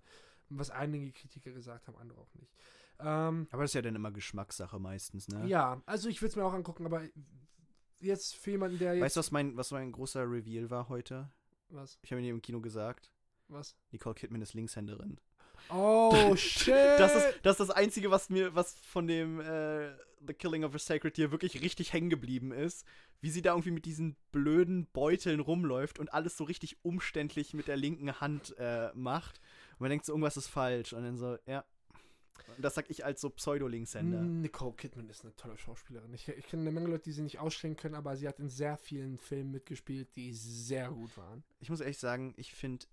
Was 0.50 0.70
einige 0.70 1.12
Kritiker 1.12 1.52
gesagt 1.52 1.88
haben, 1.88 1.98
andere 1.98 2.22
auch 2.22 2.34
nicht. 2.36 2.54
Ähm, 3.00 3.48
Aber 3.52 3.64
das 3.64 3.72
ist 3.72 3.76
ja 3.76 3.82
dann 3.82 3.96
immer 3.96 4.12
Geschmackssache 4.12 4.80
meistens, 4.80 5.28
ne? 5.28 5.46
ja, 5.48 5.82
also 5.86 6.08
ich 6.10 6.22
würde 6.22 6.30
es 6.30 6.36
mir 6.36 6.46
auch 6.46 6.54
angucken, 6.54 6.86
aber 6.86 7.04
jetzt 8.00 8.36
für 8.36 8.52
jemanden, 8.52 8.80
der 8.80 8.94
jetzt. 8.96 9.04
Weißt 9.04 9.16
du, 9.18 9.20
was 9.20 9.32
mein, 9.32 9.58
was 9.58 9.72
mein 9.72 9.92
großer 9.92 10.24
Reveal 10.30 10.70
war 10.70 10.90
heute? 10.90 11.30
was? 11.70 12.00
Ich 12.02 12.12
habe 12.12 12.22
mir 12.22 12.30
im 12.32 12.42
Kino 12.42 12.62
gesagt, 12.62 13.12
Was? 13.50 13.76
Nicole 13.92 14.16
Kidman 14.16 14.42
ist 14.42 14.54
Linkshänderin. 14.54 15.20
Oh, 15.70 16.36
shit! 16.36 16.74
Das 16.98 17.16
ist, 17.16 17.40
das 17.44 17.60
ist 17.60 17.70
das 17.70 17.72
Einzige, 17.72 18.12
was 18.12 18.30
mir, 18.30 18.56
was 18.56 18.74
von 18.74 19.08
dem 19.08 19.40
äh, 19.40 19.90
The 20.26 20.34
Killing 20.34 20.64
of 20.64 20.74
a 20.76 20.80
Sacred 20.80 21.18
Deer 21.18 21.32
wirklich 21.32 21.62
richtig 21.62 21.94
hängen 21.94 22.10
geblieben 22.10 22.52
ist. 22.52 22.86
Wie 23.22 23.30
sie 23.32 23.42
da 23.42 23.52
irgendwie 23.52 23.72
mit 23.72 23.86
diesen 23.86 24.16
blöden 24.32 24.86
Beuteln 24.94 25.40
rumläuft 25.40 25.98
und 25.98 26.14
alles 26.14 26.38
so 26.38 26.44
richtig 26.44 26.78
umständlich 26.84 27.54
mit 27.54 27.68
der 27.68 27.76
linken 27.76 28.20
Hand 28.20 28.56
äh, 28.60 28.92
macht. 28.94 29.40
Und 29.74 29.82
man 29.82 29.90
denkt 29.90 30.06
so, 30.06 30.14
irgendwas 30.14 30.38
ist 30.38 30.48
falsch. 30.48 30.94
Und 30.94 31.04
dann 31.04 31.18
so, 31.18 31.38
ja, 31.48 31.66
Und 32.56 32.64
das 32.64 32.76
sag 32.76 32.90
ich 32.90 33.04
als 33.06 33.22
so 33.22 33.30
Pseudo-Linkshänder. 33.32 34.22
Nicole 34.22 34.74
Kidman 34.76 35.10
ist 35.10 35.24
eine 35.24 35.36
tolle 35.36 35.58
Schauspielerin. 35.58 36.14
Ich, 36.14 36.28
ich 36.28 36.46
kenne 36.46 36.62
eine 36.62 36.72
Menge 36.72 36.90
Leute, 36.90 37.06
die 37.06 37.12
sie 37.12 37.24
nicht 37.24 37.40
ausstehen 37.40 37.76
können, 37.76 37.96
aber 37.96 38.16
sie 38.16 38.28
hat 38.28 38.40
in 38.40 38.50
sehr 38.50 38.78
vielen 38.78 39.18
Filmen 39.18 39.52
mitgespielt, 39.52 40.10
die 40.16 40.32
sehr 40.34 40.90
gut 40.90 41.18
waren. 41.18 41.44
Ich 41.60 41.70
muss 41.70 41.82
ehrlich 41.82 41.98
sagen, 41.98 42.34
ich 42.38 42.54
finde, 42.54 42.86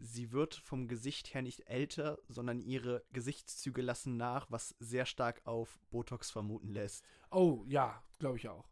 sie 0.00 0.32
wird 0.32 0.54
vom 0.56 0.88
Gesicht 0.88 1.34
her 1.34 1.42
nicht 1.42 1.68
älter, 1.68 2.18
sondern 2.28 2.60
ihre 2.60 3.04
Gesichtszüge 3.12 3.82
lassen 3.82 4.16
nach, 4.16 4.50
was 4.50 4.74
sehr 4.78 5.06
stark 5.06 5.40
auf 5.44 5.78
Botox 5.90 6.30
vermuten 6.30 6.68
lässt. 6.72 7.04
Oh, 7.30 7.64
ja, 7.68 8.02
glaube 8.18 8.36
ich 8.38 8.48
auch. 8.48 8.68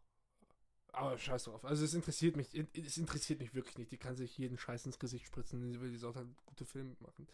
Aber 0.91 1.17
scheiß 1.17 1.43
drauf. 1.43 1.63
Also 1.65 1.85
es 1.85 1.93
interessiert 1.93 2.35
mich, 2.35 2.49
es 2.73 2.97
interessiert 2.97 3.39
mich 3.39 3.53
wirklich 3.53 3.77
nicht. 3.77 3.91
Die 3.91 3.97
kann 3.97 4.15
sich 4.15 4.37
jeden 4.37 4.57
Scheiß 4.57 4.85
ins 4.87 4.97
Gesicht 4.99 5.27
spritzen, 5.27 5.61
die 5.61 5.79
will 5.79 5.91
die 5.91 5.97
sollte 5.97 6.19
halt 6.19 6.29
gute 6.45 6.65
Filme 6.65 6.95
machen. 6.99 7.27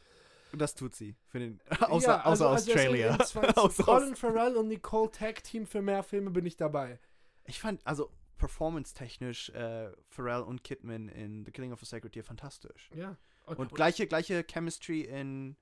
Und 0.51 0.59
das 0.61 0.75
tut 0.75 0.93
sie. 0.95 1.15
Für 1.27 1.39
den, 1.39 1.59
außer 1.81 2.07
Ja, 2.07 2.21
also- 2.21 2.45
außer 2.45 2.49
also 2.49 2.71
Australia. 2.71 3.17
deswegen 3.17 3.45
in 3.45 3.53
20 3.53 3.57
Außer 3.57 3.83
Colin 3.83 4.15
Farrell 4.15 4.55
und 4.57 4.67
Nicole 4.67 5.09
Tag 5.11 5.43
Team 5.43 5.65
für 5.65 5.81
mehr 5.81 6.03
Filme 6.03 6.31
bin 6.31 6.45
ich 6.45 6.57
dabei. 6.57 6.99
Ich 7.45 7.59
fand, 7.59 7.85
also 7.87 8.11
performance-technisch, 8.37 9.49
äh, 9.51 9.91
Pharrell 10.09 10.41
und 10.41 10.63
Kidman 10.63 11.07
in 11.09 11.45
The 11.45 11.51
Killing 11.51 11.71
of 11.71 11.81
a 11.81 11.85
Sacred 11.85 12.15
Deer 12.15 12.23
fantastisch. 12.23 12.89
Ja. 12.93 13.17
Und 13.45 13.73
gleiche, 13.73 14.07
gleiche 14.07 14.43
Chemistry 14.49 15.01
in 15.01 15.55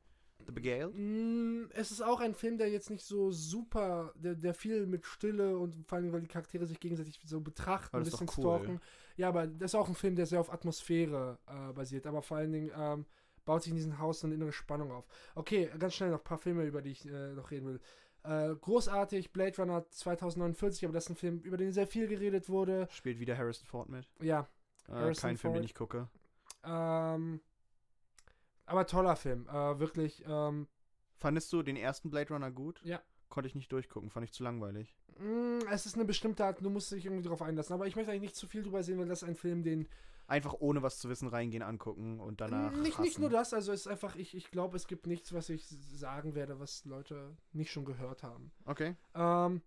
The 0.45 0.51
Beguiled. 0.51 0.93
Mm, 0.95 1.69
Es 1.73 1.91
ist 1.91 2.01
auch 2.01 2.19
ein 2.19 2.33
Film, 2.35 2.57
der 2.57 2.69
jetzt 2.69 2.89
nicht 2.89 3.05
so 3.05 3.31
super, 3.31 4.13
der, 4.15 4.35
der 4.35 4.53
viel 4.53 4.85
mit 4.85 5.05
Stille 5.05 5.57
und 5.57 5.75
vor 5.87 5.97
allem, 5.97 6.11
weil 6.11 6.21
die 6.21 6.27
Charaktere 6.27 6.65
sich 6.65 6.79
gegenseitig 6.79 7.19
so 7.25 7.39
betrachten, 7.41 7.95
ein 7.95 8.03
bisschen 8.03 8.27
cool. 8.37 8.43
stalken. 8.57 8.81
Ja, 9.15 9.29
aber 9.29 9.47
das 9.47 9.71
ist 9.71 9.75
auch 9.75 9.87
ein 9.87 9.95
Film, 9.95 10.15
der 10.15 10.25
sehr 10.25 10.39
auf 10.39 10.51
Atmosphäre 10.51 11.39
äh, 11.47 11.71
basiert, 11.73 12.05
aber 12.07 12.21
vor 12.21 12.37
allen 12.37 12.51
Dingen 12.51 12.71
ähm, 12.77 13.05
baut 13.45 13.63
sich 13.63 13.71
in 13.71 13.77
diesem 13.77 13.99
Haus 13.99 14.23
eine 14.25 14.33
innere 14.33 14.51
Spannung 14.51 14.91
auf. 14.91 15.05
Okay, 15.35 15.69
ganz 15.79 15.93
schnell 15.95 16.09
noch 16.09 16.19
ein 16.19 16.23
paar 16.23 16.37
Filme, 16.39 16.65
über 16.65 16.81
die 16.81 16.91
ich 16.91 17.05
äh, 17.05 17.33
noch 17.33 17.51
reden 17.51 17.67
will. 17.67 17.79
Äh, 18.23 18.55
großartig, 18.55 19.31
Blade 19.33 19.55
Runner 19.57 19.85
2049, 19.89 20.85
aber 20.85 20.93
das 20.93 21.05
ist 21.05 21.09
ein 21.11 21.15
Film, 21.15 21.39
über 21.41 21.57
den 21.57 21.71
sehr 21.73 21.87
viel 21.87 22.07
geredet 22.07 22.47
wurde. 22.49 22.87
Spielt 22.91 23.19
wieder 23.19 23.37
Harrison 23.37 23.65
Ford 23.67 23.89
mit. 23.89 24.09
Ja, 24.21 24.47
Äh, 24.89 25.13
kein 25.13 25.37
Film, 25.37 25.53
den 25.53 25.61
Ford. 25.61 25.65
ich 25.65 25.75
gucke. 25.75 26.09
ähm, 26.65 27.39
aber 28.65 28.85
toller 28.87 29.15
Film, 29.15 29.47
äh, 29.47 29.79
wirklich. 29.79 30.23
Ähm, 30.27 30.67
Fandest 31.15 31.51
du 31.53 31.63
den 31.63 31.77
ersten 31.77 32.09
Blade 32.09 32.33
Runner 32.33 32.51
gut? 32.51 32.81
Ja. 32.83 33.01
Konnte 33.29 33.47
ich 33.47 33.55
nicht 33.55 33.71
durchgucken, 33.71 34.09
fand 34.09 34.25
ich 34.25 34.33
zu 34.33 34.43
langweilig. 34.43 34.93
Mm, 35.17 35.59
Es 35.71 35.85
ist 35.85 35.95
eine 35.95 36.05
bestimmte 36.05 36.45
Art, 36.45 36.59
du 36.63 36.69
musst 36.69 36.91
dich 36.91 37.05
irgendwie 37.05 37.23
drauf 37.27 37.41
einlassen. 37.41 37.73
Aber 37.73 37.87
ich 37.87 37.95
möchte 37.95 38.11
eigentlich 38.11 38.23
nicht 38.23 38.35
zu 38.35 38.47
viel 38.47 38.61
drüber 38.63 38.83
sehen, 38.83 38.99
weil 38.99 39.07
das 39.07 39.21
ist 39.23 39.27
ein 39.29 39.35
Film, 39.35 39.63
den. 39.63 39.87
Einfach 40.27 40.53
ohne 40.59 40.81
was 40.81 40.99
zu 40.99 41.09
wissen 41.09 41.27
reingehen, 41.27 41.63
angucken 41.63 42.19
und 42.19 42.39
danach. 42.41 42.71
nicht, 42.77 42.97
nicht 42.99 43.19
nur 43.19 43.29
das, 43.29 43.53
also 43.53 43.71
es 43.73 43.81
ist 43.81 43.87
einfach, 43.87 44.15
ich, 44.15 44.35
ich 44.35 44.51
glaube, 44.51 44.77
es 44.77 44.87
gibt 44.87 45.05
nichts, 45.05 45.33
was 45.33 45.49
ich 45.49 45.65
sagen 45.67 46.33
werde, 46.33 46.59
was 46.59 46.85
Leute 46.85 47.35
nicht 47.51 47.71
schon 47.71 47.83
gehört 47.85 48.23
haben. 48.23 48.51
Okay. 48.65 48.95
Ähm, 49.15 49.61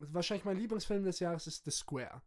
wahrscheinlich 0.00 0.44
mein 0.44 0.58
Lieblingsfilm 0.58 1.04
des 1.04 1.20
Jahres 1.20 1.46
ist 1.46 1.64
The 1.64 1.70
Square. 1.70 2.20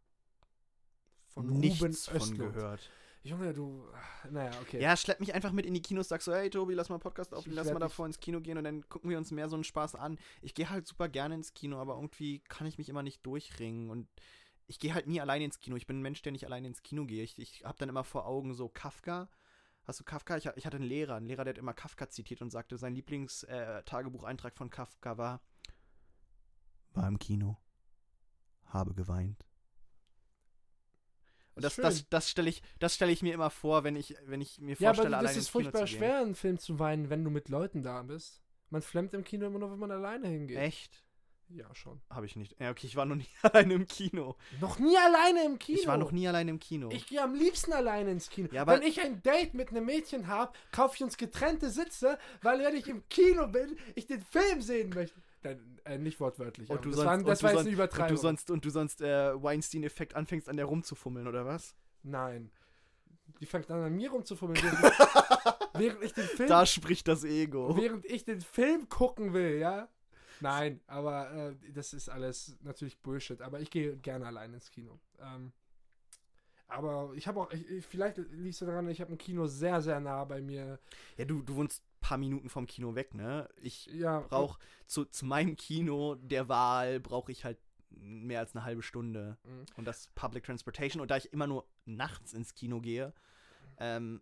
Von 1.28 1.46
Nichts 1.46 1.80
Ruben 1.82 1.92
von 1.94 2.16
Östlund. 2.16 2.38
gehört. 2.54 2.90
Junge, 3.22 3.52
du. 3.52 3.84
Naja, 4.30 4.50
okay. 4.62 4.80
Ja, 4.80 4.96
schlepp 4.96 5.20
mich 5.20 5.34
einfach 5.34 5.52
mit 5.52 5.66
in 5.66 5.74
die 5.74 5.82
Kinos, 5.82 6.08
sag 6.08 6.22
so, 6.22 6.32
hey 6.32 6.50
Tobi, 6.50 6.74
lass 6.74 6.88
mal 6.88 6.96
einen 6.96 7.02
Podcast 7.02 7.34
aufnehmen, 7.34 7.56
lass 7.56 7.72
mal 7.72 7.78
davor 7.78 8.06
ins 8.06 8.20
Kino 8.20 8.40
gehen 8.40 8.58
und 8.58 8.64
dann 8.64 8.88
gucken 8.88 9.10
wir 9.10 9.18
uns 9.18 9.30
mehr 9.30 9.48
so 9.48 9.56
einen 9.56 9.64
Spaß 9.64 9.96
an. 9.96 10.18
Ich 10.40 10.54
gehe 10.54 10.70
halt 10.70 10.86
super 10.86 11.08
gerne 11.08 11.34
ins 11.34 11.52
Kino, 11.54 11.78
aber 11.78 11.94
irgendwie 11.94 12.40
kann 12.40 12.66
ich 12.66 12.78
mich 12.78 12.88
immer 12.88 13.02
nicht 13.02 13.24
durchringen 13.26 13.90
und 13.90 14.08
ich 14.66 14.78
gehe 14.78 14.94
halt 14.94 15.06
nie 15.06 15.20
alleine 15.20 15.44
ins 15.44 15.60
Kino. 15.60 15.76
Ich 15.76 15.86
bin 15.86 15.98
ein 15.98 16.02
Mensch, 16.02 16.22
der 16.22 16.32
nicht 16.32 16.44
alleine 16.44 16.68
ins 16.68 16.82
Kino 16.82 17.06
geht. 17.06 17.20
Ich, 17.20 17.38
ich 17.38 17.64
habe 17.64 17.78
dann 17.78 17.88
immer 17.88 18.04
vor 18.04 18.26
Augen 18.26 18.54
so 18.54 18.68
Kafka. 18.68 19.28
Hast 19.84 20.00
du 20.00 20.04
Kafka? 20.04 20.36
Ich, 20.36 20.46
ich 20.56 20.66
hatte 20.66 20.76
einen 20.76 20.86
Lehrer, 20.86 21.16
einen 21.16 21.26
Lehrer, 21.26 21.44
der 21.44 21.54
hat 21.54 21.58
immer 21.58 21.72
Kafka 21.72 22.08
zitiert 22.10 22.42
und 22.42 22.50
sagte, 22.50 22.76
sein 22.76 22.94
Lieblings-Tagebucheintrag 22.94 24.56
von 24.56 24.68
Kafka 24.68 25.16
war, 25.16 25.40
war 26.92 27.08
im 27.08 27.18
Kino, 27.18 27.56
habe 28.66 28.94
geweint. 28.94 29.47
Und 31.58 31.64
das, 31.64 31.74
Schön. 31.74 31.82
das, 31.84 32.08
das 32.08 32.30
stelle 32.30 32.48
ich, 32.48 32.62
das 32.78 32.94
stell 32.94 33.10
ich 33.10 33.22
mir 33.22 33.34
immer 33.34 33.50
vor, 33.50 33.84
wenn 33.84 33.96
ich, 33.96 34.14
wenn 34.26 34.40
ich 34.40 34.58
mir 34.60 34.76
ja, 34.78 34.90
aber 34.90 34.96
vorstelle, 34.96 35.10
das 35.10 35.18
alleine 35.18 35.30
ist 35.30 35.36
ins 35.36 35.52
Kino 35.52 35.62
furchtbar 35.64 35.86
zu 35.86 35.92
gehen. 35.92 35.98
schwer, 35.98 36.18
einen 36.20 36.34
Film 36.34 36.58
zu 36.58 36.78
weinen, 36.78 37.10
wenn 37.10 37.24
du 37.24 37.30
mit 37.30 37.48
Leuten 37.48 37.82
da 37.82 38.02
bist. 38.02 38.40
Man 38.70 38.82
flemmt 38.82 39.12
im 39.14 39.24
Kino 39.24 39.46
immer 39.46 39.58
nur, 39.58 39.70
wenn 39.72 39.78
man 39.78 39.90
alleine 39.90 40.28
hingeht. 40.28 40.58
Echt? 40.58 41.04
Ja, 41.50 41.64
schon. 41.74 42.00
Habe 42.10 42.26
ich 42.26 42.36
nicht. 42.36 42.60
Ja, 42.60 42.70
okay, 42.70 42.86
ich 42.86 42.94
war 42.96 43.06
noch 43.06 43.16
nie 43.16 43.26
alleine 43.42 43.72
im 43.74 43.86
Kino. 43.86 44.36
Noch 44.60 44.78
nie 44.78 44.96
alleine 44.98 45.44
im 45.46 45.58
Kino. 45.58 45.78
Ich 45.80 45.86
war 45.86 45.96
noch 45.96 46.12
nie 46.12 46.28
alleine 46.28 46.50
im 46.50 46.60
Kino. 46.60 46.90
Ich 46.92 47.06
gehe 47.06 47.22
am 47.22 47.34
liebsten 47.34 47.72
alleine 47.72 48.10
ins 48.10 48.28
Kino. 48.28 48.48
Ja, 48.52 48.62
aber- 48.62 48.74
wenn 48.74 48.82
ich 48.82 49.00
ein 49.00 49.22
Date 49.22 49.54
mit 49.54 49.70
einem 49.70 49.86
Mädchen 49.86 50.26
habe, 50.26 50.52
kaufe 50.72 50.96
ich 50.96 51.02
uns 51.02 51.16
getrennte 51.16 51.70
Sitze, 51.70 52.18
weil 52.42 52.58
wenn 52.60 52.76
ich 52.76 52.86
im 52.86 53.02
Kino 53.08 53.46
bin, 53.48 53.78
ich 53.94 54.06
den 54.06 54.20
Film 54.20 54.60
sehen 54.60 54.90
möchte. 54.90 55.18
Nein, 55.42 55.80
äh, 55.84 55.98
nicht 55.98 56.18
wortwörtlich. 56.20 56.68
und 56.70 56.84
du 56.84 56.90
das 56.90 56.96
sonst, 56.96 57.06
war, 57.06 57.18
und 57.18 57.28
das 57.28 57.42
war 57.42 57.50
jetzt 57.52 57.60
eine 57.60 57.68
und 57.68 57.74
Übertreibung. 57.74 58.08
du 58.16 58.20
sonst, 58.20 58.50
und 58.50 58.64
du 58.64 58.70
sonst 58.70 59.00
äh, 59.00 59.42
Weinstein-Effekt 59.42 60.14
anfängst, 60.16 60.48
an 60.48 60.56
der 60.56 60.66
rumzufummeln, 60.66 61.26
oder 61.28 61.46
was? 61.46 61.74
Nein. 62.02 62.50
Die 63.40 63.46
fängt 63.46 63.70
an, 63.70 63.82
an 63.82 63.94
mir 63.94 64.10
rumzufummeln, 64.10 64.60
während 64.62 64.82
ich, 64.92 65.78
während 65.80 66.02
ich 66.04 66.12
den 66.14 66.26
Film 66.26 66.48
Da 66.48 66.66
spricht 66.66 67.06
das 67.08 67.24
Ego. 67.24 67.76
während 67.76 68.04
ich 68.06 68.24
den 68.24 68.40
Film 68.40 68.88
gucken 68.88 69.32
will, 69.32 69.58
ja? 69.58 69.88
Nein, 70.40 70.80
aber 70.86 71.30
äh, 71.32 71.72
das 71.72 71.92
ist 71.92 72.08
alles 72.08 72.56
natürlich 72.62 72.98
Bullshit. 73.00 73.40
Aber 73.42 73.60
ich 73.60 73.70
gehe 73.70 73.96
gerne 73.96 74.26
allein 74.26 74.54
ins 74.54 74.70
Kino. 74.70 74.98
Ähm, 75.20 75.52
aber 76.68 77.12
ich 77.14 77.26
habe 77.26 77.40
auch, 77.40 77.50
ich, 77.52 77.68
ich- 77.70 77.86
vielleicht 77.86 78.18
liegst 78.30 78.60
du 78.60 78.66
daran, 78.66 78.88
ich 78.88 79.00
habe 79.00 79.12
ein 79.12 79.18
Kino 79.18 79.46
sehr, 79.46 79.80
sehr 79.80 80.00
nah 80.00 80.24
bei 80.24 80.40
mir. 80.42 80.78
Ja, 81.16 81.24
du, 81.24 81.42
du 81.42 81.56
wohnst 81.56 81.82
paar 82.00 82.18
Minuten 82.18 82.48
vom 82.48 82.66
Kino 82.66 82.94
weg, 82.94 83.14
ne? 83.14 83.48
Ich 83.60 83.86
Ja, 83.86 84.20
brauche 84.20 84.58
zu, 84.86 85.04
zu 85.04 85.26
meinem 85.26 85.56
Kino 85.56 86.14
der 86.16 86.48
Wahl 86.48 87.00
brauche 87.00 87.32
ich 87.32 87.44
halt 87.44 87.58
mehr 87.90 88.40
als 88.40 88.54
eine 88.54 88.64
halbe 88.64 88.82
Stunde. 88.82 89.38
Mhm. 89.44 89.66
Und 89.76 89.84
das 89.86 90.08
Public 90.14 90.44
Transportation. 90.44 91.00
Und 91.00 91.10
da 91.10 91.16
ich 91.16 91.32
immer 91.32 91.46
nur 91.46 91.66
nachts 91.84 92.32
ins 92.32 92.54
Kino 92.54 92.80
gehe, 92.80 93.12
ähm, 93.78 94.20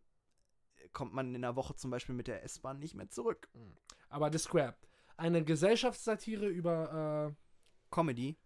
kommt 0.93 1.13
man 1.13 1.35
in 1.35 1.43
der 1.43 1.57
Woche 1.57 1.75
zum 1.75 1.91
Beispiel 1.91 2.15
mit 2.15 2.27
der 2.27 2.43
S-Bahn 2.45 2.79
nicht 2.79 2.95
mehr 2.95 3.09
zurück. 3.11 3.49
Aber 4.09 4.31
The 4.33 4.39
Square. 4.39 4.77
Eine 5.17 5.45
Gesellschaftssatire 5.45 6.47
über, 6.47 7.35
Comedy. 7.91 8.37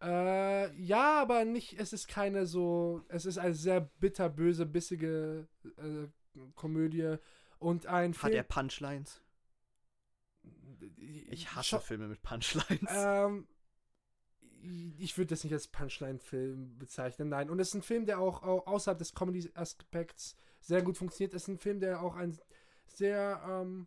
äh, 0.00 0.64
äh, 0.64 0.72
ja, 0.80 1.20
aber 1.20 1.44
nicht, 1.44 1.78
es 1.78 1.92
ist 1.92 2.08
keine 2.08 2.46
so, 2.46 3.04
es 3.08 3.26
ist 3.26 3.38
eine 3.38 3.54
sehr 3.54 3.80
bitterböse, 3.80 4.64
bissige 4.66 5.46
äh, 5.76 6.06
Komödie 6.54 7.16
und 7.60 7.86
ein 7.86 8.14
Hat 8.14 8.32
er. 8.32 8.42
Punchlines? 8.42 9.22
Ich 11.28 11.54
hasse 11.54 11.78
Filme 11.80 12.08
mit 12.08 12.20
Punchlines. 12.22 12.90
Ähm, 12.92 13.46
ich 14.98 15.16
würde 15.16 15.28
das 15.28 15.44
nicht 15.44 15.52
als 15.52 15.68
Punchline-Film 15.68 16.78
bezeichnen, 16.78 17.28
nein. 17.28 17.48
Und 17.48 17.60
es 17.60 17.68
ist 17.68 17.74
ein 17.74 17.82
Film, 17.82 18.04
der 18.04 18.18
auch 18.18 18.42
au- 18.42 18.64
außerhalb 18.66 18.98
des 18.98 19.14
Comedy-Aspekts 19.14 20.36
sehr 20.60 20.82
gut 20.82 20.98
funktioniert. 20.98 21.32
Es 21.34 21.42
ist 21.44 21.48
ein 21.48 21.58
Film, 21.58 21.80
der 21.80 22.02
auch 22.02 22.16
ein 22.16 22.36
sehr, 22.86 23.40
ähm, 23.48 23.86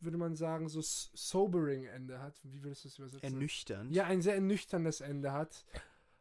würde 0.00 0.18
man 0.18 0.34
sagen, 0.34 0.68
so 0.68 0.80
sobering 0.82 1.84
Ende 1.84 2.20
hat. 2.20 2.40
Wie 2.42 2.62
würdest 2.64 2.84
du 2.84 2.88
das 2.88 2.98
übersetzen? 2.98 3.34
Ernüchternd. 3.34 3.92
Ja, 3.92 4.04
ein 4.04 4.22
sehr 4.22 4.34
ernüchterndes 4.34 5.00
Ende 5.00 5.32
hat. 5.32 5.64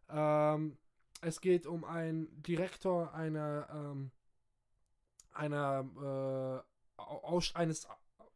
Ähm, 0.10 0.78
es 1.22 1.42
geht 1.42 1.66
um 1.66 1.84
einen 1.84 2.44
Direktor 2.44 3.14
einer, 3.14 3.68
ähm, 3.72 4.12
einer, 5.34 6.64
äh, 6.98 7.02
aus, 7.02 7.56
eines 7.56 7.88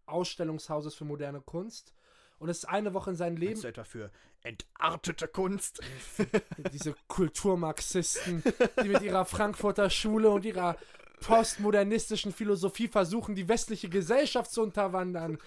Ausstellungshauses 0.05 0.95
für 0.95 1.05
moderne 1.05 1.41
Kunst. 1.41 1.93
Und 2.39 2.49
es 2.49 2.59
ist 2.59 2.65
eine 2.65 2.93
Woche 2.93 3.11
in 3.11 3.15
seinem 3.15 3.37
Leben. 3.37 3.61
Du 3.61 3.67
etwa 3.67 3.83
für 3.83 4.11
entartete 4.43 5.27
Kunst? 5.27 5.81
Diese 6.73 6.95
Kulturmarxisten, 7.07 8.43
die 8.83 8.89
mit 8.89 9.01
ihrer 9.01 9.25
Frankfurter 9.25 9.89
Schule 9.89 10.29
und 10.29 10.45
ihrer 10.45 10.77
postmodernistischen 11.21 12.31
Philosophie 12.31 12.87
versuchen, 12.87 13.35
die 13.35 13.47
westliche 13.47 13.89
Gesellschaft 13.89 14.51
zu 14.51 14.61
unterwandern. 14.61 15.39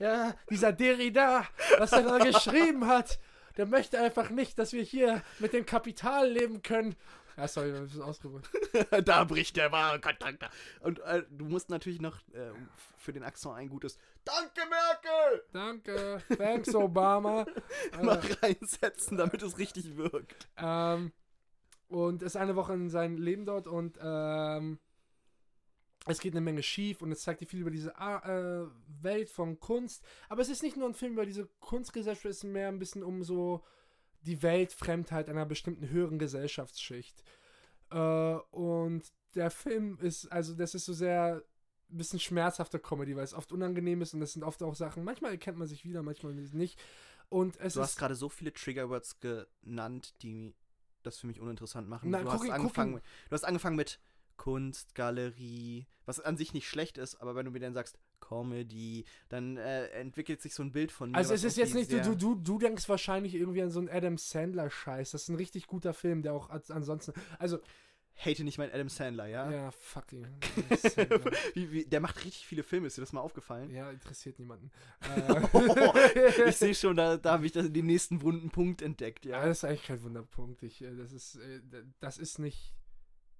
Ja, 0.00 0.34
dieser 0.50 0.72
Derrida, 0.72 1.46
was 1.78 1.92
er 1.92 2.02
da 2.02 2.18
geschrieben 2.18 2.88
hat, 2.88 3.20
der 3.56 3.66
möchte 3.66 4.00
einfach 4.00 4.30
nicht, 4.30 4.58
dass 4.58 4.72
wir 4.72 4.82
hier 4.82 5.22
mit 5.38 5.52
dem 5.52 5.64
Kapital 5.64 6.28
leben 6.28 6.62
können. 6.62 6.96
Ja, 7.36 7.48
sorry, 7.48 7.74
ein 7.74 7.84
bisschen 7.84 8.02
ausgedrückt. 8.02 8.48
da 9.04 9.24
bricht 9.24 9.56
der 9.56 9.72
wahre 9.72 10.00
Kontakt. 10.00 10.44
Und 10.80 11.00
äh, 11.00 11.24
du 11.30 11.44
musst 11.44 11.70
natürlich 11.70 12.00
noch 12.00 12.16
äh, 12.32 12.52
für 12.96 13.12
den 13.12 13.22
Akzent 13.22 13.54
ein 13.54 13.68
gutes 13.68 13.98
Danke, 14.24 14.62
Merkel! 14.68 15.42
Danke, 15.52 16.22
thanks, 16.36 16.74
Obama. 16.74 17.46
mal 18.00 18.20
reinsetzen, 18.42 19.18
damit 19.18 19.42
es 19.42 19.58
richtig 19.58 19.96
wirkt. 19.96 20.48
Ähm, 20.56 21.12
und 21.88 22.22
ist 22.22 22.36
eine 22.36 22.56
Woche 22.56 22.72
in 22.72 22.90
seinem 22.90 23.18
Leben 23.18 23.44
dort 23.44 23.66
und 23.66 23.98
ähm, 24.00 24.78
es 26.06 26.20
geht 26.20 26.32
eine 26.32 26.40
Menge 26.40 26.62
schief 26.62 27.02
und 27.02 27.12
es 27.12 27.22
zeigt 27.22 27.40
dir 27.40 27.46
viel 27.46 27.60
über 27.60 27.70
diese 27.70 27.96
ah, 27.98 28.18
äh, 28.18 28.66
Welt 29.02 29.30
von 29.30 29.58
Kunst. 29.58 30.04
Aber 30.28 30.42
es 30.42 30.48
ist 30.48 30.62
nicht 30.62 30.76
nur 30.76 30.88
ein 30.88 30.94
Film 30.94 31.14
über 31.14 31.24
diese 31.24 31.46
Kunstgesellschaft, 31.60 32.26
es 32.26 32.38
ist 32.38 32.44
mehr 32.44 32.68
ein 32.68 32.78
bisschen 32.78 33.02
um 33.02 33.22
so 33.22 33.64
die 34.24 34.42
Weltfremdheit 34.42 35.28
einer 35.28 35.46
bestimmten 35.46 35.88
höheren 35.88 36.18
Gesellschaftsschicht. 36.18 37.22
Äh, 37.90 37.96
und 38.50 39.02
der 39.34 39.50
Film 39.50 39.98
ist, 40.00 40.30
also 40.32 40.54
das 40.54 40.74
ist 40.74 40.84
so 40.84 40.92
sehr 40.92 41.42
ein 41.90 41.98
bisschen 41.98 42.18
schmerzhafte 42.18 42.78
Comedy, 42.78 43.16
weil 43.16 43.24
es 43.24 43.34
oft 43.34 43.52
unangenehm 43.52 44.02
ist 44.02 44.14
und 44.14 44.22
es 44.22 44.32
sind 44.32 44.42
oft 44.42 44.62
auch 44.62 44.74
Sachen, 44.74 45.04
manchmal 45.04 45.32
erkennt 45.32 45.58
man 45.58 45.68
sich 45.68 45.84
wieder, 45.84 46.02
manchmal 46.02 46.34
nicht. 46.34 46.80
Und 47.28 47.58
es 47.60 47.74
Du 47.74 47.80
hast 47.80 47.98
gerade 47.98 48.14
so 48.14 48.28
viele 48.28 48.52
Triggerwords 48.52 49.20
genannt, 49.20 50.14
die 50.22 50.54
das 51.02 51.18
für 51.18 51.26
mich 51.26 51.40
uninteressant 51.40 51.88
machen. 51.88 52.10
Na, 52.10 52.18
du, 52.18 52.24
guck 52.24 52.34
hast 52.34 52.42
guck 52.42 52.52
angefangen, 52.52 52.94
ihn. 52.94 53.02
du 53.28 53.34
hast 53.34 53.44
angefangen 53.44 53.76
mit 53.76 54.00
Kunst, 54.36 54.94
Galerie, 54.94 55.86
was 56.06 56.20
an 56.20 56.36
sich 56.36 56.54
nicht 56.54 56.68
schlecht 56.68 56.98
ist, 56.98 57.16
aber 57.16 57.34
wenn 57.34 57.46
du 57.46 57.52
mir 57.52 57.60
dann 57.60 57.74
sagst 57.74 57.98
Comedy, 58.20 59.04
dann 59.28 59.56
äh, 59.56 59.86
entwickelt 59.88 60.40
sich 60.40 60.54
so 60.54 60.62
ein 60.62 60.72
Bild 60.72 60.90
von 60.92 61.10
mir. 61.10 61.16
Also 61.16 61.34
es 61.34 61.44
ist 61.44 61.56
jetzt 61.56 61.74
nicht, 61.74 61.92
du, 61.92 62.00
du, 62.00 62.14
du, 62.14 62.34
du 62.34 62.58
denkst 62.58 62.88
wahrscheinlich 62.88 63.34
irgendwie 63.34 63.62
an 63.62 63.70
so 63.70 63.80
einen 63.80 63.90
Adam 63.90 64.16
Sandler-Scheiß. 64.16 65.10
Das 65.10 65.22
ist 65.22 65.28
ein 65.28 65.36
richtig 65.36 65.66
guter 65.66 65.92
Film, 65.92 66.22
der 66.22 66.32
auch 66.32 66.48
ansonsten. 66.48 67.12
Also, 67.38 67.58
Hate 68.16 68.44
nicht 68.44 68.58
meinen 68.58 68.72
Adam 68.72 68.88
Sandler, 68.88 69.26
ja? 69.26 69.50
ja, 69.50 69.70
fuck 69.72 70.06
Sandler. 70.78 71.20
wie, 71.54 71.72
wie, 71.72 71.84
der 71.84 72.00
macht 72.00 72.24
richtig 72.24 72.46
viele 72.46 72.62
Filme, 72.62 72.86
ist 72.86 72.96
dir 72.96 73.02
das 73.02 73.12
mal 73.12 73.20
aufgefallen? 73.20 73.70
ja, 73.70 73.90
interessiert 73.90 74.38
niemanden. 74.38 74.70
ich 76.14 76.38
Äh, 76.38 76.52
sehe 76.52 76.74
schon, 76.74 76.96
da, 76.96 77.16
da 77.16 77.32
habe 77.32 77.46
ich 77.46 77.52
das, 77.52 77.72
den 77.72 77.86
nächsten 77.86 78.22
wunden 78.22 78.50
Punkt 78.50 78.82
entdeckt, 78.82 79.24
ja, 79.24 79.38
ja. 79.38 79.46
das 79.46 79.58
ist 79.58 79.64
eigentlich 79.64 79.84
kein 79.84 80.02
Wunderpunkt. 80.02 80.62
Ich, 80.62 80.80
äh, 80.82 80.94
das 80.94 81.12
ist, 81.12 81.36
äh, 81.36 81.60
das 81.98 82.18
ist 82.18 82.38
nicht, 82.38 82.72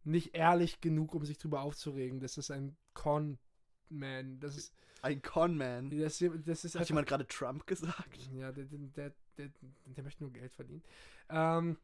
nicht 0.04 0.34
ehrlich 0.36 0.80
genug, 0.80 1.14
um 1.14 1.24
sich 1.24 1.38
drüber 1.38 1.62
aufzuregen. 1.62 2.20
Das 2.20 2.36
ist 2.38 2.50
ein 2.50 2.76
Con-Man. 2.94 4.38
Das 4.40 4.56
ist, 4.56 4.72
Ein 5.02 5.20
Conman. 5.22 5.90
das, 5.90 6.18
das 6.44 6.64
ist 6.64 6.74
Hat 6.74 6.80
einfach- 6.80 6.88
jemand 6.90 7.08
gerade 7.08 7.26
Trump 7.26 7.66
gesagt? 7.66 8.30
Ja, 8.34 8.52
der, 8.52 8.64
der, 8.66 9.12
der, 9.38 9.50
der, 9.86 10.04
möchte 10.04 10.22
nur 10.22 10.32
Geld 10.32 10.52
verdienen. 10.54 10.82
Ähm, 11.28 11.76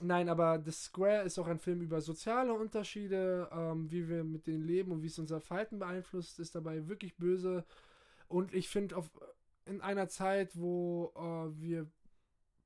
nein, 0.00 0.28
aber 0.28 0.60
The 0.64 0.72
Square 0.72 1.22
ist 1.24 1.38
auch 1.38 1.46
ein 1.46 1.58
Film 1.58 1.80
über 1.82 2.00
soziale 2.00 2.52
Unterschiede, 2.52 3.48
ähm, 3.52 3.90
wie 3.90 4.08
wir 4.08 4.24
mit 4.24 4.46
denen 4.46 4.64
leben 4.66 4.92
und 4.92 5.02
wie 5.02 5.06
es 5.08 5.18
unser 5.18 5.40
Verhalten 5.40 5.78
beeinflusst, 5.78 6.38
ist 6.38 6.54
dabei 6.54 6.88
wirklich 6.88 7.16
böse. 7.16 7.64
Und 8.28 8.54
ich 8.54 8.68
finde, 8.68 9.02
in 9.66 9.80
einer 9.80 10.08
Zeit, 10.08 10.56
wo 10.58 11.12
äh, 11.16 11.60
wir 11.60 11.86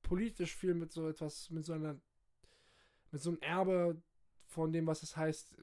politisch 0.03 0.55
viel 0.55 0.75
mit 0.75 0.93
so 0.93 1.09
etwas, 1.09 1.51
mit 1.51 1.65
so 1.65 1.73
einer, 1.73 1.97
mit 3.11 3.23
so 3.23 3.31
einem 3.31 3.39
Erbe 3.41 3.97
von 4.55 4.73
dem, 4.73 4.87
was 4.87 5.03
es 5.03 5.17
heißt, 5.17 5.57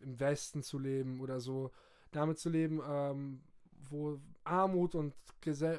im 0.00 0.20
Westen 0.20 0.62
zu 0.62 0.78
leben 0.78 1.20
oder 1.20 1.40
so, 1.40 1.70
damit 2.12 2.38
zu 2.38 2.50
leben, 2.50 2.80
ähm, 2.86 3.40
wo 3.88 4.20
Armut 4.44 4.94
und, 4.94 5.14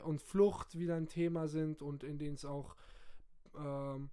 und 0.03 0.21
Flucht 0.21 0.77
wieder 0.77 0.95
ein 0.95 1.07
Thema 1.07 1.47
sind 1.47 1.81
und 1.81 2.03
in 2.03 2.17
denen 2.17 2.35
es 2.35 2.45
auch 2.45 2.75
ähm, 3.55 4.09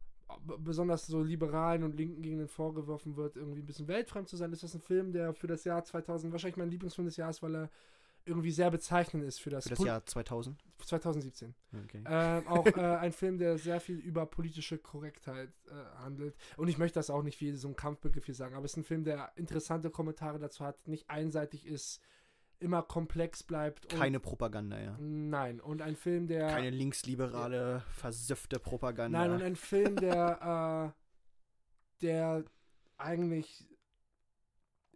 besonders 0.58 1.06
so 1.06 1.22
Liberalen 1.22 1.82
und 1.82 1.96
Linken 1.96 2.22
Gegenden 2.22 2.48
vorgeworfen 2.48 3.16
wird, 3.16 3.36
irgendwie 3.36 3.60
ein 3.60 3.66
bisschen 3.66 3.88
weltfremd 3.88 4.28
zu 4.28 4.36
sein. 4.36 4.52
Ist 4.52 4.62
das 4.62 4.74
ein 4.74 4.80
Film, 4.80 5.12
der 5.12 5.34
für 5.34 5.46
das 5.46 5.64
Jahr 5.64 5.82
2000 5.82 6.32
wahrscheinlich 6.32 6.56
mein 6.56 6.70
Lieblingsfilm 6.70 7.06
des 7.06 7.16
Jahres, 7.16 7.42
weil 7.42 7.56
er 7.56 7.70
irgendwie 8.24 8.50
sehr 8.50 8.70
bezeichnend 8.70 9.24
ist 9.24 9.40
für 9.40 9.50
das, 9.50 9.64
Für 9.64 9.70
das 9.70 9.78
Pol- 9.78 9.86
Jahr 9.86 10.04
2000? 10.06 10.62
2017. 10.84 11.54
Okay. 11.84 12.02
Ähm, 12.06 12.46
auch 12.48 12.66
äh, 12.76 12.80
ein 12.80 13.12
Film, 13.12 13.38
der 13.38 13.58
sehr 13.58 13.80
viel 13.80 13.98
über 13.98 14.26
politische 14.26 14.78
Korrektheit 14.78 15.50
äh, 15.68 15.72
handelt. 16.02 16.36
Und 16.56 16.68
ich 16.68 16.78
möchte 16.78 16.98
das 16.98 17.10
auch 17.10 17.22
nicht 17.22 17.40
wie 17.40 17.52
so 17.52 17.68
ein 17.68 17.76
Kampfbegriff 17.76 18.24
hier 18.26 18.34
sagen, 18.34 18.54
aber 18.54 18.64
es 18.64 18.72
ist 18.72 18.78
ein 18.78 18.84
Film, 18.84 19.04
der 19.04 19.32
interessante 19.36 19.90
Kommentare 19.90 20.38
dazu 20.38 20.64
hat, 20.64 20.88
nicht 20.88 21.08
einseitig 21.08 21.66
ist, 21.66 22.00
immer 22.58 22.82
komplex 22.82 23.42
bleibt. 23.42 23.92
Und, 23.92 23.98
Keine 24.00 24.20
Propaganda, 24.20 24.78
ja. 24.80 24.96
Nein, 24.98 25.60
und 25.60 25.82
ein 25.82 25.96
Film, 25.96 26.26
der. 26.28 26.48
Keine 26.48 26.70
linksliberale, 26.70 27.82
versiffte 27.90 28.58
Propaganda. 28.58 29.18
Nein, 29.18 29.32
und 29.32 29.42
ein 29.42 29.56
Film, 29.56 29.96
der, 29.96 30.92
äh, 30.94 32.02
der 32.02 32.44
eigentlich 32.98 33.68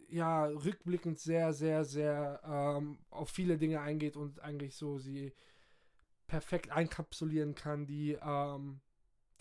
ja 0.09 0.45
rückblickend 0.45 1.19
sehr, 1.19 1.53
sehr, 1.53 1.83
sehr 1.85 2.41
ähm, 2.43 2.99
auf 3.09 3.29
viele 3.29 3.57
Dinge 3.57 3.81
eingeht 3.81 4.15
und 4.15 4.39
eigentlich 4.39 4.75
so 4.75 4.97
sie 4.97 5.33
perfekt 6.27 6.71
einkapsulieren 6.71 7.55
kann, 7.55 7.85
die, 7.85 8.17
ähm, 8.21 8.81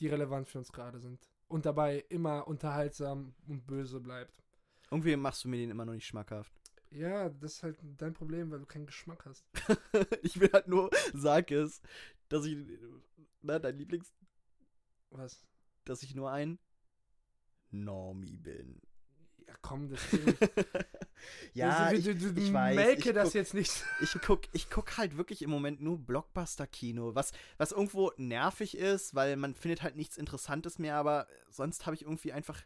die 0.00 0.08
relevant 0.08 0.48
für 0.48 0.58
uns 0.58 0.72
gerade 0.72 1.00
sind. 1.00 1.28
Und 1.48 1.66
dabei 1.66 2.04
immer 2.08 2.48
unterhaltsam 2.48 3.34
und 3.46 3.66
böse 3.66 4.00
bleibt. 4.00 4.42
Irgendwie 4.90 5.16
machst 5.16 5.44
du 5.44 5.48
mir 5.48 5.58
den 5.58 5.70
immer 5.70 5.84
noch 5.84 5.94
nicht 5.94 6.06
schmackhaft. 6.06 6.52
Ja, 6.90 7.28
das 7.28 7.54
ist 7.54 7.62
halt 7.62 7.78
dein 7.98 8.14
Problem, 8.14 8.50
weil 8.50 8.60
du 8.60 8.66
keinen 8.66 8.86
Geschmack 8.86 9.26
hast. 9.26 9.44
ich 10.22 10.38
will 10.40 10.50
halt 10.52 10.68
nur, 10.68 10.90
sag 11.12 11.50
es, 11.50 11.82
dass 12.28 12.44
ich, 12.44 12.56
na, 13.42 13.58
dein 13.58 13.76
Lieblings, 13.76 14.12
Was? 15.10 15.44
dass 15.84 16.02
ich 16.02 16.14
nur 16.14 16.30
ein 16.30 16.58
Normie 17.70 18.36
bin. 18.36 18.80
Ja, 19.46 19.54
komm, 19.62 19.88
das 19.88 20.00
ist 20.12 20.40
ja, 21.54 21.90
du, 21.90 21.96
ich, 21.98 22.04
du, 22.04 22.14
du, 22.32 22.40
ich 22.40 22.52
weiß, 22.52 22.76
melke 22.76 23.08
ich 23.08 23.14
das 23.14 23.24
guck- 23.28 23.34
jetzt 23.34 23.54
nicht. 23.54 23.84
ich 24.02 24.16
guck, 24.24 24.42
ich 24.52 24.70
guck 24.70 24.96
halt 24.98 25.16
wirklich 25.16 25.42
im 25.42 25.50
Moment 25.50 25.80
nur 25.80 25.98
Blockbuster-Kino, 25.98 27.14
was, 27.14 27.32
was 27.56 27.72
irgendwo 27.72 28.12
nervig 28.16 28.76
ist, 28.76 29.14
weil 29.14 29.36
man 29.36 29.54
findet 29.54 29.82
halt 29.82 29.96
nichts 29.96 30.16
Interessantes 30.16 30.78
mehr, 30.78 30.96
aber 30.96 31.26
sonst 31.48 31.86
habe 31.86 31.94
ich 31.94 32.02
irgendwie 32.02 32.32
einfach 32.32 32.60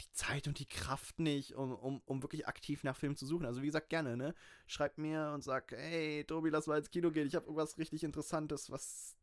die 0.00 0.12
Zeit 0.12 0.46
und 0.46 0.58
die 0.58 0.66
Kraft 0.68 1.20
nicht, 1.20 1.54
um, 1.54 1.72
um, 1.74 2.02
um 2.04 2.22
wirklich 2.22 2.46
aktiv 2.46 2.84
nach 2.84 2.96
Filmen 2.96 3.16
zu 3.16 3.24
suchen. 3.24 3.46
Also 3.46 3.62
wie 3.62 3.66
gesagt, 3.66 3.88
gerne, 3.88 4.16
ne? 4.16 4.34
Schreibt 4.66 4.98
mir 4.98 5.30
und 5.32 5.42
sagt, 5.42 5.72
hey, 5.72 6.24
Tobi, 6.24 6.50
lass 6.50 6.66
mal 6.66 6.76
ins 6.78 6.90
Kino 6.90 7.10
gehen, 7.10 7.26
ich 7.28 7.34
habe 7.34 7.46
irgendwas 7.46 7.78
richtig 7.78 8.04
Interessantes, 8.04 8.70
was 8.70 9.15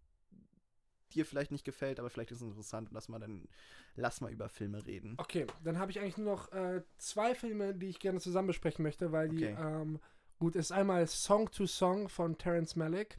dir 1.13 1.25
vielleicht 1.25 1.51
nicht 1.51 1.65
gefällt, 1.65 1.99
aber 1.99 2.09
vielleicht 2.09 2.31
ist 2.31 2.41
es 2.41 2.47
interessant 2.47 2.89
und 2.89 2.95
lass 2.95 3.09
mal 3.09 3.19
dann, 3.19 3.47
lass 3.95 4.21
mal 4.21 4.31
über 4.31 4.49
Filme 4.49 4.85
reden. 4.85 5.15
Okay, 5.17 5.45
dann 5.63 5.79
habe 5.79 5.91
ich 5.91 5.99
eigentlich 5.99 6.17
nur 6.17 6.33
noch 6.33 6.51
äh, 6.51 6.81
zwei 6.97 7.35
Filme, 7.35 7.73
die 7.73 7.87
ich 7.87 7.99
gerne 7.99 8.19
zusammen 8.19 8.47
besprechen 8.47 8.83
möchte, 8.83 9.11
weil 9.11 9.29
die, 9.29 9.45
Okay. 9.45 9.55
ähm, 9.59 9.99
gut, 10.39 10.55
ist 10.55 10.71
einmal 10.71 11.07
Song 11.07 11.49
to 11.51 11.65
Song 11.65 12.09
von 12.09 12.37
Terence 12.37 12.75
Malick 12.75 13.17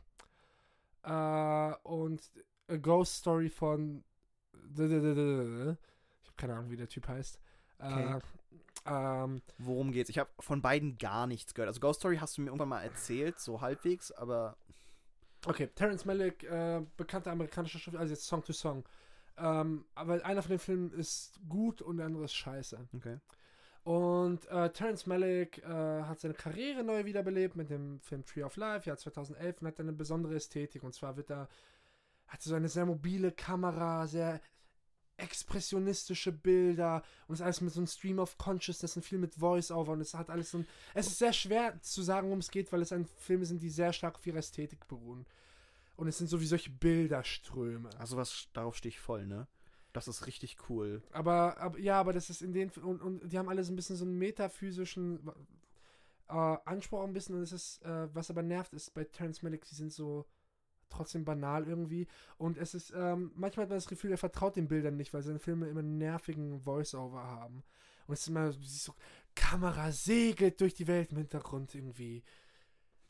äh, 1.02 1.74
und 1.82 2.30
A 2.68 2.76
Ghost 2.76 3.16
Story 3.16 3.48
von 3.48 4.04
ich 4.76 4.80
habe 4.80 5.76
keine 6.36 6.54
Ahnung, 6.54 6.70
wie 6.70 6.76
der 6.76 6.88
Typ 6.88 7.06
heißt. 7.06 7.38
Okay. 7.78 8.16
Äh, 8.16 8.20
ähm, 8.86 9.42
Worum 9.58 9.92
geht's? 9.92 10.10
Ich 10.10 10.18
habe 10.18 10.30
von 10.40 10.60
beiden 10.60 10.98
gar 10.98 11.26
nichts 11.26 11.54
gehört. 11.54 11.68
Also 11.68 11.80
Ghost 11.80 12.00
Story 12.00 12.18
hast 12.18 12.36
du 12.36 12.42
mir 12.42 12.48
irgendwann 12.48 12.68
mal 12.68 12.82
erzählt, 12.82 13.38
so 13.40 13.60
halbwegs, 13.60 14.10
aber 14.12 14.56
okay, 15.46 15.68
Terence 15.74 16.04
Malick, 16.04 16.44
äh, 16.44 16.82
bekannter 16.96 17.32
amerikanischer 17.32 17.78
Schriftsteller, 17.78 18.00
also 18.00 18.14
jetzt 18.14 18.26
Song 18.26 18.44
to 18.44 18.52
Song. 18.52 18.84
Ähm, 19.36 19.84
aber 19.94 20.24
einer 20.24 20.42
von 20.42 20.50
den 20.50 20.58
Filmen 20.58 20.92
ist 20.92 21.40
gut 21.48 21.82
und 21.82 21.96
der 21.96 22.06
andere 22.06 22.24
ist 22.24 22.34
scheiße. 22.34 22.88
okay. 22.96 23.18
Und 23.82 24.46
äh, 24.48 24.70
Terence 24.70 25.06
Malick 25.06 25.58
äh, 25.58 25.68
hat 25.68 26.18
seine 26.18 26.32
Karriere 26.32 26.82
neu 26.82 27.04
wiederbelebt 27.04 27.54
mit 27.54 27.68
dem 27.68 28.00
Film 28.00 28.24
Tree 28.24 28.42
of 28.42 28.56
Life, 28.56 28.86
Jahr 28.88 28.96
2011, 28.96 29.60
und 29.60 29.68
hat 29.68 29.80
eine 29.80 29.92
besondere 29.92 30.36
Ästhetik. 30.36 30.82
Und 30.82 30.94
zwar 30.94 31.16
wird 31.16 31.30
er, 31.30 31.48
hat 32.26 32.42
so 32.42 32.54
eine 32.54 32.68
sehr 32.68 32.86
mobile 32.86 33.30
Kamera, 33.30 34.06
sehr 34.06 34.40
expressionistische 35.16 36.32
Bilder 36.32 37.02
und 37.28 37.34
ist 37.34 37.40
alles 37.40 37.60
mit 37.60 37.72
so 37.72 37.80
einem 37.80 37.86
Stream 37.86 38.18
of 38.18 38.36
Consciousness 38.38 38.96
und 38.96 39.02
viel 39.02 39.18
mit 39.18 39.34
Voice-Over 39.34 39.92
und 39.92 40.00
es 40.00 40.14
hat 40.14 40.30
alles 40.30 40.50
so 40.50 40.58
ein, 40.58 40.66
es 40.94 41.06
ist 41.06 41.18
sehr 41.18 41.32
schwer 41.32 41.80
zu 41.80 42.02
sagen, 42.02 42.28
worum 42.28 42.40
es 42.40 42.50
geht, 42.50 42.72
weil 42.72 42.82
es 42.82 42.92
ein 42.92 43.06
Filme 43.18 43.44
sind, 43.44 43.62
die 43.62 43.70
sehr 43.70 43.92
stark 43.92 44.16
auf 44.16 44.26
ihrer 44.26 44.38
Ästhetik 44.38 44.86
beruhen. 44.88 45.26
Und 45.96 46.08
es 46.08 46.18
sind 46.18 46.28
so 46.28 46.40
wie 46.40 46.46
solche 46.46 46.70
Bilderströme. 46.70 47.90
Also 47.98 48.16
was, 48.16 48.48
darauf 48.52 48.76
stehe 48.76 48.90
ich 48.90 48.98
voll, 48.98 49.26
ne? 49.26 49.46
Das 49.92 50.08
ist 50.08 50.26
richtig 50.26 50.56
cool. 50.68 51.02
Aber, 51.12 51.56
aber 51.58 51.78
ja, 51.78 52.00
aber 52.00 52.12
das 52.12 52.28
ist 52.28 52.42
in 52.42 52.52
den 52.52 52.70
und, 52.70 53.00
und 53.00 53.32
die 53.32 53.38
haben 53.38 53.48
alle 53.48 53.62
so 53.62 53.72
ein 53.72 53.76
bisschen 53.76 53.94
so 53.94 54.04
einen 54.04 54.18
metaphysischen 54.18 55.20
äh, 56.28 56.56
Anspruch 56.64 57.04
ein 57.04 57.12
bisschen 57.12 57.36
und 57.36 57.42
es 57.42 57.52
ist, 57.52 57.82
äh, 57.84 58.12
was 58.12 58.28
aber 58.28 58.42
nervt, 58.42 58.72
ist 58.72 58.92
bei 58.92 59.04
Terrence 59.04 59.42
Malick, 59.42 59.64
die 59.66 59.74
sind 59.76 59.92
so 59.92 60.26
trotzdem 60.94 61.24
banal 61.24 61.66
irgendwie 61.66 62.06
und 62.38 62.58
es 62.58 62.74
ist, 62.74 62.92
ähm, 62.96 63.32
manchmal 63.34 63.64
hat 63.64 63.70
man 63.70 63.78
das 63.78 63.88
Gefühl, 63.88 64.10
er 64.10 64.18
vertraut 64.18 64.56
den 64.56 64.68
Bildern 64.68 64.96
nicht, 64.96 65.12
weil 65.12 65.22
seine 65.22 65.38
Filme 65.38 65.68
immer 65.68 65.80
einen 65.80 65.98
nervigen 65.98 66.60
Voice-Over 66.60 67.22
haben. 67.22 67.62
Und 68.06 68.14
es 68.14 68.20
ist 68.20 68.28
immer 68.28 68.52
so, 68.52 68.94
Kamera 69.34 69.90
segelt 69.92 70.60
durch 70.60 70.74
die 70.74 70.86
Welt 70.86 71.12
im 71.12 71.18
Hintergrund 71.18 71.74
irgendwie. 71.74 72.22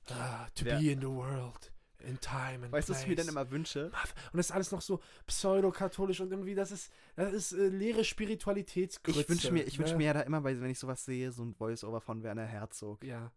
Ah, 0.09 0.47
to 0.55 0.65
Wer- 0.65 0.79
be 0.79 0.91
in 0.93 1.01
the 1.01 1.09
world, 1.09 1.73
in 1.99 2.21
time 2.21 2.65
and 2.65 2.73
Weißt 2.73 2.89
du, 2.89 2.93
was 2.93 3.03
ich 3.03 3.09
mir 3.09 3.17
dann 3.17 3.29
immer 3.29 3.51
wünsche? 3.51 3.87
Und 3.87 4.37
das 4.37 4.47
ist 4.47 4.53
alles 4.53 4.71
noch 4.71 4.83
so 4.83 5.01
pseudo-katholisch 5.27 6.21
und 6.21 6.31
irgendwie, 6.31 6.55
das 6.55 6.71
ist, 6.71 6.93
das 7.17 7.33
ist 7.33 7.53
äh, 7.53 7.69
leere 7.69 8.05
Spiritualitätsgrütze. 8.05 9.21
Ich 9.21 9.29
wünsche 9.29 9.53
mir, 9.53 9.65
ich 9.65 9.79
wünsche 9.79 9.93
ne? 9.93 9.99
mir 9.99 10.07
ja 10.07 10.13
da 10.13 10.21
immer, 10.21 10.41
bei, 10.43 10.61
wenn 10.61 10.71
ich 10.71 10.79
sowas 10.79 11.05
sehe, 11.05 11.33
so 11.33 11.43
ein 11.45 11.55
Voice-Over 11.55 12.01
von 12.01 12.23
Werner 12.23 12.47
Herzog. 12.47 13.03
Ja. 13.05 13.33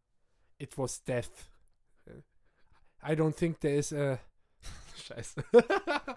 It 0.60 0.78
was 0.78 1.04
death. 1.04 1.50
I 3.02 3.16
don't 3.16 3.36
think 3.36 3.60
there 3.60 3.76
is 3.76 3.94
a. 3.94 4.20
Scheiße. 5.08 5.44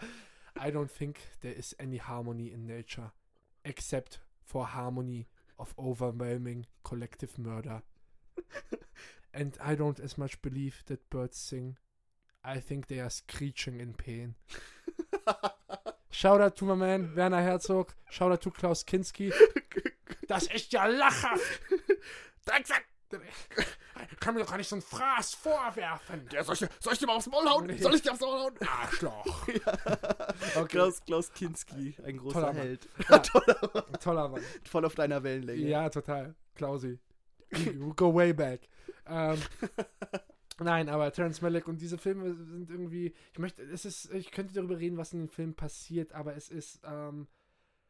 I 0.57 0.71
don't 0.71 0.91
think 0.91 1.21
there 1.41 1.53
is 1.53 1.75
any 1.79 1.99
harmony 1.99 2.53
in 2.53 2.67
nature. 2.67 3.13
Except 3.65 4.21
for 4.45 4.67
harmony 4.67 5.29
of 5.59 5.75
overwhelming 5.79 6.67
collective 6.83 7.39
murder. 7.39 7.83
And 9.33 9.57
I 9.61 9.75
don't 9.75 10.01
as 10.01 10.19
much 10.19 10.43
believe 10.43 10.83
that 10.87 11.09
birds 11.11 11.39
sing. 11.39 11.77
I 12.45 12.59
think 12.59 12.89
they 12.89 12.99
are 12.99 13.11
screeching 13.11 13.79
in 13.81 13.95
pain. 13.95 14.35
Shoutout 16.13 16.57
to 16.57 16.65
my 16.65 16.75
man 16.75 17.13
Werner 17.15 17.43
Herzog. 17.43 17.95
Shoutout 18.11 18.41
to 18.41 18.51
Klaus 18.51 18.85
Kinski. 18.85 19.33
Das 20.27 20.47
ist 20.49 20.73
ja 20.73 20.87
lachhaft. 20.87 21.61
Drecksack. 22.45 22.85
Kann 24.19 24.35
mir 24.35 24.41
doch 24.41 24.51
gar 24.51 24.57
nicht 24.57 24.69
so 24.69 24.77
ein 24.77 24.83
Fraß 24.83 25.35
vorwerfen. 25.35 26.27
Ja, 26.33 26.45
soll 26.45 26.55
ich, 26.55 26.67
soll 26.81 26.93
ich 26.93 26.99
dir 26.99 27.07
mal 27.07 27.17
aufs 27.17 27.27
Maul 27.29 27.49
hauen? 27.49 27.79
Soll 27.79 27.95
ich 27.95 28.03
dir 28.03 28.13
aufs 28.13 28.21
Maul 28.21 28.41
hauen? 28.41 28.55
Arschloch. 28.67 29.47
Okay. 30.57 30.69
Klaus, 30.69 31.05
Klaus 31.05 31.33
Kinski, 31.33 31.95
ein 32.05 32.17
großer 32.17 32.41
Toller 32.41 32.53
Mann. 32.53 32.63
Held. 32.63 32.89
Ja. 33.09 33.19
Toller, 33.19 33.93
Toller 34.01 34.29
Mann. 34.29 34.43
voll 34.65 34.85
auf 34.85 34.95
deiner 34.95 35.23
Wellenlänge. 35.23 35.69
Ja, 35.69 35.89
total. 35.91 36.35
Klausi. 36.55 36.99
We 37.51 37.75
Go 37.95 38.15
way 38.15 38.33
back. 38.33 38.69
Ähm, 39.07 39.39
nein, 40.61 40.89
aber 40.89 41.13
Terrence 41.13 41.43
Malick 41.43 41.69
und 41.69 41.81
diese 41.81 41.99
Filme 41.99 42.35
sind 42.35 42.71
irgendwie. 42.71 43.15
Ich 43.33 43.39
möchte, 43.39 43.63
es 43.63 43.85
ist, 43.85 44.13
ich 44.13 44.31
könnte 44.31 44.55
darüber 44.55 44.79
reden, 44.79 44.97
was 44.97 45.13
in 45.13 45.21
den 45.21 45.29
Filmen 45.29 45.55
passiert, 45.55 46.13
aber 46.13 46.37
es 46.37 46.49
ist 46.49 46.81
ähm, 46.85 47.27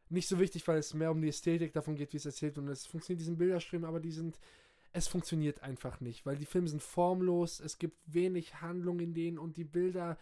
nicht 0.09 0.27
so 0.27 0.39
wichtig, 0.39 0.67
weil 0.67 0.77
es 0.79 0.93
mehr 0.93 1.11
um 1.11 1.21
die 1.21 1.29
Ästhetik 1.29 1.73
davon 1.73 1.95
geht, 1.95 2.13
wie 2.13 2.17
es 2.17 2.25
erzählt 2.25 2.57
und 2.57 2.67
es 2.67 2.85
funktioniert 2.85 3.21
diesen 3.21 3.37
Bilderstream, 3.37 3.85
aber 3.85 3.99
die 3.99 4.11
sind. 4.11 4.39
Es 4.93 5.07
funktioniert 5.07 5.63
einfach 5.63 6.01
nicht, 6.01 6.25
weil 6.25 6.35
die 6.35 6.45
Filme 6.45 6.67
sind 6.67 6.83
formlos, 6.83 7.59
es 7.59 7.77
gibt 7.77 7.97
wenig 8.05 8.61
Handlung 8.61 8.99
in 8.99 9.13
denen 9.13 9.37
und 9.37 9.57
die 9.57 9.63
Bilder. 9.63 10.17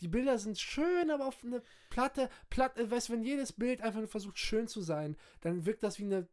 Die 0.00 0.08
Bilder 0.08 0.38
sind 0.38 0.58
schön, 0.58 1.10
aber 1.10 1.26
auf 1.26 1.42
eine 1.44 1.62
Platte, 1.88 2.28
Platte, 2.50 2.90
weißt 2.90 3.08
du, 3.08 3.12
wenn 3.14 3.22
jedes 3.22 3.52
Bild 3.52 3.80
einfach 3.80 4.00
nur 4.00 4.08
versucht 4.08 4.38
schön 4.38 4.68
zu 4.68 4.80
sein, 4.80 5.16
dann 5.40 5.64
wirkt 5.64 5.82
das 5.82 5.98
wie 5.98 6.04
eine 6.04 6.28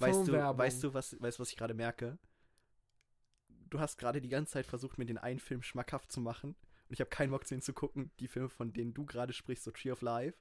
Weißt 0.00 0.28
du, 0.28 0.32
weißt 0.32 0.84
du, 0.84 0.94
was, 0.94 1.20
weißt, 1.20 1.38
du, 1.38 1.42
was 1.42 1.50
ich 1.50 1.56
gerade 1.56 1.74
merke? 1.74 2.18
Du 3.68 3.78
hast 3.78 3.98
gerade 3.98 4.20
die 4.20 4.28
ganze 4.28 4.54
Zeit 4.54 4.66
versucht, 4.66 4.98
mir 4.98 5.06
den 5.06 5.18
einen 5.18 5.38
Film 5.38 5.62
schmackhaft 5.62 6.10
zu 6.10 6.20
machen. 6.20 6.56
Und 6.88 6.94
ich 6.94 7.00
habe 7.00 7.10
keinen 7.10 7.30
Bock, 7.30 7.44
den 7.44 7.62
zu 7.62 7.72
gucken. 7.72 8.10
Die 8.18 8.26
Filme, 8.26 8.48
von 8.48 8.72
denen 8.72 8.94
du 8.94 9.06
gerade 9.06 9.32
sprichst, 9.32 9.64
so 9.64 9.70
Tree 9.70 9.92
of 9.92 10.02
Life, 10.02 10.36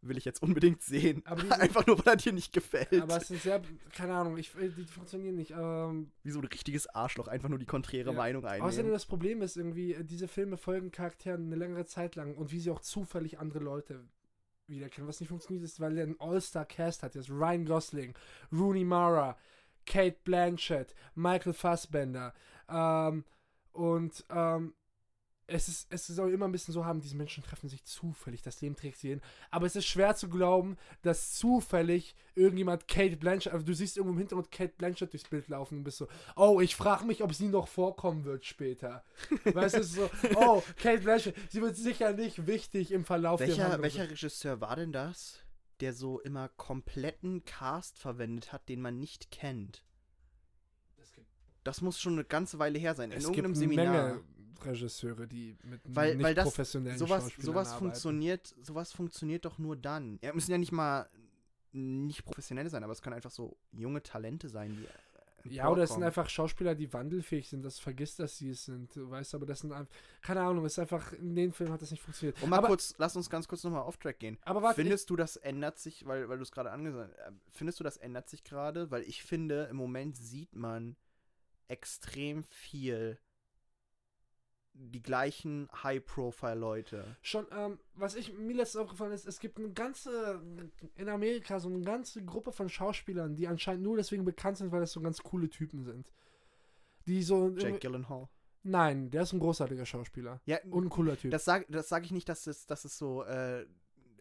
will 0.00 0.16
ich 0.16 0.24
jetzt 0.24 0.42
unbedingt 0.42 0.82
sehen. 0.82 1.22
Aber 1.26 1.42
die- 1.42 1.50
Einfach 1.52 1.86
nur, 1.86 1.98
weil 1.98 2.14
er 2.14 2.16
dir 2.16 2.32
nicht 2.32 2.52
gefällt. 2.52 2.92
Aber 3.02 3.16
es 3.16 3.30
ist 3.30 3.42
sehr, 3.42 3.60
keine 3.94 4.14
Ahnung, 4.14 4.36
ich, 4.38 4.52
die 4.52 4.84
funktionieren 4.84 5.34
nicht. 5.36 5.50
Ähm, 5.50 6.10
Wie 6.22 6.30
so 6.30 6.38
ein 6.40 6.44
richtiges 6.46 6.86
Arschloch, 6.88 7.28
einfach 7.28 7.48
nur 7.48 7.58
die 7.58 7.66
konträre 7.66 8.10
Ja. 8.12 8.16
Meinung 8.16 8.44
außerdem 8.44 8.64
einnehmen. 8.70 8.92
das 8.92 9.06
Problem 9.06 9.42
ist 9.42 9.56
irgendwie, 9.56 9.94
äh, 9.94 10.04
diese 10.04 10.28
Filme 10.28 10.56
folgen 10.56 10.90
Charakteren 10.92 11.46
eine 11.46 11.56
längere 11.56 11.84
Zeit 11.86 12.14
lang 12.16 12.36
und 12.36 12.52
wie 12.52 12.60
sie 12.60 12.70
auch 12.70 12.80
zufällig 12.80 13.38
andere 13.40 13.58
Leute 13.58 14.06
wiederkennen. 14.68 15.08
Was 15.08 15.18
nicht 15.20 15.30
funktioniert 15.30 15.64
ist, 15.64 15.80
weil 15.80 15.96
er 15.96 16.04
einen 16.04 16.20
All-Star-Cast 16.20 17.02
hat. 17.02 17.14
Jetzt 17.14 17.30
Ryan 17.30 17.64
Gosling, 17.64 18.14
Rooney 18.52 18.84
Mara, 18.84 19.36
Kate 19.86 20.16
Blanchett, 20.24 20.94
Michael 21.14 21.54
Fassbender. 21.54 22.34
Ähm, 22.68 23.24
und 23.72 24.24
ähm, 24.30 24.74
es, 25.50 25.66
ist, 25.66 25.86
es 25.90 26.06
soll 26.06 26.32
immer 26.32 26.46
ein 26.46 26.52
bisschen 26.52 26.74
so 26.74 26.84
haben, 26.84 27.00
diese 27.00 27.16
Menschen 27.16 27.42
treffen 27.42 27.70
sich 27.70 27.82
zufällig, 27.82 28.42
das 28.42 28.60
Leben 28.60 28.76
trägt 28.76 28.98
sie 28.98 29.08
hin. 29.08 29.22
Aber 29.50 29.64
es 29.64 29.74
ist 29.76 29.86
schwer 29.86 30.14
zu 30.14 30.28
glauben, 30.28 30.76
dass 31.00 31.32
zufällig 31.32 32.14
irgendjemand 32.34 32.86
Kate 32.86 33.16
Blanchett, 33.16 33.54
also 33.54 33.64
du 33.64 33.74
siehst 33.74 33.96
irgendwo 33.96 34.12
im 34.12 34.18
Hintergrund 34.18 34.50
Kate 34.50 34.74
Blanchett 34.76 35.12
durchs 35.12 35.28
Bild 35.28 35.48
laufen 35.48 35.78
und 35.78 35.84
bist 35.84 35.98
so, 35.98 36.08
oh, 36.36 36.60
ich 36.60 36.76
frage 36.76 37.06
mich, 37.06 37.22
ob 37.22 37.34
sie 37.34 37.48
noch 37.48 37.66
vorkommen 37.66 38.24
wird 38.24 38.44
später. 38.44 39.02
weißt 39.44 39.76
du, 39.76 39.80
es 39.80 39.86
ist 39.86 39.94
so, 39.94 40.10
oh, 40.36 40.62
Kate 40.76 41.00
Blanchett, 41.00 41.34
sie 41.50 41.62
wird 41.62 41.76
sicher 41.76 42.12
nicht 42.12 42.46
wichtig 42.46 42.92
im 42.92 43.06
Verlauf 43.06 43.38
der 43.38 43.48
welcher, 43.48 43.64
Handlung 43.64 43.82
welcher. 43.82 44.10
Regisseur 44.10 44.60
war 44.60 44.76
denn 44.76 44.92
das, 44.92 45.40
der 45.80 45.94
so 45.94 46.20
immer 46.20 46.50
kompletten 46.50 47.46
Cast 47.46 47.98
verwendet 47.98 48.52
hat, 48.52 48.68
den 48.68 48.82
man 48.82 48.98
nicht 48.98 49.30
kennt? 49.30 49.82
Das 51.64 51.80
muss 51.80 52.00
schon 52.00 52.14
eine 52.14 52.24
ganze 52.24 52.58
Weile 52.58 52.78
her 52.78 52.94
sein. 52.94 53.10
In 53.10 53.18
es 53.18 53.24
irgendeinem 53.24 53.52
eine 53.52 53.56
Seminar. 53.56 54.08
Menge 54.08 54.24
Regisseure, 54.64 55.26
die 55.26 55.56
mit 55.64 55.80
Weil- 55.84 56.16
nicht 56.16 56.24
weil 56.24 56.34
das- 56.34 56.44
professionellen 56.44 56.98
sowas, 56.98 57.22
Schauspielern 57.24 57.46
sowas 57.46 57.68
arbeiten. 57.68 57.84
funktioniert, 57.84 58.54
sowas 58.62 58.92
funktioniert 58.92 59.44
doch 59.44 59.58
nur 59.58 59.76
dann. 59.76 60.18
Ja, 60.22 60.32
müssen 60.34 60.50
ja 60.50 60.58
nicht 60.58 60.72
mal 60.72 61.08
nicht 61.72 62.24
professionelle 62.24 62.70
sein, 62.70 62.82
aber 62.82 62.92
es 62.92 63.02
können 63.02 63.14
einfach 63.14 63.30
so 63.30 63.56
junge 63.72 64.02
Talente 64.02 64.48
sein, 64.48 64.74
die 64.74 64.84
äh, 65.50 65.54
Ja, 65.54 65.68
oder 65.70 65.82
es 65.84 65.90
sind 65.92 66.02
einfach 66.02 66.28
Schauspieler, 66.28 66.74
die 66.74 66.92
wandelfähig 66.92 67.48
sind. 67.48 67.62
Das 67.62 67.78
vergisst, 67.78 68.18
dass 68.18 68.36
sie 68.38 68.50
es 68.50 68.64
sind. 68.64 68.94
Du 68.96 69.08
weißt, 69.08 69.34
aber 69.34 69.46
das 69.46 69.60
sind 69.60 69.72
einfach. 69.72 69.92
Keine 70.22 70.40
Ahnung, 70.40 70.64
es 70.64 70.72
ist 70.72 70.78
einfach. 70.80 71.12
In 71.12 71.36
den 71.36 71.52
Filmen 71.52 71.72
hat 71.72 71.80
das 71.82 71.90
nicht 71.90 72.02
funktioniert. 72.02 72.42
Und 72.42 72.48
mal 72.50 72.58
aber, 72.58 72.68
kurz, 72.68 72.94
lass 72.98 73.14
uns 73.16 73.28
ganz 73.30 73.46
kurz 73.46 73.62
nochmal 73.64 73.82
off-track 73.82 74.18
gehen. 74.18 74.38
aber 74.42 74.62
warte, 74.62 74.80
ich, 74.80 74.84
Findest 74.86 75.08
du, 75.10 75.16
das 75.16 75.36
ändert 75.36 75.78
sich, 75.78 76.06
weil, 76.06 76.28
weil 76.28 76.38
du 76.38 76.42
es 76.42 76.50
gerade 76.50 76.70
angesagt 76.70 77.14
hast, 77.18 77.32
findest 77.52 77.78
du, 77.80 77.84
das 77.84 77.96
ändert 77.98 78.28
sich 78.28 78.42
gerade? 78.44 78.90
Weil 78.90 79.02
ich 79.02 79.22
finde, 79.22 79.64
im 79.70 79.76
Moment 79.76 80.16
sieht 80.16 80.56
man 80.56 80.96
extrem 81.68 82.42
viel 82.44 83.18
die 84.80 85.02
gleichen 85.02 85.68
High-Profile-Leute. 85.82 87.16
schon, 87.20 87.46
ähm, 87.50 87.78
was 87.94 88.14
ich 88.14 88.32
mir 88.32 88.56
letztens 88.56 88.82
aufgefallen 88.82 89.12
ist, 89.12 89.26
es 89.26 89.40
gibt 89.40 89.58
eine 89.58 89.70
ganze, 89.70 90.40
in 90.96 91.08
Amerika 91.08 91.58
so 91.58 91.68
eine 91.68 91.80
ganze 91.80 92.24
Gruppe 92.24 92.52
von 92.52 92.68
Schauspielern, 92.68 93.34
die 93.34 93.48
anscheinend 93.48 93.82
nur 93.82 93.96
deswegen 93.96 94.24
bekannt 94.24 94.58
sind, 94.58 94.72
weil 94.72 94.80
das 94.80 94.92
so 94.92 95.00
ganz 95.00 95.22
coole 95.22 95.50
Typen 95.50 95.82
sind. 95.82 96.10
Die 97.06 97.22
so. 97.22 97.48
Jake 97.56 97.78
Gyllenhaal. 97.78 98.28
Nein, 98.62 99.10
der 99.10 99.22
ist 99.22 99.32
ein 99.32 99.40
großartiger 99.40 99.86
Schauspieler. 99.86 100.40
Ja, 100.44 100.58
Und 100.70 100.86
ein 100.86 100.90
cooler 100.90 101.16
Typ. 101.16 101.30
das 101.30 101.44
sage 101.44 101.66
das 101.68 101.88
sag 101.88 102.04
ich 102.04 102.10
nicht, 102.10 102.28
dass 102.28 102.46
es, 102.46 102.66
dass 102.66 102.84
es 102.84 102.98
so, 102.98 103.22
äh, 103.24 103.66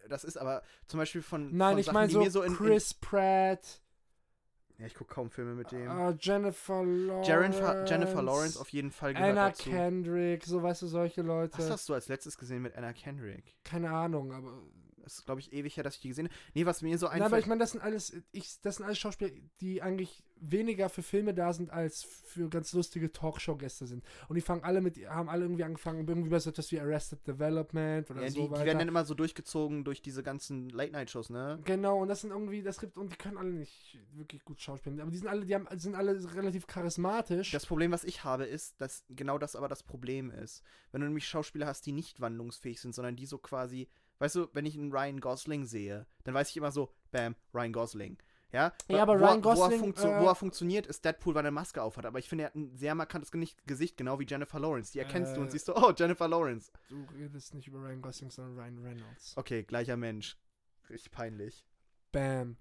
das 0.07 0.23
ist 0.23 0.37
aber 0.37 0.63
zum 0.87 0.99
Beispiel 0.99 1.21
von. 1.21 1.55
Nein, 1.55 1.73
von 1.73 1.79
ich 1.79 1.91
meine 1.91 2.11
so, 2.11 2.23
so 2.29 2.41
in, 2.43 2.53
Chris 2.53 2.93
Pratt, 2.93 3.59
in 3.59 3.86
Ja, 4.79 4.85
ich 4.85 4.93
gucke 4.93 5.13
kaum 5.13 5.31
Filme 5.31 5.55
mit 5.55 5.71
dem. 5.71 5.89
äh, 5.89 6.15
Jennifer 6.19 6.83
Lawrence. 6.83 7.27
Jennifer, 7.31 7.85
Jennifer 7.85 8.21
Lawrence 8.21 8.59
auf 8.59 8.69
jeden 8.69 8.91
Fall 8.91 9.13
gehört 9.13 9.31
Anna 9.31 9.49
dazu. 9.49 9.69
Kendrick, 9.71 10.45
so 10.45 10.61
weißt 10.61 10.83
du, 10.83 10.87
solche 10.87 11.23
Leute. 11.23 11.57
Was 11.57 11.69
hast 11.71 11.89
du 11.89 11.93
als 11.95 12.07
letztes 12.09 12.37
gesehen 12.37 12.61
mit 12.61 12.75
Anna 12.75 12.93
Kendrick? 12.93 13.55
Keine 13.63 13.89
Ahnung, 13.89 14.31
aber. 14.31 14.53
Das 15.07 15.19
ist, 15.19 15.25
glaube 15.25 15.39
ich, 15.39 15.53
ewig 15.53 15.77
her, 15.77 15.83
dass 15.85 15.95
ich 15.95 16.01
die 16.01 16.09
gesehen 16.09 16.25
habe. 16.25 16.35
Nee, 16.53 16.65
was 16.65 16.81
mir 16.81 16.97
so 16.97 17.05
Nein, 17.05 17.15
aber 17.15 17.25
einfällt. 17.25 17.43
ich 17.43 17.47
meine, 17.47 17.59
das 17.59 17.71
sind 17.71 17.81
alles, 17.81 18.13
ich, 18.33 18.59
das 18.61 18.75
sind 18.75 18.85
alles 18.85 18.97
Schauspieler, 18.97 19.31
die 19.61 19.81
eigentlich 19.81 20.23
weniger 20.39 20.89
für 20.89 21.01
Filme 21.01 21.33
da 21.33 21.53
sind, 21.53 21.71
als 21.71 22.03
für 22.03 22.49
ganz 22.49 22.73
lustige 22.73 23.11
Talkshow-Gäste 23.11 23.87
sind. 23.87 24.03
Und 24.27 24.35
die 24.35 24.41
fangen 24.41 24.63
alle 24.63 24.81
mit, 24.81 24.97
haben 25.07 25.29
alle 25.29 25.45
irgendwie 25.45 25.63
angefangen, 25.63 26.07
irgendwie 26.07 26.29
bei 26.29 26.39
so 26.39 26.49
etwas 26.49 26.71
wie 26.71 26.79
Arrested 26.79 27.25
Development 27.25 28.11
oder 28.11 28.21
ja, 28.21 28.29
so 28.29 28.35
die, 28.35 28.41
die 28.41 28.51
weiter. 28.51 28.65
werden 28.65 28.79
dann 28.79 28.87
immer 28.89 29.05
so 29.05 29.13
durchgezogen 29.13 29.83
durch 29.83 30.01
diese 30.01 30.23
ganzen 30.23 30.69
Late-Night-Shows, 30.69 31.29
ne? 31.29 31.59
Genau, 31.63 32.01
und 32.01 32.09
das 32.09 32.21
sind 32.21 32.31
irgendwie, 32.31 32.61
das 32.61 32.79
gibt, 32.79 32.97
und 32.97 33.13
die 33.13 33.17
können 33.17 33.37
alle 33.37 33.51
nicht 33.51 33.97
wirklich 34.13 34.43
gut 34.43 34.59
schauspielen. 34.61 34.99
Aber 34.99 35.09
die 35.09 35.17
sind 35.17 35.27
alle, 35.27 35.45
die 35.45 35.55
haben, 35.55 35.67
sind 35.79 35.95
alle 35.95 36.35
relativ 36.35 36.67
charismatisch. 36.67 37.51
Das 37.51 37.65
Problem, 37.65 37.91
was 37.91 38.03
ich 38.03 38.23
habe, 38.25 38.45
ist, 38.45 38.79
dass 38.81 39.05
genau 39.09 39.37
das 39.37 39.55
aber 39.55 39.69
das 39.69 39.83
Problem 39.83 40.31
ist. 40.31 40.63
Wenn 40.91 41.01
du 41.01 41.07
nämlich 41.07 41.27
Schauspieler 41.27 41.67
hast, 41.67 41.85
die 41.85 41.91
nicht 41.91 42.21
wandlungsfähig 42.21 42.79
sind, 42.79 42.93
sondern 42.93 43.15
die 43.15 43.25
so 43.25 43.37
quasi, 43.37 43.87
weißt 44.19 44.35
du, 44.35 44.47
wenn 44.53 44.65
ich 44.65 44.77
einen 44.77 44.91
Ryan 44.91 45.19
Gosling 45.19 45.65
sehe, 45.65 46.05
dann 46.23 46.33
weiß 46.33 46.49
ich 46.49 46.57
immer 46.57 46.71
so, 46.71 46.89
bam, 47.11 47.35
Ryan 47.53 47.73
Gosling. 47.73 48.17
Ja, 48.53 48.71
Ja, 48.87 49.01
aber 49.01 49.19
wo, 49.19 49.25
Ryan 49.25 49.43
wo, 49.43 49.49
er 49.49 49.55
Gosling, 49.55 49.79
funktio 49.79 50.07
äh, 50.09 50.21
wo 50.21 50.25
er 50.27 50.35
funktioniert, 50.35 50.87
ist 50.87 51.03
Deadpool, 51.03 51.35
weil 51.35 51.43
er 51.43 51.49
eine 51.49 51.51
Maske 51.51 51.81
aufhat. 51.81 52.05
Aber 52.05 52.17
ich 52.17 52.29
finde, 52.29 52.45
er 52.45 52.47
hat 52.47 52.55
ein 52.55 52.75
sehr 52.77 52.95
markantes 52.95 53.29
Gesicht, 53.65 53.97
genau 53.97 54.19
wie 54.19 54.25
Jennifer 54.25 54.57
Lawrence. 54.59 54.93
Die 54.93 54.99
erkennst 54.99 55.35
du 55.35 55.41
und 55.41 55.47
Äh. 55.47 55.51
siehst 55.51 55.65
so, 55.65 55.75
oh, 55.75 55.91
Jennifer 55.95 56.29
Lawrence. 56.29 56.71
du 56.87 57.05
redest 57.13 57.53
nicht 57.53 57.67
über 57.67 57.79
Ryan 57.79 58.01
Gosling, 58.01 58.31
sondern 58.31 58.57
Ryan 58.57 58.77
Reynolds. 58.79 59.33
Okay, 59.35 59.63
gleicher 59.63 59.97
Mensch. 59.97 60.37
Richtig 60.89 61.11
peinlich. 61.11 61.65
Bam. 62.13 62.55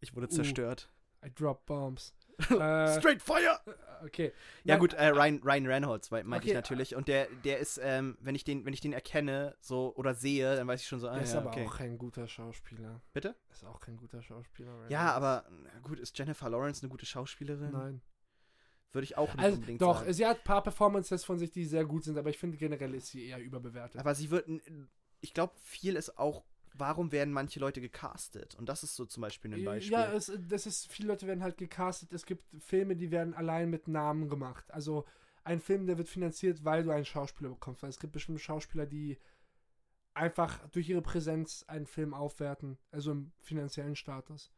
Ich 0.00 0.14
wurde 0.16 0.26
Uh. 0.26 0.30
zerstört. 0.30 0.90
I 1.24 1.30
drop 1.34 1.66
bombs. 1.66 2.14
äh, 2.50 2.98
Straight 2.98 3.22
Fire! 3.22 3.60
okay. 4.04 4.32
Ja 4.64 4.74
Nein, 4.74 4.80
gut, 4.80 4.92
äh, 4.92 5.08
Ryan, 5.08 5.40
Ryan 5.42 5.66
Reynolds 5.66 6.10
meinte 6.10 6.34
Okay, 6.34 6.48
ich 6.48 6.54
natürlich. 6.54 6.94
Und 6.94 7.08
der, 7.08 7.28
der 7.44 7.58
ist, 7.58 7.80
ähm, 7.82 8.16
wenn 8.20 8.34
ich 8.34 8.44
den, 8.44 8.64
wenn 8.64 8.72
ich 8.74 8.80
den 8.80 8.92
erkenne, 8.92 9.56
so 9.60 9.94
oder 9.96 10.14
sehe, 10.14 10.56
dann 10.56 10.66
weiß 10.66 10.80
ich 10.82 10.86
schon 10.88 11.00
so, 11.00 11.08
ah, 11.08 11.14
Der 11.14 11.22
ist 11.22 11.32
ja, 11.32 11.40
aber 11.40 11.50
okay. 11.50 11.66
auch 11.66 11.76
kein 11.76 11.98
guter 11.98 12.28
Schauspieler. 12.28 13.00
Bitte? 13.12 13.34
Ist 13.50 13.64
auch 13.64 13.80
kein 13.80 13.96
guter 13.96 14.22
Schauspieler. 14.22 14.72
Ryan 14.72 14.90
Ja, 14.90 15.12
aber 15.12 15.44
gut, 15.82 15.98
ist 15.98 16.16
Jennifer 16.18 16.48
Lawrence 16.50 16.82
eine 16.82 16.90
gute 16.90 17.06
Schauspielerin? 17.06 17.70
Nein. 17.72 18.02
Würde 18.92 19.04
ich 19.04 19.16
auch 19.18 19.34
nicht 19.34 19.44
Also, 19.44 19.56
unbedingt 19.56 19.82
doch, 19.82 19.98
sagen. 20.00 20.12
sie 20.12 20.26
hat 20.26 20.38
ein 20.38 20.44
paar 20.44 20.62
Performances 20.62 21.24
von 21.24 21.38
sich, 21.38 21.50
die 21.50 21.64
sehr 21.64 21.84
gut 21.84 22.04
sind, 22.04 22.16
aber 22.18 22.30
ich 22.30 22.38
finde 22.38 22.56
generell 22.56 22.94
ist 22.94 23.08
sie 23.08 23.26
eher 23.26 23.40
überbewertet. 23.40 24.00
Aber 24.00 24.14
sie 24.14 24.30
wird, 24.30 24.48
ich 25.20 25.34
glaube, 25.34 25.52
viel 25.62 25.96
ist 25.96 26.18
auch, 26.18 26.44
warum 26.78 27.12
werden 27.12 27.32
manche 27.32 27.60
Leute 27.60 27.80
gecastet? 27.80 28.54
Und 28.54 28.68
das 28.68 28.82
ist 28.82 28.96
so 28.96 29.04
zum 29.04 29.20
Beispiel 29.20 29.54
ein 29.54 29.64
Beispiel. 29.64 29.92
Ja, 29.92 30.12
es, 30.12 30.32
das 30.48 30.66
ist, 30.66 30.90
viele 30.90 31.08
Leute 31.08 31.26
werden 31.26 31.42
halt 31.42 31.56
gecastet. 31.56 32.12
Es 32.12 32.26
gibt 32.26 32.44
Filme, 32.58 32.96
die 32.96 33.10
werden 33.10 33.34
allein 33.34 33.70
mit 33.70 33.88
Namen 33.88 34.28
gemacht. 34.28 34.70
Also 34.70 35.04
ein 35.44 35.60
Film, 35.60 35.86
der 35.86 35.98
wird 35.98 36.08
finanziert, 36.08 36.64
weil 36.64 36.84
du 36.84 36.90
einen 36.90 37.04
Schauspieler 37.04 37.50
bekommst. 37.50 37.82
Weil 37.82 37.90
es 37.90 37.98
gibt 37.98 38.12
bestimmte 38.12 38.40
Schauspieler, 38.40 38.86
die 38.86 39.18
einfach 40.14 40.66
durch 40.70 40.88
ihre 40.88 41.02
Präsenz 41.02 41.64
einen 41.68 41.86
Film 41.86 42.14
aufwerten, 42.14 42.78
also 42.90 43.12
im 43.12 43.32
finanziellen 43.40 43.96
Status. 43.96 44.50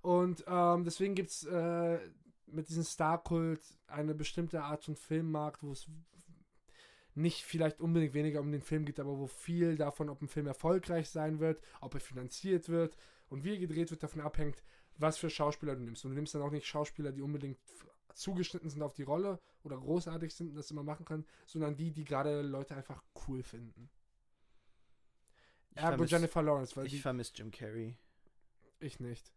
Und 0.00 0.44
ähm, 0.46 0.84
deswegen 0.84 1.14
gibt 1.14 1.30
es 1.30 1.44
äh, 1.44 1.98
mit 2.46 2.68
diesem 2.68 2.84
Starkult 2.84 3.60
eine 3.86 4.14
bestimmte 4.14 4.62
Art 4.62 4.84
von 4.84 4.96
Filmmarkt, 4.96 5.62
wo 5.62 5.72
es 5.72 5.86
nicht 7.18 7.44
vielleicht 7.44 7.80
unbedingt 7.80 8.14
weniger 8.14 8.40
um 8.40 8.50
den 8.50 8.62
Film 8.62 8.84
geht, 8.84 9.00
aber 9.00 9.18
wo 9.18 9.26
viel 9.26 9.76
davon, 9.76 10.08
ob 10.08 10.22
ein 10.22 10.28
Film 10.28 10.46
erfolgreich 10.46 11.08
sein 11.10 11.40
wird, 11.40 11.60
ob 11.80 11.94
er 11.94 12.00
finanziert 12.00 12.68
wird 12.68 12.96
und 13.28 13.44
wie 13.44 13.52
er 13.54 13.58
gedreht 13.58 13.90
wird, 13.90 14.02
davon 14.02 14.20
abhängt, 14.20 14.62
was 14.96 15.18
für 15.18 15.30
Schauspieler 15.30 15.76
du 15.76 15.82
nimmst. 15.82 16.04
Und 16.04 16.12
du 16.12 16.16
nimmst 16.16 16.34
dann 16.34 16.42
auch 16.42 16.50
nicht 16.50 16.66
Schauspieler, 16.66 17.12
die 17.12 17.22
unbedingt 17.22 17.58
zugeschnitten 18.14 18.70
sind 18.70 18.82
auf 18.82 18.94
die 18.94 19.02
Rolle 19.02 19.40
oder 19.62 19.76
großartig 19.76 20.34
sind 20.34 20.50
und 20.50 20.56
das 20.56 20.70
immer 20.70 20.82
machen 20.82 21.04
können, 21.04 21.26
sondern 21.46 21.76
die, 21.76 21.92
die 21.92 22.04
gerade 22.04 22.42
Leute 22.42 22.74
einfach 22.74 23.02
cool 23.26 23.42
finden. 23.42 23.90
ich 25.70 25.76
Ergo 25.78 25.96
vermiss, 25.96 26.10
Jennifer 26.10 26.42
Lawrence, 26.42 26.76
weil 26.76 26.86
ich 26.86 27.00
vermisse 27.00 27.32
Jim 27.36 27.50
Carrey. 27.50 27.96
ich 28.80 28.98
nicht. 28.98 29.32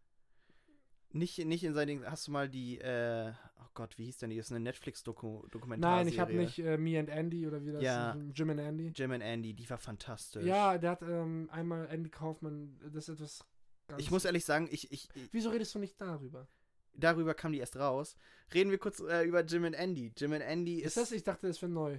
Nicht, 1.12 1.38
nicht 1.44 1.64
in 1.64 1.74
seinen. 1.74 2.04
Hast 2.10 2.26
du 2.26 2.30
mal 2.32 2.48
die. 2.48 2.78
Äh, 2.80 3.32
oh 3.60 3.68
Gott, 3.74 3.98
wie 3.98 4.04
hieß 4.06 4.18
denn 4.18 4.30
die? 4.30 4.36
Das 4.36 4.46
ist 4.46 4.52
eine 4.52 4.60
Netflix-Dokumentarserie. 4.60 5.78
Nein, 5.78 6.08
ich 6.08 6.18
habe 6.18 6.34
nicht 6.34 6.58
äh, 6.58 6.76
Me 6.78 6.98
and 6.98 7.08
Andy 7.08 7.46
oder 7.46 7.64
wie 7.64 7.72
das 7.72 7.82
Ja. 7.82 8.12
ist. 8.12 8.38
Jim 8.38 8.50
and 8.50 8.60
Andy. 8.60 8.92
Jim 8.94 9.10
and 9.12 9.22
Andy, 9.22 9.54
die 9.54 9.68
war 9.68 9.78
fantastisch. 9.78 10.44
Ja, 10.44 10.78
der 10.78 10.90
hat 10.92 11.02
ähm, 11.02 11.48
einmal 11.52 11.86
Andy 11.88 12.10
Kaufman, 12.10 12.78
das 12.92 13.08
ist 13.08 13.16
etwas 13.20 13.44
ganz. 13.88 14.00
Ich 14.02 14.10
muss 14.10 14.24
ehrlich 14.24 14.44
sagen, 14.44 14.68
ich, 14.70 14.90
ich, 14.92 15.08
ich, 15.14 15.28
Wieso 15.32 15.50
redest 15.50 15.74
du 15.74 15.78
nicht 15.78 16.00
darüber? 16.00 16.48
darüber 16.94 17.32
kam 17.34 17.52
die 17.52 17.58
erst 17.58 17.76
raus. 17.76 18.16
Reden 18.52 18.70
wir 18.70 18.76
kurz 18.78 19.00
äh, 19.00 19.22
über 19.24 19.42
Jim 19.44 19.64
and 19.64 19.74
Andy. 19.76 20.12
Jim 20.16 20.32
and 20.34 20.42
Andy 20.42 20.80
Ist 20.80 20.88
ist. 20.88 20.96
das? 20.98 21.12
Ich 21.12 21.24
dachte, 21.24 21.46
das 21.46 21.60
wäre 21.62 21.72
neu. 21.72 21.98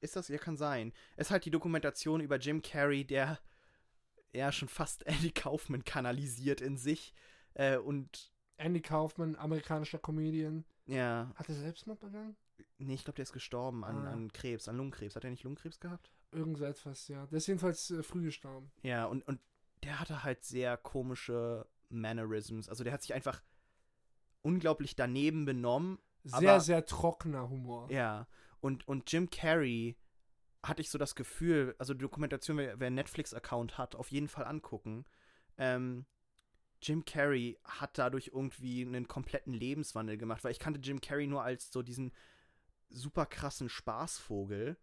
Ist 0.00 0.16
das? 0.16 0.28
Ja, 0.28 0.38
kann 0.38 0.56
sein. 0.56 0.92
Es 1.16 1.26
ist 1.28 1.30
halt 1.30 1.44
die 1.44 1.50
Dokumentation 1.50 2.20
über 2.20 2.36
Jim 2.38 2.62
Carrey, 2.62 3.04
der 3.04 3.38
ja 4.32 4.50
schon 4.50 4.68
fast 4.68 5.06
Andy 5.06 5.30
Kaufman 5.30 5.84
kanalisiert 5.84 6.60
in 6.62 6.76
sich. 6.78 7.14
Äh, 7.54 7.76
und 7.76 8.32
Andy 8.56 8.80
Kaufman, 8.80 9.36
amerikanischer 9.36 9.98
Comedian. 9.98 10.64
ja, 10.86 11.30
Hat 11.34 11.48
er 11.48 11.54
Selbstmord 11.54 12.00
begangen? 12.00 12.36
nee, 12.78 12.94
ich 12.94 13.04
glaube, 13.04 13.16
der 13.16 13.22
ist 13.24 13.32
gestorben 13.32 13.84
an, 13.84 14.06
Ah. 14.06 14.12
an 14.12 14.32
Krebs, 14.32 14.68
an 14.68 14.76
Lungenkrebs. 14.76 15.16
Hat 15.16 15.24
er 15.24 15.30
nicht 15.30 15.42
Lungenkrebs 15.44 15.80
gehabt? 15.80 16.12
Irgend 16.32 16.58
so 16.58 16.64
etwas, 16.64 17.08
ja. 17.08 17.26
Der 17.26 17.38
ist 17.38 17.46
jedenfalls 17.46 17.90
äh, 17.90 18.02
früh 18.02 18.22
gestorben. 18.24 18.70
Ja, 18.82 19.06
und, 19.06 19.26
und 19.26 19.40
der 19.82 20.00
hatte 20.00 20.22
halt 20.24 20.44
sehr 20.44 20.76
komische 20.76 21.66
Mannerisms. 21.88 22.68
Also 22.68 22.84
der 22.84 22.92
hat 22.92 23.02
sich 23.02 23.14
einfach 23.14 23.42
unglaublich 24.42 24.96
daneben 24.96 25.44
benommen. 25.44 25.98
Sehr, 26.24 26.52
Aber- 26.52 26.60
sehr 26.60 26.86
trockener 26.86 27.48
Humor. 27.50 27.90
Ja. 27.90 28.26
Und, 28.60 28.86
und 28.88 29.10
Jim 29.12 29.28
Carrey 29.30 29.96
hatte 30.62 30.80
ich 30.80 30.90
so 30.90 30.96
das 30.98 31.14
Gefühl, 31.14 31.74
also 31.78 31.92
die 31.92 32.00
Dokumentation, 32.00 32.56
wer, 32.56 32.80
wer 32.80 32.86
einen 32.86 32.96
Netflix-Account 32.96 33.76
hat, 33.76 33.94
auf 33.94 34.10
jeden 34.10 34.28
Fall 34.28 34.44
angucken. 34.46 35.04
Ähm, 35.58 36.06
Jim 36.84 37.04
Carrey 37.04 37.58
hat 37.64 37.96
dadurch 37.98 38.30
irgendwie 38.34 38.82
einen 38.82 39.08
kompletten 39.08 39.54
Lebenswandel 39.54 40.18
gemacht, 40.18 40.44
weil 40.44 40.52
ich 40.52 40.58
kannte 40.58 40.80
Jim 40.80 41.00
Carrey 41.00 41.26
nur 41.26 41.42
als 41.42 41.72
so 41.72 41.82
diesen 41.82 42.12
super 42.90 43.26
krassen 43.26 43.68
Spaßvogel. 43.68 44.76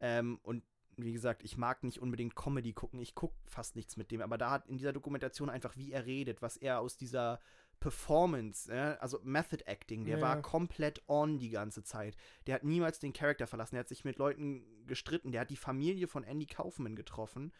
Ähm, 0.00 0.40
und 0.42 0.64
wie 0.96 1.12
gesagt, 1.12 1.42
ich 1.44 1.56
mag 1.56 1.82
nicht 1.84 2.00
unbedingt 2.00 2.36
Comedy 2.36 2.72
gucken, 2.72 3.00
ich 3.00 3.14
gucke 3.14 3.36
fast 3.46 3.76
nichts 3.76 3.96
mit 3.96 4.10
dem, 4.10 4.20
aber 4.20 4.38
da 4.38 4.50
hat 4.50 4.68
in 4.68 4.76
dieser 4.76 4.92
Dokumentation 4.92 5.50
einfach, 5.50 5.76
wie 5.76 5.92
er 5.92 6.06
redet, 6.06 6.42
was 6.42 6.56
er 6.56 6.80
aus 6.80 6.96
dieser 6.96 7.40
Performance, 7.80 8.72
äh, 8.72 8.96
also 9.00 9.20
Method 9.22 9.64
Acting, 9.66 10.04
der 10.04 10.18
Ja, 10.18 10.22
war 10.22 10.42
komplett 10.42 11.02
on 11.08 11.38
die 11.38 11.50
ganze 11.50 11.82
Zeit. 11.82 12.16
Der 12.46 12.56
hat 12.56 12.64
niemals 12.64 12.98
den 12.98 13.12
Charakter 13.12 13.46
verlassen, 13.46 13.74
der 13.74 13.80
hat 13.80 13.88
sich 13.88 14.04
mit 14.04 14.18
Leuten 14.18 14.64
gestritten, 14.86 15.32
der 15.32 15.42
hat 15.42 15.50
die 15.50 15.56
Familie 15.56 16.08
von 16.08 16.24
Andy 16.24 16.46
Kaufman 16.46 16.96
getroffen, 16.96 17.52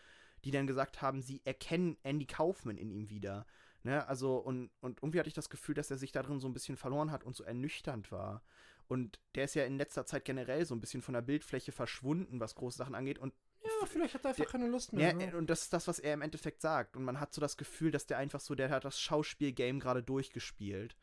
die 0.45 0.51
dann 0.51 0.67
gesagt 0.67 1.03
haben, 1.03 1.23
sie 1.23 1.41
erkennen 1.45 1.97
Andy 2.03 2.27
Kaufman 2.27 2.77
in 2.77 2.91
ihm 2.91 3.11
wieder. 3.11 3.47
Ne, 3.85 4.07
also, 4.09 4.37
und, 4.39 4.71
und 4.81 4.99
irgendwie 5.03 5.19
hatte 5.21 5.29
ich 5.29 5.35
das 5.35 5.51
Gefühl, 5.51 5.75
dass 5.75 5.91
er 5.91 5.99
sich 5.99 6.11
da 6.11 6.23
drin 6.23 6.41
so 6.41 6.49
ein 6.49 6.55
bisschen 6.55 6.77
verloren 6.77 7.11
hat 7.11 7.23
und 7.23 7.37
so 7.37 7.45
ernüchternd 7.45 8.11
war. 8.11 8.43
Und 8.89 9.21
der 9.35 9.45
ist 9.45 9.55
ja 9.55 9.65
in 9.65 9.77
letzter 9.77 10.07
Zeit 10.07 10.25
generell 10.25 10.65
so 10.65 10.75
ein 10.75 10.81
bisschen 10.81 11.03
von 11.03 11.13
der 11.15 11.21
Bildfläche 11.23 11.71
verschwunden, 11.71 12.41
was 12.41 12.55
große 12.55 12.79
Sachen 12.79 12.95
angeht. 12.95 13.19
Und 13.19 13.35
Ja, 13.63 13.87
vielleicht 13.87 14.15
hat 14.15 14.25
er 14.25 14.29
einfach 14.31 14.43
Der- 14.45 14.51
keine 14.51 14.69
Lust 14.69 14.93
mehr. 14.95 15.13
ne? 15.15 15.37
und 15.37 15.49
das 15.51 15.63
ist 15.63 15.73
das, 15.75 15.87
was 15.87 15.99
er 15.99 16.15
im 16.15 16.23
Endeffekt 16.23 16.61
sagt. 16.63 16.97
Und 16.97 17.05
man 17.05 17.21
hat 17.21 17.33
so 17.35 17.41
das 17.43 17.57
Gefühl, 17.59 17.91
dass 17.91 18.07
der 18.07 18.17
einfach 18.19 18.41
so, 18.41 18.55
der 18.55 18.71
hat 18.71 18.85
das 18.87 18.99
Schauspiel-Game 19.01 19.81
gerade 19.81 20.03
durchgespielt. 20.03 20.97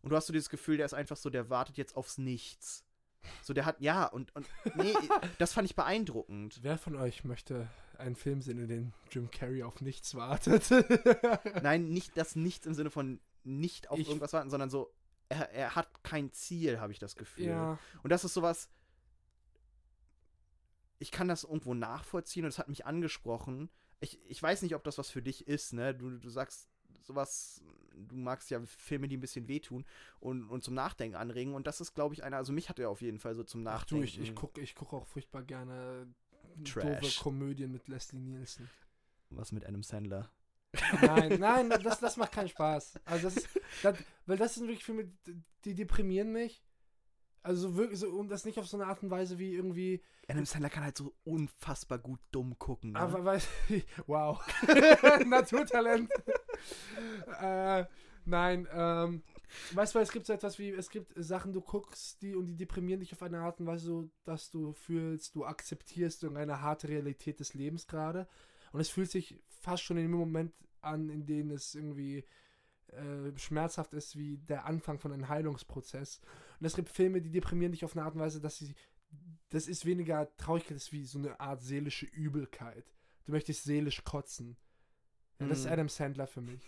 Und 0.00 0.10
du 0.10 0.16
hast 0.16 0.26
so 0.26 0.32
dieses 0.32 0.48
Gefühl, 0.50 0.78
der 0.78 0.86
ist 0.86 0.94
einfach 0.94 1.16
so, 1.18 1.28
der 1.30 1.48
wartet 1.50 1.76
jetzt 1.76 1.96
aufs 1.96 2.16
Nichts. 2.18 2.84
So, 3.42 3.52
der 3.54 3.66
hat, 3.66 3.80
ja, 3.80 4.06
und, 4.06 4.34
und 4.34 4.46
nee, 4.74 4.94
das 5.38 5.52
fand 5.52 5.66
ich 5.66 5.76
beeindruckend. 5.76 6.58
Wer 6.62 6.76
von 6.78 6.96
euch 6.96 7.24
möchte 7.24 7.68
einen 8.02 8.16
Film 8.16 8.42
sehen, 8.42 8.58
in 8.58 8.68
dem 8.68 8.92
Jim 9.10 9.30
Carrey 9.30 9.62
auf 9.62 9.80
nichts 9.80 10.14
wartet? 10.14 10.68
Nein, 11.62 11.88
nicht 11.88 12.16
das 12.16 12.36
Nichts 12.36 12.66
im 12.66 12.74
Sinne 12.74 12.90
von 12.90 13.20
nicht 13.44 13.88
auf 13.90 13.98
Ich- 13.98 14.08
irgendwas 14.08 14.32
warten, 14.32 14.50
sondern 14.50 14.70
so, 14.70 14.92
er, 15.28 15.50
er 15.50 15.74
hat 15.74 15.88
kein 16.04 16.30
Ziel, 16.32 16.78
habe 16.80 16.92
ich 16.92 16.98
das 16.98 17.16
Gefühl. 17.16 17.46
ja, 17.46 17.78
Und 18.02 18.10
das 18.10 18.24
ist 18.24 18.34
sowas, 18.34 18.68
ich 20.98 21.10
kann 21.10 21.28
das 21.28 21.44
irgendwo 21.44 21.74
nachvollziehen 21.74 22.44
und 22.44 22.50
es 22.50 22.58
hat 22.58 22.68
mich 22.68 22.86
angesprochen. 22.86 23.70
Ich, 24.00 24.20
ich 24.28 24.42
weiß 24.42 24.62
nicht, 24.62 24.74
ob 24.74 24.84
das 24.84 24.98
was 24.98 25.10
für 25.10 25.22
dich 25.22 25.48
ist, 25.48 25.72
ne? 25.72 25.94
Du, 25.94 26.10
du 26.18 26.28
sagst 26.28 26.68
sowas, 27.00 27.62
du 27.96 28.14
magst 28.16 28.50
ja 28.50 28.60
Filme, 28.64 29.08
die 29.08 29.16
ein 29.16 29.20
bisschen 29.20 29.48
wehtun 29.48 29.84
und, 30.20 30.48
und 30.48 30.62
zum 30.62 30.74
Nachdenken 30.74 31.16
anregen. 31.16 31.54
Und 31.54 31.66
das 31.66 31.80
ist, 31.80 31.94
glaube 31.94 32.14
ich, 32.14 32.22
einer, 32.22 32.36
also 32.36 32.52
mich 32.52 32.68
hat 32.68 32.78
er 32.78 32.90
auf 32.90 33.00
jeden 33.00 33.18
Fall 33.18 33.34
so 33.34 33.42
zum 33.42 33.62
Ach 33.66 33.80
Nachdenken. 33.80 34.02
du, 34.02 34.08
ich, 34.08 34.20
ich 34.20 34.34
gucke 34.34 34.60
ich 34.60 34.74
guck 34.76 34.92
auch 34.92 35.06
furchtbar 35.06 35.42
gerne 35.42 36.06
Trash. 36.64 37.00
doofe 37.00 37.20
Komödien 37.22 37.72
mit 37.72 37.88
Leslie 37.88 38.20
Nielsen. 38.20 38.68
Was 39.30 39.52
mit 39.52 39.66
Adam 39.66 39.82
Sandler? 39.82 40.30
Nein, 41.02 41.38
nein, 41.38 41.70
das, 41.70 42.00
das 42.00 42.16
macht 42.16 42.32
keinen 42.32 42.48
Spaß. 42.48 43.00
Also 43.04 43.24
das 43.24 43.36
ist, 43.36 43.48
das, 43.82 43.98
weil 44.26 44.38
das 44.38 44.54
sind 44.54 44.68
wirklich 44.68 44.84
Filme, 44.84 45.10
die 45.64 45.74
deprimieren 45.74 46.32
mich. 46.32 46.62
Also 47.42 47.76
wirklich 47.76 47.98
so, 47.98 48.08
und 48.08 48.28
das 48.28 48.44
nicht 48.44 48.58
auf 48.58 48.68
so 48.68 48.76
eine 48.76 48.86
Art 48.86 49.02
und 49.02 49.10
Weise 49.10 49.38
wie 49.38 49.54
irgendwie, 49.54 50.00
Adam 50.28 50.46
Sandler 50.46 50.70
kann 50.70 50.84
halt 50.84 50.96
so 50.96 51.12
unfassbar 51.24 51.98
gut 51.98 52.20
dumm 52.30 52.56
gucken. 52.58 52.92
Ne? 52.92 53.00
aber 53.00 53.24
weiß 53.24 53.48
wow, 54.06 54.40
Naturtalent. 55.26 56.08
äh, 57.40 57.84
nein, 58.24 58.68
ähm, 58.72 59.22
weißt 59.72 59.94
du, 59.94 59.98
es 59.98 60.12
gibt 60.12 60.26
so 60.26 60.32
etwas 60.32 60.58
wie, 60.58 60.70
es 60.70 60.90
gibt 60.90 61.12
Sachen, 61.16 61.52
du 61.52 61.60
guckst 61.60 62.22
die 62.22 62.34
und 62.34 62.46
die 62.46 62.56
deprimieren 62.56 63.00
dich 63.00 63.12
auf 63.12 63.22
eine 63.22 63.40
Art 63.40 63.60
und 63.60 63.66
Weise, 63.66 63.86
so, 63.86 64.10
dass 64.24 64.50
du 64.50 64.72
fühlst, 64.72 65.34
du 65.34 65.44
akzeptierst 65.44 66.22
irgendeine 66.22 66.60
harte 66.60 66.88
Realität 66.88 67.40
des 67.40 67.54
Lebens 67.54 67.86
gerade. 67.86 68.28
Und 68.72 68.80
es 68.80 68.88
fühlt 68.88 69.10
sich 69.10 69.38
fast 69.46 69.82
schon 69.82 69.98
in 69.98 70.04
dem 70.04 70.12
Moment 70.12 70.52
an, 70.80 71.08
in 71.08 71.26
dem 71.26 71.50
es 71.50 71.74
irgendwie 71.74 72.24
äh, 72.88 73.38
schmerzhaft 73.38 73.94
ist, 73.94 74.16
wie 74.16 74.38
der 74.38 74.66
Anfang 74.66 74.98
von 74.98 75.12
einem 75.12 75.28
Heilungsprozess. 75.28 76.20
Und 76.60 76.66
es 76.66 76.74
gibt 76.74 76.88
Filme, 76.88 77.20
die 77.20 77.30
deprimieren 77.30 77.72
dich 77.72 77.84
auf 77.84 77.96
eine 77.96 78.04
Art 78.04 78.14
und 78.14 78.20
Weise, 78.20 78.40
dass 78.40 78.58
sie, 78.58 78.74
das 79.50 79.68
ist 79.68 79.86
weniger 79.86 80.34
Traurigkeit, 80.36 80.76
das 80.76 80.84
ist 80.84 80.92
wie 80.92 81.04
so 81.04 81.18
eine 81.18 81.38
Art 81.40 81.62
seelische 81.62 82.06
Übelkeit. 82.06 82.92
Du 83.24 83.32
möchtest 83.32 83.64
seelisch 83.64 84.02
kotzen. 84.04 84.56
Ja, 85.42 85.48
das 85.48 85.58
ist 85.60 85.66
Mhm. 85.66 85.72
Adam 85.72 85.88
Sandler 85.88 86.26
für 86.26 86.40
mich. 86.40 86.60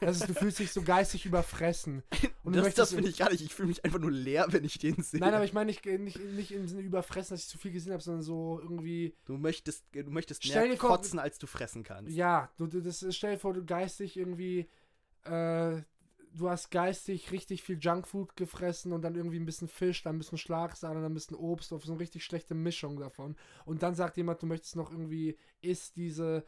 Das 0.00 0.16
ist, 0.20 0.28
du 0.28 0.34
fühlst 0.34 0.58
dich 0.58 0.72
so 0.72 0.82
geistig 0.82 1.26
überfressen. 1.26 2.02
Und 2.42 2.56
das 2.56 2.74
das 2.74 2.92
finde 2.92 3.08
ich 3.10 3.16
gar 3.18 3.30
nicht. 3.30 3.42
Ich 3.42 3.54
fühle 3.54 3.68
mich 3.68 3.84
einfach 3.84 3.98
nur 3.98 4.10
leer, 4.10 4.46
wenn 4.50 4.64
ich 4.64 4.78
den 4.78 5.02
sehe. 5.02 5.20
Nein, 5.20 5.34
aber 5.34 5.44
ich 5.44 5.52
meine 5.52 5.66
nicht, 5.66 5.84
nicht, 5.84 6.18
nicht 6.20 6.52
im 6.52 6.66
Sinne 6.68 6.82
überfressen, 6.82 7.34
dass 7.34 7.42
ich 7.44 7.48
zu 7.48 7.58
viel 7.58 7.72
gesehen 7.72 7.92
habe, 7.92 8.02
sondern 8.02 8.22
so 8.22 8.58
irgendwie, 8.62 9.14
du 9.24 9.36
möchtest, 9.36 9.84
du 9.92 10.10
möchtest 10.10 10.46
mehr 10.46 10.76
kotzen, 10.76 11.18
als 11.18 11.38
du 11.38 11.46
fressen 11.46 11.82
kannst. 11.82 12.12
ja, 12.14 12.50
du, 12.56 12.66
das 12.66 13.04
stell 13.10 13.34
dir 13.34 13.38
vor, 13.38 13.54
du 13.54 13.64
geistig 13.64 14.16
irgendwie, 14.16 14.68
äh, 15.24 15.82
du 16.36 16.50
hast 16.50 16.70
geistig 16.70 17.30
richtig 17.30 17.62
viel 17.62 17.78
Junkfood 17.78 18.36
gefressen 18.36 18.92
und 18.92 19.02
dann 19.02 19.14
irgendwie 19.14 19.38
ein 19.38 19.46
bisschen 19.46 19.68
Fisch, 19.68 20.02
dann 20.02 20.16
ein 20.16 20.18
bisschen 20.18 20.38
Schlagsahne, 20.38 20.96
dann 21.00 21.12
ein 21.12 21.14
bisschen 21.14 21.36
Obst, 21.36 21.72
auf 21.72 21.84
so 21.84 21.92
eine 21.92 22.00
richtig 22.00 22.24
schlechte 22.24 22.54
Mischung 22.54 22.98
davon. 22.98 23.36
Und 23.64 23.82
dann 23.82 23.94
sagt 23.94 24.16
jemand, 24.16 24.42
du 24.42 24.46
möchtest 24.46 24.74
noch 24.76 24.90
irgendwie, 24.90 25.38
isst 25.60 25.96
diese 25.96 26.44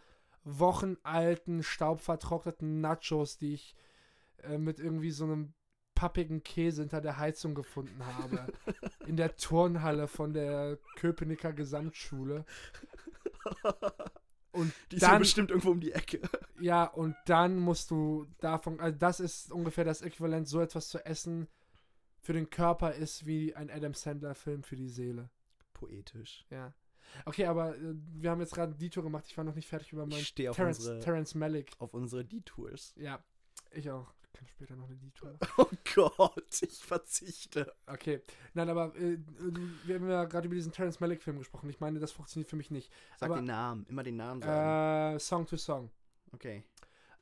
wochenalten, 0.46 1.62
staubvertrockneten 1.62 2.80
Nachos, 2.80 3.36
die 3.36 3.54
ich 3.54 3.74
äh, 4.38 4.58
mit 4.58 4.78
irgendwie 4.78 5.10
so 5.10 5.24
einem 5.24 5.52
pappigen 5.94 6.42
Käse 6.42 6.82
hinter 6.82 7.00
der 7.00 7.18
Heizung 7.18 7.54
gefunden 7.54 8.04
habe. 8.04 8.52
in 9.06 9.16
der 9.16 9.36
Turnhalle 9.36 10.08
von 10.08 10.32
der 10.32 10.78
Köpenicker 10.96 11.52
Gesamtschule. 11.52 12.44
Und 14.52 14.72
Die 14.90 14.96
ist 14.96 15.02
ja 15.02 15.10
dann, 15.10 15.18
bestimmt 15.18 15.50
irgendwo 15.50 15.70
um 15.70 15.80
die 15.80 15.92
Ecke. 15.92 16.20
ja, 16.60 16.84
und 16.84 17.14
dann 17.26 17.58
musst 17.58 17.90
du 17.90 18.26
davon, 18.40 18.80
also 18.80 18.96
das 18.96 19.20
ist 19.20 19.52
ungefähr 19.52 19.84
das 19.84 20.00
Äquivalent, 20.00 20.48
so 20.48 20.60
etwas 20.60 20.88
zu 20.88 21.04
essen 21.04 21.48
für 22.20 22.32
den 22.32 22.50
Körper 22.50 22.92
ist 22.92 23.26
wie 23.26 23.54
ein 23.54 23.70
Adam 23.70 23.94
Sandler-Film 23.94 24.62
für 24.62 24.76
die 24.76 24.88
Seele. 24.88 25.30
Poetisch. 25.74 26.44
Ja. 26.50 26.74
Okay, 27.24 27.46
aber 27.46 27.76
äh, 27.76 27.94
wir 28.14 28.30
haben 28.30 28.40
jetzt 28.40 28.54
gerade 28.54 28.74
die 28.74 28.90
Tour 28.90 29.02
gemacht. 29.02 29.24
Ich 29.26 29.36
war 29.36 29.44
noch 29.44 29.54
nicht 29.54 29.68
fertig 29.68 29.92
über 29.92 30.06
meinen 30.06 30.20
Ich 30.20 30.28
stehe 30.28 30.50
auf 30.50 30.56
Terrence, 30.56 30.78
unsere, 30.80 31.00
Terrence 31.00 31.34
Malick. 31.34 31.72
auf 31.78 31.94
unsere 31.94 32.24
Detours. 32.24 32.94
Ja, 32.96 33.22
ich 33.72 33.90
auch. 33.90 34.12
Ich 34.22 34.32
kann 34.40 34.48
später 34.48 34.76
noch 34.76 34.86
eine 34.88 34.96
Detour. 34.98 35.38
Oh 35.56 35.66
Gott, 35.94 36.62
ich 36.62 36.84
verzichte. 36.84 37.72
Okay. 37.86 38.20
Nein, 38.52 38.68
aber 38.68 38.94
äh, 38.96 39.16
wir 39.84 39.94
haben 39.94 40.08
ja 40.10 40.24
gerade 40.26 40.46
über 40.46 40.54
diesen 40.54 40.72
Terrence 40.72 41.00
Malick-Film 41.00 41.38
gesprochen. 41.38 41.70
Ich 41.70 41.80
meine, 41.80 41.98
das 41.98 42.12
funktioniert 42.12 42.50
für 42.50 42.56
mich 42.56 42.70
nicht. 42.70 42.92
Sag 43.18 43.30
Aber- 43.30 43.40
den 43.40 43.46
Namen, 43.46 43.86
immer 43.88 44.02
den 44.02 44.16
Namen 44.16 44.42
sagen. 44.42 45.16
Äh, 45.16 45.20
Song 45.20 45.46
to 45.46 45.56
Song. 45.56 45.90
okay. 46.32 46.64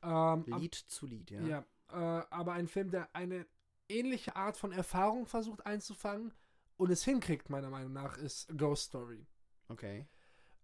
Ähm, 0.03 0.09
ab- 0.11 0.59
Lied 0.59 0.75
zu 0.75 1.05
Lied, 1.07 1.31
ja. 1.31 1.41
Ja, 1.41 1.65
äh, 1.89 2.25
aber 2.29 2.53
ein 2.53 2.67
Film, 2.67 2.91
der 2.91 3.07
eine 3.15 3.47
ähnliche 3.87 4.35
Art 4.35 4.57
von 4.57 4.71
Erfahrung 4.73 5.25
versucht 5.25 5.65
einzufangen 5.65 6.33
und 6.77 6.91
es 6.91 7.03
hinkriegt, 7.05 7.49
meiner 7.49 7.69
Meinung 7.69 7.93
nach, 7.93 8.17
ist 8.17 8.49
Ghost 8.57 8.85
Story. 8.87 9.25
Okay. 9.69 10.07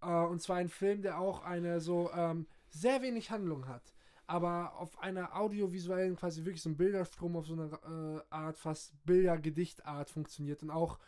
Äh, 0.02 0.26
und 0.26 0.42
zwar 0.42 0.58
ein 0.58 0.70
Film, 0.70 1.02
der 1.02 1.20
auch 1.20 1.44
eine 1.44 1.80
so 1.80 2.12
ähm, 2.14 2.48
sehr 2.70 3.02
wenig 3.02 3.32
Handlung 3.32 3.68
hat, 3.68 3.94
aber 4.28 4.76
auf 4.78 5.00
einer 5.00 5.36
audiovisuellen, 5.36 6.16
quasi 6.16 6.46
wirklich 6.46 6.62
so 6.62 6.70
ein 6.70 6.78
Bilderstrom 6.78 7.36
auf 7.36 7.46
so 7.46 7.54
eine 7.54 8.20
äh, 8.20 8.24
Art, 8.30 8.58
fast 8.58 8.94
Bildergedichtart 9.06 10.10
funktioniert 10.10 10.64
und 10.64 10.72
auch 10.72 11.00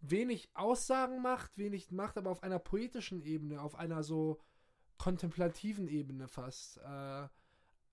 wenig 0.00 0.50
Aussagen 0.54 1.22
macht, 1.22 1.56
wenig 1.56 1.90
macht, 1.90 2.18
aber 2.18 2.30
auf 2.30 2.42
einer 2.42 2.58
poetischen 2.58 3.22
Ebene, 3.22 3.60
auf 3.60 3.74
einer 3.74 4.02
so 4.02 4.40
kontemplativen 4.98 5.88
Ebene 5.88 6.28
fast. 6.28 6.78
Äh, 6.78 7.28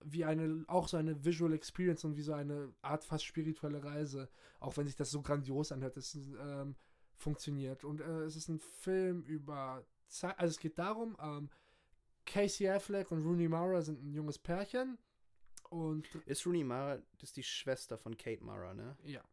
wie 0.06 0.26
eine, 0.26 0.66
auch 0.68 0.88
so 0.88 0.98
eine 0.98 1.24
Visual 1.24 1.54
Experience 1.54 2.04
und 2.04 2.18
wie 2.18 2.22
so 2.22 2.34
eine 2.34 2.74
Art 2.82 3.06
fast 3.06 3.26
spirituelle 3.26 3.84
Reise, 3.84 4.30
auch 4.60 4.76
wenn 4.78 4.86
sich 4.86 4.96
das 4.96 5.12
so 5.12 5.22
grandios 5.22 5.72
anhört, 5.72 5.98
es 5.98 6.16
ähm, 6.16 6.76
funktioniert. 7.24 7.84
Und 7.84 8.02
äh, 8.02 8.22
es 8.24 8.36
ist 8.36 8.50
ein 8.50 8.60
Film 8.60 9.24
über 9.24 9.84
Zeit, 10.08 10.38
also 10.38 10.52
es 10.52 10.60
geht 10.60 10.78
darum, 10.78 11.18
ähm, 11.20 11.50
Casey 12.26 12.70
Affleck 12.70 13.12
und 13.12 13.24
Rooney 13.24 13.48
Mara 13.48 13.82
sind 13.82 14.04
ein 14.04 14.14
junges 14.14 14.38
Pärchen 14.38 14.98
und 15.70 16.08
Ist 16.26 16.45
Rooney 16.45 16.64
Mara, 16.64 16.98
das 17.18 17.30
ist 17.30 17.38
die 17.38 17.44
Schwester 17.44 17.98
von 17.98 18.16
Kate 18.18 18.44
Mara, 18.44 18.74
ne? 18.74 18.95
ja, 19.04 19.24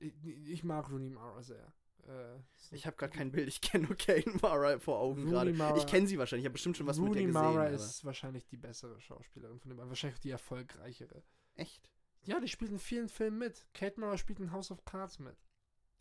ich, 0.00 0.12
ich 0.24 0.64
mag 0.64 0.90
Rooney 0.90 1.10
Mara 1.10 1.42
sehr. 1.42 1.72
Äh, 2.06 2.38
so- 2.56 2.74
Ich 2.76 2.86
habe 2.86 2.96
gerade 2.96 3.16
kein 3.16 3.30
Bild, 3.32 3.48
ich 3.48 3.60
kenne 3.60 3.86
nur 3.86 3.96
Kate 3.96 4.30
Mara 4.42 4.78
vor 4.78 4.98
Augen 4.98 5.20
Rooney 5.22 5.30
gerade. 5.32 5.52
Mara- 5.54 5.76
Ich 5.78 5.86
kenne 5.86 6.06
sie 6.06 6.18
wahrscheinlich, 6.18 6.44
ich 6.44 6.48
habe 6.48 6.54
bestimmt 6.54 6.76
schon 6.76 6.86
was 6.86 6.98
Rooney 6.98 7.08
mit 7.10 7.18
der 7.18 7.26
gesehen. 7.26 7.42
Mara 7.54 7.66
aber- 7.66 7.74
ist 7.74 8.04
wahrscheinlich 8.04 8.46
die 8.46 8.56
bessere 8.56 9.00
Schauspielerin 9.00 9.58
von 9.60 9.70
dem, 9.70 9.78
wahrscheinlich 9.78 10.18
auch 10.18 10.22
die 10.22 10.30
erfolgreichere. 10.30 11.22
Echt? 11.54 11.90
Ja, 12.24 12.40
die 12.40 12.48
spielt 12.48 12.70
in 12.72 12.78
vielen 12.78 13.08
Filmen 13.08 13.38
mit. 13.38 13.66
Kate 13.72 13.98
Mara 14.00 14.18
spielt 14.18 14.40
in 14.40 14.52
House 14.52 14.70
of 14.70 14.84
Cards 14.84 15.18
mit. 15.18 15.36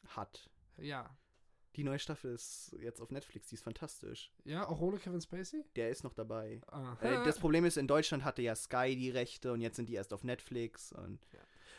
Hat. 0.08 0.50
Ja. 0.78 1.16
Die 1.76 1.84
neue 1.84 2.00
Staffel 2.00 2.34
ist 2.34 2.76
jetzt 2.82 3.00
auf 3.02 3.12
Netflix, 3.12 3.50
die 3.50 3.56
ist 3.56 3.64
fantastisch. 3.64 4.32
Ja, 4.46 4.68
auch 4.68 4.82
ohne 4.82 4.98
Kevin 4.98 5.22
Spacey? 5.22 5.64
Der 5.76 5.92
ist 5.92 6.04
noch 6.04 6.14
dabei. 6.14 6.60
Aha. 6.68 6.98
Äh, 7.02 7.24
das 7.24 7.38
Problem 7.38 7.66
ist, 7.66 7.78
in 7.78 7.88
Deutschland 7.88 8.24
hatte 8.24 8.42
ja 8.42 8.56
Sky 8.56 8.96
die 8.96 9.12
Rechte 9.12 9.54
und 9.54 9.62
jetzt 9.62 9.76
sind 9.76 9.88
die 9.88 9.94
erst 9.94 10.12
auf 10.12 10.24
Netflix 10.24 10.92
und. 10.92 11.20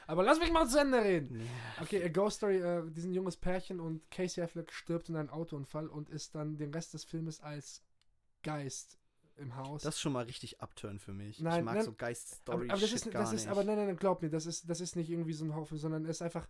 Aber 0.07 0.23
lass 0.23 0.39
mich 0.39 0.53
mal 0.53 0.66
zu 0.69 0.79
Ende 0.79 1.03
reden. 1.03 1.41
Ja. 1.41 1.83
Okay, 1.83 2.03
A 2.03 2.09
Ghost 2.09 2.37
Story, 2.39 2.59
äh, 2.59 2.89
die 2.91 3.01
sind 3.01 3.11
ein 3.11 3.15
junges 3.15 3.37
Pärchen 3.37 3.81
und 3.81 4.09
Casey 4.11 4.43
Affleck 4.43 4.73
stirbt 4.73 5.09
in 5.09 5.16
einem 5.16 5.31
Autounfall 5.31 5.89
und 5.89 6.09
ist 6.11 6.35
dann 6.35 6.57
den 6.57 6.73
Rest 6.73 6.95
des 6.95 7.05
Filmes 7.05 7.41
als 7.41 7.83
Geist 8.43 8.99
im 9.37 9.57
Haus. 9.57 9.83
Das 9.83 9.97
ist 9.97 10.01
schon 10.01 10.12
mal 10.12 10.25
richtig 10.25 10.61
Upturn 10.61 10.99
für 10.99 11.12
mich. 11.12 11.39
ich 11.39 11.43
Nein, 11.43 11.65
mag 11.65 11.75
nein, 11.75 11.85
so 11.85 11.93
Geist-Story 11.93 12.65
aber, 12.65 12.73
aber 12.73 12.81
das 12.81 12.91
shit 12.91 13.07
ist, 13.07 13.11
gar 13.11 13.23
das 13.23 13.33
ist, 13.33 13.43
nicht. 13.43 13.51
aber 13.51 13.65
nein, 13.65 13.77
nein, 13.77 13.87
nein, 13.89 13.97
glaub 13.97 14.23
mir, 14.23 14.31
das 14.31 14.47
ist, 14.47 14.69
das 14.70 14.81
ist 14.81 14.97
nicht 14.97 15.11
irgendwie 15.11 15.33
so 15.33 15.45
ein 15.45 15.55
Haufen, 15.55 15.77
sondern 15.77 16.05
es 16.05 16.12
ist 16.12 16.23
einfach, 16.23 16.49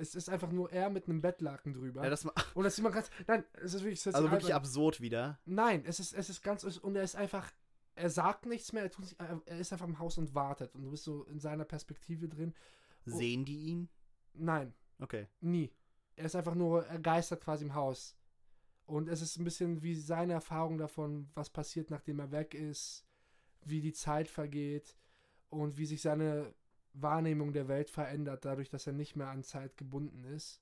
es 0.00 0.14
ist 0.14 0.28
einfach 0.28 0.50
nur 0.50 0.72
er 0.72 0.90
mit 0.90 1.08
einem 1.08 1.20
Bettlaken 1.20 1.72
drüber. 1.74 2.02
ja, 2.02 2.10
das, 2.10 2.24
und 2.24 2.64
das 2.64 2.74
sieht 2.76 2.82
man 2.82 2.92
ganz, 2.92 3.10
nein, 3.26 3.44
es 3.54 3.74
ist 3.74 3.82
wirklich, 3.82 4.00
es 4.00 4.06
ist 4.06 4.14
also 4.14 4.30
wirklich 4.30 4.52
albern. 4.54 4.56
absurd 4.66 5.00
wieder. 5.00 5.38
Nein, 5.44 5.84
es 5.86 6.00
ist, 6.00 6.12
es 6.14 6.30
ist 6.30 6.42
ganz, 6.42 6.64
und 6.64 6.96
er 6.96 7.02
ist 7.02 7.16
einfach, 7.16 7.50
er 7.94 8.10
sagt 8.10 8.46
nichts 8.46 8.72
mehr, 8.72 8.84
er, 8.84 8.90
tut 8.90 9.06
sich, 9.06 9.18
er 9.20 9.40
er 9.44 9.58
ist 9.58 9.72
einfach 9.72 9.86
im 9.86 9.98
Haus 9.98 10.16
und 10.18 10.34
wartet 10.34 10.74
und 10.74 10.82
du 10.82 10.90
bist 10.90 11.04
so 11.04 11.24
in 11.24 11.38
seiner 11.38 11.64
Perspektive 11.64 12.28
drin. 12.28 12.54
Oh. 13.06 13.10
Sehen 13.10 13.44
die 13.44 13.58
ihn? 13.66 13.88
Nein, 14.34 14.74
Okay. 15.00 15.26
nie. 15.40 15.72
Er 16.16 16.26
ist 16.26 16.36
einfach 16.36 16.54
nur, 16.54 16.84
er 16.86 16.98
geistert 16.98 17.42
quasi 17.42 17.64
im 17.64 17.74
Haus. 17.74 18.16
Und 18.84 19.08
es 19.08 19.22
ist 19.22 19.38
ein 19.38 19.44
bisschen 19.44 19.82
wie 19.82 19.94
seine 19.94 20.32
Erfahrung 20.34 20.76
davon, 20.76 21.30
was 21.34 21.48
passiert, 21.48 21.90
nachdem 21.90 22.18
er 22.18 22.30
weg 22.32 22.54
ist, 22.54 23.06
wie 23.62 23.80
die 23.80 23.92
Zeit 23.92 24.28
vergeht 24.28 24.96
und 25.48 25.78
wie 25.78 25.86
sich 25.86 26.02
seine 26.02 26.52
Wahrnehmung 26.92 27.52
der 27.52 27.68
Welt 27.68 27.90
verändert, 27.90 28.44
dadurch, 28.44 28.68
dass 28.68 28.86
er 28.86 28.92
nicht 28.92 29.16
mehr 29.16 29.28
an 29.28 29.42
Zeit 29.42 29.76
gebunden 29.76 30.24
ist. 30.24 30.60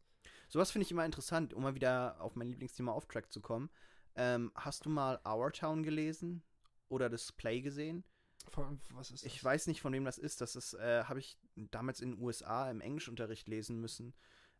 Sowas 0.49 0.71
finde 0.71 0.85
ich 0.85 0.91
immer 0.91 1.05
interessant, 1.05 1.53
um 1.55 1.63
mal 1.63 1.75
wieder 1.75 2.21
auf 2.21 2.37
mein 2.37 2.49
Lieblingsthema 2.49 2.93
Off-Track 2.93 3.33
zu 3.33 3.41
kommen. 3.41 3.71
Ähm, 4.15 4.51
hast 4.55 4.87
du 4.87 4.91
mal 4.91 5.21
Our 5.27 5.53
Town 5.53 5.83
gelesen? 5.83 6.43
Oder 6.89 7.11
das 7.11 7.33
Play 7.33 7.61
gesehen? 7.61 8.03
Von, 8.49 8.81
was 8.95 9.11
ist 9.11 9.25
das? 9.25 9.33
Ich 9.33 9.43
weiß 9.43 9.67
nicht, 9.67 9.81
von 9.81 9.93
wem 9.93 10.05
das 10.05 10.19
ist. 10.19 10.41
Das 10.41 10.57
ist, 10.57 10.75
äh, 10.75 11.05
habe 11.05 11.19
ich 11.19 11.39
damals 11.55 12.01
in 12.01 12.13
den 12.13 12.23
USA 12.23 12.71
im 12.71 12.81
Englischunterricht 12.81 13.47
lesen 13.47 13.81
müssen. 13.81 14.15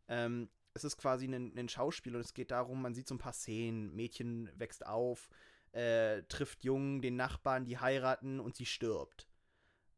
Ähm, 0.07 0.49
es 0.73 0.83
ist 0.83 0.97
quasi 0.97 1.25
ein, 1.25 1.57
ein 1.57 1.69
Schauspiel 1.69 2.15
und 2.15 2.21
es 2.21 2.33
geht 2.33 2.51
darum, 2.51 2.81
man 2.81 2.93
sieht 2.93 3.07
so 3.07 3.15
ein 3.15 3.19
paar 3.19 3.33
Szenen. 3.33 3.95
Mädchen 3.95 4.51
wächst 4.55 4.85
auf, 4.85 5.29
äh, 5.71 6.23
trifft 6.23 6.63
Jungen, 6.63 7.01
den 7.01 7.15
Nachbarn, 7.15 7.65
die 7.65 7.79
heiraten 7.79 8.39
und 8.39 8.55
sie 8.55 8.65
stirbt. 8.65 9.28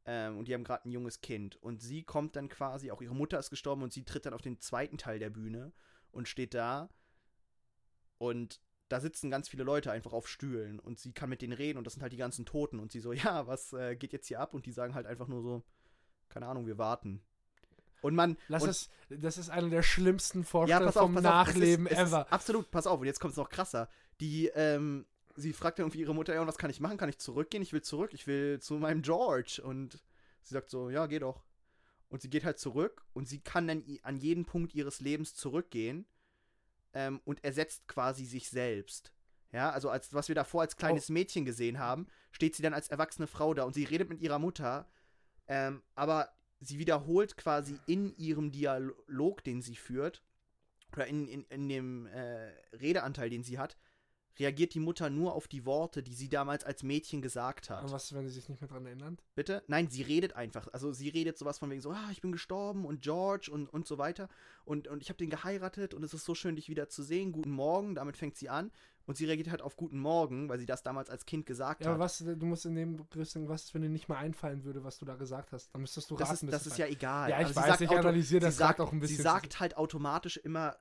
Ähm, 0.05 0.37
und 0.37 0.47
die 0.47 0.53
haben 0.53 0.63
gerade 0.63 0.87
ein 0.87 0.91
junges 0.91 1.21
Kind. 1.21 1.55
Und 1.57 1.81
sie 1.81 2.03
kommt 2.03 2.35
dann 2.35 2.49
quasi, 2.49 2.91
auch 2.91 3.01
ihre 3.01 3.15
Mutter 3.15 3.37
ist 3.37 3.49
gestorben 3.49 3.83
und 3.83 3.93
sie 3.93 4.03
tritt 4.03 4.25
dann 4.25 4.33
auf 4.33 4.41
den 4.41 4.59
zweiten 4.59 4.97
Teil 4.97 5.19
der 5.19 5.29
Bühne 5.29 5.73
und 6.11 6.27
steht 6.27 6.53
da. 6.53 6.89
Und 8.17 8.59
da 8.87 8.99
sitzen 8.99 9.31
ganz 9.31 9.47
viele 9.47 9.63
Leute 9.63 9.91
einfach 9.91 10.13
auf 10.13 10.27
Stühlen 10.27 10.79
und 10.79 10.99
sie 10.99 11.13
kann 11.13 11.29
mit 11.29 11.41
denen 11.41 11.53
reden 11.53 11.77
und 11.77 11.85
das 11.85 11.93
sind 11.93 12.01
halt 12.01 12.13
die 12.13 12.17
ganzen 12.17 12.45
Toten 12.45 12.79
und 12.79 12.91
sie 12.91 12.99
so, 12.99 13.13
ja, 13.13 13.47
was 13.47 13.73
äh, 13.73 13.95
geht 13.95 14.13
jetzt 14.13 14.27
hier 14.27 14.39
ab? 14.39 14.53
Und 14.53 14.65
die 14.65 14.71
sagen 14.71 14.95
halt 14.95 15.05
einfach 15.05 15.27
nur 15.27 15.41
so, 15.41 15.63
keine 16.29 16.47
Ahnung, 16.47 16.65
wir 16.65 16.77
warten. 16.77 17.21
Und 18.01 18.15
man. 18.15 18.37
Lass 18.47 18.63
und, 18.63 18.69
es, 18.69 18.89
das 19.09 19.37
ist 19.37 19.49
eine 19.49 19.69
der 19.69 19.83
schlimmsten 19.83 20.39
ja, 20.39 20.45
Vorstellungen 20.45 20.87
auf, 20.87 20.93
vom 20.95 21.11
auf, 21.11 21.17
es 21.17 21.23
Nachleben 21.23 21.85
ist, 21.85 21.93
es 21.93 22.09
ever. 22.09 22.31
Absolut, 22.31 22.71
pass 22.71 22.87
auf, 22.87 22.99
und 22.99 23.05
jetzt 23.05 23.19
kommt 23.19 23.31
es 23.31 23.37
noch 23.37 23.49
krasser. 23.49 23.89
Die, 24.19 24.47
ähm, 24.47 25.05
sie 25.35 25.53
fragt 25.53 25.79
dann 25.79 25.85
irgendwie 25.85 26.01
ihre 26.01 26.15
Mutter, 26.15 26.33
ja, 26.33 26.41
und 26.41 26.47
was 26.47 26.57
kann 26.57 26.69
ich 26.69 26.79
machen? 26.79 26.97
Kann 26.97 27.09
ich 27.09 27.17
zurückgehen? 27.17 27.63
Ich 27.63 27.73
will 27.73 27.81
zurück, 27.81 28.13
ich 28.13 28.27
will 28.27 28.59
zu 28.59 28.75
meinem 28.75 29.01
George. 29.01 29.61
Und 29.63 29.99
sie 30.41 30.53
sagt 30.53 30.69
so, 30.69 30.89
ja, 30.89 31.05
geh 31.05 31.19
doch. 31.19 31.43
Und 32.09 32.21
sie 32.21 32.29
geht 32.29 32.43
halt 32.43 32.59
zurück 32.59 33.05
und 33.13 33.27
sie 33.27 33.39
kann 33.39 33.67
dann 33.67 33.83
an 34.03 34.17
jeden 34.17 34.45
Punkt 34.45 34.75
ihres 34.75 34.99
Lebens 34.99 35.33
zurückgehen 35.33 36.05
ähm, 36.93 37.21
und 37.23 37.43
ersetzt 37.43 37.87
quasi 37.87 38.25
sich 38.25 38.49
selbst. 38.49 39.13
Ja, 39.53 39.71
also 39.71 39.89
als 39.89 40.13
was 40.13 40.27
wir 40.27 40.35
davor 40.35 40.61
als 40.61 40.77
kleines 40.77 41.09
Mädchen 41.09 41.45
gesehen 41.45 41.79
haben, 41.79 42.07
steht 42.31 42.55
sie 42.55 42.63
dann 42.63 42.73
als 42.73 42.87
erwachsene 42.89 43.27
Frau 43.27 43.53
da 43.53 43.63
und 43.63 43.73
sie 43.73 43.83
redet 43.83 44.09
mit 44.09 44.21
ihrer 44.21 44.39
Mutter, 44.39 44.89
ähm, 45.47 45.83
aber 45.95 46.33
sie 46.59 46.79
wiederholt 46.79 47.37
quasi 47.37 47.79
in 47.85 48.15
ihrem 48.17 48.51
Dialog, 48.51 49.43
den 49.43 49.61
sie 49.61 49.75
führt, 49.75 50.23
oder 50.93 51.07
in, 51.07 51.27
in, 51.27 51.43
in 51.45 51.69
dem 51.69 52.05
äh, 52.07 52.51
Redeanteil, 52.73 53.29
den 53.29 53.43
sie 53.43 53.57
hat, 53.57 53.77
reagiert 54.39 54.73
die 54.73 54.79
Mutter 54.79 55.09
nur 55.09 55.33
auf 55.33 55.47
die 55.47 55.65
Worte, 55.65 56.03
die 56.03 56.13
sie 56.13 56.29
damals 56.29 56.63
als 56.63 56.83
Mädchen 56.83 57.21
gesagt 57.21 57.69
hat. 57.69 57.83
Und 57.83 57.91
was, 57.91 58.13
wenn 58.13 58.27
sie 58.27 58.33
sich 58.33 58.49
nicht 58.49 58.61
mehr 58.61 58.69
dran 58.69 58.85
erinnern? 58.85 59.17
Bitte? 59.35 59.63
Nein, 59.67 59.89
sie 59.89 60.01
redet 60.01 60.35
einfach. 60.35 60.67
Also 60.71 60.91
sie 60.93 61.09
redet 61.09 61.37
sowas 61.37 61.59
von 61.59 61.69
wegen 61.69 61.81
so, 61.81 61.91
ah, 61.91 62.09
ich 62.11 62.21
bin 62.21 62.31
gestorben 62.31 62.85
und 62.85 63.01
George 63.01 63.49
und, 63.51 63.67
und 63.67 63.87
so 63.87 63.97
weiter. 63.97 64.29
Und, 64.65 64.87
und 64.87 65.01
ich 65.01 65.09
habe 65.09 65.17
den 65.17 65.29
geheiratet 65.29 65.93
und 65.93 66.03
es 66.03 66.13
ist 66.13 66.25
so 66.25 66.35
schön, 66.35 66.55
dich 66.55 66.69
wieder 66.69 66.89
zu 66.89 67.03
sehen. 67.03 67.31
Guten 67.31 67.51
Morgen, 67.51 67.95
damit 67.95 68.17
fängt 68.17 68.37
sie 68.37 68.49
an. 68.49 68.71
Und 69.07 69.17
sie 69.17 69.25
reagiert 69.25 69.49
halt 69.49 69.61
auf 69.61 69.75
Guten 69.75 69.99
Morgen, 69.99 70.47
weil 70.47 70.59
sie 70.59 70.65
das 70.65 70.83
damals 70.83 71.09
als 71.09 71.25
Kind 71.25 71.45
gesagt 71.45 71.81
Ja, 71.81 71.87
hat. 71.87 71.95
aber 71.95 72.03
was, 72.03 72.19
du 72.19 72.45
musst 72.45 72.65
in 72.65 72.75
dem 72.75 73.05
sagen, 73.23 73.49
was 73.49 73.63
ist, 73.63 73.73
wenn 73.73 73.81
dir 73.81 73.89
nicht 73.89 74.07
mal 74.07 74.17
einfallen 74.17 74.63
würde, 74.63 74.83
was 74.83 74.99
du 74.99 75.05
da 75.05 75.15
gesagt 75.15 75.51
hast? 75.51 75.73
Dann 75.73 75.81
müsstest 75.81 76.11
du 76.11 76.15
das 76.15 76.29
raten, 76.29 76.35
ist, 76.35 76.41
bis 76.41 76.51
das 76.51 76.67
ist 76.67 76.77
ja 76.77 76.85
egal. 76.85 77.29
Ja, 77.31 77.41
ich 77.41 77.47
sie 77.47 77.55
weiß, 77.55 77.65
sagt 77.65 77.81
ich 77.81 77.89
analysiere 77.89 78.41
das 78.41 78.55
sie 78.55 78.59
sagt, 78.59 78.79
auch 78.79 78.91
ein 78.93 78.99
bisschen. 78.99 79.17
Sie 79.17 79.23
sagt 79.23 79.59
halt 79.59 79.75
automatisch 79.75 80.37
immer 80.37 80.77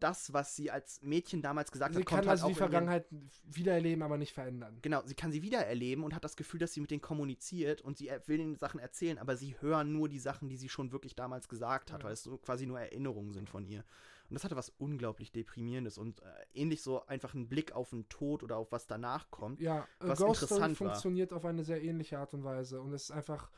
das, 0.00 0.32
was 0.32 0.54
sie 0.56 0.70
als 0.70 1.00
Mädchen 1.02 1.40
damals 1.40 1.70
gesagt 1.72 1.94
Sie 1.94 2.00
hat, 2.00 2.06
kann 2.06 2.16
kommt 2.18 2.28
halt 2.28 2.32
also 2.38 2.44
auch 2.46 2.48
die 2.48 2.54
Vergangenheit 2.54 3.06
wiedererleben, 3.44 4.02
aber 4.02 4.18
nicht 4.18 4.32
verändern. 4.32 4.78
Genau, 4.82 5.02
sie 5.04 5.14
kann 5.14 5.32
sie 5.32 5.42
wiedererleben 5.42 6.04
und 6.04 6.14
hat 6.14 6.24
das 6.24 6.36
Gefühl, 6.36 6.60
dass 6.60 6.72
sie 6.74 6.80
mit 6.80 6.90
denen 6.90 7.00
kommuniziert 7.00 7.80
und 7.80 7.96
sie 7.96 8.10
will 8.26 8.40
ihnen 8.40 8.56
Sachen 8.56 8.80
erzählen, 8.80 9.18
aber 9.18 9.36
sie 9.36 9.56
hören 9.60 9.92
nur 9.92 10.08
die 10.08 10.18
Sachen, 10.18 10.48
die 10.48 10.56
sie 10.56 10.68
schon 10.68 10.92
wirklich 10.92 11.14
damals 11.14 11.48
gesagt 11.48 11.92
hat, 11.92 12.00
Ja. 12.02 12.06
weil 12.06 12.12
es 12.14 12.22
so 12.22 12.36
quasi 12.38 12.66
nur 12.66 12.80
Erinnerungen 12.80 13.32
sind 13.32 13.48
von 13.48 13.64
ihr. 13.64 13.84
Und 14.30 14.34
das 14.34 14.44
hatte 14.44 14.56
was 14.56 14.70
unglaublich 14.78 15.32
Deprimierendes 15.32 15.98
und 15.98 16.20
äh, 16.22 16.24
ähnlich 16.54 16.82
so 16.82 17.06
einfach 17.06 17.34
ein 17.34 17.48
Blick 17.48 17.72
auf 17.72 17.90
den 17.90 18.08
Tod 18.08 18.42
oder 18.42 18.56
auf 18.56 18.72
was 18.72 18.86
danach 18.86 19.30
kommt. 19.30 19.60
Ja, 19.60 19.80
äh, 20.00 20.08
Was 20.08 20.18
Ghost 20.18 20.42
Story 20.44 20.54
interessant 20.60 20.80
war. 20.80 20.88
funktioniert 20.88 21.32
auf 21.32 21.44
eine 21.44 21.62
sehr 21.62 21.82
ähnliche 21.82 22.18
Art 22.18 22.32
und 22.34 22.42
Weise. 22.42 22.80
Und 22.80 22.92
es 22.94 23.04
ist 23.04 23.10
einfach. 23.10 23.50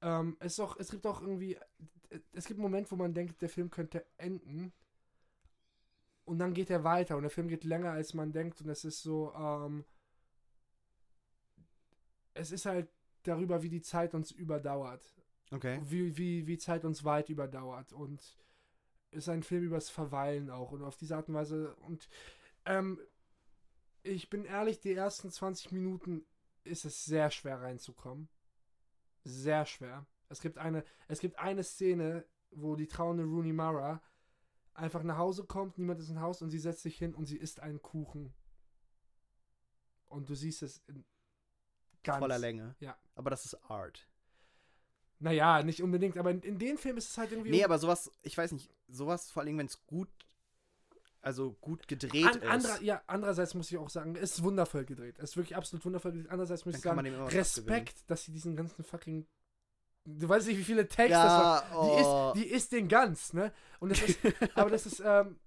Ähm, 0.00 0.36
es, 0.40 0.52
ist 0.54 0.60
auch, 0.60 0.76
es 0.78 0.90
gibt 0.90 1.06
auch 1.06 1.20
irgendwie. 1.20 1.54
äh, 2.10 2.20
Es 2.32 2.46
gibt 2.46 2.58
einen 2.58 2.62
Moment, 2.62 2.90
wo 2.90 2.96
man 2.96 3.12
denkt, 3.12 3.42
der 3.42 3.48
Film 3.50 3.70
könnte 3.70 4.04
enden. 4.16 4.72
Und 6.28 6.38
dann 6.38 6.52
geht 6.52 6.68
er 6.68 6.84
weiter. 6.84 7.16
Und 7.16 7.22
der 7.22 7.30
Film 7.30 7.48
geht 7.48 7.64
länger, 7.64 7.92
als 7.92 8.12
man 8.12 8.32
denkt. 8.32 8.60
Und 8.60 8.68
es 8.68 8.84
ist 8.84 9.02
so. 9.02 9.32
Ähm, 9.34 9.86
es 12.34 12.52
ist 12.52 12.66
halt 12.66 12.90
darüber, 13.22 13.62
wie 13.62 13.70
die 13.70 13.80
Zeit 13.80 14.12
uns 14.12 14.30
überdauert. 14.30 15.02
Okay. 15.50 15.80
Wie, 15.84 16.18
wie, 16.18 16.46
wie 16.46 16.58
Zeit 16.58 16.84
uns 16.84 17.02
weit 17.02 17.30
überdauert. 17.30 17.94
Und 17.94 18.22
ist 19.10 19.30
ein 19.30 19.42
Film 19.42 19.64
übers 19.64 19.88
Verweilen 19.88 20.50
auch. 20.50 20.70
Und 20.70 20.82
auf 20.82 20.98
diese 20.98 21.16
Art 21.16 21.28
und 21.28 21.34
Weise. 21.34 21.74
Und 21.76 22.10
ähm, 22.66 23.00
ich 24.02 24.28
bin 24.28 24.44
ehrlich, 24.44 24.80
die 24.80 24.92
ersten 24.92 25.30
20 25.30 25.72
Minuten 25.72 26.26
ist 26.62 26.84
es 26.84 27.06
sehr 27.06 27.30
schwer 27.30 27.62
reinzukommen. 27.62 28.28
Sehr 29.24 29.64
schwer. 29.64 30.06
Es 30.28 30.42
gibt 30.42 30.58
eine, 30.58 30.84
es 31.08 31.20
gibt 31.20 31.38
eine 31.38 31.64
Szene, 31.64 32.26
wo 32.50 32.76
die 32.76 32.86
trauernde 32.86 33.24
Rooney 33.24 33.54
Mara 33.54 34.02
einfach 34.78 35.02
nach 35.02 35.18
Hause 35.18 35.44
kommt, 35.44 35.78
niemand 35.78 36.00
ist 36.00 36.10
im 36.10 36.20
Haus 36.20 36.42
und 36.42 36.50
sie 36.50 36.58
setzt 36.58 36.82
sich 36.82 36.96
hin 36.96 37.14
und 37.14 37.26
sie 37.26 37.36
isst 37.36 37.60
einen 37.60 37.82
Kuchen. 37.82 38.32
Und 40.08 40.28
du 40.28 40.34
siehst 40.34 40.62
es 40.62 40.82
in 40.86 41.04
ganz 42.02 42.20
Voller 42.20 42.38
Länge. 42.38 42.74
Ja. 42.80 42.96
Aber 43.14 43.30
das 43.30 43.44
ist 43.44 43.54
Art. 43.70 44.08
Naja, 45.20 45.62
nicht 45.62 45.82
unbedingt, 45.82 46.16
aber 46.16 46.30
in, 46.30 46.40
in 46.42 46.58
dem 46.58 46.78
Film 46.78 46.96
ist 46.96 47.10
es 47.10 47.18
halt 47.18 47.32
irgendwie. 47.32 47.50
Nee, 47.50 47.64
aber 47.64 47.78
sowas, 47.78 48.10
ich 48.22 48.38
weiß 48.38 48.52
nicht, 48.52 48.70
sowas 48.86 49.30
vor 49.30 49.42
allem, 49.42 49.58
wenn 49.58 49.66
es 49.66 49.84
gut, 49.84 50.08
also 51.20 51.52
gut 51.60 51.88
gedreht 51.88 52.24
An, 52.24 52.40
ist. 52.40 52.48
anderer, 52.48 52.82
ja, 52.82 53.02
andererseits 53.08 53.54
muss 53.54 53.70
ich 53.70 53.78
auch 53.78 53.90
sagen, 53.90 54.14
es 54.14 54.38
ist 54.38 54.42
wundervoll 54.44 54.84
gedreht. 54.84 55.16
Es 55.18 55.30
ist 55.30 55.36
wirklich 55.36 55.56
absolut 55.56 55.84
wundervoll 55.84 56.12
gedreht. 56.12 56.30
Andererseits 56.30 56.64
muss 56.64 56.80
Dann 56.80 57.00
ich 57.00 57.04
sagen, 57.04 57.22
Respekt, 57.36 58.08
dass 58.08 58.24
sie 58.24 58.32
diesen 58.32 58.54
ganzen 58.54 58.84
fucking. 58.84 59.26
Du 60.16 60.26
weißt 60.26 60.46
nicht, 60.46 60.58
wie 60.58 60.64
viele 60.64 60.88
Takes 60.88 61.10
Ja, 61.10 61.22
das 61.24 61.32
war. 61.42 61.62
Die, 61.70 61.76
oh. 61.76 62.32
ist, 62.34 62.42
die 62.42 62.48
ist 62.48 62.72
den 62.72 62.88
ganz, 62.88 63.34
ne? 63.34 63.52
Und 63.78 63.90
das 63.90 64.00
ist, 64.00 64.18
aber 64.54 64.70
das 64.70 64.86
ist, 64.86 65.02
ähm, 65.04 65.38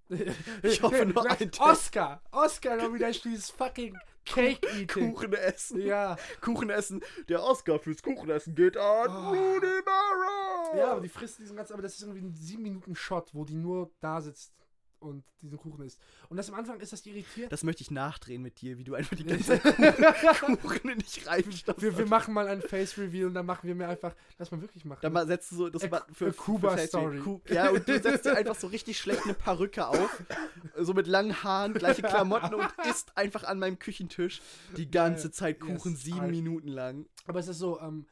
Ich 0.62 0.82
hoffe 0.84 1.06
nur 1.08 1.26
ein 1.30 1.52
Take. 1.52 1.60
Oscar, 1.60 2.22
Oscar, 2.32 2.76
noch 2.76 2.94
wieder 2.94 3.10
dieses 3.10 3.50
fucking 3.50 3.98
Cake 4.24 4.68
Eating. 4.78 5.16
Kuchen 5.16 5.34
essen. 5.34 5.82
Ja. 5.82 6.16
Kuchen 6.42 6.70
essen. 6.70 7.02
Der 7.28 7.44
Oscar 7.44 7.80
fürs 7.80 8.04
Kuchenessen 8.04 8.54
geht 8.54 8.78
an 8.78 9.10
Oh. 9.10 9.30
Rooney 9.30 9.82
Mara. 9.84 10.78
Ja, 10.78 10.92
aber 10.92 11.02
die 11.02 11.10
frisst 11.10 11.40
diesen 11.40 11.58
ganzen, 11.58 11.74
aber 11.74 11.82
das 11.82 11.96
ist 11.96 12.04
irgendwie 12.04 12.22
ein 12.22 12.34
7 12.36 12.62
Minuten 12.62 12.96
Shot, 12.96 13.34
wo 13.34 13.46
die 13.46 13.56
nur 13.56 13.90
da 14.00 14.22
sitzt 14.22 14.54
und 15.02 15.24
diesen 15.42 15.58
Kuchen 15.58 15.84
isst. 15.86 16.00
Und 16.30 16.38
das 16.38 16.48
am 16.50 16.56
Anfang 16.56 16.80
ist 16.80 16.94
das 16.94 17.06
irritiert. 17.06 17.52
Das 17.52 17.64
möchte 17.64 17.82
ich 17.82 17.92
nachdrehen 17.92 18.42
mit 18.42 18.62
dir, 18.62 18.78
wie 18.78 18.84
du 18.84 18.94
einfach 18.94 19.16
die 19.18 19.24
ganze 19.26 19.60
Zeit 19.62 19.64
Kuchen 20.62 20.90
in 20.92 21.00
dich 21.00 21.26
reinstopfst. 21.28 21.82
wir, 21.82 21.98
wir 21.98 22.06
machen 22.06 22.34
mal 22.34 22.48
ein 22.48 22.62
Face 22.62 22.98
Reveal 22.98 23.28
und 23.28 23.34
dann 23.34 23.46
machen 23.46 23.68
wir 23.68 23.76
mir 23.76 23.88
einfach, 23.90 24.16
lass 24.38 24.52
mal 24.52 24.62
wirklich 24.62 24.86
machen. 24.86 25.00
Dann 25.02 25.12
mal 25.14 25.26
setzt 25.28 25.52
du 25.52 25.56
so 25.56 25.70
das 25.70 25.84
A- 25.84 25.88
mal 25.90 26.04
für 26.14 26.28
a 26.28 26.32
Cuba 26.32 26.78
für 26.78 26.88
Story. 26.88 27.20
Ku- 27.20 27.42
Ja, 27.50 27.70
und 27.72 27.88
du 27.88 28.00
setzt 28.00 28.26
dir 28.26 28.36
einfach 28.38 28.56
so 28.56 28.68
richtig 28.68 29.00
schlecht 29.00 29.24
eine 29.26 29.34
Perücke 29.34 29.88
auf, 29.88 30.24
so 30.78 30.94
mit 30.94 31.08
langen 31.08 31.44
Haaren, 31.44 31.74
gleiche 31.74 32.04
Klamotten 32.04 32.54
und 32.56 32.68
isst 32.90 33.18
einfach 33.18 33.44
an 33.44 33.60
meinem 33.60 33.80
Küchentisch 33.80 34.42
die 34.78 34.90
ganze 34.90 35.28
Ja, 35.28 35.32
Zeit 35.34 35.60
Kuchen 35.60 35.94
yes, 35.94 36.04
sieben 36.04 36.20
Alter. 36.20 36.32
Minuten 36.32 36.68
lang. 36.68 37.06
Aber 37.26 37.40
es 37.40 37.48
ist 37.48 37.58
so, 37.60 37.80
ähm, 37.82 38.06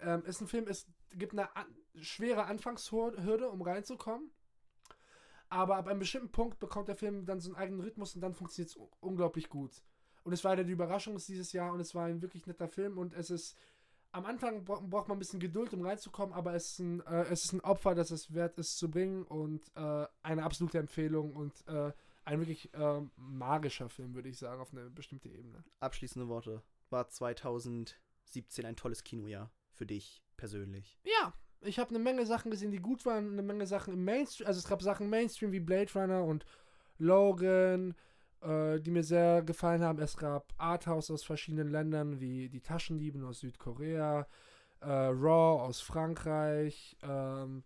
ähm, 0.00 0.24
ist 0.24 0.40
ein 0.40 0.48
Film, 0.48 0.66
es 0.68 0.86
gibt 1.14 1.32
eine 1.32 1.54
an 1.56 1.66
schwere 2.00 2.44
Anfangshürde, 2.44 3.48
um 3.50 3.60
reinzukommen. 3.62 4.30
Aber 5.50 5.76
ab 5.76 5.88
einem 5.88 6.00
bestimmten 6.00 6.30
Punkt 6.30 6.58
bekommt 6.58 6.88
der 6.88 6.96
Film 6.96 7.24
dann 7.24 7.40
so 7.40 7.50
einen 7.50 7.56
eigenen 7.56 7.80
Rhythmus 7.80 8.14
und 8.14 8.20
dann 8.20 8.34
funktioniert 8.34 8.70
es 8.70 8.78
unglaublich 9.00 9.48
gut. 9.48 9.82
Und 10.24 10.32
es 10.32 10.44
war 10.44 10.56
ja 10.56 10.62
die 10.62 10.72
Überraschung 10.72 11.16
dieses 11.16 11.52
Jahr 11.52 11.72
und 11.72 11.80
es 11.80 11.94
war 11.94 12.06
ein 12.06 12.20
wirklich 12.20 12.46
netter 12.46 12.68
Film 12.68 12.98
und 12.98 13.14
es 13.14 13.30
ist 13.30 13.56
am 14.12 14.24
Anfang 14.24 14.64
bra 14.64 14.80
braucht 14.80 15.08
man 15.08 15.16
ein 15.16 15.18
bisschen 15.18 15.40
Geduld, 15.40 15.72
um 15.74 15.84
reinzukommen, 15.84 16.34
aber 16.34 16.54
es 16.54 16.72
ist 16.72 16.78
ein, 16.80 17.00
äh, 17.06 17.24
es 17.30 17.44
ist 17.44 17.52
ein 17.52 17.60
Opfer, 17.60 17.94
das 17.94 18.10
es 18.10 18.32
wert 18.32 18.58
ist 18.58 18.78
zu 18.78 18.90
bringen 18.90 19.22
und 19.24 19.70
äh, 19.76 20.06
eine 20.22 20.44
absolute 20.44 20.78
Empfehlung 20.78 21.34
und 21.34 21.66
äh, 21.66 21.92
ein 22.24 22.40
wirklich 22.40 22.72
äh, 22.74 23.00
magischer 23.16 23.88
Film, 23.88 24.14
würde 24.14 24.28
ich 24.28 24.38
sagen, 24.38 24.60
auf 24.60 24.72
eine 24.72 24.90
bestimmte 24.90 25.28
Ebene. 25.28 25.64
Abschließende 25.80 26.28
Worte. 26.28 26.62
War 26.90 27.08
2017 27.08 28.64
ein 28.64 28.76
tolles 28.76 29.04
Kinojahr 29.04 29.50
für 29.72 29.86
dich 29.86 30.22
persönlich. 30.36 30.98
Ja, 31.04 31.32
ich 31.62 31.78
habe 31.78 31.90
eine 31.90 31.98
Menge 31.98 32.26
Sachen 32.26 32.50
gesehen, 32.50 32.70
die 32.70 32.78
gut 32.78 33.04
waren, 33.06 33.32
eine 33.32 33.42
Menge 33.42 33.66
Sachen 33.66 33.94
im 33.94 34.04
Mainstream, 34.04 34.46
also 34.46 34.58
es 34.58 34.68
gab 34.68 34.82
Sachen 34.82 35.10
Mainstream 35.10 35.52
wie 35.52 35.60
Blade 35.60 35.92
Runner 35.94 36.24
und 36.24 36.44
Logan, 36.98 37.94
äh, 38.40 38.80
die 38.80 38.90
mir 38.90 39.04
sehr 39.04 39.42
gefallen 39.42 39.82
haben. 39.82 39.98
Es 39.98 40.16
gab 40.16 40.52
Arthouse 40.56 41.10
aus 41.10 41.24
verschiedenen 41.24 41.68
Ländern 41.68 42.20
wie 42.20 42.48
Die 42.48 42.60
Taschendieben 42.60 43.24
aus 43.24 43.40
Südkorea, 43.40 44.26
äh, 44.80 44.86
Raw 44.86 45.62
aus 45.62 45.80
Frankreich, 45.80 46.96
ähm, 47.02 47.64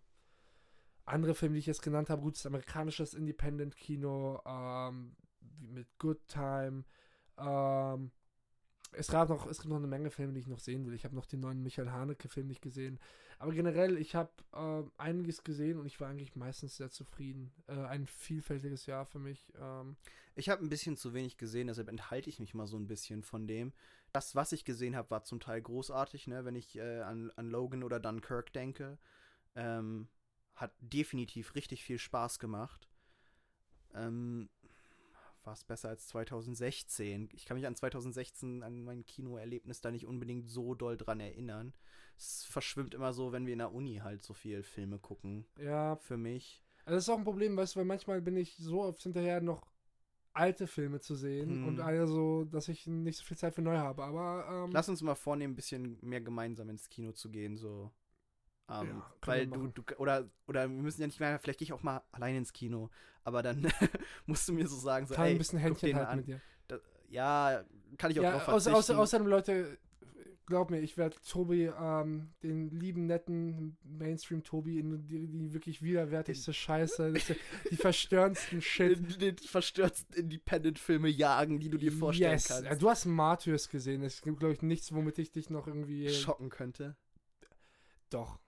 andere 1.05 1.35
Filme, 1.35 1.53
die 1.53 1.59
ich 1.59 1.65
jetzt 1.65 1.81
genannt 1.81 2.09
habe, 2.09 2.21
gutes 2.21 2.45
amerikanisches 2.45 3.13
Independent-Kino, 3.13 4.41
ähm, 4.45 5.15
mit 5.59 5.87
Good 5.99 6.27
Time, 6.27 6.85
ähm, 7.37 8.11
es 8.95 9.07
gab 9.07 9.29
noch, 9.29 9.47
es 9.47 9.59
gibt 9.59 9.69
noch 9.69 9.77
eine 9.77 9.87
Menge 9.87 10.11
Filme, 10.11 10.33
die 10.33 10.39
ich 10.39 10.47
noch 10.47 10.59
sehen 10.59 10.85
will. 10.85 10.93
Ich 10.93 11.05
habe 11.05 11.15
noch 11.15 11.25
den 11.25 11.39
neuen 11.39 11.61
Michael 11.63 11.89
Haneke-Film 11.91 12.47
nicht 12.47 12.61
gesehen. 12.61 12.99
Aber 13.39 13.51
generell, 13.51 13.97
ich 13.97 14.15
habe 14.15 14.31
äh, 14.53 14.83
einiges 15.01 15.43
gesehen 15.43 15.79
und 15.79 15.85
ich 15.85 15.99
war 15.99 16.09
eigentlich 16.09 16.35
meistens 16.35 16.77
sehr 16.77 16.91
zufrieden. 16.91 17.51
Äh, 17.67 17.73
ein 17.73 18.07
vielfältiges 18.07 18.85
Jahr 18.85 19.05
für 19.05 19.19
mich. 19.19 19.51
Ähm, 19.59 19.97
Ich 20.35 20.49
habe 20.49 20.63
ein 20.63 20.69
bisschen 20.69 20.97
zu 20.97 21.13
wenig 21.13 21.37
gesehen, 21.37 21.67
deshalb 21.67 21.89
enthalte 21.89 22.29
ich 22.29 22.39
mich 22.39 22.53
mal 22.53 22.67
so 22.67 22.77
ein 22.77 22.87
bisschen 22.87 23.23
von 23.23 23.47
dem. 23.47 23.73
Das, 24.13 24.35
was 24.35 24.51
ich 24.51 24.65
gesehen 24.65 24.95
habe, 24.95 25.11
war 25.11 25.23
zum 25.23 25.39
Teil 25.39 25.61
großartig, 25.61 26.27
ne? 26.27 26.45
wenn 26.45 26.55
ich 26.55 26.75
äh, 26.77 27.01
an, 27.01 27.31
an 27.35 27.49
Logan 27.49 27.83
oder 27.83 27.99
Dunkirk 27.99 28.53
denke. 28.53 28.97
Ähm, 29.55 30.07
hat 30.55 30.71
definitiv 30.79 31.55
richtig 31.55 31.83
viel 31.83 31.99
Spaß 31.99 32.39
gemacht. 32.39 32.87
Ähm, 33.93 34.49
war 35.45 35.53
es 35.53 35.63
besser 35.63 35.89
als 35.89 36.07
2016. 36.07 37.29
Ich 37.33 37.45
kann 37.45 37.55
mich 37.57 37.65
an 37.67 37.75
2016, 37.75 38.63
an 38.63 38.83
mein 38.83 39.05
Kinoerlebnis 39.05 39.81
da 39.81 39.91
nicht 39.91 40.05
unbedingt 40.07 40.49
so 40.49 40.73
doll 40.75 40.97
dran 40.97 41.19
erinnern. 41.19 41.73
Es 42.17 42.45
verschwimmt 42.45 42.93
immer 42.93 43.13
so, 43.13 43.31
wenn 43.31 43.45
wir 43.45 43.53
in 43.53 43.59
der 43.59 43.73
Uni 43.73 43.97
halt 44.03 44.23
so 44.23 44.33
viel 44.33 44.63
Filme 44.63 44.99
gucken. 44.99 45.45
ja, 45.59 45.95
Für 45.97 46.17
mich. 46.17 46.63
also 46.85 46.95
das 46.95 47.03
ist 47.05 47.09
auch 47.09 47.17
ein 47.17 47.23
Problem, 47.23 47.57
weißt 47.57 47.75
du, 47.75 47.79
weil 47.79 47.85
manchmal 47.85 48.21
bin 48.21 48.37
ich 48.37 48.55
so 48.57 48.83
oft 48.83 49.01
hinterher 49.01 49.41
noch 49.41 49.65
alte 50.33 50.65
Filme 50.67 50.99
zu 50.99 51.15
sehen 51.15 51.49
Hm. 51.49 51.67
und 51.67 51.79
also, 51.79 52.45
dass 52.45 52.67
ich 52.67 52.87
nicht 52.87 53.17
so 53.17 53.23
viel 53.23 53.37
Zeit 53.37 53.53
für 53.55 53.61
neu 53.61 53.77
habe. 53.77 54.03
Aber 54.03 54.65
ähm, 54.65 54.71
Lass 54.71 54.89
uns 54.89 55.01
mal 55.01 55.15
vornehmen, 55.15 55.53
ein 55.53 55.55
bisschen 55.55 55.97
mehr 56.01 56.21
gemeinsam 56.21 56.69
ins 56.69 56.89
Kino 56.89 57.11
zu 57.11 57.29
gehen, 57.29 57.55
so. 57.57 57.91
Ähm, 58.69 58.87
Ja, 58.87 59.13
weil 59.25 59.47
du, 59.47 59.67
du, 59.67 59.83
oder, 59.97 60.29
oder 60.47 60.69
wir 60.69 60.81
müssen 60.81 61.01
ja 61.01 61.07
nicht 61.07 61.19
mehr, 61.19 61.37
vielleicht 61.39 61.59
gehe 61.59 61.65
ich 61.65 61.73
auch 61.73 61.83
mal 61.83 62.01
allein 62.11 62.35
ins 62.35 62.53
Kino, 62.53 62.89
aber 63.23 63.43
dann 63.43 63.67
musst 64.25 64.47
du 64.47 64.53
mir 64.53 64.67
so 64.67 64.77
sagen, 64.77 65.05
so, 65.07 65.15
kann 65.15 65.25
ey, 65.25 65.31
ein 65.33 65.37
bisschen 65.37 65.59
Händchen 65.59 65.87
den 65.87 65.95
halten 65.97 66.11
an. 66.11 66.17
mit 66.17 66.27
dir. 66.27 66.41
Da, 66.67 66.79
ja, 67.09 67.63
kann 67.97 68.11
ich 68.11 68.19
auch 68.19 68.23
Ja, 68.23 68.31
drauf 68.31 68.43
verzichten. 68.43 68.75
außer, 68.75 68.97
außerdem, 68.97 69.27
Leute, 69.27 69.77
glaub 70.45 70.71
mir, 70.71 70.79
ich 70.79 70.97
werde 70.97 71.17
Tobi, 71.27 71.71
ähm, 71.79 72.29
den 72.41 72.69
lieben, 72.69 73.05
netten 73.05 73.77
Mainstream-Tobi, 73.83 74.79
in 74.79 75.07
die, 75.07 75.27
die 75.27 75.53
wirklich 75.53 75.81
widerwärtigste 75.81 76.53
Scheiße, 76.53 77.13
das 77.13 77.29
ist 77.29 77.39
die 77.71 77.77
verstörendsten 77.77 78.61
Shit. 78.61 78.97
in 78.97 79.19
den 79.19 79.37
verstürzten 79.37 80.15
Independent-Filme 80.15 81.09
jagen, 81.09 81.59
die 81.59 81.69
du 81.69 81.77
dir 81.77 81.91
vorstellen 81.91 82.31
yes. 82.33 82.47
kannst. 82.47 82.65
Ja, 82.65 82.75
du 82.75 82.89
hast 82.89 83.05
Martyrs 83.05 83.69
gesehen. 83.69 84.03
Es 84.03 84.21
gibt, 84.21 84.39
glaube 84.39 84.53
ich, 84.53 84.61
nichts, 84.61 84.93
womit 84.93 85.17
ich 85.19 85.31
dich 85.31 85.49
noch 85.49 85.67
irgendwie. 85.67 86.09
Schocken 86.09 86.49
könnte. 86.49 86.95
Doch. 88.13 88.39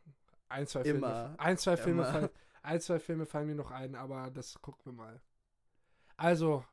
Ein, 0.49 0.67
zwei 0.67 0.81
Immer. 0.81 1.07
Filme. 1.27 1.39
Ein, 1.39 1.57
zwei 1.57 1.77
Filme 1.77 2.01
Immer. 2.03 2.11
fallen, 2.11 2.29
ein, 2.61 2.81
zwei 2.81 2.99
Filme 2.99 3.25
fallen 3.25 3.47
mir 3.47 3.55
noch 3.55 3.71
ein, 3.71 3.95
aber 3.95 4.29
das 4.31 4.61
gucken 4.61 4.85
wir 4.85 4.93
mal. 4.93 5.21
Also, 6.17 6.63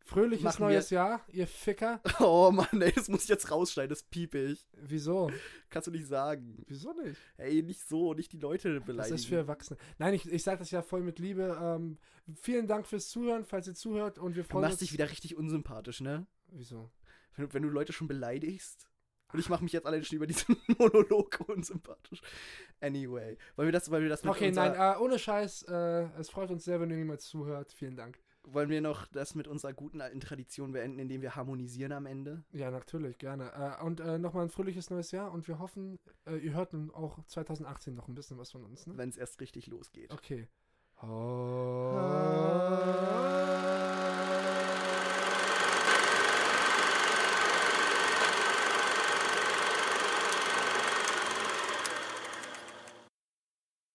fröhliches 0.00 0.44
Machen 0.44 0.60
wir- 0.60 0.66
neues 0.68 0.90
Jahr, 0.90 1.20
ihr 1.28 1.46
Ficker. 1.46 2.00
Oh 2.20 2.50
Mann, 2.50 2.80
ey, 2.80 2.92
das 2.92 3.08
muss 3.08 3.24
ich 3.24 3.28
jetzt 3.28 3.50
rausschneiden, 3.50 3.88
das 3.90 4.02
piep 4.04 4.34
ich. 4.34 4.66
Wieso? 4.74 5.30
Kannst 5.70 5.88
du 5.88 5.90
nicht 5.90 6.06
sagen. 6.06 6.62
Wieso 6.66 6.92
nicht? 6.92 7.20
Ey, 7.36 7.62
nicht 7.62 7.86
so, 7.86 8.14
nicht 8.14 8.32
die 8.32 8.38
Leute 8.38 8.74
Das 8.76 8.84
beleidigen. 8.86 9.14
ist 9.16 9.26
für 9.26 9.36
Erwachsene. 9.36 9.78
Nein, 9.98 10.14
ich, 10.14 10.30
ich 10.30 10.42
sage 10.42 10.58
das 10.58 10.70
ja 10.70 10.82
voll 10.82 11.02
mit 11.02 11.18
Liebe. 11.18 11.58
Ähm, 11.60 11.98
vielen 12.40 12.66
Dank 12.66 12.86
fürs 12.86 13.08
Zuhören, 13.08 13.44
falls 13.44 13.66
ihr 13.66 13.74
zuhört 13.74 14.18
und 14.18 14.36
wir 14.36 14.42
du 14.44 14.48
freuen 14.48 14.62
machst 14.62 14.74
uns. 14.74 14.80
dich 14.80 14.92
wieder 14.92 15.10
richtig 15.10 15.36
unsympathisch, 15.36 16.00
ne? 16.00 16.26
Wieso? 16.48 16.90
Wenn, 17.36 17.46
du- 17.48 17.54
wenn 17.54 17.62
du 17.62 17.68
Leute 17.70 17.92
schon 17.92 18.08
beleidigst. 18.08 18.88
Und 19.34 19.40
ich 19.40 19.48
mache 19.48 19.64
mich 19.64 19.72
jetzt 19.72 19.84
allein 19.84 20.04
schon 20.04 20.14
über 20.16 20.28
diesen 20.28 20.56
Monolog 20.78 21.40
unsympathisch. 21.48 22.20
Anyway. 22.80 23.36
Wollen 23.56 23.66
wir 23.66 23.72
das, 23.72 23.90
weil 23.90 24.00
wir 24.02 24.08
das 24.08 24.24
Okay, 24.24 24.52
nein, 24.52 24.74
äh, 24.76 24.96
ohne 25.00 25.18
Scheiß. 25.18 25.64
Äh, 25.64 26.06
es 26.20 26.30
freut 26.30 26.50
uns 26.52 26.64
sehr, 26.64 26.80
wenn 26.80 26.88
ihr 26.90 26.98
jemand 26.98 27.20
zuhört. 27.20 27.72
Vielen 27.72 27.96
Dank. 27.96 28.16
wollen 28.44 28.68
wir 28.68 28.80
noch 28.80 29.06
das 29.08 29.34
mit 29.34 29.48
unserer 29.48 29.72
guten 29.72 30.00
alten 30.00 30.20
Tradition 30.20 30.70
beenden, 30.72 31.00
indem 31.00 31.20
wir 31.22 31.34
harmonisieren 31.34 31.90
am 31.92 32.06
Ende? 32.06 32.44
Ja, 32.52 32.70
natürlich, 32.70 33.18
gerne. 33.18 33.50
Äh, 33.80 33.82
und 33.84 33.98
äh, 34.00 34.18
nochmal 34.18 34.44
ein 34.44 34.50
fröhliches 34.50 34.90
neues 34.90 35.10
Jahr 35.10 35.32
und 35.32 35.48
wir 35.48 35.58
hoffen, 35.58 35.98
äh, 36.26 36.36
ihr 36.36 36.52
hört 36.52 36.72
nun 36.72 36.92
auch 36.92 37.18
2018 37.26 37.92
noch 37.94 38.06
ein 38.06 38.14
bisschen 38.14 38.38
was 38.38 38.52
von 38.52 38.62
uns. 38.64 38.86
Ne? 38.86 38.96
Wenn 38.96 39.08
es 39.08 39.16
erst 39.16 39.40
richtig 39.40 39.66
losgeht. 39.66 40.12
Okay. 40.12 40.46
Oh. 41.02 41.08